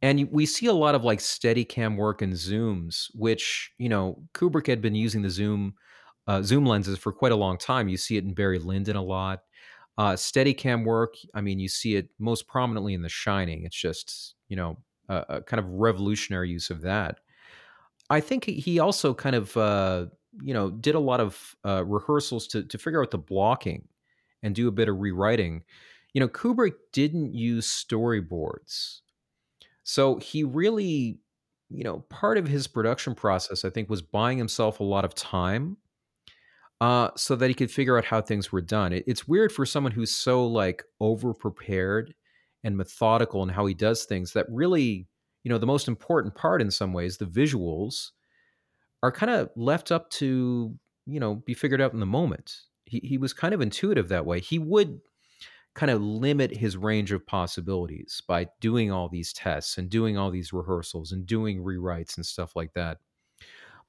And 0.00 0.28
we 0.30 0.46
see 0.46 0.66
a 0.66 0.72
lot 0.72 0.94
of 0.94 1.04
like 1.04 1.18
Steadicam 1.18 1.96
work 1.96 2.22
and 2.22 2.32
zooms, 2.32 3.06
which 3.14 3.72
you 3.78 3.88
know 3.88 4.22
Kubrick 4.34 4.66
had 4.66 4.80
been 4.80 4.94
using 4.94 5.22
the 5.22 5.30
zoom 5.30 5.74
uh, 6.26 6.42
zoom 6.42 6.64
lenses 6.64 6.98
for 6.98 7.12
quite 7.12 7.32
a 7.32 7.36
long 7.36 7.58
time. 7.58 7.88
You 7.88 7.96
see 7.98 8.16
it 8.16 8.24
in 8.24 8.34
Barry 8.34 8.58
Lyndon 8.58 8.96
a 8.96 9.02
lot. 9.02 9.40
Uh, 9.96 10.12
Steadicam 10.12 10.84
work, 10.84 11.14
I 11.34 11.40
mean, 11.40 11.60
you 11.60 11.68
see 11.68 11.94
it 11.94 12.08
most 12.18 12.48
prominently 12.48 12.94
in 12.94 13.02
The 13.02 13.08
Shining. 13.08 13.64
It's 13.64 13.76
just 13.76 14.34
you 14.48 14.56
know 14.56 14.78
a, 15.08 15.24
a 15.28 15.42
kind 15.42 15.60
of 15.60 15.68
revolutionary 15.68 16.50
use 16.50 16.70
of 16.70 16.82
that. 16.82 17.20
I 18.10 18.20
think 18.20 18.44
he 18.44 18.78
also 18.80 19.14
kind 19.14 19.36
of 19.36 19.56
uh, 19.56 20.06
you 20.42 20.54
know, 20.54 20.70
did 20.70 20.94
a 20.94 21.00
lot 21.00 21.20
of 21.20 21.54
uh, 21.64 21.84
rehearsals 21.84 22.46
to 22.48 22.62
to 22.64 22.78
figure 22.78 23.02
out 23.02 23.10
the 23.10 23.18
blocking 23.18 23.86
and 24.42 24.54
do 24.54 24.68
a 24.68 24.72
bit 24.72 24.88
of 24.88 24.98
rewriting. 24.98 25.62
You 26.12 26.20
know, 26.20 26.28
Kubrick 26.28 26.74
didn't 26.92 27.34
use 27.34 27.66
storyboards, 27.66 29.00
so 29.82 30.16
he 30.16 30.44
really, 30.44 31.18
you 31.70 31.84
know, 31.84 32.00
part 32.08 32.38
of 32.38 32.46
his 32.46 32.66
production 32.66 33.14
process, 33.14 33.64
I 33.64 33.70
think, 33.70 33.90
was 33.90 34.02
buying 34.02 34.38
himself 34.38 34.80
a 34.80 34.84
lot 34.84 35.04
of 35.04 35.14
time, 35.14 35.76
uh, 36.84 37.08
so 37.16 37.34
that 37.34 37.48
he 37.48 37.54
could 37.54 37.70
figure 37.70 37.96
out 37.96 38.04
how 38.04 38.20
things 38.20 38.52
were 38.52 38.60
done. 38.60 38.92
It, 38.92 39.04
it's 39.06 39.26
weird 39.26 39.50
for 39.50 39.64
someone 39.64 39.90
who's 39.90 40.14
so 40.14 40.46
like 40.46 40.84
over 41.00 41.32
prepared 41.32 42.14
and 42.62 42.76
methodical 42.76 43.42
in 43.42 43.48
how 43.48 43.64
he 43.64 43.72
does 43.72 44.04
things 44.04 44.34
that 44.34 44.44
really, 44.50 45.08
you 45.44 45.48
know, 45.48 45.56
the 45.56 45.64
most 45.64 45.88
important 45.88 46.34
part 46.34 46.60
in 46.60 46.70
some 46.70 46.92
ways, 46.92 47.16
the 47.16 47.24
visuals 47.24 48.10
are 49.02 49.10
kind 49.10 49.32
of 49.32 49.48
left 49.56 49.90
up 49.92 50.10
to 50.10 50.78
you 51.06 51.20
know 51.20 51.36
be 51.36 51.54
figured 51.54 51.80
out 51.80 51.94
in 51.94 52.00
the 52.00 52.06
moment. 52.06 52.54
He 52.84 53.00
he 53.02 53.16
was 53.16 53.32
kind 53.32 53.54
of 53.54 53.62
intuitive 53.62 54.10
that 54.10 54.26
way. 54.26 54.40
He 54.40 54.58
would 54.58 55.00
kind 55.74 55.90
of 55.90 56.02
limit 56.02 56.54
his 56.54 56.76
range 56.76 57.12
of 57.12 57.26
possibilities 57.26 58.22
by 58.28 58.48
doing 58.60 58.92
all 58.92 59.08
these 59.08 59.32
tests 59.32 59.78
and 59.78 59.88
doing 59.88 60.18
all 60.18 60.30
these 60.30 60.52
rehearsals 60.52 61.12
and 61.12 61.24
doing 61.24 61.64
rewrites 61.64 62.16
and 62.18 62.26
stuff 62.26 62.54
like 62.54 62.74
that. 62.74 62.98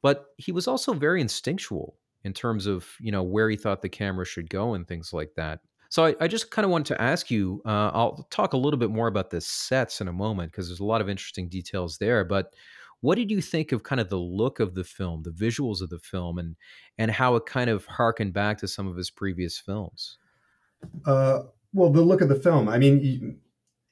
But 0.02 0.28
he 0.38 0.54
was 0.54 0.66
also 0.66 0.94
very 0.94 1.20
instinctual 1.20 1.98
in 2.26 2.34
terms 2.34 2.66
of 2.66 2.88
you 3.00 3.12
know 3.12 3.24
where 3.24 3.50
he 3.50 3.56
thought 3.56 3.82
the 3.82 3.88
camera 3.88 4.26
should 4.26 4.50
go 4.50 4.74
and 4.74 4.86
things 4.86 5.14
like 5.14 5.30
that. 5.38 5.62
So 5.90 6.08
I, 6.08 6.16
I 6.20 6.28
just 6.28 6.52
kind 6.52 6.66
of 6.66 6.72
wanted 6.72 6.88
to 6.96 7.02
ask 7.02 7.32
you. 7.32 7.62
Uh, 7.66 7.92
I'll 7.94 8.28
talk 8.32 8.52
a 8.52 8.58
little 8.58 8.80
bit 8.80 8.90
more 8.90 9.08
about 9.08 9.30
the 9.30 9.40
sets 9.40 10.02
in 10.02 10.10
a 10.10 10.14
moment 10.14 10.52
because 10.52 10.68
there's 10.68 10.82
a 10.82 10.86
lot 10.86 11.00
of 11.00 11.08
interesting 11.08 11.48
details 11.48 11.98
there. 12.00 12.26
But 12.26 12.54
what 13.02 13.16
did 13.16 13.30
you 13.30 13.40
think 13.40 13.72
of 13.72 13.84
kind 13.84 14.02
of 14.02 14.10
the 14.10 14.18
look 14.18 14.60
of 14.60 14.74
the 14.74 14.84
film, 14.84 15.22
the 15.22 15.30
visuals 15.30 15.82
of 15.82 15.90
the 15.90 16.00
film, 16.00 16.40
and 16.40 16.56
and 16.98 17.12
how 17.12 17.36
it 17.36 17.46
kind 17.46 17.70
of 17.70 17.86
harkened 17.86 18.34
back 18.34 18.58
to 18.58 18.68
some 18.68 18.88
of 18.88 18.98
his 18.98 19.12
previous 19.12 19.60
films? 19.60 20.18
Uh, 21.06 21.44
well, 21.74 21.92
the 21.92 22.02
look 22.02 22.22
of 22.22 22.30
the 22.30 22.36
film. 22.36 22.68
I 22.68 22.80
mean, 22.80 23.40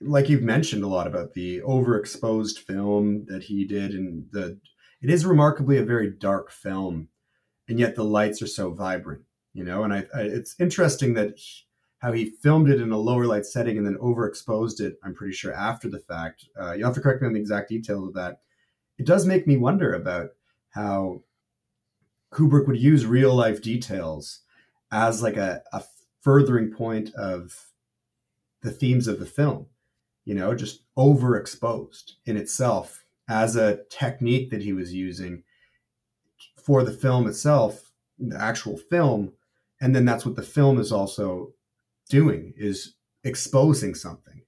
like 0.01 0.27
you've 0.27 0.41
mentioned 0.41 0.83
a 0.83 0.87
lot 0.87 1.05
about 1.05 1.33
the 1.33 1.61
overexposed 1.61 2.59
film 2.59 3.25
that 3.27 3.43
he 3.43 3.65
did, 3.65 3.91
and 3.91 4.25
the 4.31 4.59
it 5.03 5.09
is 5.09 5.25
remarkably 5.25 5.77
a 5.77 5.85
very 5.85 6.09
dark 6.09 6.49
film, 6.49 7.09
and 7.67 7.79
yet 7.79 7.95
the 7.95 8.03
lights 8.03 8.41
are 8.41 8.47
so 8.47 8.71
vibrant. 8.71 9.21
You 9.53 9.63
know, 9.63 9.83
and 9.83 9.93
I, 9.93 10.05
I 10.15 10.21
it's 10.21 10.55
interesting 10.59 11.13
that. 11.15 11.37
He, 11.37 11.63
how 11.99 12.11
he 12.11 12.31
filmed 12.41 12.69
it 12.69 12.81
in 12.81 12.91
a 12.91 12.97
lower 12.97 13.25
light 13.25 13.45
setting 13.45 13.77
and 13.77 13.87
then 13.87 13.95
overexposed 13.95 14.81
it. 14.81 14.97
I'm 15.05 15.15
pretty 15.15 15.31
sure 15.31 15.53
after 15.53 15.87
the 15.87 15.99
fact. 15.99 16.43
Uh, 16.59 16.73
you 16.73 16.83
have 16.83 16.95
to 16.95 16.99
correct 16.99 17.21
me 17.21 17.27
on 17.27 17.33
the 17.33 17.39
exact 17.39 17.69
details 17.69 18.09
of 18.09 18.13
that 18.15 18.39
it 18.97 19.05
does 19.05 19.25
make 19.25 19.47
me 19.47 19.57
wonder 19.57 19.93
about 19.93 20.31
how 20.71 21.23
Kubrick 22.31 22.67
would 22.67 22.81
use 22.81 23.05
real 23.05 23.33
life 23.33 23.61
details 23.61 24.41
as 24.91 25.21
like 25.21 25.37
a, 25.37 25.61
a 25.71 25.83
furthering 26.21 26.71
point 26.71 27.13
of 27.15 27.67
the 28.61 28.71
themes 28.71 29.07
of 29.07 29.19
the 29.19 29.25
film, 29.25 29.67
you 30.25 30.33
know, 30.33 30.55
just 30.55 30.81
overexposed 30.97 32.13
in 32.25 32.37
itself 32.37 33.03
as 33.27 33.55
a 33.55 33.79
technique 33.89 34.51
that 34.51 34.61
he 34.61 34.73
was 34.73 34.93
using 34.93 35.43
for 36.63 36.83
the 36.83 36.91
film 36.91 37.27
itself, 37.27 37.91
the 38.17 38.39
actual 38.41 38.77
film. 38.77 39.33
And 39.81 39.95
then 39.95 40.05
that's 40.05 40.25
what 40.25 40.35
the 40.35 40.43
film 40.43 40.79
is 40.79 40.91
also 40.91 41.53
doing 42.09 42.53
is 42.57 42.95
exposing 43.23 43.95
something, 43.95 44.41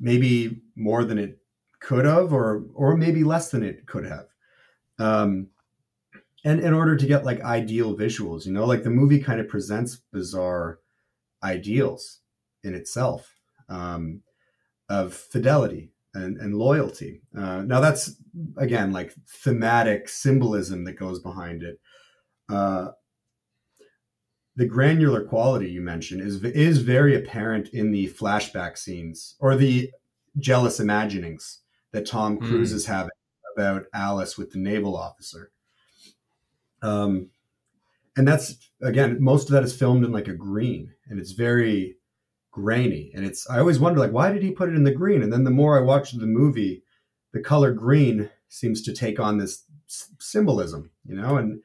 maybe 0.00 0.62
more 0.76 1.04
than 1.04 1.18
it 1.18 1.38
could 1.80 2.04
have, 2.04 2.32
or 2.32 2.64
or 2.74 2.96
maybe 2.96 3.24
less 3.24 3.50
than 3.50 3.62
it 3.62 3.86
could 3.86 4.06
have. 4.06 4.26
Um, 4.98 5.48
and 6.44 6.60
in 6.60 6.72
order 6.72 6.96
to 6.96 7.06
get 7.06 7.24
like 7.24 7.40
ideal 7.42 7.96
visuals, 7.96 8.46
you 8.46 8.52
know, 8.52 8.64
like 8.64 8.82
the 8.82 8.90
movie 8.90 9.20
kind 9.20 9.40
of 9.40 9.48
presents 9.48 9.96
bizarre 10.12 10.80
ideals 11.42 12.20
in 12.64 12.74
itself 12.74 13.40
um, 13.68 14.22
of 14.88 15.14
fidelity 15.14 15.91
and, 16.14 16.38
and 16.38 16.54
loyalty. 16.54 17.22
Uh, 17.36 17.62
now 17.62 17.80
that's 17.80 18.16
again 18.56 18.92
like 18.92 19.14
thematic 19.28 20.08
symbolism 20.08 20.84
that 20.84 20.98
goes 20.98 21.20
behind 21.20 21.62
it. 21.62 21.80
Uh, 22.48 22.90
the 24.56 24.66
granular 24.66 25.24
quality 25.24 25.70
you 25.70 25.80
mentioned 25.80 26.20
is 26.20 26.42
is 26.44 26.78
very 26.78 27.16
apparent 27.16 27.68
in 27.68 27.90
the 27.90 28.08
flashback 28.10 28.76
scenes 28.76 29.36
or 29.40 29.56
the 29.56 29.90
jealous 30.38 30.80
imaginings 30.80 31.60
that 31.92 32.06
Tom 32.06 32.38
Cruise 32.38 32.72
mm. 32.72 32.76
is 32.76 32.86
having 32.86 33.10
about 33.56 33.84
Alice 33.94 34.38
with 34.38 34.50
the 34.50 34.58
naval 34.58 34.96
officer. 34.96 35.50
Um, 36.82 37.28
and 38.16 38.26
that's 38.26 38.70
again, 38.82 39.16
most 39.20 39.48
of 39.48 39.52
that 39.52 39.64
is 39.64 39.74
filmed 39.74 40.04
in 40.04 40.12
like 40.12 40.28
a 40.28 40.34
green, 40.34 40.92
and 41.08 41.18
it's 41.18 41.32
very 41.32 41.96
grainy. 42.52 43.10
And 43.14 43.24
it's 43.24 43.48
I 43.50 43.58
always 43.58 43.80
wonder 43.80 43.98
like 43.98 44.12
why 44.12 44.30
did 44.30 44.42
he 44.42 44.52
put 44.52 44.68
it 44.68 44.76
in 44.76 44.84
the 44.84 44.92
green? 44.92 45.22
And 45.22 45.32
then 45.32 45.44
the 45.44 45.50
more 45.50 45.76
I 45.76 45.82
watch 45.82 46.12
the 46.12 46.26
movie, 46.26 46.84
the 47.32 47.40
color 47.40 47.72
green 47.72 48.30
seems 48.48 48.82
to 48.82 48.92
take 48.92 49.18
on 49.18 49.38
this 49.38 49.64
symbolism, 50.20 50.90
you 51.04 51.16
know, 51.16 51.36
and 51.36 51.62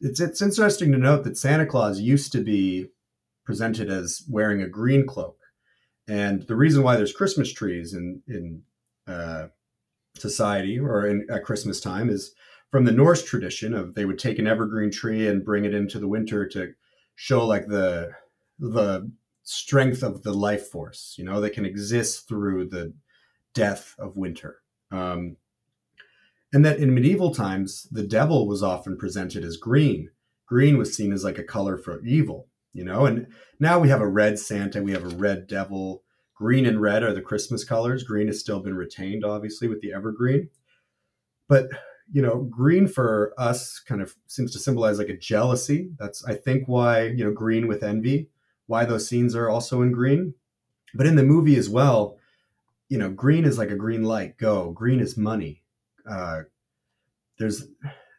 it's 0.00 0.20
it's 0.20 0.40
interesting 0.40 0.92
to 0.92 0.98
note 0.98 1.24
that 1.24 1.36
Santa 1.36 1.66
Claus 1.66 2.00
used 2.00 2.32
to 2.32 2.42
be 2.42 2.86
presented 3.44 3.90
as 3.90 4.22
wearing 4.28 4.62
a 4.62 4.68
green 4.68 5.06
cloak, 5.06 5.38
and 6.08 6.42
the 6.42 6.56
reason 6.56 6.82
why 6.82 6.96
there's 6.96 7.12
Christmas 7.12 7.52
trees 7.52 7.92
in 7.92 8.22
in 8.26 8.62
uh, 9.06 9.48
society 10.16 10.78
or 10.78 11.06
in, 11.06 11.26
at 11.30 11.44
Christmas 11.44 11.80
time 11.80 12.08
is 12.08 12.32
from 12.70 12.84
the 12.84 12.92
Norse 12.92 13.24
tradition 13.24 13.74
of 13.74 13.94
they 13.94 14.04
would 14.04 14.18
take 14.18 14.38
an 14.38 14.46
evergreen 14.46 14.90
tree 14.90 15.26
and 15.26 15.44
bring 15.44 15.64
it 15.64 15.74
into 15.74 15.98
the 15.98 16.08
winter 16.08 16.46
to 16.48 16.72
show 17.16 17.46
like 17.46 17.66
the 17.66 18.10
the 18.58 19.10
strength 19.50 20.02
of 20.04 20.22
the 20.22 20.32
life 20.32 20.68
force, 20.68 21.16
you 21.18 21.24
know, 21.24 21.40
that 21.40 21.52
can 21.52 21.66
exist 21.66 22.28
through 22.28 22.68
the 22.68 22.92
death 23.52 23.96
of 23.98 24.16
winter. 24.16 24.60
Um, 24.92 25.36
and 26.52 26.64
that 26.64 26.78
in 26.78 26.94
medieval 26.94 27.34
times, 27.34 27.88
the 27.90 28.06
devil 28.06 28.46
was 28.46 28.62
often 28.62 28.96
presented 28.96 29.44
as 29.44 29.56
green. 29.56 30.10
Green 30.46 30.78
was 30.78 30.94
seen 30.94 31.12
as 31.12 31.24
like 31.24 31.38
a 31.38 31.44
color 31.44 31.76
for 31.76 32.04
evil, 32.04 32.46
you 32.72 32.84
know, 32.84 33.06
and 33.06 33.26
now 33.58 33.80
we 33.80 33.88
have 33.88 34.00
a 34.00 34.08
red 34.08 34.38
Santa, 34.38 34.82
we 34.82 34.92
have 34.92 35.04
a 35.04 35.16
red 35.16 35.48
devil. 35.48 36.04
Green 36.34 36.64
and 36.64 36.80
red 36.80 37.02
are 37.02 37.12
the 37.12 37.20
Christmas 37.20 37.64
colors. 37.64 38.04
Green 38.04 38.28
has 38.28 38.40
still 38.40 38.60
been 38.60 38.76
retained, 38.76 39.24
obviously, 39.24 39.68
with 39.68 39.80
the 39.80 39.92
evergreen. 39.92 40.48
But, 41.48 41.68
you 42.10 42.22
know, 42.22 42.48
green 42.50 42.88
for 42.88 43.34
us 43.36 43.80
kind 43.80 44.00
of 44.00 44.14
seems 44.26 44.52
to 44.52 44.58
symbolize 44.58 44.98
like 44.98 45.08
a 45.08 45.16
jealousy. 45.16 45.90
That's, 45.98 46.24
I 46.24 46.34
think, 46.34 46.66
why, 46.66 47.02
you 47.02 47.24
know, 47.24 47.32
green 47.32 47.66
with 47.66 47.82
envy, 47.82 48.30
why 48.70 48.84
those 48.84 49.06
scenes 49.08 49.34
are 49.34 49.50
also 49.50 49.82
in 49.82 49.92
green. 49.92 50.34
But 50.94 51.06
in 51.06 51.16
the 51.16 51.22
movie 51.22 51.56
as 51.56 51.68
well, 51.68 52.16
you 52.88 52.98
know, 52.98 53.10
green 53.10 53.44
is 53.44 53.58
like 53.58 53.70
a 53.70 53.76
green 53.76 54.02
light, 54.02 54.38
go. 54.38 54.72
Green 54.72 55.00
is 55.00 55.16
money 55.16 55.62
uh, 56.08 56.42
there's 57.38 57.64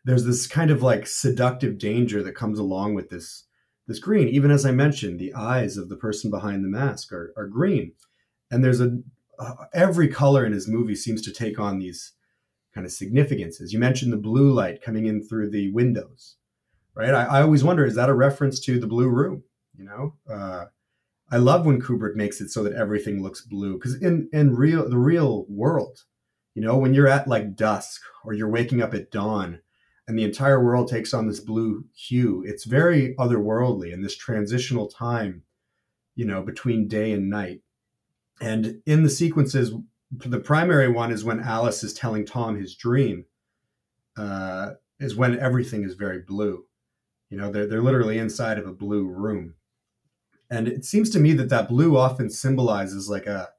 there's 0.04 0.26
this 0.26 0.48
kind 0.48 0.72
of 0.72 0.82
like 0.82 1.06
seductive 1.06 1.78
danger 1.78 2.24
that 2.24 2.36
comes 2.36 2.60
along 2.60 2.96
with 2.96 3.10
this 3.10 3.46
this 3.88 4.00
green. 4.00 4.28
Even 4.28 4.52
as 4.52 4.66
I 4.66 4.72
mentioned, 4.72 5.20
the 5.20 5.34
eyes 5.34 5.78
of 5.78 5.90
the 5.90 5.96
person 5.96 6.32
behind 6.32 6.64
the 6.64 6.70
mask 6.70 7.12
are, 7.12 7.34
are 7.38 7.48
green, 7.48 7.94
and 8.50 8.64
there's 8.64 8.82
a 8.82 9.00
uh, 9.40 9.54
every 9.74 10.08
color 10.08 10.46
in 10.46 10.54
his 10.54 10.68
movie 10.68 10.96
seems 10.96 11.22
to 11.24 11.34
take 11.34 11.60
on 11.60 11.80
these 11.80 12.14
kind 12.74 12.86
of 12.86 12.92
significances. 12.92 13.74
You 13.74 13.80
mentioned 13.80 14.14
the 14.14 14.18
blue 14.18 14.52
light 14.52 14.82
coming 14.82 15.06
in 15.06 15.24
through 15.24 15.50
the 15.50 15.72
windows, 15.72 16.38
right? 16.96 17.14
I, 17.14 17.26
I 17.26 17.42
always 17.42 17.64
wonder 17.64 17.86
is 17.86 17.96
that 17.96 18.10
a 18.10 18.14
reference 18.14 18.60
to 18.62 18.80
the 18.80 18.88
blue 18.88 19.10
room? 19.10 19.44
You 19.82 19.88
know, 19.88 20.14
uh, 20.32 20.66
I 21.32 21.38
love 21.38 21.66
when 21.66 21.82
Kubrick 21.82 22.16
makes 22.16 22.40
it 22.40 22.50
so 22.50 22.62
that 22.64 22.74
everything 22.74 23.24
looks 23.24 23.42
blue 23.42 23.80
because 23.80 23.96
in 23.96 24.30
in 24.32 24.56
real 24.56 24.88
the 24.88 25.00
real 25.00 25.48
world, 25.50 26.04
you 26.54 26.62
know, 26.62 26.78
when 26.78 26.94
you're 26.94 27.08
at 27.08 27.28
like 27.28 27.56
dusk 27.56 28.00
or 28.24 28.34
you're 28.34 28.48
waking 28.48 28.84
up 28.84 28.94
at 28.94 29.10
dawn 29.10 29.60
and 30.08 30.20
the 30.20 30.24
entire 30.24 30.64
world 30.64 30.88
takes 30.88 31.16
on 31.16 31.28
this 31.28 31.40
blue 31.40 31.86
hue, 31.96 32.44
it's 32.46 32.66
very 32.66 33.16
otherworldly 33.16 33.92
in 33.92 34.04
this 34.04 34.16
transitional 34.16 34.88
time, 34.88 35.42
you 36.14 36.26
know, 36.26 36.44
between 36.44 36.88
day 36.88 37.12
and 37.12 37.28
night. 37.28 37.62
And 38.40 38.84
in 38.86 39.02
the 39.02 39.10
sequences, 39.10 39.74
the 40.12 40.40
primary 40.40 40.90
one 40.90 41.12
is 41.12 41.24
when 41.24 41.40
Alice 41.40 41.84
is 41.84 41.96
telling 41.96 42.24
Tom 42.24 42.56
his 42.56 42.76
dream, 42.76 43.26
uh, 44.16 44.74
is 45.00 45.16
when 45.16 45.40
everything 45.40 45.84
is 45.84 45.96
very 45.96 46.20
blue. 46.20 46.66
You 47.32 47.38
know, 47.38 47.52
they're, 47.52 47.66
they're 47.66 47.82
literally 47.82 48.20
inside 48.20 48.60
of 48.60 48.68
a 48.68 48.74
blue 48.74 49.08
room. 49.08 49.56
And 50.52 50.68
it 50.68 50.84
seems 50.84 51.10
to 51.12 51.20
me 51.20 51.32
that 51.34 51.50
that 51.50 51.70
blue 51.70 51.98
often 51.98 52.30
symbolizes 52.30 53.10
like 53.10 53.26
a, 53.26 53.50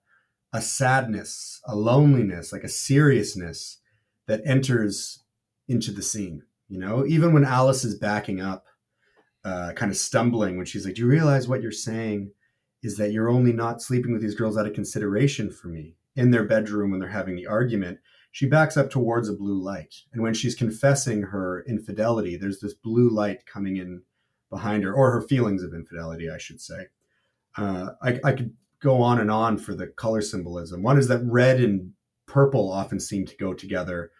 a 0.52 0.60
sadness, 0.60 1.60
a 1.66 1.74
loneliness, 1.74 2.52
like 2.52 2.64
a 2.64 2.68
seriousness 2.68 3.78
that 4.28 4.42
enters 4.44 5.24
into 5.66 5.90
the 5.90 6.02
scene. 6.02 6.42
You 6.68 6.78
know, 6.78 7.06
even 7.06 7.32
when 7.32 7.44
Alice 7.44 7.82
is 7.82 7.98
backing 7.98 8.42
up, 8.42 8.66
uh, 9.44 9.72
kind 9.72 9.90
of 9.90 9.96
stumbling, 9.96 10.56
when 10.56 10.66
she's 10.66 10.84
like, 10.84 10.94
"Do 10.94 11.02
you 11.02 11.08
realize 11.08 11.48
what 11.48 11.62
you're 11.62 11.72
saying 11.72 12.30
is 12.82 12.96
that 12.98 13.10
you're 13.10 13.30
only 13.30 13.52
not 13.52 13.82
sleeping 13.82 14.12
with 14.12 14.22
these 14.22 14.34
girls 14.34 14.56
out 14.56 14.66
of 14.66 14.74
consideration 14.74 15.50
for 15.50 15.68
me?" 15.68 15.96
In 16.14 16.30
their 16.30 16.44
bedroom 16.44 16.90
when 16.90 17.00
they're 17.00 17.08
having 17.08 17.36
the 17.36 17.46
argument, 17.46 17.98
she 18.30 18.46
backs 18.46 18.76
up 18.76 18.90
towards 18.90 19.28
a 19.28 19.34
blue 19.34 19.60
light, 19.60 19.94
and 20.12 20.22
when 20.22 20.34
she's 20.34 20.54
confessing 20.54 21.22
her 21.22 21.64
infidelity, 21.66 22.36
there's 22.36 22.60
this 22.60 22.74
blue 22.74 23.08
light 23.10 23.44
coming 23.46 23.78
in 23.78 24.02
behind 24.52 24.84
her, 24.84 24.92
or 24.92 25.10
her 25.10 25.22
feelings 25.22 25.64
of 25.64 25.72
infidelity, 25.72 26.30
I 26.30 26.38
should 26.38 26.60
say. 26.60 26.86
Uh, 27.56 27.88
I, 28.02 28.20
I 28.22 28.32
could 28.32 28.54
go 28.80 29.00
on 29.00 29.18
and 29.18 29.30
on 29.30 29.56
for 29.56 29.74
the 29.74 29.86
color 29.86 30.20
symbolism. 30.20 30.82
One 30.82 30.98
is 30.98 31.08
that 31.08 31.24
red 31.24 31.60
and 31.60 31.92
purple 32.26 32.70
often 32.70 33.00
seem 33.00 33.24
to 33.26 33.36
go 33.36 33.54
together 33.54 34.10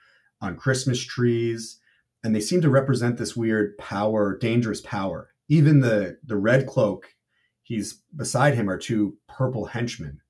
on 0.41 0.57
Christmas 0.57 1.05
trees, 1.05 1.79
and 2.25 2.35
they 2.35 2.41
seem 2.41 2.63
to 2.63 2.71
represent 2.71 3.19
this 3.19 3.37
weird 3.37 3.77
power, 3.79 4.37
dangerous 4.39 4.81
power. 4.81 5.29
Even 5.49 5.81
the 5.81 6.19
the 6.25 6.37
red 6.37 6.67
cloak, 6.67 7.15
he's 7.63 8.01
beside 8.17 8.55
him 8.55 8.71
are 8.71 8.79
two 8.79 9.19
purple 9.29 9.67
henchmen, 9.67 10.21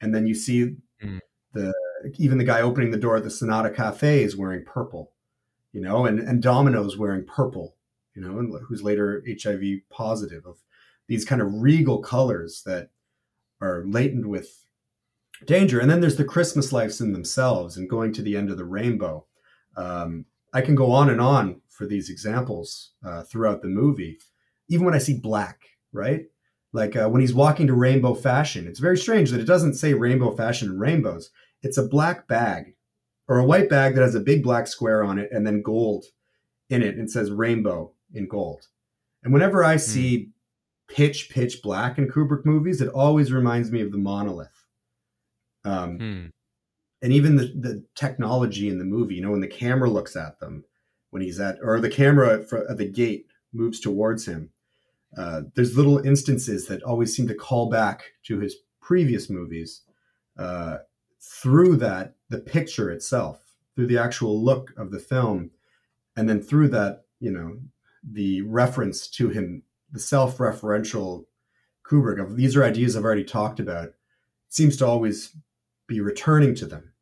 and 0.00 0.14
then 0.14 0.26
you 0.26 0.34
see 0.34 0.76
mm. 1.02 1.18
the 1.52 1.72
even 2.18 2.38
the 2.38 2.44
guy 2.44 2.60
opening 2.60 2.92
the 2.92 2.98
door 2.98 3.16
at 3.16 3.24
the 3.24 3.30
Sonata 3.30 3.70
Cafe 3.70 4.22
is 4.22 4.36
wearing 4.36 4.64
purple, 4.64 5.12
you 5.72 5.80
know, 5.80 6.06
and 6.06 6.20
and 6.20 6.42
Domino's 6.42 6.96
wearing 6.96 7.24
purple, 7.24 7.74
you 8.14 8.22
know, 8.22 8.38
and 8.38 8.52
who's 8.66 8.82
later 8.82 9.22
HIV 9.26 9.62
positive 9.90 10.46
of 10.46 10.58
these 11.08 11.24
kind 11.24 11.42
of 11.42 11.60
regal 11.60 12.00
colors 12.00 12.62
that 12.66 12.90
are 13.60 13.84
latent 13.86 14.26
with 14.26 14.64
danger. 15.44 15.80
And 15.80 15.90
then 15.90 16.00
there's 16.00 16.16
the 16.16 16.24
Christmas 16.24 16.72
lights 16.72 17.00
in 17.00 17.12
themselves 17.12 17.76
and 17.76 17.88
going 17.88 18.12
to 18.14 18.22
the 18.22 18.36
end 18.36 18.50
of 18.50 18.56
the 18.56 18.64
rainbow. 18.64 19.26
Um, 19.76 20.26
I 20.52 20.60
can 20.60 20.74
go 20.74 20.92
on 20.92 21.10
and 21.10 21.20
on 21.20 21.60
for 21.68 21.86
these 21.86 22.10
examples 22.10 22.92
uh, 23.04 23.22
throughout 23.22 23.62
the 23.62 23.68
movie. 23.68 24.18
Even 24.68 24.84
when 24.84 24.94
I 24.94 24.98
see 24.98 25.18
black, 25.18 25.62
right? 25.92 26.24
Like 26.72 26.96
uh, 26.96 27.08
when 27.08 27.20
he's 27.20 27.34
walking 27.34 27.66
to 27.66 27.74
Rainbow 27.74 28.14
Fashion, 28.14 28.66
it's 28.66 28.78
very 28.78 28.96
strange 28.96 29.30
that 29.30 29.40
it 29.40 29.46
doesn't 29.46 29.74
say 29.74 29.94
Rainbow 29.94 30.30
Fashion 30.36 30.68
and 30.68 30.80
rainbows. 30.80 31.30
It's 31.62 31.78
a 31.78 31.88
black 31.88 32.28
bag 32.28 32.74
or 33.26 33.38
a 33.38 33.44
white 33.44 33.68
bag 33.68 33.94
that 33.94 34.02
has 34.02 34.14
a 34.14 34.20
big 34.20 34.42
black 34.42 34.66
square 34.66 35.02
on 35.02 35.18
it 35.18 35.30
and 35.32 35.46
then 35.46 35.62
gold 35.62 36.04
in 36.68 36.82
it 36.82 36.96
and 36.96 37.10
says 37.10 37.30
rainbow 37.30 37.92
in 38.14 38.28
gold. 38.28 38.66
And 39.22 39.32
whenever 39.32 39.64
I 39.64 39.74
hmm. 39.74 39.78
see 39.78 40.30
pitch 40.88 41.30
pitch 41.30 41.62
black 41.62 41.98
in 41.98 42.08
Kubrick 42.08 42.44
movies, 42.44 42.80
it 42.80 42.88
always 42.88 43.32
reminds 43.32 43.70
me 43.70 43.80
of 43.80 43.92
the 43.92 43.98
monolith. 43.98 44.66
Um, 45.64 45.98
hmm. 45.98 46.26
And 47.02 47.12
even 47.12 47.36
the, 47.36 47.52
the 47.58 47.84
technology 47.94 48.68
in 48.68 48.78
the 48.78 48.84
movie, 48.84 49.14
you 49.14 49.22
know, 49.22 49.30
when 49.30 49.40
the 49.40 49.48
camera 49.48 49.88
looks 49.88 50.16
at 50.16 50.38
them, 50.38 50.64
when 51.10 51.22
he's 51.22 51.40
at, 51.40 51.58
or 51.62 51.80
the 51.80 51.88
camera 51.88 52.44
at 52.68 52.76
the 52.76 52.90
gate 52.90 53.26
moves 53.52 53.80
towards 53.80 54.26
him, 54.26 54.50
uh, 55.16 55.42
there's 55.54 55.76
little 55.76 55.98
instances 55.98 56.66
that 56.66 56.82
always 56.82 57.14
seem 57.14 57.26
to 57.28 57.34
call 57.34 57.68
back 57.70 58.04
to 58.24 58.38
his 58.38 58.56
previous 58.80 59.30
movies 59.30 59.82
uh, 60.38 60.78
through 61.20 61.76
that, 61.76 62.14
the 62.28 62.38
picture 62.38 62.90
itself, 62.90 63.40
through 63.74 63.86
the 63.86 63.98
actual 63.98 64.42
look 64.42 64.72
of 64.76 64.90
the 64.90 64.98
film, 64.98 65.50
and 66.16 66.28
then 66.28 66.40
through 66.40 66.68
that, 66.68 67.04
you 67.18 67.30
know, 67.30 67.58
the 68.02 68.42
reference 68.42 69.08
to 69.08 69.28
him 69.28 69.62
the 69.92 69.98
self-referential 69.98 71.24
Kubrick 71.84 72.22
of 72.22 72.36
these 72.36 72.56
are 72.56 72.64
ideas 72.64 72.96
I've 72.96 73.04
already 73.04 73.24
talked 73.24 73.60
about 73.60 73.90
seems 74.48 74.76
to 74.78 74.86
always 74.86 75.36
be 75.88 76.00
returning 76.00 76.54
to 76.56 76.66
them. 76.66 76.92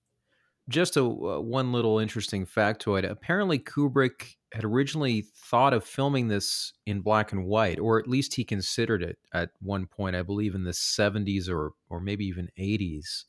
Just 0.69 0.97
a 0.97 1.03
uh, 1.03 1.41
one 1.41 1.73
little 1.73 1.99
interesting 1.99 2.47
factoid. 2.47 3.09
Apparently, 3.09 3.59
Kubrick 3.59 4.37
had 4.53 4.65
originally 4.65 5.27
thought 5.35 5.73
of 5.75 5.85
filming 5.85 6.29
this 6.29 6.73
in 6.87 7.01
black 7.01 7.33
and 7.33 7.47
white, 7.47 7.79
or 7.79 7.99
at 7.99 8.09
least 8.09 8.35
he 8.35 8.45
considered 8.45 9.03
it 9.03 9.19
at 9.33 9.51
one 9.61 9.87
point. 9.87 10.17
I 10.17 10.23
believe 10.23 10.55
in 10.55 10.65
the 10.65 10.73
'70s 10.73 11.49
or 11.49 11.73
or 11.89 12.01
maybe 12.01 12.27
even 12.27 12.49
'80s. 12.59 13.25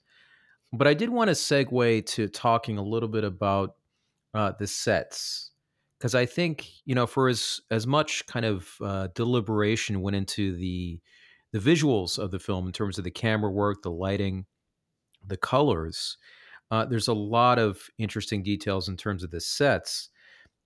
But 0.73 0.87
I 0.87 0.93
did 0.93 1.09
want 1.09 1.29
to 1.29 1.33
segue 1.33 2.05
to 2.05 2.27
talking 2.27 2.77
a 2.77 2.83
little 2.83 3.09
bit 3.09 3.23
about 3.23 3.75
uh, 4.33 4.53
the 4.59 4.67
sets 4.67 5.48
because 5.99 6.15
I 6.15 6.25
think 6.25 6.69
you 6.85 6.95
know 6.95 7.05
for 7.05 7.27
as 7.27 7.61
as 7.69 7.85
much 7.85 8.25
kind 8.27 8.45
of 8.45 8.69
uh, 8.81 9.07
deliberation 9.15 10.01
went 10.01 10.15
into 10.15 10.55
the 10.55 10.99
the 11.51 11.59
visuals 11.59 12.17
of 12.17 12.31
the 12.31 12.39
film 12.39 12.67
in 12.67 12.71
terms 12.71 12.97
of 12.97 13.03
the 13.03 13.11
camera 13.11 13.51
work, 13.51 13.81
the 13.81 13.91
lighting, 13.91 14.45
the 15.25 15.37
colors. 15.37 16.17
Uh, 16.71 16.85
there's 16.85 17.07
a 17.07 17.13
lot 17.13 17.57
of 17.57 17.81
interesting 17.97 18.43
details 18.43 18.89
in 18.89 18.95
terms 18.95 19.23
of 19.23 19.31
the 19.31 19.41
sets 19.41 20.09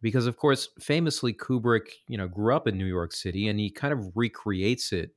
because 0.01 0.27
of 0.27 0.38
course 0.38 0.69
famously 0.80 1.34
kubrick 1.34 1.88
you 2.07 2.18
know 2.18 2.27
grew 2.27 2.53
up 2.53 2.68
in 2.68 2.77
new 2.77 2.85
york 2.85 3.14
city 3.14 3.47
and 3.47 3.60
he 3.60 3.72
kind 3.72 3.93
of 3.93 4.11
recreates 4.15 4.91
it 4.91 5.11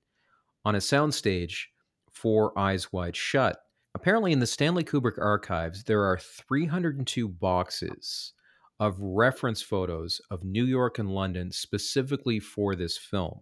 on 0.64 0.76
a 0.76 0.78
soundstage 0.78 1.64
for 2.12 2.56
eyes 2.56 2.92
wide 2.92 3.16
shut 3.16 3.58
apparently 3.96 4.30
in 4.30 4.38
the 4.38 4.46
stanley 4.46 4.84
kubrick 4.84 5.18
archives 5.18 5.82
there 5.82 6.04
are 6.04 6.18
302 6.18 7.28
boxes 7.28 8.32
of 8.78 9.00
reference 9.00 9.62
photos 9.62 10.20
of 10.30 10.44
New 10.44 10.64
York 10.64 10.98
and 10.98 11.10
London 11.10 11.50
specifically 11.50 12.38
for 12.38 12.74
this 12.74 12.96
film. 12.98 13.40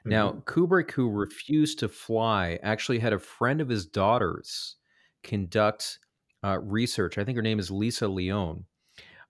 Mm-hmm. 0.00 0.10
Now, 0.10 0.42
Kubrick, 0.46 0.90
who 0.92 1.10
refused 1.10 1.78
to 1.80 1.88
fly, 1.88 2.58
actually 2.62 2.98
had 2.98 3.12
a 3.12 3.18
friend 3.18 3.60
of 3.60 3.68
his 3.68 3.86
daughter's 3.86 4.76
conduct 5.22 5.98
uh, 6.44 6.58
research. 6.60 7.18
I 7.18 7.24
think 7.24 7.36
her 7.36 7.42
name 7.42 7.58
is 7.58 7.70
Lisa 7.70 8.08
Leone, 8.08 8.64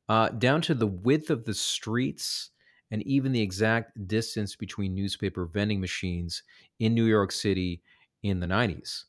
uh, 0.08 0.28
down 0.30 0.60
to 0.62 0.74
the 0.74 0.86
width 0.86 1.30
of 1.30 1.44
the 1.44 1.54
streets 1.54 2.50
and 2.90 3.02
even 3.06 3.32
the 3.32 3.42
exact 3.42 4.06
distance 4.08 4.56
between 4.56 4.94
newspaper 4.94 5.46
vending 5.46 5.80
machines 5.80 6.42
in 6.78 6.94
New 6.94 7.04
York 7.04 7.32
City 7.32 7.82
in 8.22 8.40
the 8.40 8.46
90s. 8.46 9.04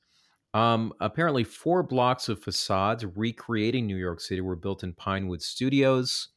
Um, 0.53 0.93
apparently, 0.99 1.43
four 1.43 1.81
blocks 1.83 2.27
of 2.27 2.41
facades 2.43 3.05
recreating 3.05 3.87
New 3.87 3.95
York 3.97 4.19
City 4.19 4.41
were 4.41 4.55
built 4.55 4.83
in 4.83 4.93
Pinewood 4.93 5.41
Studios. 5.41 6.29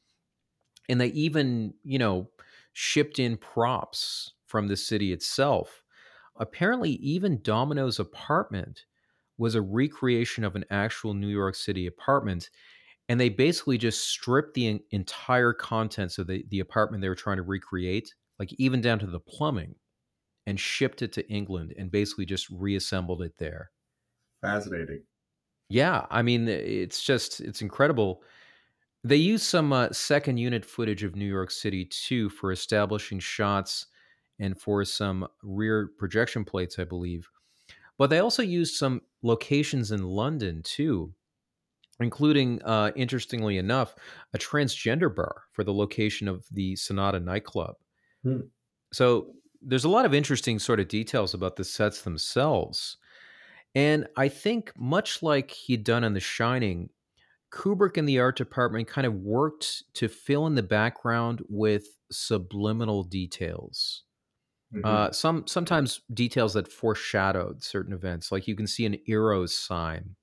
And 0.89 1.01
they 1.01 1.07
even, 1.07 1.73
you 1.83 1.99
know, 1.99 2.29
shipped 2.73 3.19
in 3.19 3.37
props 3.37 4.33
from 4.45 4.67
the 4.67 4.77
city 4.77 5.11
itself. 5.13 5.83
Apparently, 6.37 6.91
even 6.91 7.41
Domino's 7.41 7.99
apartment 7.99 8.85
was 9.37 9.55
a 9.55 9.61
recreation 9.61 10.43
of 10.43 10.55
an 10.55 10.65
actual 10.69 11.13
New 11.13 11.29
York 11.29 11.55
City 11.55 11.87
apartment. 11.87 12.49
And 13.09 13.19
they 13.19 13.29
basically 13.29 13.77
just 13.77 14.07
stripped 14.09 14.53
the 14.55 14.81
entire 14.91 15.53
contents 15.53 16.17
of 16.19 16.27
the, 16.27 16.45
the 16.49 16.59
apartment 16.59 17.01
they 17.01 17.09
were 17.09 17.15
trying 17.15 17.37
to 17.37 17.43
recreate, 17.43 18.15
like 18.39 18.53
even 18.59 18.81
down 18.81 18.99
to 18.99 19.07
the 19.07 19.19
plumbing, 19.19 19.75
and 20.47 20.59
shipped 20.59 21.01
it 21.01 21.13
to 21.13 21.29
England 21.29 21.73
and 21.77 21.91
basically 21.91 22.25
just 22.25 22.49
reassembled 22.49 23.21
it 23.23 23.37
there. 23.39 23.71
Fascinating. 24.45 25.03
Yeah, 25.69 26.05
I 26.11 26.21
mean, 26.21 26.47
it's 26.47 27.03
just 27.03 27.41
it's 27.41 27.61
incredible. 27.61 28.23
They 29.03 29.17
use 29.17 29.43
some 29.43 29.73
uh, 29.73 29.91
second 29.91 30.37
unit 30.37 30.65
footage 30.65 31.03
of 31.03 31.15
New 31.15 31.27
York 31.27 31.51
City 31.51 31.85
too 31.85 32.29
for 32.29 32.51
establishing 32.51 33.19
shots 33.19 33.87
and 34.39 34.59
for 34.59 34.85
some 34.85 35.27
rear 35.43 35.89
projection 35.97 36.45
plates, 36.45 36.79
I 36.79 36.85
believe. 36.85 37.29
But 37.97 38.09
they 38.09 38.19
also 38.19 38.43
used 38.43 38.75
some 38.75 39.01
locations 39.23 39.91
in 39.91 40.03
London 40.03 40.63
too, 40.63 41.13
including, 41.99 42.61
uh, 42.63 42.91
interestingly 42.95 43.57
enough, 43.57 43.95
a 44.33 44.37
transgender 44.37 45.13
bar 45.13 45.43
for 45.53 45.63
the 45.63 45.73
location 45.73 46.27
of 46.27 46.47
the 46.51 46.75
Sonata 46.75 47.19
nightclub. 47.19 47.75
Hmm. 48.23 48.41
So 48.93 49.33
there's 49.61 49.85
a 49.85 49.89
lot 49.89 50.05
of 50.05 50.13
interesting 50.13 50.59
sort 50.59 50.79
of 50.79 50.87
details 50.87 51.33
about 51.33 51.55
the 51.55 51.63
sets 51.63 52.01
themselves. 52.03 52.97
And 53.75 54.07
I 54.15 54.29
think, 54.29 54.71
much 54.77 55.21
like 55.21 55.51
he'd 55.51 55.83
done 55.83 56.03
in 56.03 56.13
The 56.13 56.19
Shining, 56.19 56.89
Kubrick 57.51 57.97
and 57.97 58.07
the 58.07 58.19
art 58.19 58.37
department 58.37 58.87
kind 58.87 59.07
of 59.07 59.15
worked 59.15 59.83
to 59.95 60.07
fill 60.09 60.47
in 60.47 60.55
the 60.55 60.63
background 60.63 61.41
with 61.49 61.87
subliminal 62.11 63.03
details. 63.03 64.03
Mhm. 64.73 64.85
Uh, 64.85 65.11
some 65.11 65.47
sometimes 65.47 66.01
details 66.13 66.53
that 66.53 66.67
foreshadowed 66.71 67.63
certain 67.63 67.93
events, 67.93 68.31
like 68.31 68.47
you 68.47 68.55
can 68.55 68.67
see 68.67 68.85
an 68.85 68.97
Eros 69.07 69.55
sign, 69.55 70.15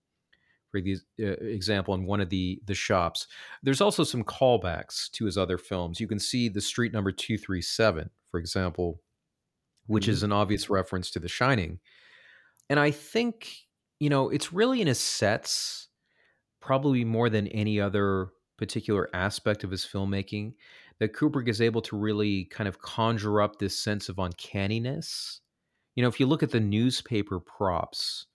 for 0.71 0.79
uh, 0.81 1.23
example, 1.23 1.95
in 1.95 2.07
one 2.07 2.21
of 2.21 2.31
the 2.31 2.61
the 2.67 2.75
shops. 2.75 3.27
There's 3.63 3.81
also 3.81 4.05
some 4.05 4.25
callbacks 4.25 5.11
to 5.13 5.25
his 5.27 5.39
other 5.39 5.59
films. 5.59 6.01
You 6.01 6.09
can 6.09 6.19
see 6.19 6.49
the 6.49 6.61
street 6.61 6.93
number 6.93 7.13
two 7.13 7.39
three 7.39 7.63
seven, 7.63 8.11
for 8.31 8.41
example, 8.41 9.03
which 9.87 10.09
is 10.09 10.23
an 10.23 10.33
obvious 10.33 10.71
reference 10.71 11.11
to 11.13 11.21
The 11.21 11.29
Shining. 11.29 11.81
And 12.73 12.81
I 12.81 12.91
think 12.93 13.69
you 14.01 14.11
know 14.11 14.31
it's 14.31 14.53
really 14.55 14.83
in 14.83 14.89
his 14.89 15.01
sets, 15.01 15.91
probably 16.61 17.05
more 17.05 17.31
than 17.31 17.49
any 17.49 17.81
other 17.81 18.31
particular 18.59 19.09
aspect 19.15 19.65
of 19.65 19.71
his 19.73 19.85
filmmaking 19.87 20.55
that 21.01 21.15
Kubrick 21.15 21.49
is 21.49 21.61
able 21.61 21.83
to 21.83 21.97
really 21.97 22.47
kind 22.47 22.69
of 22.69 22.81
conjure 22.81 23.43
up 23.43 23.59
this 23.59 23.79
sense 23.79 24.09
of 24.09 24.19
uncanniness. 24.19 25.41
You 25.97 26.03
know, 26.03 26.09
if 26.09 26.21
you 26.21 26.27
look 26.27 26.43
at 26.45 26.53
the 26.53 26.61
newspaper 26.61 27.41
props 27.41 28.27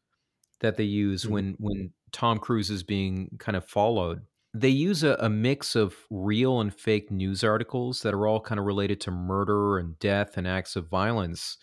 that 0.62 0.78
they 0.78 0.86
use 0.86 1.26
Mhm. 1.26 1.32
when 1.32 1.56
when 1.60 1.94
Tom 2.14 2.40
Cruise 2.40 2.70
is 2.72 2.84
being 2.84 3.38
kind 3.40 3.56
of 3.58 3.66
followed, 3.66 4.26
they 4.54 4.70
use 4.70 5.04
a, 5.04 5.16
a 5.20 5.30
mix 5.30 5.76
of 5.76 5.96
real 6.10 6.62
and 6.62 6.74
fake 6.74 7.12
news 7.12 7.44
articles 7.44 8.02
that 8.02 8.14
are 8.14 8.28
all 8.28 8.42
kind 8.42 8.60
of 8.60 8.66
related 8.66 9.00
to 9.02 9.12
murder 9.12 9.78
and 9.78 9.98
death 10.00 10.38
and 10.38 10.48
acts 10.48 10.76
of 10.76 10.88
violence. 10.88 11.58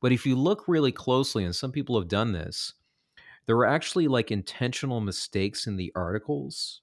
But 0.00 0.12
if 0.12 0.24
you 0.24 0.36
look 0.36 0.66
really 0.68 0.92
closely, 0.92 1.44
and 1.44 1.54
some 1.54 1.72
people 1.72 1.98
have 1.98 2.08
done 2.08 2.32
this, 2.32 2.74
there 3.46 3.56
are 3.56 3.66
actually 3.66 4.08
like 4.08 4.30
intentional 4.32 5.00
mistakes 5.00 5.66
in 5.66 5.76
the 5.76 5.92
articles 5.96 6.82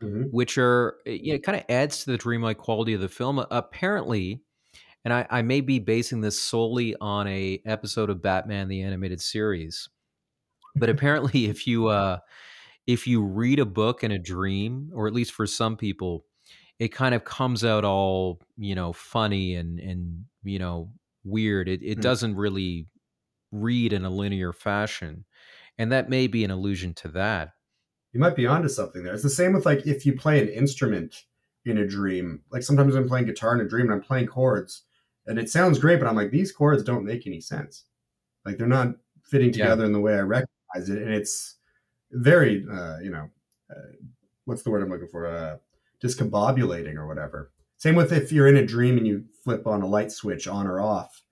Mhm. 0.00 0.30
which 0.30 0.58
are 0.58 0.98
eh, 1.06 1.18
yeah, 1.22 1.34
it 1.34 1.42
kind 1.42 1.58
of 1.58 1.64
adds 1.68 2.04
to 2.04 2.10
the 2.10 2.18
dreamlike 2.18 2.58
quality 2.58 2.92
of 2.94 3.00
the 3.00 3.08
film. 3.08 3.38
Apparently, 3.50 4.42
and 5.04 5.14
I, 5.14 5.26
I 5.30 5.42
may 5.42 5.60
be 5.62 5.78
basing 5.80 6.22
this 6.22 6.40
solely 6.40 6.96
on 7.00 7.28
a 7.28 7.62
episode 7.66 8.10
of 8.10 8.22
Batman 8.22 8.68
the 8.68 8.82
Animated 8.82 9.20
Series, 9.20 9.88
but 10.76 10.90
apparently, 10.90 11.46
if 11.46 11.66
you 11.66 11.88
uh, 11.88 12.20
if 12.86 13.06
you 13.06 13.22
read 13.22 13.58
a 13.58 13.66
book 13.66 14.04
in 14.04 14.10
a 14.12 14.18
dream, 14.18 14.90
or 14.94 15.06
at 15.06 15.14
least 15.14 15.32
for 15.32 15.46
some 15.46 15.76
people, 15.76 16.26
it 16.78 16.88
kind 16.88 17.14
of 17.14 17.24
comes 17.24 17.64
out 17.64 17.84
all 17.84 18.40
you 18.56 18.74
know 18.74 18.92
funny 18.92 19.54
and 19.54 19.78
and 19.80 20.24
you 20.44 20.58
know 20.58 20.92
weird. 21.24 21.68
It 21.68 21.82
it 21.82 21.96
Hmm. 21.96 22.00
doesn't 22.00 22.36
really 22.36 22.88
read 23.52 23.92
in 23.92 24.04
a 24.04 24.10
linear 24.10 24.52
fashion, 24.52 25.26
and 25.78 25.92
that 25.92 26.10
may 26.10 26.26
be 26.28 26.44
an 26.44 26.50
allusion 26.52 26.94
to 26.96 27.08
that. 27.10 27.50
You 28.12 28.20
might 28.20 28.36
be 28.36 28.46
onto 28.46 28.68
something 28.68 29.02
there. 29.02 29.14
It's 29.14 29.22
the 29.22 29.30
same 29.30 29.52
with 29.52 29.66
like 29.66 29.86
if 29.86 30.06
you 30.06 30.14
play 30.16 30.40
an 30.40 30.48
instrument 30.48 31.24
in 31.64 31.78
a 31.78 31.86
dream. 31.86 32.42
Like 32.50 32.62
sometimes 32.62 32.94
I'm 32.94 33.08
playing 33.08 33.26
guitar 33.26 33.54
in 33.54 33.60
a 33.60 33.68
dream 33.68 33.86
and 33.86 33.94
I'm 33.94 34.00
playing 34.00 34.26
chords 34.28 34.84
and 35.26 35.38
it 35.38 35.50
sounds 35.50 35.78
great, 35.78 35.98
but 35.98 36.08
I'm 36.08 36.16
like, 36.16 36.30
these 36.30 36.52
chords 36.52 36.82
don't 36.82 37.04
make 37.04 37.26
any 37.26 37.40
sense. 37.40 37.84
Like 38.44 38.58
they're 38.58 38.66
not 38.68 38.96
fitting 39.24 39.52
Yeah. 39.52 39.52
together 39.52 39.84
in 39.84 39.92
the 39.92 40.00
way 40.00 40.14
I 40.16 40.20
recognize 40.22 40.90
it. 40.90 41.02
And 41.02 41.12
it's 41.14 41.55
very, 42.12 42.64
uh, 42.70 42.98
you 42.98 43.10
know, 43.10 43.28
uh, 43.70 43.92
what's 44.44 44.62
the 44.62 44.70
word 44.70 44.82
I'm 44.82 44.90
looking 44.90 45.08
for? 45.08 45.26
Uh, 45.26 45.56
discombobulating 46.02 46.96
or 46.96 47.06
whatever. 47.06 47.52
Same 47.78 47.94
with 47.94 48.12
if 48.12 48.32
you're 48.32 48.48
in 48.48 48.56
a 48.56 48.66
dream 48.66 48.96
and 48.96 49.06
you 49.06 49.24
flip 49.44 49.66
on 49.66 49.82
a 49.82 49.86
light 49.86 50.10
switch 50.10 50.48
on 50.48 50.66
or 50.66 50.80
off. 50.80 51.22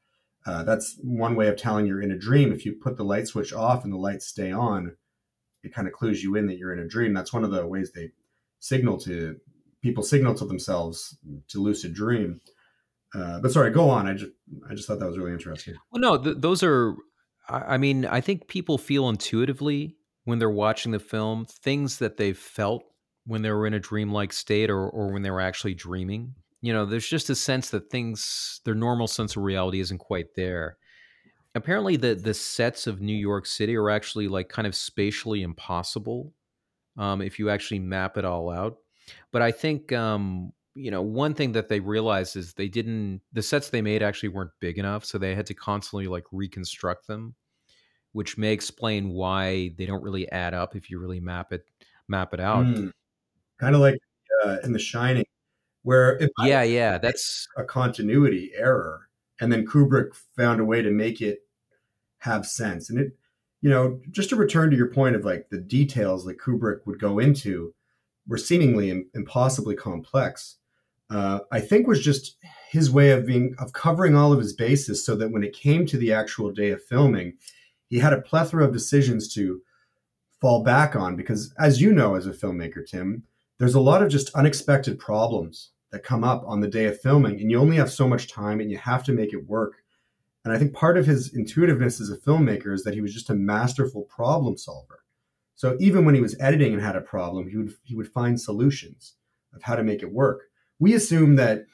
Uh, 0.47 0.63
that's 0.63 0.99
one 1.03 1.37
way 1.37 1.49
of 1.49 1.57
telling 1.57 1.87
you're 1.87 2.03
in 2.03 2.11
a 2.11 2.19
dream. 2.19 2.53
If 2.53 2.67
you 2.67 2.75
put 2.75 2.97
the 2.97 3.05
light 3.05 3.27
switch 3.27 3.53
off 3.53 3.85
and 3.85 3.93
the 3.93 3.99
lights 3.99 4.27
stay 4.27 4.53
on, 4.53 4.95
it 5.63 5.73
kind 5.73 5.89
of 5.89 5.95
clues 5.95 6.23
you 6.23 6.37
in 6.37 6.47
that 6.49 6.59
you're 6.59 6.73
in 6.75 6.81
a 6.81 6.89
dream. 6.89 7.15
That's 7.15 7.33
one 7.33 7.45
of 7.45 7.51
the 7.51 7.67
ways 7.67 7.93
they 7.93 8.11
signal 8.59 8.99
to 8.99 9.37
people 9.83 10.03
signal 10.03 10.35
to 10.35 10.45
themselves 10.45 11.17
to 11.49 11.61
lucid 11.61 11.95
dream. 11.95 12.41
Uh, 13.15 13.41
but 13.41 13.53
sorry, 13.53 13.71
go 13.71 13.89
on. 13.89 14.07
I 14.07 14.15
just 14.15 14.33
I 14.69 14.75
just 14.75 14.87
thought 14.87 14.99
that 14.99 15.07
was 15.07 15.17
really 15.17 15.33
interesting. 15.33 15.75
Well, 15.91 16.01
no, 16.01 16.19
th- 16.19 16.37
those 16.39 16.63
are. 16.63 16.95
I 17.49 17.75
I 17.75 17.79
mean, 17.79 18.05
I 18.05 18.21
think 18.21 18.49
people 18.49 18.77
feel 18.77 19.09
intuitively 19.09 19.97
when 20.25 20.39
they're 20.39 20.51
watching 20.51 20.93
the 20.93 20.99
film 20.99 21.45
things 21.45 21.99
that 21.99 22.17
they've 22.17 22.39
felt 22.39 22.85
when 23.27 23.43
they 23.43 23.51
were 23.51 23.67
in 23.67 23.75
a 23.75 23.81
dreamlike 23.81 24.33
state 24.33 24.71
or, 24.71 24.89
or 24.89 25.13
when 25.13 25.23
they 25.23 25.31
were 25.31 25.41
actually 25.41 25.75
dreaming. 25.75 26.35
You 26.61 26.73
know, 26.73 26.87
there's 26.87 27.09
just 27.09 27.31
a 27.31 27.35
sense 27.35 27.71
that 27.71 27.91
things, 27.91 28.61
their 28.65 28.75
normal 28.75 29.07
sense 29.07 29.37
of 29.37 29.43
reality 29.43 29.81
isn't 29.81 29.99
quite 29.99 30.35
there. 30.35 30.77
Apparently, 31.55 31.97
the 31.97 32.15
the 32.15 32.35
sets 32.35 32.87
of 32.87 33.01
New 33.01 33.17
York 33.17 33.47
City 33.47 33.77
are 33.77 33.91
actually 33.91 34.27
like 34.29 34.49
kind 34.49 34.67
of 34.67 34.75
spatially 34.75 35.43
impossible 35.43 36.33
um, 36.99 37.23
if 37.23 37.39
you 37.39 37.49
actually 37.49 37.79
map 37.79 38.17
it 38.17 38.25
all 38.25 38.51
out. 38.51 38.79
But 39.31 39.43
I 39.43 39.53
think 39.53 39.93
um, 39.93 40.53
you 40.75 40.91
know 40.91 41.03
one 41.03 41.35
thing 41.35 41.53
that 41.53 41.69
they 41.69 41.79
realized 41.79 42.35
is 42.35 42.55
they 42.55 42.69
didn't 42.69 43.21
the 43.33 43.43
sets 43.43 43.71
they 43.71 43.83
made 43.83 44.03
actually 44.03 44.31
weren't 44.31 44.51
big 44.59 44.79
enough, 44.79 45.05
so 45.05 45.17
they 45.17 45.35
had 45.37 45.47
to 45.47 45.55
constantly 45.55 46.09
like 46.09 46.25
reconstruct 46.33 47.07
them, 47.07 47.37
which 48.15 48.39
may 48.39 48.53
explain 48.53 49.11
why 49.11 49.75
they 49.77 49.85
don't 49.85 50.03
really 50.03 50.31
add 50.31 50.55
up 50.55 50.77
if 50.77 50.89
you 50.89 51.01
really 51.01 51.21
map 51.21 51.53
it 51.53 51.67
map 52.09 52.33
it 52.33 52.41
out. 52.41 52.65
Mm. 52.65 52.93
Kind 53.59 53.75
of 53.75 53.81
like 53.81 53.99
uh, 54.45 54.59
in 54.63 54.73
The 54.73 54.79
Shining, 54.79 55.27
where 55.83 56.17
if 56.23 56.31
I 56.39 56.49
Yeah, 56.49 56.63
yeah, 56.63 56.99
that's 56.99 57.49
a 57.57 57.65
continuity 57.65 58.53
error, 58.57 59.09
and 59.41 59.53
then 59.53 59.67
Kubrick 59.67 60.15
found 60.37 60.61
a 60.61 60.65
way 60.65 60.81
to 60.81 60.91
make 60.91 61.21
it 61.21 61.41
have 62.19 62.47
sense. 62.47 62.89
And 62.89 63.01
it, 63.01 63.17
you 63.61 63.69
know, 63.69 64.01
just 64.11 64.31
to 64.31 64.37
return 64.37 64.71
to 64.71 64.77
your 64.77 64.91
point 64.91 65.17
of 65.17 65.25
like 65.25 65.49
the 65.51 65.61
details 65.61 66.25
that 66.25 66.39
Kubrick 66.39 66.87
would 66.87 67.01
go 67.01 67.19
into 67.19 67.75
were 68.29 68.39
seemingly 68.39 68.91
im- 68.91 69.11
impossibly 69.15 69.75
complex. 69.75 70.57
Uh, 71.11 71.41
I 71.51 71.61
think 71.61 71.87
was 71.87 72.03
just 72.03 72.37
his 72.71 72.91
way 72.91 73.11
of 73.11 73.27
being 73.27 73.57
of 73.59 73.73
covering 73.73 74.15
all 74.15 74.33
of 74.33 74.39
his 74.39 74.53
bases, 74.53 75.05
so 75.05 75.17
that 75.17 75.33
when 75.33 75.43
it 75.43 75.53
came 75.53 75.85
to 75.87 75.99
the 75.99 76.13
actual 76.13 76.53
day 76.53 76.71
of 76.71 76.83
filming, 76.83 77.35
he 77.89 77.99
had 77.99 78.13
a 78.13 78.21
plethora 78.21 78.65
of 78.65 78.73
decisions 78.73 79.33
to 79.35 79.61
fall 80.41 80.63
back 80.63 80.97
on. 80.97 81.17
Because 81.17 81.55
as 81.59 81.81
you 81.81 81.93
know, 81.93 82.15
as 82.15 82.27
a 82.27 82.33
filmmaker, 82.33 82.87
Tim, 82.87 83.25
there's 83.59 83.75
a 83.75 83.81
lot 83.81 84.03
of 84.03 84.09
just 84.09 84.35
unexpected 84.35 84.99
problems 84.99 85.71
that 85.95 86.03
come 86.03 86.25
up 86.25 86.43
on 86.45 86.61
the 86.61 86.69
day 86.69 86.87
of 86.87 87.01
filming 87.01 87.41
and 87.41 87.53
you 87.53 87.59
only 87.59 87.77
have 87.77 87.91
so 87.91 88.09
much 88.09 88.29
time 88.29 88.59
and 88.59 88.69
you 88.69 88.77
have 88.77 89.05
to 89.05 89.13
make 89.13 89.33
it 89.33 89.47
work 89.47 89.75
and 90.45 90.53
i 90.53 90.59
think 90.59 90.75
part 90.75 90.99
of 90.99 91.07
his 91.07 91.33
intuitiveness 91.37 92.01
as 92.01 92.11
a 92.11 92.17
filmmaker 92.17 92.75
is 92.75 92.83
that 92.83 92.95
he 92.95 93.01
was 93.01 93.15
just 93.15 93.31
a 93.31 93.35
masterful 93.35 94.03
problem 94.03 94.57
solver 94.57 95.05
so 95.55 95.77
even 95.79 96.05
when 96.05 96.15
he 96.15 96.21
was 96.21 96.37
editing 96.41 96.73
and 96.73 96.83
had 96.83 96.97
a 96.97 97.01
problem 97.01 97.49
he 97.49 97.57
would 97.57 97.73
he 97.85 97.95
would 97.95 98.09
find 98.09 98.41
solutions 98.41 99.15
of 99.55 99.63
how 99.63 99.77
to 99.77 99.85
make 99.85 100.03
it 100.03 100.13
work 100.13 100.43
we 100.81 100.95
assume 100.95 101.37
that 101.37 101.65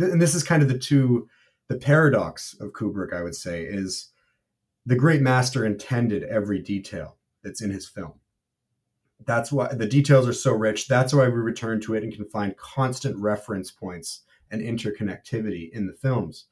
and 0.00 0.20
this 0.20 0.34
is 0.34 0.42
kind 0.42 0.62
of 0.62 0.68
the 0.68 0.78
two 0.78 1.28
the 1.68 1.76
paradox 1.76 2.56
of 2.60 2.72
kubrick 2.72 3.12
i 3.12 3.22
would 3.22 3.36
say 3.36 3.64
is 3.64 4.08
the 4.88 4.96
great 4.96 5.20
master 5.20 5.64
intended 5.64 6.22
every 6.24 6.60
detail 6.60 7.16
that's 7.42 7.60
in 7.60 7.70
his 7.70 7.88
film 7.88 8.14
that's 9.26 9.50
why 9.50 9.72
the 9.72 9.86
details 9.86 10.28
are 10.28 10.32
so 10.32 10.52
rich. 10.52 10.88
That's 10.88 11.12
why 11.12 11.28
we 11.28 11.34
return 11.34 11.80
to 11.82 11.94
it 11.94 12.02
and 12.02 12.12
can 12.12 12.24
find 12.26 12.56
constant 12.56 13.16
reference 13.16 13.70
points 13.70 14.22
and 14.50 14.62
interconnectivity 14.62 15.70
in 15.72 15.86
the 15.86 15.92
films. 15.92 16.46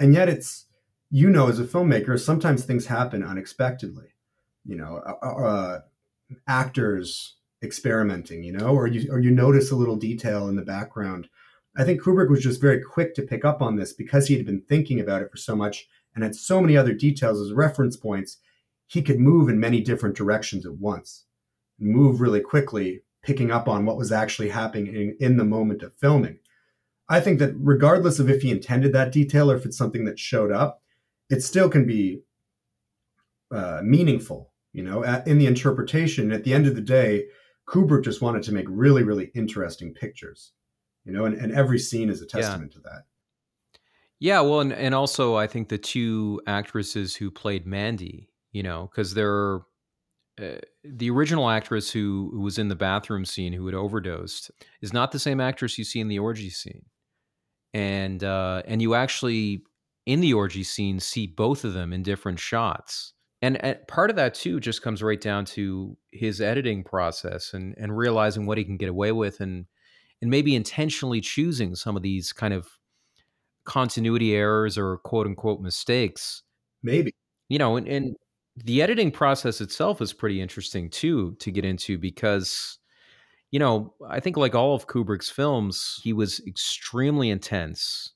And 0.00 0.14
yet, 0.14 0.28
it's, 0.28 0.66
you 1.10 1.30
know, 1.30 1.48
as 1.48 1.60
a 1.60 1.64
filmmaker, 1.64 2.18
sometimes 2.18 2.64
things 2.64 2.86
happen 2.86 3.22
unexpectedly. 3.22 4.14
You 4.64 4.76
know, 4.76 5.00
uh, 5.06 5.26
uh, 5.26 5.80
actors 6.46 7.36
experimenting, 7.62 8.42
you 8.42 8.52
know, 8.52 8.68
or 8.68 8.86
you, 8.86 9.10
or 9.12 9.18
you 9.18 9.30
notice 9.30 9.70
a 9.70 9.76
little 9.76 9.96
detail 9.96 10.48
in 10.48 10.56
the 10.56 10.62
background. 10.62 11.28
I 11.76 11.84
think 11.84 12.02
Kubrick 12.02 12.30
was 12.30 12.42
just 12.42 12.60
very 12.60 12.80
quick 12.82 13.14
to 13.14 13.22
pick 13.22 13.44
up 13.44 13.62
on 13.62 13.76
this 13.76 13.92
because 13.92 14.26
he 14.26 14.36
had 14.36 14.46
been 14.46 14.62
thinking 14.62 15.00
about 15.00 15.22
it 15.22 15.30
for 15.30 15.36
so 15.36 15.54
much 15.54 15.88
and 16.18 16.24
had 16.24 16.34
so 16.34 16.60
many 16.60 16.76
other 16.76 16.92
details 16.92 17.40
as 17.40 17.52
reference 17.52 17.96
points. 17.96 18.38
He 18.88 19.02
could 19.02 19.20
move 19.20 19.48
in 19.48 19.60
many 19.60 19.80
different 19.80 20.16
directions 20.16 20.66
at 20.66 20.74
once, 20.74 21.26
move 21.78 22.20
really 22.20 22.40
quickly, 22.40 23.02
picking 23.22 23.52
up 23.52 23.68
on 23.68 23.84
what 23.84 23.96
was 23.96 24.10
actually 24.10 24.48
happening 24.48 24.88
in, 24.88 25.16
in 25.20 25.36
the 25.36 25.44
moment 25.44 25.84
of 25.84 25.94
filming. 25.94 26.40
I 27.08 27.20
think 27.20 27.38
that 27.38 27.54
regardless 27.56 28.18
of 28.18 28.28
if 28.28 28.42
he 28.42 28.50
intended 28.50 28.92
that 28.94 29.12
detail 29.12 29.48
or 29.48 29.56
if 29.56 29.64
it's 29.64 29.78
something 29.78 30.06
that 30.06 30.18
showed 30.18 30.50
up, 30.50 30.82
it 31.30 31.44
still 31.44 31.68
can 31.68 31.86
be 31.86 32.22
uh, 33.52 33.80
meaningful, 33.84 34.50
you 34.72 34.82
know, 34.82 35.04
at, 35.04 35.24
in 35.28 35.38
the 35.38 35.46
interpretation. 35.46 36.32
At 36.32 36.42
the 36.42 36.52
end 36.52 36.66
of 36.66 36.74
the 36.74 36.80
day, 36.80 37.26
Kubrick 37.68 38.02
just 38.02 38.22
wanted 38.22 38.42
to 38.42 38.52
make 38.52 38.66
really, 38.68 39.04
really 39.04 39.30
interesting 39.36 39.94
pictures, 39.94 40.52
you 41.04 41.12
know, 41.12 41.26
and, 41.26 41.36
and 41.36 41.52
every 41.52 41.78
scene 41.78 42.08
is 42.08 42.22
a 42.22 42.26
testament 42.26 42.72
yeah. 42.74 42.76
to 42.76 42.82
that. 42.88 43.02
Yeah, 44.20 44.40
well, 44.40 44.60
and, 44.60 44.72
and 44.72 44.94
also 44.94 45.36
I 45.36 45.46
think 45.46 45.68
the 45.68 45.78
two 45.78 46.40
actresses 46.46 47.14
who 47.14 47.30
played 47.30 47.66
Mandy, 47.66 48.28
you 48.52 48.62
know, 48.62 48.88
because 48.90 49.14
they're 49.14 49.60
uh, 50.40 50.58
the 50.84 51.10
original 51.10 51.50
actress 51.50 51.90
who, 51.90 52.30
who 52.32 52.40
was 52.40 52.58
in 52.58 52.68
the 52.68 52.76
bathroom 52.76 53.24
scene 53.24 53.52
who 53.52 53.66
had 53.66 53.74
overdosed 53.74 54.50
is 54.82 54.92
not 54.92 55.12
the 55.12 55.18
same 55.20 55.40
actress 55.40 55.78
you 55.78 55.84
see 55.84 56.00
in 56.00 56.08
the 56.08 56.18
orgy 56.20 56.50
scene, 56.50 56.84
and 57.74 58.24
uh, 58.24 58.62
and 58.66 58.82
you 58.82 58.94
actually 58.94 59.64
in 60.06 60.20
the 60.20 60.34
orgy 60.34 60.64
scene 60.64 61.00
see 61.00 61.26
both 61.26 61.64
of 61.64 61.74
them 61.74 61.92
in 61.92 62.02
different 62.02 62.40
shots, 62.40 63.14
and, 63.42 63.62
and 63.64 63.78
part 63.88 64.10
of 64.10 64.16
that 64.16 64.34
too 64.34 64.60
just 64.60 64.82
comes 64.82 65.02
right 65.02 65.20
down 65.20 65.44
to 65.46 65.96
his 66.12 66.40
editing 66.40 66.84
process 66.84 67.54
and 67.54 67.74
and 67.78 67.96
realizing 67.96 68.46
what 68.46 68.58
he 68.58 68.64
can 68.64 68.76
get 68.78 68.88
away 68.90 69.12
with 69.12 69.40
and 69.40 69.66
and 70.22 70.30
maybe 70.30 70.56
intentionally 70.56 71.20
choosing 71.20 71.74
some 71.76 71.96
of 71.96 72.02
these 72.02 72.32
kind 72.32 72.54
of 72.54 72.68
continuity 73.68 74.34
errors 74.34 74.76
or 74.76 74.98
quote 74.98 75.26
unquote 75.26 75.60
mistakes. 75.60 76.42
Maybe. 76.82 77.12
You 77.48 77.58
know, 77.58 77.76
and, 77.76 77.86
and 77.86 78.16
the 78.56 78.82
editing 78.82 79.12
process 79.12 79.60
itself 79.60 80.00
is 80.02 80.12
pretty 80.12 80.40
interesting 80.40 80.90
too 80.90 81.36
to 81.38 81.52
get 81.52 81.64
into 81.64 81.98
because 81.98 82.78
you 83.50 83.58
know, 83.58 83.94
I 84.06 84.20
think 84.20 84.36
like 84.36 84.54
all 84.54 84.74
of 84.74 84.86
Kubrick's 84.86 85.30
films, 85.30 86.00
he 86.02 86.12
was 86.12 86.40
extremely 86.46 87.30
intense 87.30 88.12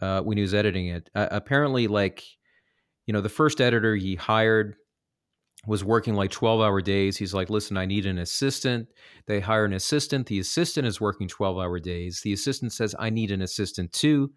uh, 0.00 0.20
when 0.20 0.36
he 0.36 0.42
was 0.42 0.54
editing 0.54 0.86
it. 0.86 1.10
Uh, 1.14 1.26
apparently, 1.32 1.88
like, 1.88 2.22
you 3.06 3.12
know, 3.12 3.20
the 3.20 3.28
first 3.28 3.60
editor 3.60 3.96
he 3.96 4.14
hired 4.14 4.76
was 5.66 5.84
working 5.84 6.14
like 6.14 6.30
12 6.30 6.60
hour 6.60 6.80
days. 6.80 7.16
He's 7.16 7.34
like, 7.34 7.50
listen, 7.50 7.76
I 7.76 7.86
need 7.86 8.06
an 8.06 8.18
assistant. 8.18 8.88
They 9.26 9.40
hire 9.40 9.64
an 9.64 9.72
assistant. 9.72 10.26
The 10.26 10.40
assistant 10.40 10.86
is 10.86 11.00
working 11.00 11.28
12 11.28 11.58
hour 11.58 11.78
days. 11.80 12.20
The 12.22 12.32
assistant 12.32 12.72
says, 12.72 12.94
I 12.98 13.10
need 13.10 13.30
an 13.30 13.42
assistant 13.42 13.92
too 13.92 14.32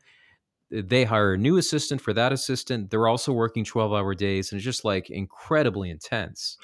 they 0.71 1.03
hire 1.03 1.33
a 1.33 1.37
new 1.37 1.57
assistant 1.57 2.01
for 2.01 2.13
that 2.13 2.31
assistant. 2.31 2.89
They're 2.89 3.07
also 3.07 3.31
working 3.31 3.63
12 3.63 3.93
hour 3.93 4.15
days 4.15 4.51
and 4.51 4.57
it's 4.57 4.65
just 4.65 4.83
like 4.85 5.09
incredibly 5.09 5.89
intense. 5.89 6.57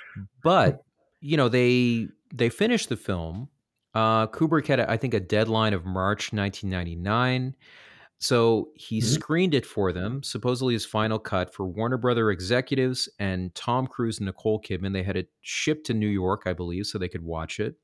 But, 0.44 0.84
you 1.20 1.38
know, 1.38 1.50
they 1.50 2.08
they 2.34 2.50
finished 2.50 2.90
the 2.90 2.98
film. 2.98 3.50
Uh, 3.94 4.28
Kubrick 4.28 4.68
had, 4.68 4.80
I 4.80 4.98
think, 4.98 5.14
a 5.14 5.20
deadline 5.20 5.74
of 5.74 5.86
March 5.86 6.32
1999. 6.32 7.56
So 8.20 8.70
he 8.76 9.00
mm-hmm. 9.00 9.08
screened 9.08 9.54
it 9.54 9.66
for 9.66 9.92
them, 9.92 10.22
supposedly 10.24 10.74
his 10.74 10.86
final 10.86 11.20
cut 11.20 11.54
for 11.54 11.66
Warner 11.66 11.98
Brother 11.98 12.30
executives 12.32 13.10
and 13.20 13.54
Tom 13.56 13.88
Cruise 13.88 14.20
and 14.20 14.28
Nicole 14.28 14.62
Kidman. 14.62 14.94
They 14.94 15.04
had 15.04 15.18
it 15.18 15.30
shipped 15.42 15.88
to 15.88 15.94
New 15.94 16.08
York, 16.08 16.44
I 16.46 16.54
believe, 16.54 16.86
so 16.86 16.98
they 16.98 17.10
could 17.10 17.24
watch 17.24 17.60
it. 17.60 17.76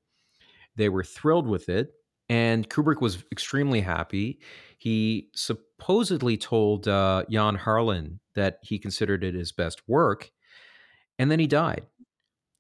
They 0.76 0.90
were 0.90 1.04
thrilled 1.04 1.48
with 1.48 1.70
it. 1.70 1.92
And 2.30 2.70
Kubrick 2.70 3.02
was 3.02 3.24
extremely 3.32 3.82
happy. 3.82 4.40
He 4.78 5.30
supposedly 5.34 6.38
told 6.38 6.88
uh, 6.88 7.24
Jan 7.30 7.56
Harlan 7.56 8.20
that 8.36 8.60
he 8.62 8.80
considered 8.80 9.24
it 9.24 9.34
his 9.34 9.52
best 9.52 9.82
work, 9.88 10.32
and 11.18 11.32
then 11.32 11.40
he 11.40 11.48
died. 11.48 11.86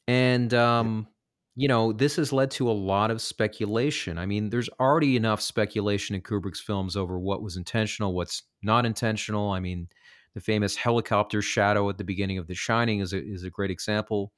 And 0.07 0.53
um, 0.53 1.07
you 1.56 1.68
know, 1.68 1.91
this 1.91 2.15
has 2.18 2.31
led 2.31 2.52
to 2.52 2.69
a 2.69 2.72
lot 2.72 3.10
of 3.10 3.19
speculation. 3.19 4.19
I 4.19 4.27
mean, 4.27 4.52
there's 4.52 4.69
already 4.80 5.15
enough 5.15 5.41
speculation 5.41 6.15
in 6.15 6.22
Kubrick's 6.22 6.61
films 6.61 6.95
over 6.95 7.19
what 7.19 7.41
was 7.41 7.57
intentional, 7.57 8.14
what's 8.14 8.44
not 8.61 8.85
intentional. 8.85 9.49
I 9.49 9.60
mean, 9.60 9.88
the 10.35 10.39
famous 10.39 10.76
helicopter 10.76 11.41
shadow 11.41 11.89
at 11.89 11.98
the 11.98 12.03
beginning 12.03 12.38
of 12.38 12.45
The 12.45 12.53
Shining 12.53 12.99
is 12.99 13.11
a, 13.11 13.18
is 13.18 13.44
a 13.44 13.49
great 13.49 13.72
example. 13.72 14.31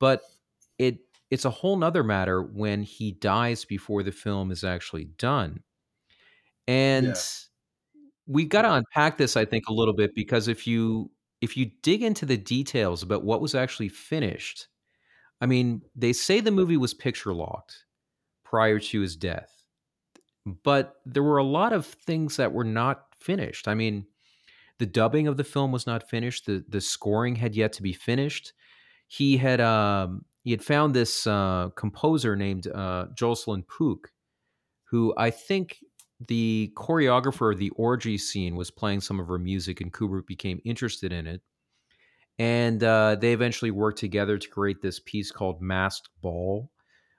But 0.00 0.22
it 0.78 1.00
it's 1.30 1.44
a 1.44 1.50
whole 1.50 1.76
nother 1.76 2.02
matter 2.02 2.42
when 2.42 2.82
he 2.82 3.12
dies 3.12 3.64
before 3.64 4.02
the 4.02 4.12
film 4.12 4.50
is 4.50 4.64
actually 4.64 5.04
done. 5.18 5.62
And 6.66 7.06
yeah. 7.06 7.14
we 8.26 8.44
got 8.44 8.62
to 8.62 8.74
unpack 8.74 9.18
this, 9.18 9.36
I 9.36 9.44
think, 9.44 9.68
a 9.68 9.72
little 9.72 9.94
bit 9.94 10.14
because 10.14 10.48
if 10.48 10.66
you 10.66 11.10
if 11.40 11.56
you 11.56 11.70
dig 11.82 12.02
into 12.02 12.26
the 12.26 12.36
details 12.36 13.02
about 13.02 13.24
what 13.24 13.40
was 13.40 13.54
actually 13.54 13.88
finished, 13.88 14.66
I 15.40 15.46
mean, 15.46 15.82
they 15.94 16.12
say 16.12 16.40
the 16.40 16.50
movie 16.50 16.76
was 16.76 16.94
picture 16.94 17.32
locked 17.32 17.84
prior 18.44 18.80
to 18.80 19.00
his 19.00 19.16
death, 19.16 19.62
but 20.64 20.96
there 21.06 21.22
were 21.22 21.38
a 21.38 21.44
lot 21.44 21.72
of 21.72 21.86
things 21.86 22.36
that 22.36 22.52
were 22.52 22.64
not 22.64 23.04
finished. 23.20 23.68
I 23.68 23.74
mean, 23.74 24.06
the 24.78 24.86
dubbing 24.86 25.28
of 25.28 25.36
the 25.36 25.44
film 25.44 25.70
was 25.70 25.86
not 25.86 26.08
finished. 26.08 26.46
the 26.46 26.64
The 26.68 26.80
scoring 26.80 27.36
had 27.36 27.54
yet 27.54 27.72
to 27.74 27.82
be 27.82 27.92
finished. 27.92 28.52
He 29.06 29.36
had 29.36 29.60
um, 29.60 30.24
he 30.48 30.52
had 30.52 30.64
found 30.64 30.94
this 30.94 31.26
uh, 31.26 31.68
composer 31.76 32.34
named 32.34 32.68
uh, 32.68 33.04
Jocelyn 33.14 33.64
Pook, 33.64 34.12
who 34.84 35.12
I 35.14 35.28
think 35.28 35.76
the 36.26 36.72
choreographer 36.74 37.52
of 37.52 37.58
the 37.58 37.68
orgy 37.76 38.16
scene 38.16 38.56
was 38.56 38.70
playing 38.70 39.02
some 39.02 39.20
of 39.20 39.28
her 39.28 39.38
music, 39.38 39.82
and 39.82 39.92
Kubrick 39.92 40.26
became 40.26 40.58
interested 40.64 41.12
in 41.12 41.26
it. 41.26 41.42
And 42.38 42.82
uh, 42.82 43.16
they 43.16 43.34
eventually 43.34 43.70
worked 43.70 43.98
together 43.98 44.38
to 44.38 44.48
create 44.48 44.80
this 44.80 44.98
piece 44.98 45.30
called 45.30 45.60
Masked 45.60 46.08
Ball, 46.22 46.70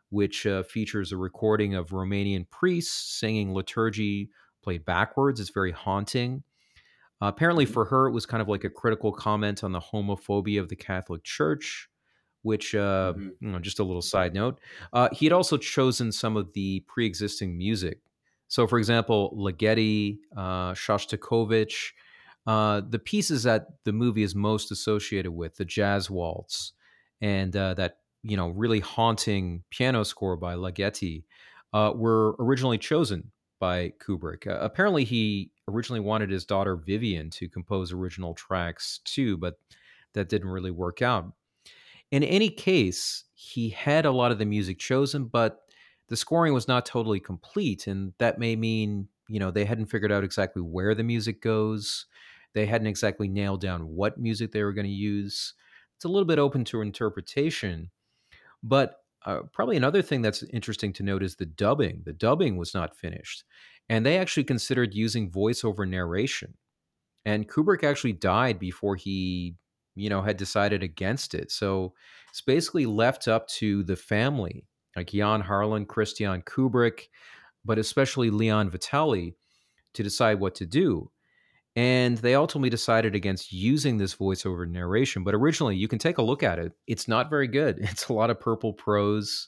which 0.09 0.47
uh, 0.47 0.63
features 0.63 1.11
a 1.11 1.17
recording 1.17 1.75
of 1.75 1.89
Romanian 1.89 2.49
priests 2.49 3.19
singing 3.19 3.53
liturgy 3.53 4.31
played 4.63 4.85
backwards. 4.85 5.39
It's 5.39 5.51
very 5.51 5.71
haunting. 5.71 6.41
Apparently, 7.21 7.67
for 7.67 7.85
her, 7.85 8.07
it 8.07 8.11
was 8.11 8.25
kind 8.25 8.41
of 8.41 8.47
like 8.47 8.63
a 8.63 8.71
critical 8.71 9.11
comment 9.11 9.63
on 9.63 9.71
the 9.71 9.79
homophobia 9.79 10.59
of 10.59 10.69
the 10.69 10.75
Catholic 10.75 11.23
Church 11.23 11.89
which 12.43 12.75
uh, 12.75 13.13
mm-hmm. 13.15 13.29
you 13.39 13.51
know, 13.51 13.59
just 13.59 13.79
a 13.79 13.83
little 13.83 14.01
side 14.01 14.33
note, 14.33 14.59
uh, 14.93 15.09
he 15.11 15.25
had 15.25 15.33
also 15.33 15.57
chosen 15.57 16.11
some 16.11 16.37
of 16.37 16.53
the 16.53 16.81
pre-existing 16.87 17.57
music. 17.57 17.99
So, 18.47 18.65
for 18.65 18.79
example, 18.79 19.35
Ligeti, 19.37 20.17
uh, 20.35 20.73
Shostakovich, 20.73 21.91
uh, 22.47 22.81
the 22.87 22.99
pieces 22.99 23.43
that 23.43 23.67
the 23.85 23.93
movie 23.93 24.23
is 24.23 24.33
most 24.33 24.71
associated 24.71 25.31
with, 25.31 25.55
the 25.57 25.65
jazz 25.65 26.09
waltz, 26.09 26.73
and 27.21 27.55
uh, 27.55 27.75
that 27.75 27.97
you 28.23 28.35
know 28.35 28.49
really 28.49 28.79
haunting 28.79 29.63
piano 29.69 30.03
score 30.03 30.35
by 30.35 30.55
Ligeti, 30.55 31.23
uh, 31.73 31.91
were 31.95 32.35
originally 32.39 32.77
chosen 32.77 33.31
by 33.59 33.93
Kubrick. 34.03 34.47
Uh, 34.47 34.57
apparently, 34.61 35.03
he 35.03 35.51
originally 35.67 35.99
wanted 35.99 36.31
his 36.31 36.45
daughter 36.45 36.75
Vivian 36.75 37.29
to 37.31 37.47
compose 37.47 37.91
original 37.91 38.33
tracks 38.33 38.99
too, 39.03 39.37
but 39.37 39.59
that 40.13 40.29
didn't 40.29 40.49
really 40.49 40.71
work 40.71 41.01
out. 41.01 41.31
In 42.11 42.23
any 42.23 42.49
case, 42.49 43.25
he 43.33 43.69
had 43.69 44.05
a 44.05 44.11
lot 44.11 44.31
of 44.31 44.39
the 44.39 44.45
music 44.45 44.79
chosen, 44.79 45.25
but 45.25 45.61
the 46.07 46.17
scoring 46.17 46.53
was 46.53 46.67
not 46.67 46.85
totally 46.85 47.19
complete. 47.19 47.87
And 47.87 48.13
that 48.17 48.39
may 48.39 48.55
mean, 48.55 49.07
you 49.27 49.39
know, 49.39 49.51
they 49.51 49.65
hadn't 49.65 49.87
figured 49.87 50.11
out 50.11 50.23
exactly 50.23 50.61
where 50.61 50.95
the 50.95 51.03
music 51.03 51.41
goes. 51.41 52.07
They 52.53 52.65
hadn't 52.65 52.87
exactly 52.87 53.27
nailed 53.27 53.61
down 53.61 53.87
what 53.87 54.19
music 54.19 54.51
they 54.51 54.63
were 54.63 54.73
going 54.73 54.87
to 54.87 54.91
use. 54.91 55.53
It's 55.95 56.05
a 56.05 56.09
little 56.09 56.25
bit 56.25 56.39
open 56.39 56.65
to 56.65 56.81
interpretation. 56.81 57.91
But 58.63 58.95
uh, 59.25 59.41
probably 59.53 59.77
another 59.77 60.01
thing 60.01 60.21
that's 60.21 60.43
interesting 60.43 60.93
to 60.93 61.03
note 61.03 61.21
is 61.21 61.35
the 61.35 61.45
dubbing. 61.45 62.01
The 62.05 62.13
dubbing 62.13 62.57
was 62.57 62.73
not 62.73 62.97
finished. 62.97 63.43
And 63.87 64.05
they 64.05 64.17
actually 64.17 64.45
considered 64.45 64.93
using 64.93 65.29
voiceover 65.29 65.87
narration. 65.87 66.55
And 67.25 67.47
Kubrick 67.47 67.83
actually 67.83 68.13
died 68.13 68.59
before 68.59 68.95
he 68.95 69.55
you 69.99 70.09
know, 70.09 70.21
had 70.21 70.37
decided 70.37 70.83
against 70.83 71.33
it. 71.33 71.51
So 71.51 71.93
it's 72.29 72.41
basically 72.41 72.85
left 72.85 73.27
up 73.27 73.47
to 73.47 73.83
the 73.83 73.95
family, 73.95 74.65
like 74.95 75.11
Jan 75.11 75.41
Harlan, 75.41 75.85
Christiane 75.85 76.41
Kubrick, 76.41 77.07
but 77.65 77.77
especially 77.77 78.29
Leon 78.29 78.69
Vitali, 78.69 79.35
to 79.93 80.03
decide 80.03 80.39
what 80.39 80.55
to 80.55 80.65
do. 80.65 81.11
And 81.75 82.17
they 82.17 82.35
ultimately 82.35 82.69
decided 82.69 83.15
against 83.15 83.53
using 83.53 83.97
this 83.97 84.15
voiceover 84.15 84.67
narration. 84.67 85.23
But 85.23 85.35
originally, 85.35 85.75
you 85.75 85.87
can 85.87 85.99
take 85.99 86.17
a 86.17 86.23
look 86.23 86.43
at 86.43 86.59
it. 86.59 86.73
It's 86.87 87.07
not 87.07 87.29
very 87.29 87.47
good. 87.47 87.79
It's 87.81 88.09
a 88.09 88.13
lot 88.13 88.29
of 88.29 88.39
purple 88.39 88.73
prose. 88.73 89.47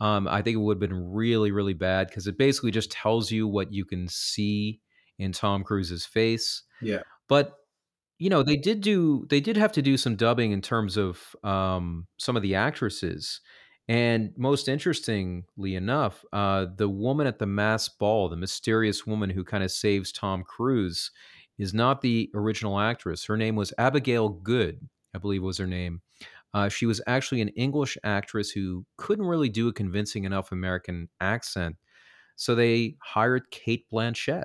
Um, 0.00 0.28
I 0.28 0.42
think 0.42 0.54
it 0.54 0.60
would 0.60 0.80
have 0.80 0.90
been 0.90 1.12
really, 1.12 1.50
really 1.50 1.74
bad 1.74 2.08
because 2.08 2.26
it 2.26 2.38
basically 2.38 2.70
just 2.70 2.90
tells 2.90 3.30
you 3.30 3.48
what 3.48 3.72
you 3.72 3.84
can 3.84 4.08
see 4.08 4.80
in 5.18 5.32
Tom 5.32 5.64
Cruise's 5.64 6.04
face. 6.04 6.62
Yeah. 6.80 7.02
But 7.28 7.54
you 8.18 8.30
know, 8.30 8.42
they 8.42 8.56
did 8.56 8.80
do 8.80 9.26
they 9.30 9.40
did 9.40 9.56
have 9.56 9.72
to 9.72 9.82
do 9.82 9.96
some 9.96 10.16
dubbing 10.16 10.52
in 10.52 10.62
terms 10.62 10.96
of 10.96 11.34
um, 11.44 12.06
some 12.18 12.36
of 12.36 12.42
the 12.42 12.54
actresses. 12.54 13.40
And 13.88 14.32
most 14.36 14.66
interestingly 14.68 15.76
enough, 15.76 16.24
uh, 16.32 16.66
the 16.76 16.88
woman 16.88 17.26
at 17.28 17.38
the 17.38 17.46
mass 17.46 17.88
ball, 17.88 18.28
the 18.28 18.36
mysterious 18.36 19.06
woman 19.06 19.30
who 19.30 19.44
kind 19.44 19.62
of 19.62 19.70
saves 19.70 20.10
Tom 20.12 20.42
Cruise, 20.42 21.10
is 21.58 21.72
not 21.72 22.00
the 22.00 22.30
original 22.34 22.80
actress. 22.80 23.24
Her 23.24 23.36
name 23.36 23.54
was 23.54 23.72
Abigail 23.78 24.28
Good, 24.28 24.88
I 25.14 25.18
believe 25.18 25.42
was 25.42 25.58
her 25.58 25.66
name. 25.68 26.02
Uh, 26.54 26.68
she 26.68 26.86
was 26.86 27.00
actually 27.06 27.40
an 27.42 27.48
English 27.50 27.98
actress 28.02 28.50
who 28.50 28.84
couldn't 28.96 29.26
really 29.26 29.48
do 29.48 29.68
a 29.68 29.72
convincing 29.72 30.24
enough 30.24 30.52
American 30.52 31.08
accent, 31.20 31.76
so 32.36 32.54
they 32.54 32.96
hired 33.02 33.50
Cate 33.50 33.86
Blanchett 33.92 34.44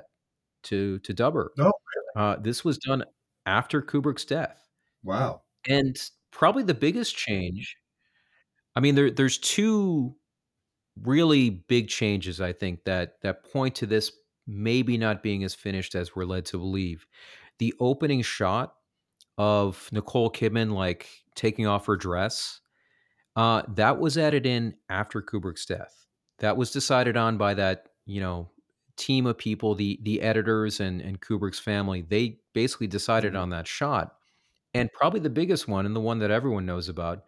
to 0.64 0.98
to 1.00 1.12
dub 1.14 1.34
her. 1.34 1.52
Oh, 1.58 1.72
Uh, 2.16 2.36
this 2.36 2.64
was 2.64 2.78
done 2.78 3.04
after 3.46 3.82
Kubrick's 3.82 4.24
death, 4.24 4.68
wow. 5.02 5.42
and 5.68 5.96
probably 6.30 6.62
the 6.62 6.74
biggest 6.74 7.16
change. 7.16 7.76
I 8.74 8.80
mean, 8.80 8.94
there 8.94 9.10
there's 9.10 9.38
two 9.38 10.14
really 11.02 11.50
big 11.50 11.88
changes 11.88 12.40
I 12.40 12.52
think 12.52 12.84
that 12.84 13.14
that 13.22 13.50
point 13.52 13.74
to 13.76 13.86
this 13.86 14.12
maybe 14.46 14.98
not 14.98 15.22
being 15.22 15.44
as 15.44 15.54
finished 15.54 15.94
as 15.94 16.14
we're 16.14 16.24
led 16.24 16.44
to 16.46 16.58
believe. 16.58 17.06
The 17.58 17.74
opening 17.80 18.22
shot 18.22 18.74
of 19.38 19.88
Nicole 19.92 20.30
Kidman 20.30 20.72
like 20.72 21.08
taking 21.34 21.66
off 21.66 21.86
her 21.86 21.96
dress, 21.96 22.60
uh, 23.36 23.62
that 23.76 23.98
was 23.98 24.18
added 24.18 24.46
in 24.46 24.74
after 24.88 25.22
Kubrick's 25.22 25.64
death. 25.64 26.06
That 26.40 26.56
was 26.56 26.70
decided 26.70 27.16
on 27.16 27.38
by 27.38 27.54
that 27.54 27.86
you 28.04 28.20
know 28.20 28.50
team 28.96 29.26
of 29.26 29.38
people, 29.38 29.74
the 29.74 29.98
the 30.02 30.20
editors 30.22 30.80
and 30.80 31.00
and 31.00 31.20
Kubrick's 31.20 31.58
family. 31.60 32.02
They 32.02 32.40
basically 32.54 32.86
decided 32.88 33.34
Mhm. 33.34 33.36
on 33.36 33.50
that 33.50 33.66
shot, 33.66 34.16
and 34.74 34.90
probably 34.92 35.20
the 35.20 35.30
biggest 35.30 35.68
one 35.68 35.86
and 35.86 35.96
the 35.96 36.00
one 36.00 36.18
that 36.20 36.30
everyone 36.30 36.66
knows 36.66 36.88
about 36.88 37.24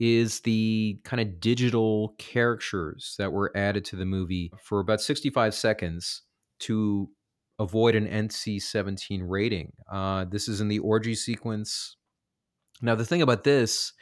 is 0.00 0.40
the 0.42 1.00
kind 1.04 1.20
of 1.22 1.40
digital 1.40 2.14
characters 2.18 3.14
that 3.18 3.32
were 3.32 3.52
added 3.56 3.84
to 3.86 3.96
the 3.96 4.06
movie 4.06 4.52
for 4.62 4.80
about 4.80 5.00
65 5.00 5.54
seconds 5.54 6.22
to 6.60 7.10
avoid 7.58 7.94
an 7.94 8.06
NC 8.06 8.58
17 8.58 9.22
rating. 9.24 9.72
Uh, 9.90 10.24
this 10.26 10.48
is 10.48 10.60
in 10.60 10.68
the 10.68 10.78
orgy 10.80 11.14
sequence. 11.14 11.96
Now, 12.82 12.94
the 12.94 13.04
thing 13.04 13.22
about 13.22 13.44
this, 13.44 13.92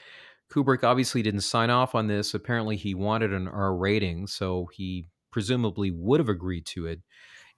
Kubrick 0.53 0.85
obviously 0.85 1.23
didn't 1.23 1.43
sign 1.43 1.71
off 1.71 1.95
on 1.95 2.09
this. 2.09 2.35
Apparently, 2.35 2.77
he 2.77 2.95
wanted 2.95 3.33
an 3.33 3.49
R 3.49 3.77
rating, 3.77 4.27
so 4.29 4.67
he 4.75 5.09
presumably 5.35 5.91
would 5.91 6.21
have 6.21 6.29
agreed 6.29 6.65
to 6.65 6.87
it. 6.87 7.01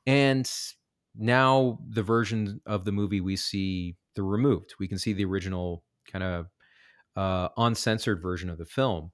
And 0.06 0.50
now, 1.14 1.78
the 1.86 2.02
version 2.02 2.62
of 2.64 2.86
the 2.86 2.92
movie 2.92 3.20
we 3.20 3.36
see 3.36 3.96
the 4.14 4.22
removed. 4.22 4.74
We 4.78 4.88
can 4.88 4.96
see 4.96 5.12
the 5.12 5.26
original 5.26 5.84
kind 6.10 6.24
of 6.24 6.46
uh, 7.16 7.50
uncensored 7.58 8.22
version 8.22 8.48
of 8.48 8.56
the 8.56 8.64
film. 8.64 9.12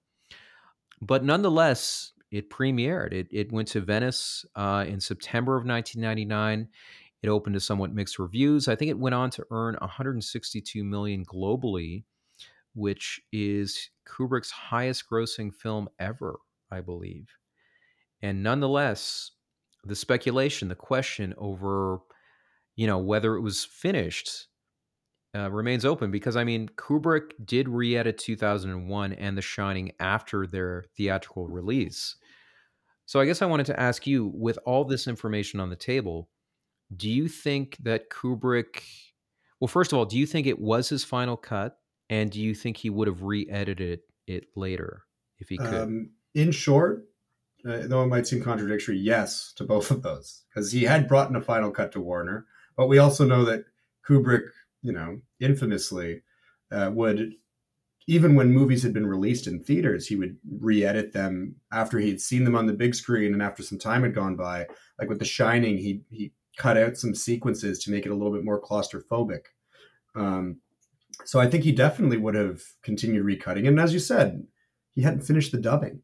But 1.01 1.25
nonetheless, 1.25 2.13
it 2.31 2.51
premiered. 2.51 3.13
It, 3.13 3.27
it 3.33 3.51
went 3.51 3.67
to 3.69 3.81
Venice 3.81 4.47
uh, 4.55 4.85
in 4.87 5.01
September 5.01 5.57
of 5.57 5.67
1999. 5.67 6.69
It 7.25 7.29
opened 7.29 7.55
to 7.55 7.61
somewhat 7.61 7.93
mixed 7.93 8.21
reviews. 8.21 8.69
I 8.69 8.77
think 8.77 8.93
it 8.93 8.99
went 8.99 9.17
on 9.17 9.31
to 9.31 9.45
earn 9.51 9.77
162 9.81 10.85
million 10.85 11.25
globally, 11.25 12.05
which 12.77 13.21
is 13.33 13.91
Kubrick's 14.07 14.53
highest 14.53 15.11
grossing 15.11 15.53
film 15.53 15.89
ever, 15.99 16.39
I 16.71 16.81
believe. 16.81 17.27
And 18.23 18.43
nonetheless, 18.43 19.33
the 19.85 19.97
speculation, 19.97 20.69
the 20.69 20.75
question 20.75 21.35
over, 21.37 21.99
you 22.77 22.87
know, 22.87 22.99
whether 22.99 23.35
it 23.35 23.41
was 23.41 23.65
finished 23.65 24.47
uh, 25.37 25.51
remains 25.51 25.85
open 25.85 26.11
because 26.11 26.37
I 26.37 26.45
mean 26.45 26.69
Kubrick 26.77 27.33
did 27.45 27.69
re-edit 27.69 28.19
2001 28.19 29.13
and 29.15 29.37
The 29.37 29.43
Shining 29.43 29.93
after 29.99 30.47
their 30.47 30.85
theatrical 30.97 31.49
release. 31.49 32.17
So 33.07 33.19
I 33.19 33.25
guess 33.25 33.43
I 33.43 33.47
wanted 33.47 33.67
to 33.67 33.81
ask 33.81 34.07
you, 34.07 34.31
with 34.35 34.59
all 34.65 34.85
this 34.85 35.07
information 35.07 35.59
on 35.59 35.71
the 35.71 35.77
table, 35.77 36.29
do 36.95 37.11
you 37.11 37.29
think 37.29 37.77
that 37.83 38.11
Kubrick? 38.11 38.83
Well, 39.61 39.69
first 39.69 39.93
of 39.93 39.99
all, 39.99 40.05
do 40.05 40.19
you 40.19 40.27
think 40.27 40.47
it 40.47 40.61
was 40.61 40.89
his 40.89 41.05
final 41.05 41.37
cut, 41.37 41.79
and 42.11 42.31
do 42.31 42.41
you 42.41 42.55
think 42.55 42.77
he 42.77 42.91
would 42.91 43.09
have 43.09 43.23
re-edited 43.23 44.01
it 44.27 44.47
later 44.55 45.05
if 45.39 45.49
he 45.49 45.57
could? 45.57 45.75
Um, 45.75 46.11
in 46.35 46.53
short, 46.53 47.05
uh, 47.67 47.87
though 47.87 48.03
it 48.03 48.09
might 48.09 48.27
seem 48.27 48.43
contradictory, 48.43 48.99
yes 48.99 49.53
to 49.57 49.65
both 49.65 49.91
of 49.91 50.03
those 50.03 50.43
because 50.49 50.73
he 50.73 50.85
had 50.85 51.09
brought 51.09 51.31
in 51.31 51.37
a 51.37 51.41
final 51.41 51.71
cut 51.71 51.93
to 51.93 52.01
Warner, 52.01 52.47
but 52.77 52.89
we 52.89 52.99
also 52.99 53.25
know 53.25 53.45
that 53.45 53.65
Kubrick, 54.07 54.49
you 54.83 54.93
know, 54.93 55.21
infamously 55.41 56.23
uh, 56.71 56.91
would 56.93 57.35
even 58.09 58.35
when 58.35 58.53
movies 58.53 58.83
had 58.83 58.93
been 58.93 59.07
released 59.07 59.47
in 59.47 59.63
theaters, 59.63 60.09
he 60.09 60.17
would 60.17 60.37
re-edit 60.59 61.13
them 61.13 61.55
after 61.73 61.99
he 61.99 62.09
had 62.09 62.21
seen 62.21 62.45
them 62.45 62.57
on 62.57 62.67
the 62.67 62.73
big 62.73 62.95
screen 62.95 63.33
and 63.33 63.43
after 63.43 63.63
some 63.63 63.79
time 63.79 64.03
had 64.03 64.15
gone 64.15 64.35
by. 64.35 64.67
Like 64.99 65.09
with 65.09 65.19
The 65.19 65.25
Shining, 65.25 65.79
he 65.79 66.03
he 66.11 66.33
cut 66.57 66.77
out 66.77 66.97
some 66.97 67.15
sequences 67.15 67.79
to 67.79 67.91
make 67.91 68.05
it 68.05 68.11
a 68.11 68.15
little 68.15 68.33
bit 68.33 68.45
more 68.45 68.61
claustrophobic. 68.61 69.47
Um, 70.15 70.59
so 71.25 71.41
I 71.41 71.49
think 71.49 71.65
he 71.65 71.73
definitely 71.73 72.19
would 72.19 72.35
have 72.35 72.63
continued 72.83 73.25
recutting. 73.25 73.67
And 73.67 73.81
as 73.81 73.93
you 73.93 73.99
said, 73.99 74.47
he 74.95 75.03
hadn't 75.03 75.23
finished 75.23 75.53
the 75.53 75.59
dubbing, 75.59 76.01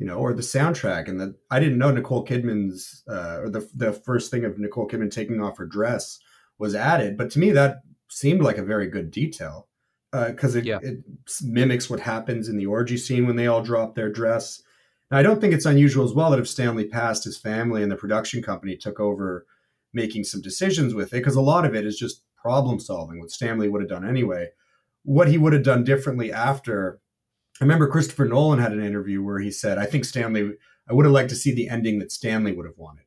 you 0.00 0.06
know, 0.06 0.16
or 0.16 0.32
the 0.32 0.40
soundtrack. 0.42 1.08
And 1.08 1.20
that 1.20 1.34
I 1.50 1.60
didn't 1.60 1.76
know 1.78 1.90
Nicole 1.90 2.24
Kidman's 2.26 3.04
uh, 3.08 3.40
or 3.42 3.50
the 3.50 3.68
the 3.74 3.92
first 3.92 4.30
thing 4.30 4.46
of 4.46 4.58
Nicole 4.58 4.88
Kidman 4.88 5.10
taking 5.10 5.42
off 5.42 5.58
her 5.58 5.66
dress 5.66 6.18
was 6.58 6.74
added. 6.74 7.18
But 7.18 7.30
to 7.32 7.38
me, 7.38 7.50
that 7.50 7.82
seemed 8.08 8.40
like 8.40 8.56
a 8.58 8.64
very 8.64 8.88
good 8.88 9.10
detail 9.10 9.68
because 10.12 10.56
it, 10.56 10.64
Yeah. 10.64 10.78
it 10.82 11.04
mimics 11.42 11.88
what 11.88 12.00
happens 12.00 12.48
in 12.48 12.56
the 12.56 12.66
orgy 12.66 12.96
scene 12.96 13.26
when 13.26 13.36
they 13.36 13.46
all 13.46 13.62
drop 13.62 13.94
their 13.94 14.10
dress. 14.10 14.62
Now, 15.10 15.18
I 15.18 15.22
don't 15.22 15.40
think 15.40 15.52
it's 15.54 15.66
unusual 15.66 16.04
as 16.04 16.14
well 16.14 16.30
that 16.30 16.40
if 16.40 16.48
Stanley 16.48 16.86
passed, 16.88 17.24
his 17.24 17.38
family 17.38 17.82
and 17.82 17.92
the 17.92 17.96
production 17.96 18.42
company 18.42 18.76
took 18.76 18.98
over 18.98 19.46
making 19.92 20.24
some 20.24 20.40
decisions 20.40 20.94
with 20.94 21.08
it 21.08 21.16
because 21.18 21.36
a 21.36 21.40
lot 21.40 21.64
of 21.64 21.74
it 21.74 21.84
is 21.86 21.96
just 21.98 22.22
problem 22.36 22.80
solving, 22.80 23.20
what 23.20 23.30
Stanley 23.30 23.68
would 23.68 23.82
have 23.82 23.90
done 23.90 24.08
anyway. 24.08 24.48
What 25.04 25.28
he 25.28 25.36
would 25.38 25.52
have 25.52 25.62
done 25.62 25.84
differently 25.84 26.32
after. 26.32 27.00
I 27.60 27.64
remember 27.64 27.88
Christopher 27.88 28.24
Nolan 28.24 28.58
had 28.58 28.72
an 28.72 28.82
interview 28.82 29.22
where 29.22 29.38
he 29.38 29.50
said, 29.50 29.76
I 29.78 29.84
think 29.84 30.04
Stanley, 30.04 30.52
I 30.88 30.94
would 30.94 31.04
have 31.04 31.12
liked 31.12 31.28
to 31.30 31.36
see 31.36 31.52
the 31.52 31.68
ending 31.68 31.98
that 31.98 32.10
Stanley 32.12 32.52
would 32.52 32.66
have 32.66 32.78
wanted. 32.78 33.04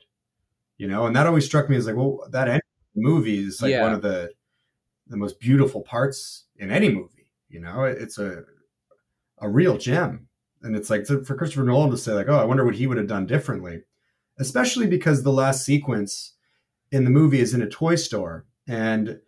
You 0.78 0.88
know, 0.88 1.06
and 1.08 1.16
that 1.16 1.26
always 1.26 1.46
struck 1.46 1.70
me 1.70 1.76
as 1.78 1.88
like, 1.88 1.96
well, 1.96 2.20
that 2.32 2.48
end 2.48 2.62
movie 2.96 3.44
is 3.44 3.62
like 3.62 3.72
Yeah. 3.72 3.84
one 3.84 3.94
of 3.94 4.02
the 4.02 4.32
the 5.08 5.18
most 5.18 5.40
beautiful 5.40 5.82
parts 5.82 6.46
in 6.56 6.72
any 6.72 6.88
movie. 6.90 7.30
You 7.50 7.60
know, 7.60 7.84
It- 7.84 8.02
it's 8.02 8.18
a 8.18 8.44
a 9.40 9.50
real 9.50 9.78
gem, 9.78 10.28
and 10.62 10.76
it's 10.76 10.90
like 10.90 11.06
for 11.06 11.36
Christopher 11.36 11.64
Nolan 11.66 11.90
to 11.92 11.98
say 11.98 12.14
like, 12.14 12.30
"Oh, 12.30 12.38
I 12.38 12.46
wonder 12.46 12.64
what 12.64 12.76
he 12.76 12.88
would 12.88 12.98
have 12.98 13.08
done 13.08 13.26
differently," 13.26 13.84
especially 14.40 14.88
because 14.88 15.22
the 15.24 15.32
last 15.34 15.66
sequence 15.66 16.36
in 16.92 17.04
the 17.04 17.10
movie 17.10 17.40
is 17.42 17.54
in 17.54 17.62
a 17.62 17.70
toy 17.70 17.96
store, 17.96 18.46
and 18.68 19.20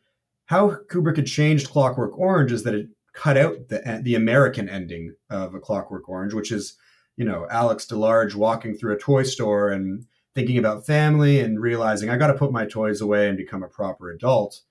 how 0.45 0.69
Kubrick 0.89 1.18
had 1.18 1.26
changed 1.26 1.69
Clockwork 1.69 2.18
Orange 2.18 2.52
is 2.53 2.64
that 2.64 2.76
it 2.76 2.88
cut 3.15 3.37
out 3.37 3.69
the 3.69 4.01
the 4.03 4.15
American 4.15 4.69
ending 4.69 5.15
of 5.29 5.55
A 5.55 5.59
Clockwork 5.59 6.07
Orange, 6.07 6.33
which 6.33 6.51
is 6.51 6.77
you 7.17 7.25
know 7.25 7.47
Alex 7.49 7.85
DeLarge 7.85 8.35
walking 8.35 8.75
through 8.75 8.93
a 8.93 8.99
toy 8.99 9.23
store 9.23 9.71
and 9.71 10.05
thinking 10.35 10.57
about 10.57 10.85
family 10.85 11.39
and 11.39 11.61
realizing 11.61 12.09
I 12.09 12.17
got 12.17 12.27
to 12.27 12.33
put 12.33 12.51
my 12.51 12.65
toys 12.65 13.01
away 13.01 13.27
and 13.27 13.37
become 13.37 13.63
a 13.63 13.69
proper 13.69 14.11
adult. 14.11 14.61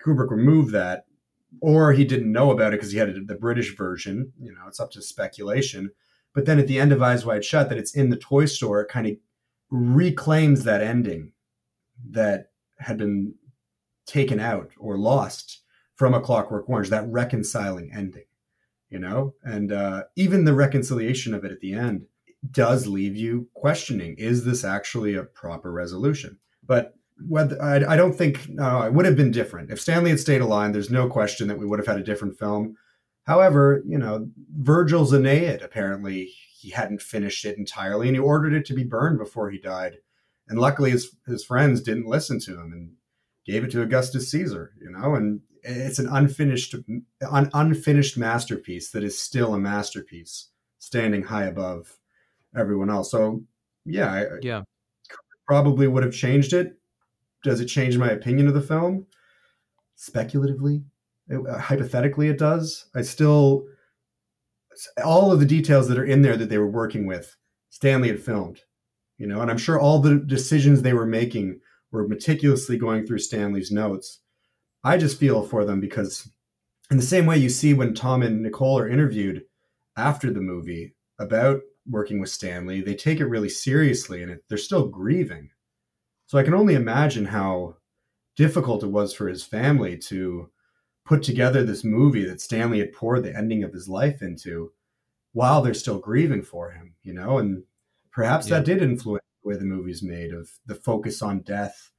Kubrick 0.00 0.30
removed 0.30 0.72
that, 0.72 1.06
or 1.60 1.92
he 1.92 2.04
didn't 2.04 2.32
know 2.32 2.50
about 2.50 2.72
it 2.72 2.76
because 2.76 2.92
he 2.92 2.98
had 2.98 3.26
the 3.26 3.34
British 3.34 3.76
version. 3.76 4.32
You 4.40 4.52
know, 4.52 4.62
it's 4.68 4.80
up 4.80 4.92
to 4.92 5.02
speculation. 5.02 5.90
But 6.34 6.46
then 6.46 6.58
at 6.58 6.66
the 6.66 6.78
end 6.78 6.92
of 6.92 7.02
Eyes 7.02 7.26
Wide 7.26 7.44
Shut, 7.44 7.68
that 7.68 7.78
it's 7.78 7.94
in 7.94 8.08
the 8.08 8.16
toy 8.16 8.46
store, 8.46 8.80
it 8.80 8.88
kind 8.88 9.06
of 9.06 9.16
reclaims 9.70 10.64
that 10.64 10.82
ending 10.82 11.32
that 12.10 12.46
had 12.78 12.96
been 12.96 13.34
taken 14.06 14.40
out 14.40 14.70
or 14.78 14.96
lost 14.96 15.61
from 16.02 16.14
A 16.14 16.20
Clockwork 16.20 16.68
Orange, 16.68 16.88
that 16.88 17.06
reconciling 17.06 17.92
ending. 17.94 18.24
You 18.90 18.98
know, 18.98 19.34
and 19.44 19.70
uh, 19.70 20.02
even 20.16 20.44
the 20.44 20.52
reconciliation 20.52 21.32
of 21.32 21.44
it 21.44 21.52
at 21.52 21.60
the 21.60 21.74
end 21.74 22.06
does 22.50 22.88
leave 22.88 23.14
you 23.14 23.48
questioning: 23.54 24.16
Is 24.18 24.44
this 24.44 24.64
actually 24.64 25.14
a 25.14 25.22
proper 25.22 25.70
resolution? 25.70 26.40
But 26.66 26.96
whether 27.28 27.62
I, 27.62 27.92
I 27.92 27.96
don't 27.96 28.14
think 28.14 28.48
no, 28.48 28.82
it 28.82 28.92
would 28.92 29.06
have 29.06 29.14
been 29.16 29.30
different 29.30 29.70
if 29.70 29.80
Stanley 29.80 30.10
had 30.10 30.18
stayed 30.18 30.40
alive. 30.40 30.72
There's 30.72 30.90
no 30.90 31.08
question 31.08 31.46
that 31.46 31.58
we 31.58 31.66
would 31.66 31.78
have 31.78 31.86
had 31.86 32.00
a 32.00 32.04
different 32.04 32.36
film. 32.36 32.76
However, 33.22 33.84
you 33.86 33.96
know, 33.96 34.28
Virgil's 34.58 35.12
Aeneid 35.12 35.62
apparently 35.62 36.32
he 36.58 36.70
hadn't 36.70 37.00
finished 37.00 37.44
it 37.44 37.58
entirely, 37.58 38.08
and 38.08 38.16
he 38.16 38.20
ordered 38.20 38.54
it 38.54 38.66
to 38.66 38.74
be 38.74 38.82
burned 38.82 39.18
before 39.18 39.50
he 39.50 39.58
died. 39.58 39.98
And 40.48 40.58
luckily, 40.58 40.90
his 40.90 41.14
his 41.28 41.44
friends 41.44 41.80
didn't 41.80 42.06
listen 42.06 42.40
to 42.40 42.58
him 42.58 42.72
and 42.72 42.90
gave 43.46 43.64
it 43.64 43.70
to 43.72 43.82
Augustus 43.82 44.30
Caesar. 44.30 44.72
You 44.80 44.90
know, 44.90 45.14
and 45.14 45.40
it's 45.62 45.98
an 45.98 46.08
unfinished 46.08 46.74
an 47.20 47.50
unfinished 47.54 48.18
masterpiece 48.18 48.90
that 48.90 49.04
is 49.04 49.18
still 49.18 49.54
a 49.54 49.58
masterpiece, 49.58 50.48
standing 50.78 51.24
high 51.24 51.44
above 51.44 51.98
everyone 52.56 52.90
else. 52.90 53.10
So 53.10 53.42
yeah, 53.84 54.12
I, 54.12 54.26
yeah, 54.42 54.62
probably 55.46 55.86
would 55.86 56.04
have 56.04 56.14
changed 56.14 56.52
it. 56.52 56.78
Does 57.44 57.60
it 57.60 57.66
change 57.66 57.98
my 57.98 58.10
opinion 58.10 58.48
of 58.48 58.54
the 58.54 58.60
film? 58.60 59.06
Speculatively, 59.96 60.82
it, 61.28 61.46
uh, 61.46 61.58
hypothetically, 61.58 62.28
it 62.28 62.38
does. 62.38 62.86
I 62.94 63.02
still 63.02 63.66
all 65.04 65.32
of 65.32 65.40
the 65.40 65.46
details 65.46 65.88
that 65.88 65.98
are 65.98 66.04
in 66.04 66.22
there 66.22 66.36
that 66.36 66.48
they 66.48 66.58
were 66.58 66.70
working 66.70 67.06
with, 67.06 67.36
Stanley 67.70 68.08
had 68.08 68.20
filmed, 68.20 68.60
you 69.18 69.26
know, 69.26 69.40
and 69.40 69.50
I'm 69.50 69.58
sure 69.58 69.78
all 69.78 69.98
the 69.98 70.16
decisions 70.16 70.82
they 70.82 70.94
were 70.94 71.06
making 71.06 71.60
were 71.92 72.08
meticulously 72.08 72.76
going 72.76 73.06
through 73.06 73.18
Stanley's 73.18 73.70
notes. 73.70 74.20
I 74.82 74.96
just 74.96 75.20
feel 75.20 75.44
for 75.44 75.64
them 75.64 75.80
because, 75.80 76.28
in 76.90 76.96
the 76.96 77.02
same 77.02 77.26
way 77.26 77.38
you 77.38 77.48
see 77.48 77.74
when 77.74 77.94
Tom 77.94 78.22
and 78.22 78.42
Nicole 78.42 78.78
are 78.78 78.88
interviewed 78.88 79.44
after 79.96 80.32
the 80.32 80.40
movie 80.40 80.96
about 81.20 81.60
working 81.88 82.20
with 82.20 82.30
Stanley, 82.30 82.80
they 82.80 82.94
take 82.94 83.20
it 83.20 83.26
really 83.26 83.48
seriously 83.48 84.22
and 84.22 84.32
it, 84.32 84.44
they're 84.48 84.58
still 84.58 84.88
grieving. 84.88 85.50
So 86.26 86.38
I 86.38 86.42
can 86.42 86.54
only 86.54 86.74
imagine 86.74 87.26
how 87.26 87.76
difficult 88.36 88.82
it 88.82 88.88
was 88.88 89.12
for 89.12 89.28
his 89.28 89.44
family 89.44 89.98
to 89.98 90.50
put 91.04 91.22
together 91.22 91.62
this 91.62 91.84
movie 91.84 92.24
that 92.24 92.40
Stanley 92.40 92.78
had 92.78 92.92
poured 92.92 93.22
the 93.22 93.36
ending 93.36 93.62
of 93.62 93.72
his 93.72 93.88
life 93.88 94.22
into 94.22 94.72
while 95.32 95.62
they're 95.62 95.74
still 95.74 95.98
grieving 95.98 96.42
for 96.42 96.70
him, 96.70 96.94
you 97.02 97.12
know, 97.12 97.38
and 97.38 97.64
perhaps 98.10 98.48
yeah. 98.48 98.58
that 98.58 98.66
did 98.66 98.82
influence 98.82 99.21
way 99.44 99.56
the 99.56 99.64
movie's 99.64 100.02
made 100.02 100.32
of 100.32 100.48
the 100.66 100.74
focus 100.74 101.22
on 101.22 101.40
death 101.40 101.90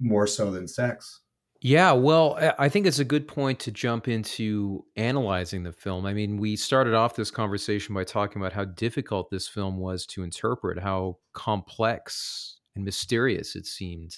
more 0.00 0.26
so 0.26 0.50
than 0.50 0.66
sex. 0.66 1.20
Yeah, 1.62 1.92
well, 1.92 2.38
I 2.58 2.70
think 2.70 2.86
it's 2.86 3.00
a 3.00 3.04
good 3.04 3.28
point 3.28 3.60
to 3.60 3.70
jump 3.70 4.08
into 4.08 4.86
analyzing 4.96 5.62
the 5.62 5.72
film. 5.72 6.06
I 6.06 6.14
mean, 6.14 6.38
we 6.38 6.56
started 6.56 6.94
off 6.94 7.16
this 7.16 7.30
conversation 7.30 7.94
by 7.94 8.04
talking 8.04 8.40
about 8.40 8.54
how 8.54 8.64
difficult 8.64 9.30
this 9.30 9.46
film 9.46 9.76
was 9.76 10.06
to 10.06 10.22
interpret, 10.22 10.82
how 10.82 11.18
complex 11.34 12.60
and 12.74 12.82
mysterious 12.82 13.56
it 13.56 13.66
seemed 13.66 14.16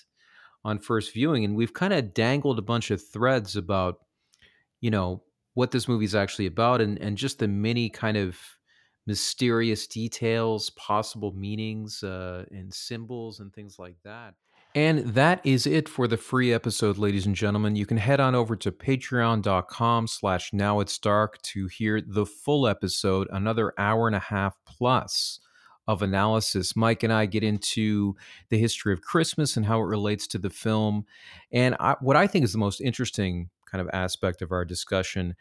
on 0.65 0.79
first 0.79 1.13
viewing. 1.13 1.45
And 1.45 1.57
we've 1.57 1.75
kind 1.75 1.93
of 1.93 2.15
dangled 2.15 2.61
a 2.61 2.63
bunch 2.63 2.93
of 2.93 3.05
threads 3.05 3.57
about, 3.57 3.97
you 4.81 4.93
know, 4.93 5.25
what 5.55 5.73
this 5.73 5.89
movie 5.89 6.05
is 6.05 6.15
actually 6.15 6.47
about 6.47 6.81
and, 6.81 6.97
and 6.99 7.17
just 7.19 7.41
the 7.41 7.49
many 7.49 7.91
kind 7.91 8.17
of 8.17 8.39
mysterious 9.07 9.87
details, 9.87 10.71
possible 10.71 11.33
meanings, 11.33 12.03
uh, 12.03 12.45
and 12.51 12.73
symbols 12.73 13.41
and 13.41 13.53
things 13.53 13.79
like 13.79 13.97
that. 14.05 14.35
And 14.75 15.01
that 15.15 15.45
is 15.45 15.67
it 15.67 15.87
for 15.87 16.09
the 16.09 16.17
free 16.17 16.53
episode, 16.53 16.97
ladies 16.97 17.27
and 17.27 17.35
gentlemen. 17.35 17.77
You 17.77 17.85
can 17.85 17.99
head 17.99 18.21
on 18.21 18.35
over 18.35 18.57
to 18.57 18.73
patreon.com 18.73 20.07
slash 20.07 20.53
now 20.55 20.81
it's 20.81 20.99
dark 20.99 21.43
to 21.43 21.67
hear 21.67 22.01
the 22.01 22.25
full 22.25 22.67
episode, 22.67 23.29
another 23.31 23.75
hour 23.77 24.07
and 24.07 24.17
a 24.17 24.21
half 24.21 24.57
plus 24.65 25.41
of 25.87 26.01
analysis. 26.01 26.75
Mike 26.75 27.03
and 27.03 27.13
I 27.13 27.27
get 27.27 27.43
into 27.43 28.17
the 28.49 28.59
history 28.59 28.95
of 28.95 29.03
Christmas 29.03 29.59
and 29.59 29.67
how 29.67 29.81
it 29.81 29.87
relates 29.87 30.27
to 30.29 30.39
the 30.39 30.49
film. 30.49 31.05
And 31.53 31.77
I, 31.79 31.97
what 32.01 32.17
I 32.17 32.27
think 32.27 32.45
is 32.45 32.53
the 32.53 32.59
most 32.59 32.81
interesting 32.81 33.51
kind 33.71 33.83
of 33.83 33.91
aspect 33.93 34.41
of 34.43 34.53
our 34.53 34.65
discussion 34.65 35.35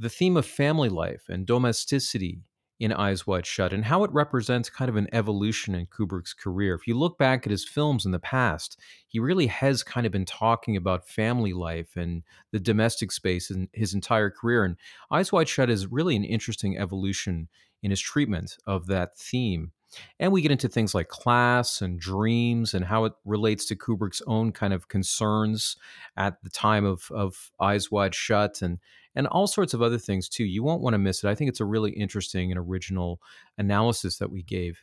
the 0.00 0.08
theme 0.08 0.36
of 0.36 0.46
family 0.46 0.88
life 0.88 1.24
and 1.28 1.44
domesticity 1.44 2.38
in 2.80 2.92
Eyes 2.92 3.26
Wide 3.26 3.46
Shut 3.46 3.72
and 3.72 3.84
how 3.84 4.04
it 4.04 4.12
represents 4.12 4.70
kind 4.70 4.88
of 4.88 4.96
an 4.96 5.08
evolution 5.12 5.74
in 5.74 5.86
Kubrick's 5.86 6.32
career. 6.32 6.74
If 6.74 6.86
you 6.86 6.96
look 6.96 7.18
back 7.18 7.46
at 7.46 7.50
his 7.50 7.68
films 7.68 8.06
in 8.06 8.12
the 8.12 8.18
past, 8.18 8.78
he 9.08 9.18
really 9.18 9.48
has 9.48 9.82
kind 9.82 10.06
of 10.06 10.12
been 10.12 10.24
talking 10.24 10.76
about 10.76 11.08
family 11.08 11.52
life 11.52 11.96
and 11.96 12.22
the 12.52 12.60
domestic 12.60 13.10
space 13.10 13.50
in 13.50 13.68
his 13.72 13.94
entire 13.94 14.30
career. 14.30 14.64
And 14.64 14.76
Eyes 15.10 15.32
Wide 15.32 15.48
Shut 15.48 15.70
is 15.70 15.90
really 15.90 16.14
an 16.14 16.24
interesting 16.24 16.78
evolution 16.78 17.48
in 17.82 17.90
his 17.90 18.00
treatment 18.00 18.56
of 18.66 18.86
that 18.86 19.16
theme. 19.16 19.72
And 20.20 20.32
we 20.32 20.42
get 20.42 20.50
into 20.50 20.68
things 20.68 20.94
like 20.94 21.08
class 21.08 21.80
and 21.80 21.98
dreams 21.98 22.74
and 22.74 22.84
how 22.84 23.04
it 23.04 23.12
relates 23.24 23.64
to 23.66 23.76
Kubrick's 23.76 24.22
own 24.26 24.52
kind 24.52 24.72
of 24.72 24.88
concerns 24.88 25.76
at 26.16 26.42
the 26.42 26.50
time 26.50 26.84
of, 26.84 27.10
of 27.10 27.50
Eyes 27.60 27.90
Wide 27.90 28.14
Shut 28.14 28.62
and 28.62 28.78
and 29.14 29.26
all 29.26 29.48
sorts 29.48 29.74
of 29.74 29.82
other 29.82 29.98
things 29.98 30.28
too. 30.28 30.44
You 30.44 30.62
won't 30.62 30.82
want 30.82 30.94
to 30.94 30.98
miss 30.98 31.24
it. 31.24 31.28
I 31.28 31.34
think 31.34 31.48
it's 31.48 31.60
a 31.60 31.64
really 31.64 31.90
interesting 31.90 32.52
and 32.52 32.58
original 32.58 33.20
analysis 33.56 34.18
that 34.18 34.30
we 34.30 34.42
gave. 34.42 34.78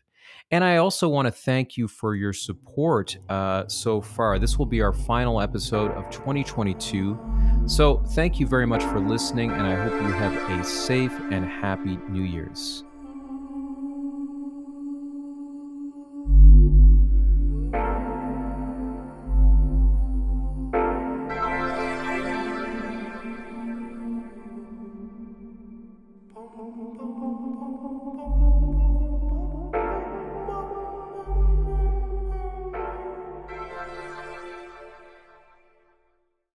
And 0.52 0.64
I 0.64 0.78
also 0.78 1.08
want 1.08 1.28
to 1.28 1.32
thank 1.32 1.78
you 1.78 1.88
for 1.88 2.16
your 2.16 2.34
support 2.34 3.18
uh, 3.30 3.68
so 3.68 4.02
far. 4.02 4.40
This 4.40 4.58
will 4.58 4.66
be 4.66 4.82
our 4.82 4.94
final 4.94 5.42
episode 5.42 5.92
of 5.92 6.10
2022. 6.10 7.18
So 7.68 7.98
thank 8.10 8.40
you 8.40 8.48
very 8.48 8.68
much 8.68 8.84
for 8.84 9.00
listening, 9.00 9.52
and 9.52 9.62
I 9.62 9.76
hope 9.76 9.94
you 9.94 10.12
have 10.14 10.60
a 10.60 10.64
safe 10.64 11.14
and 11.32 11.46
happy 11.46 11.98
New 12.10 12.24
Year's. 12.24 12.84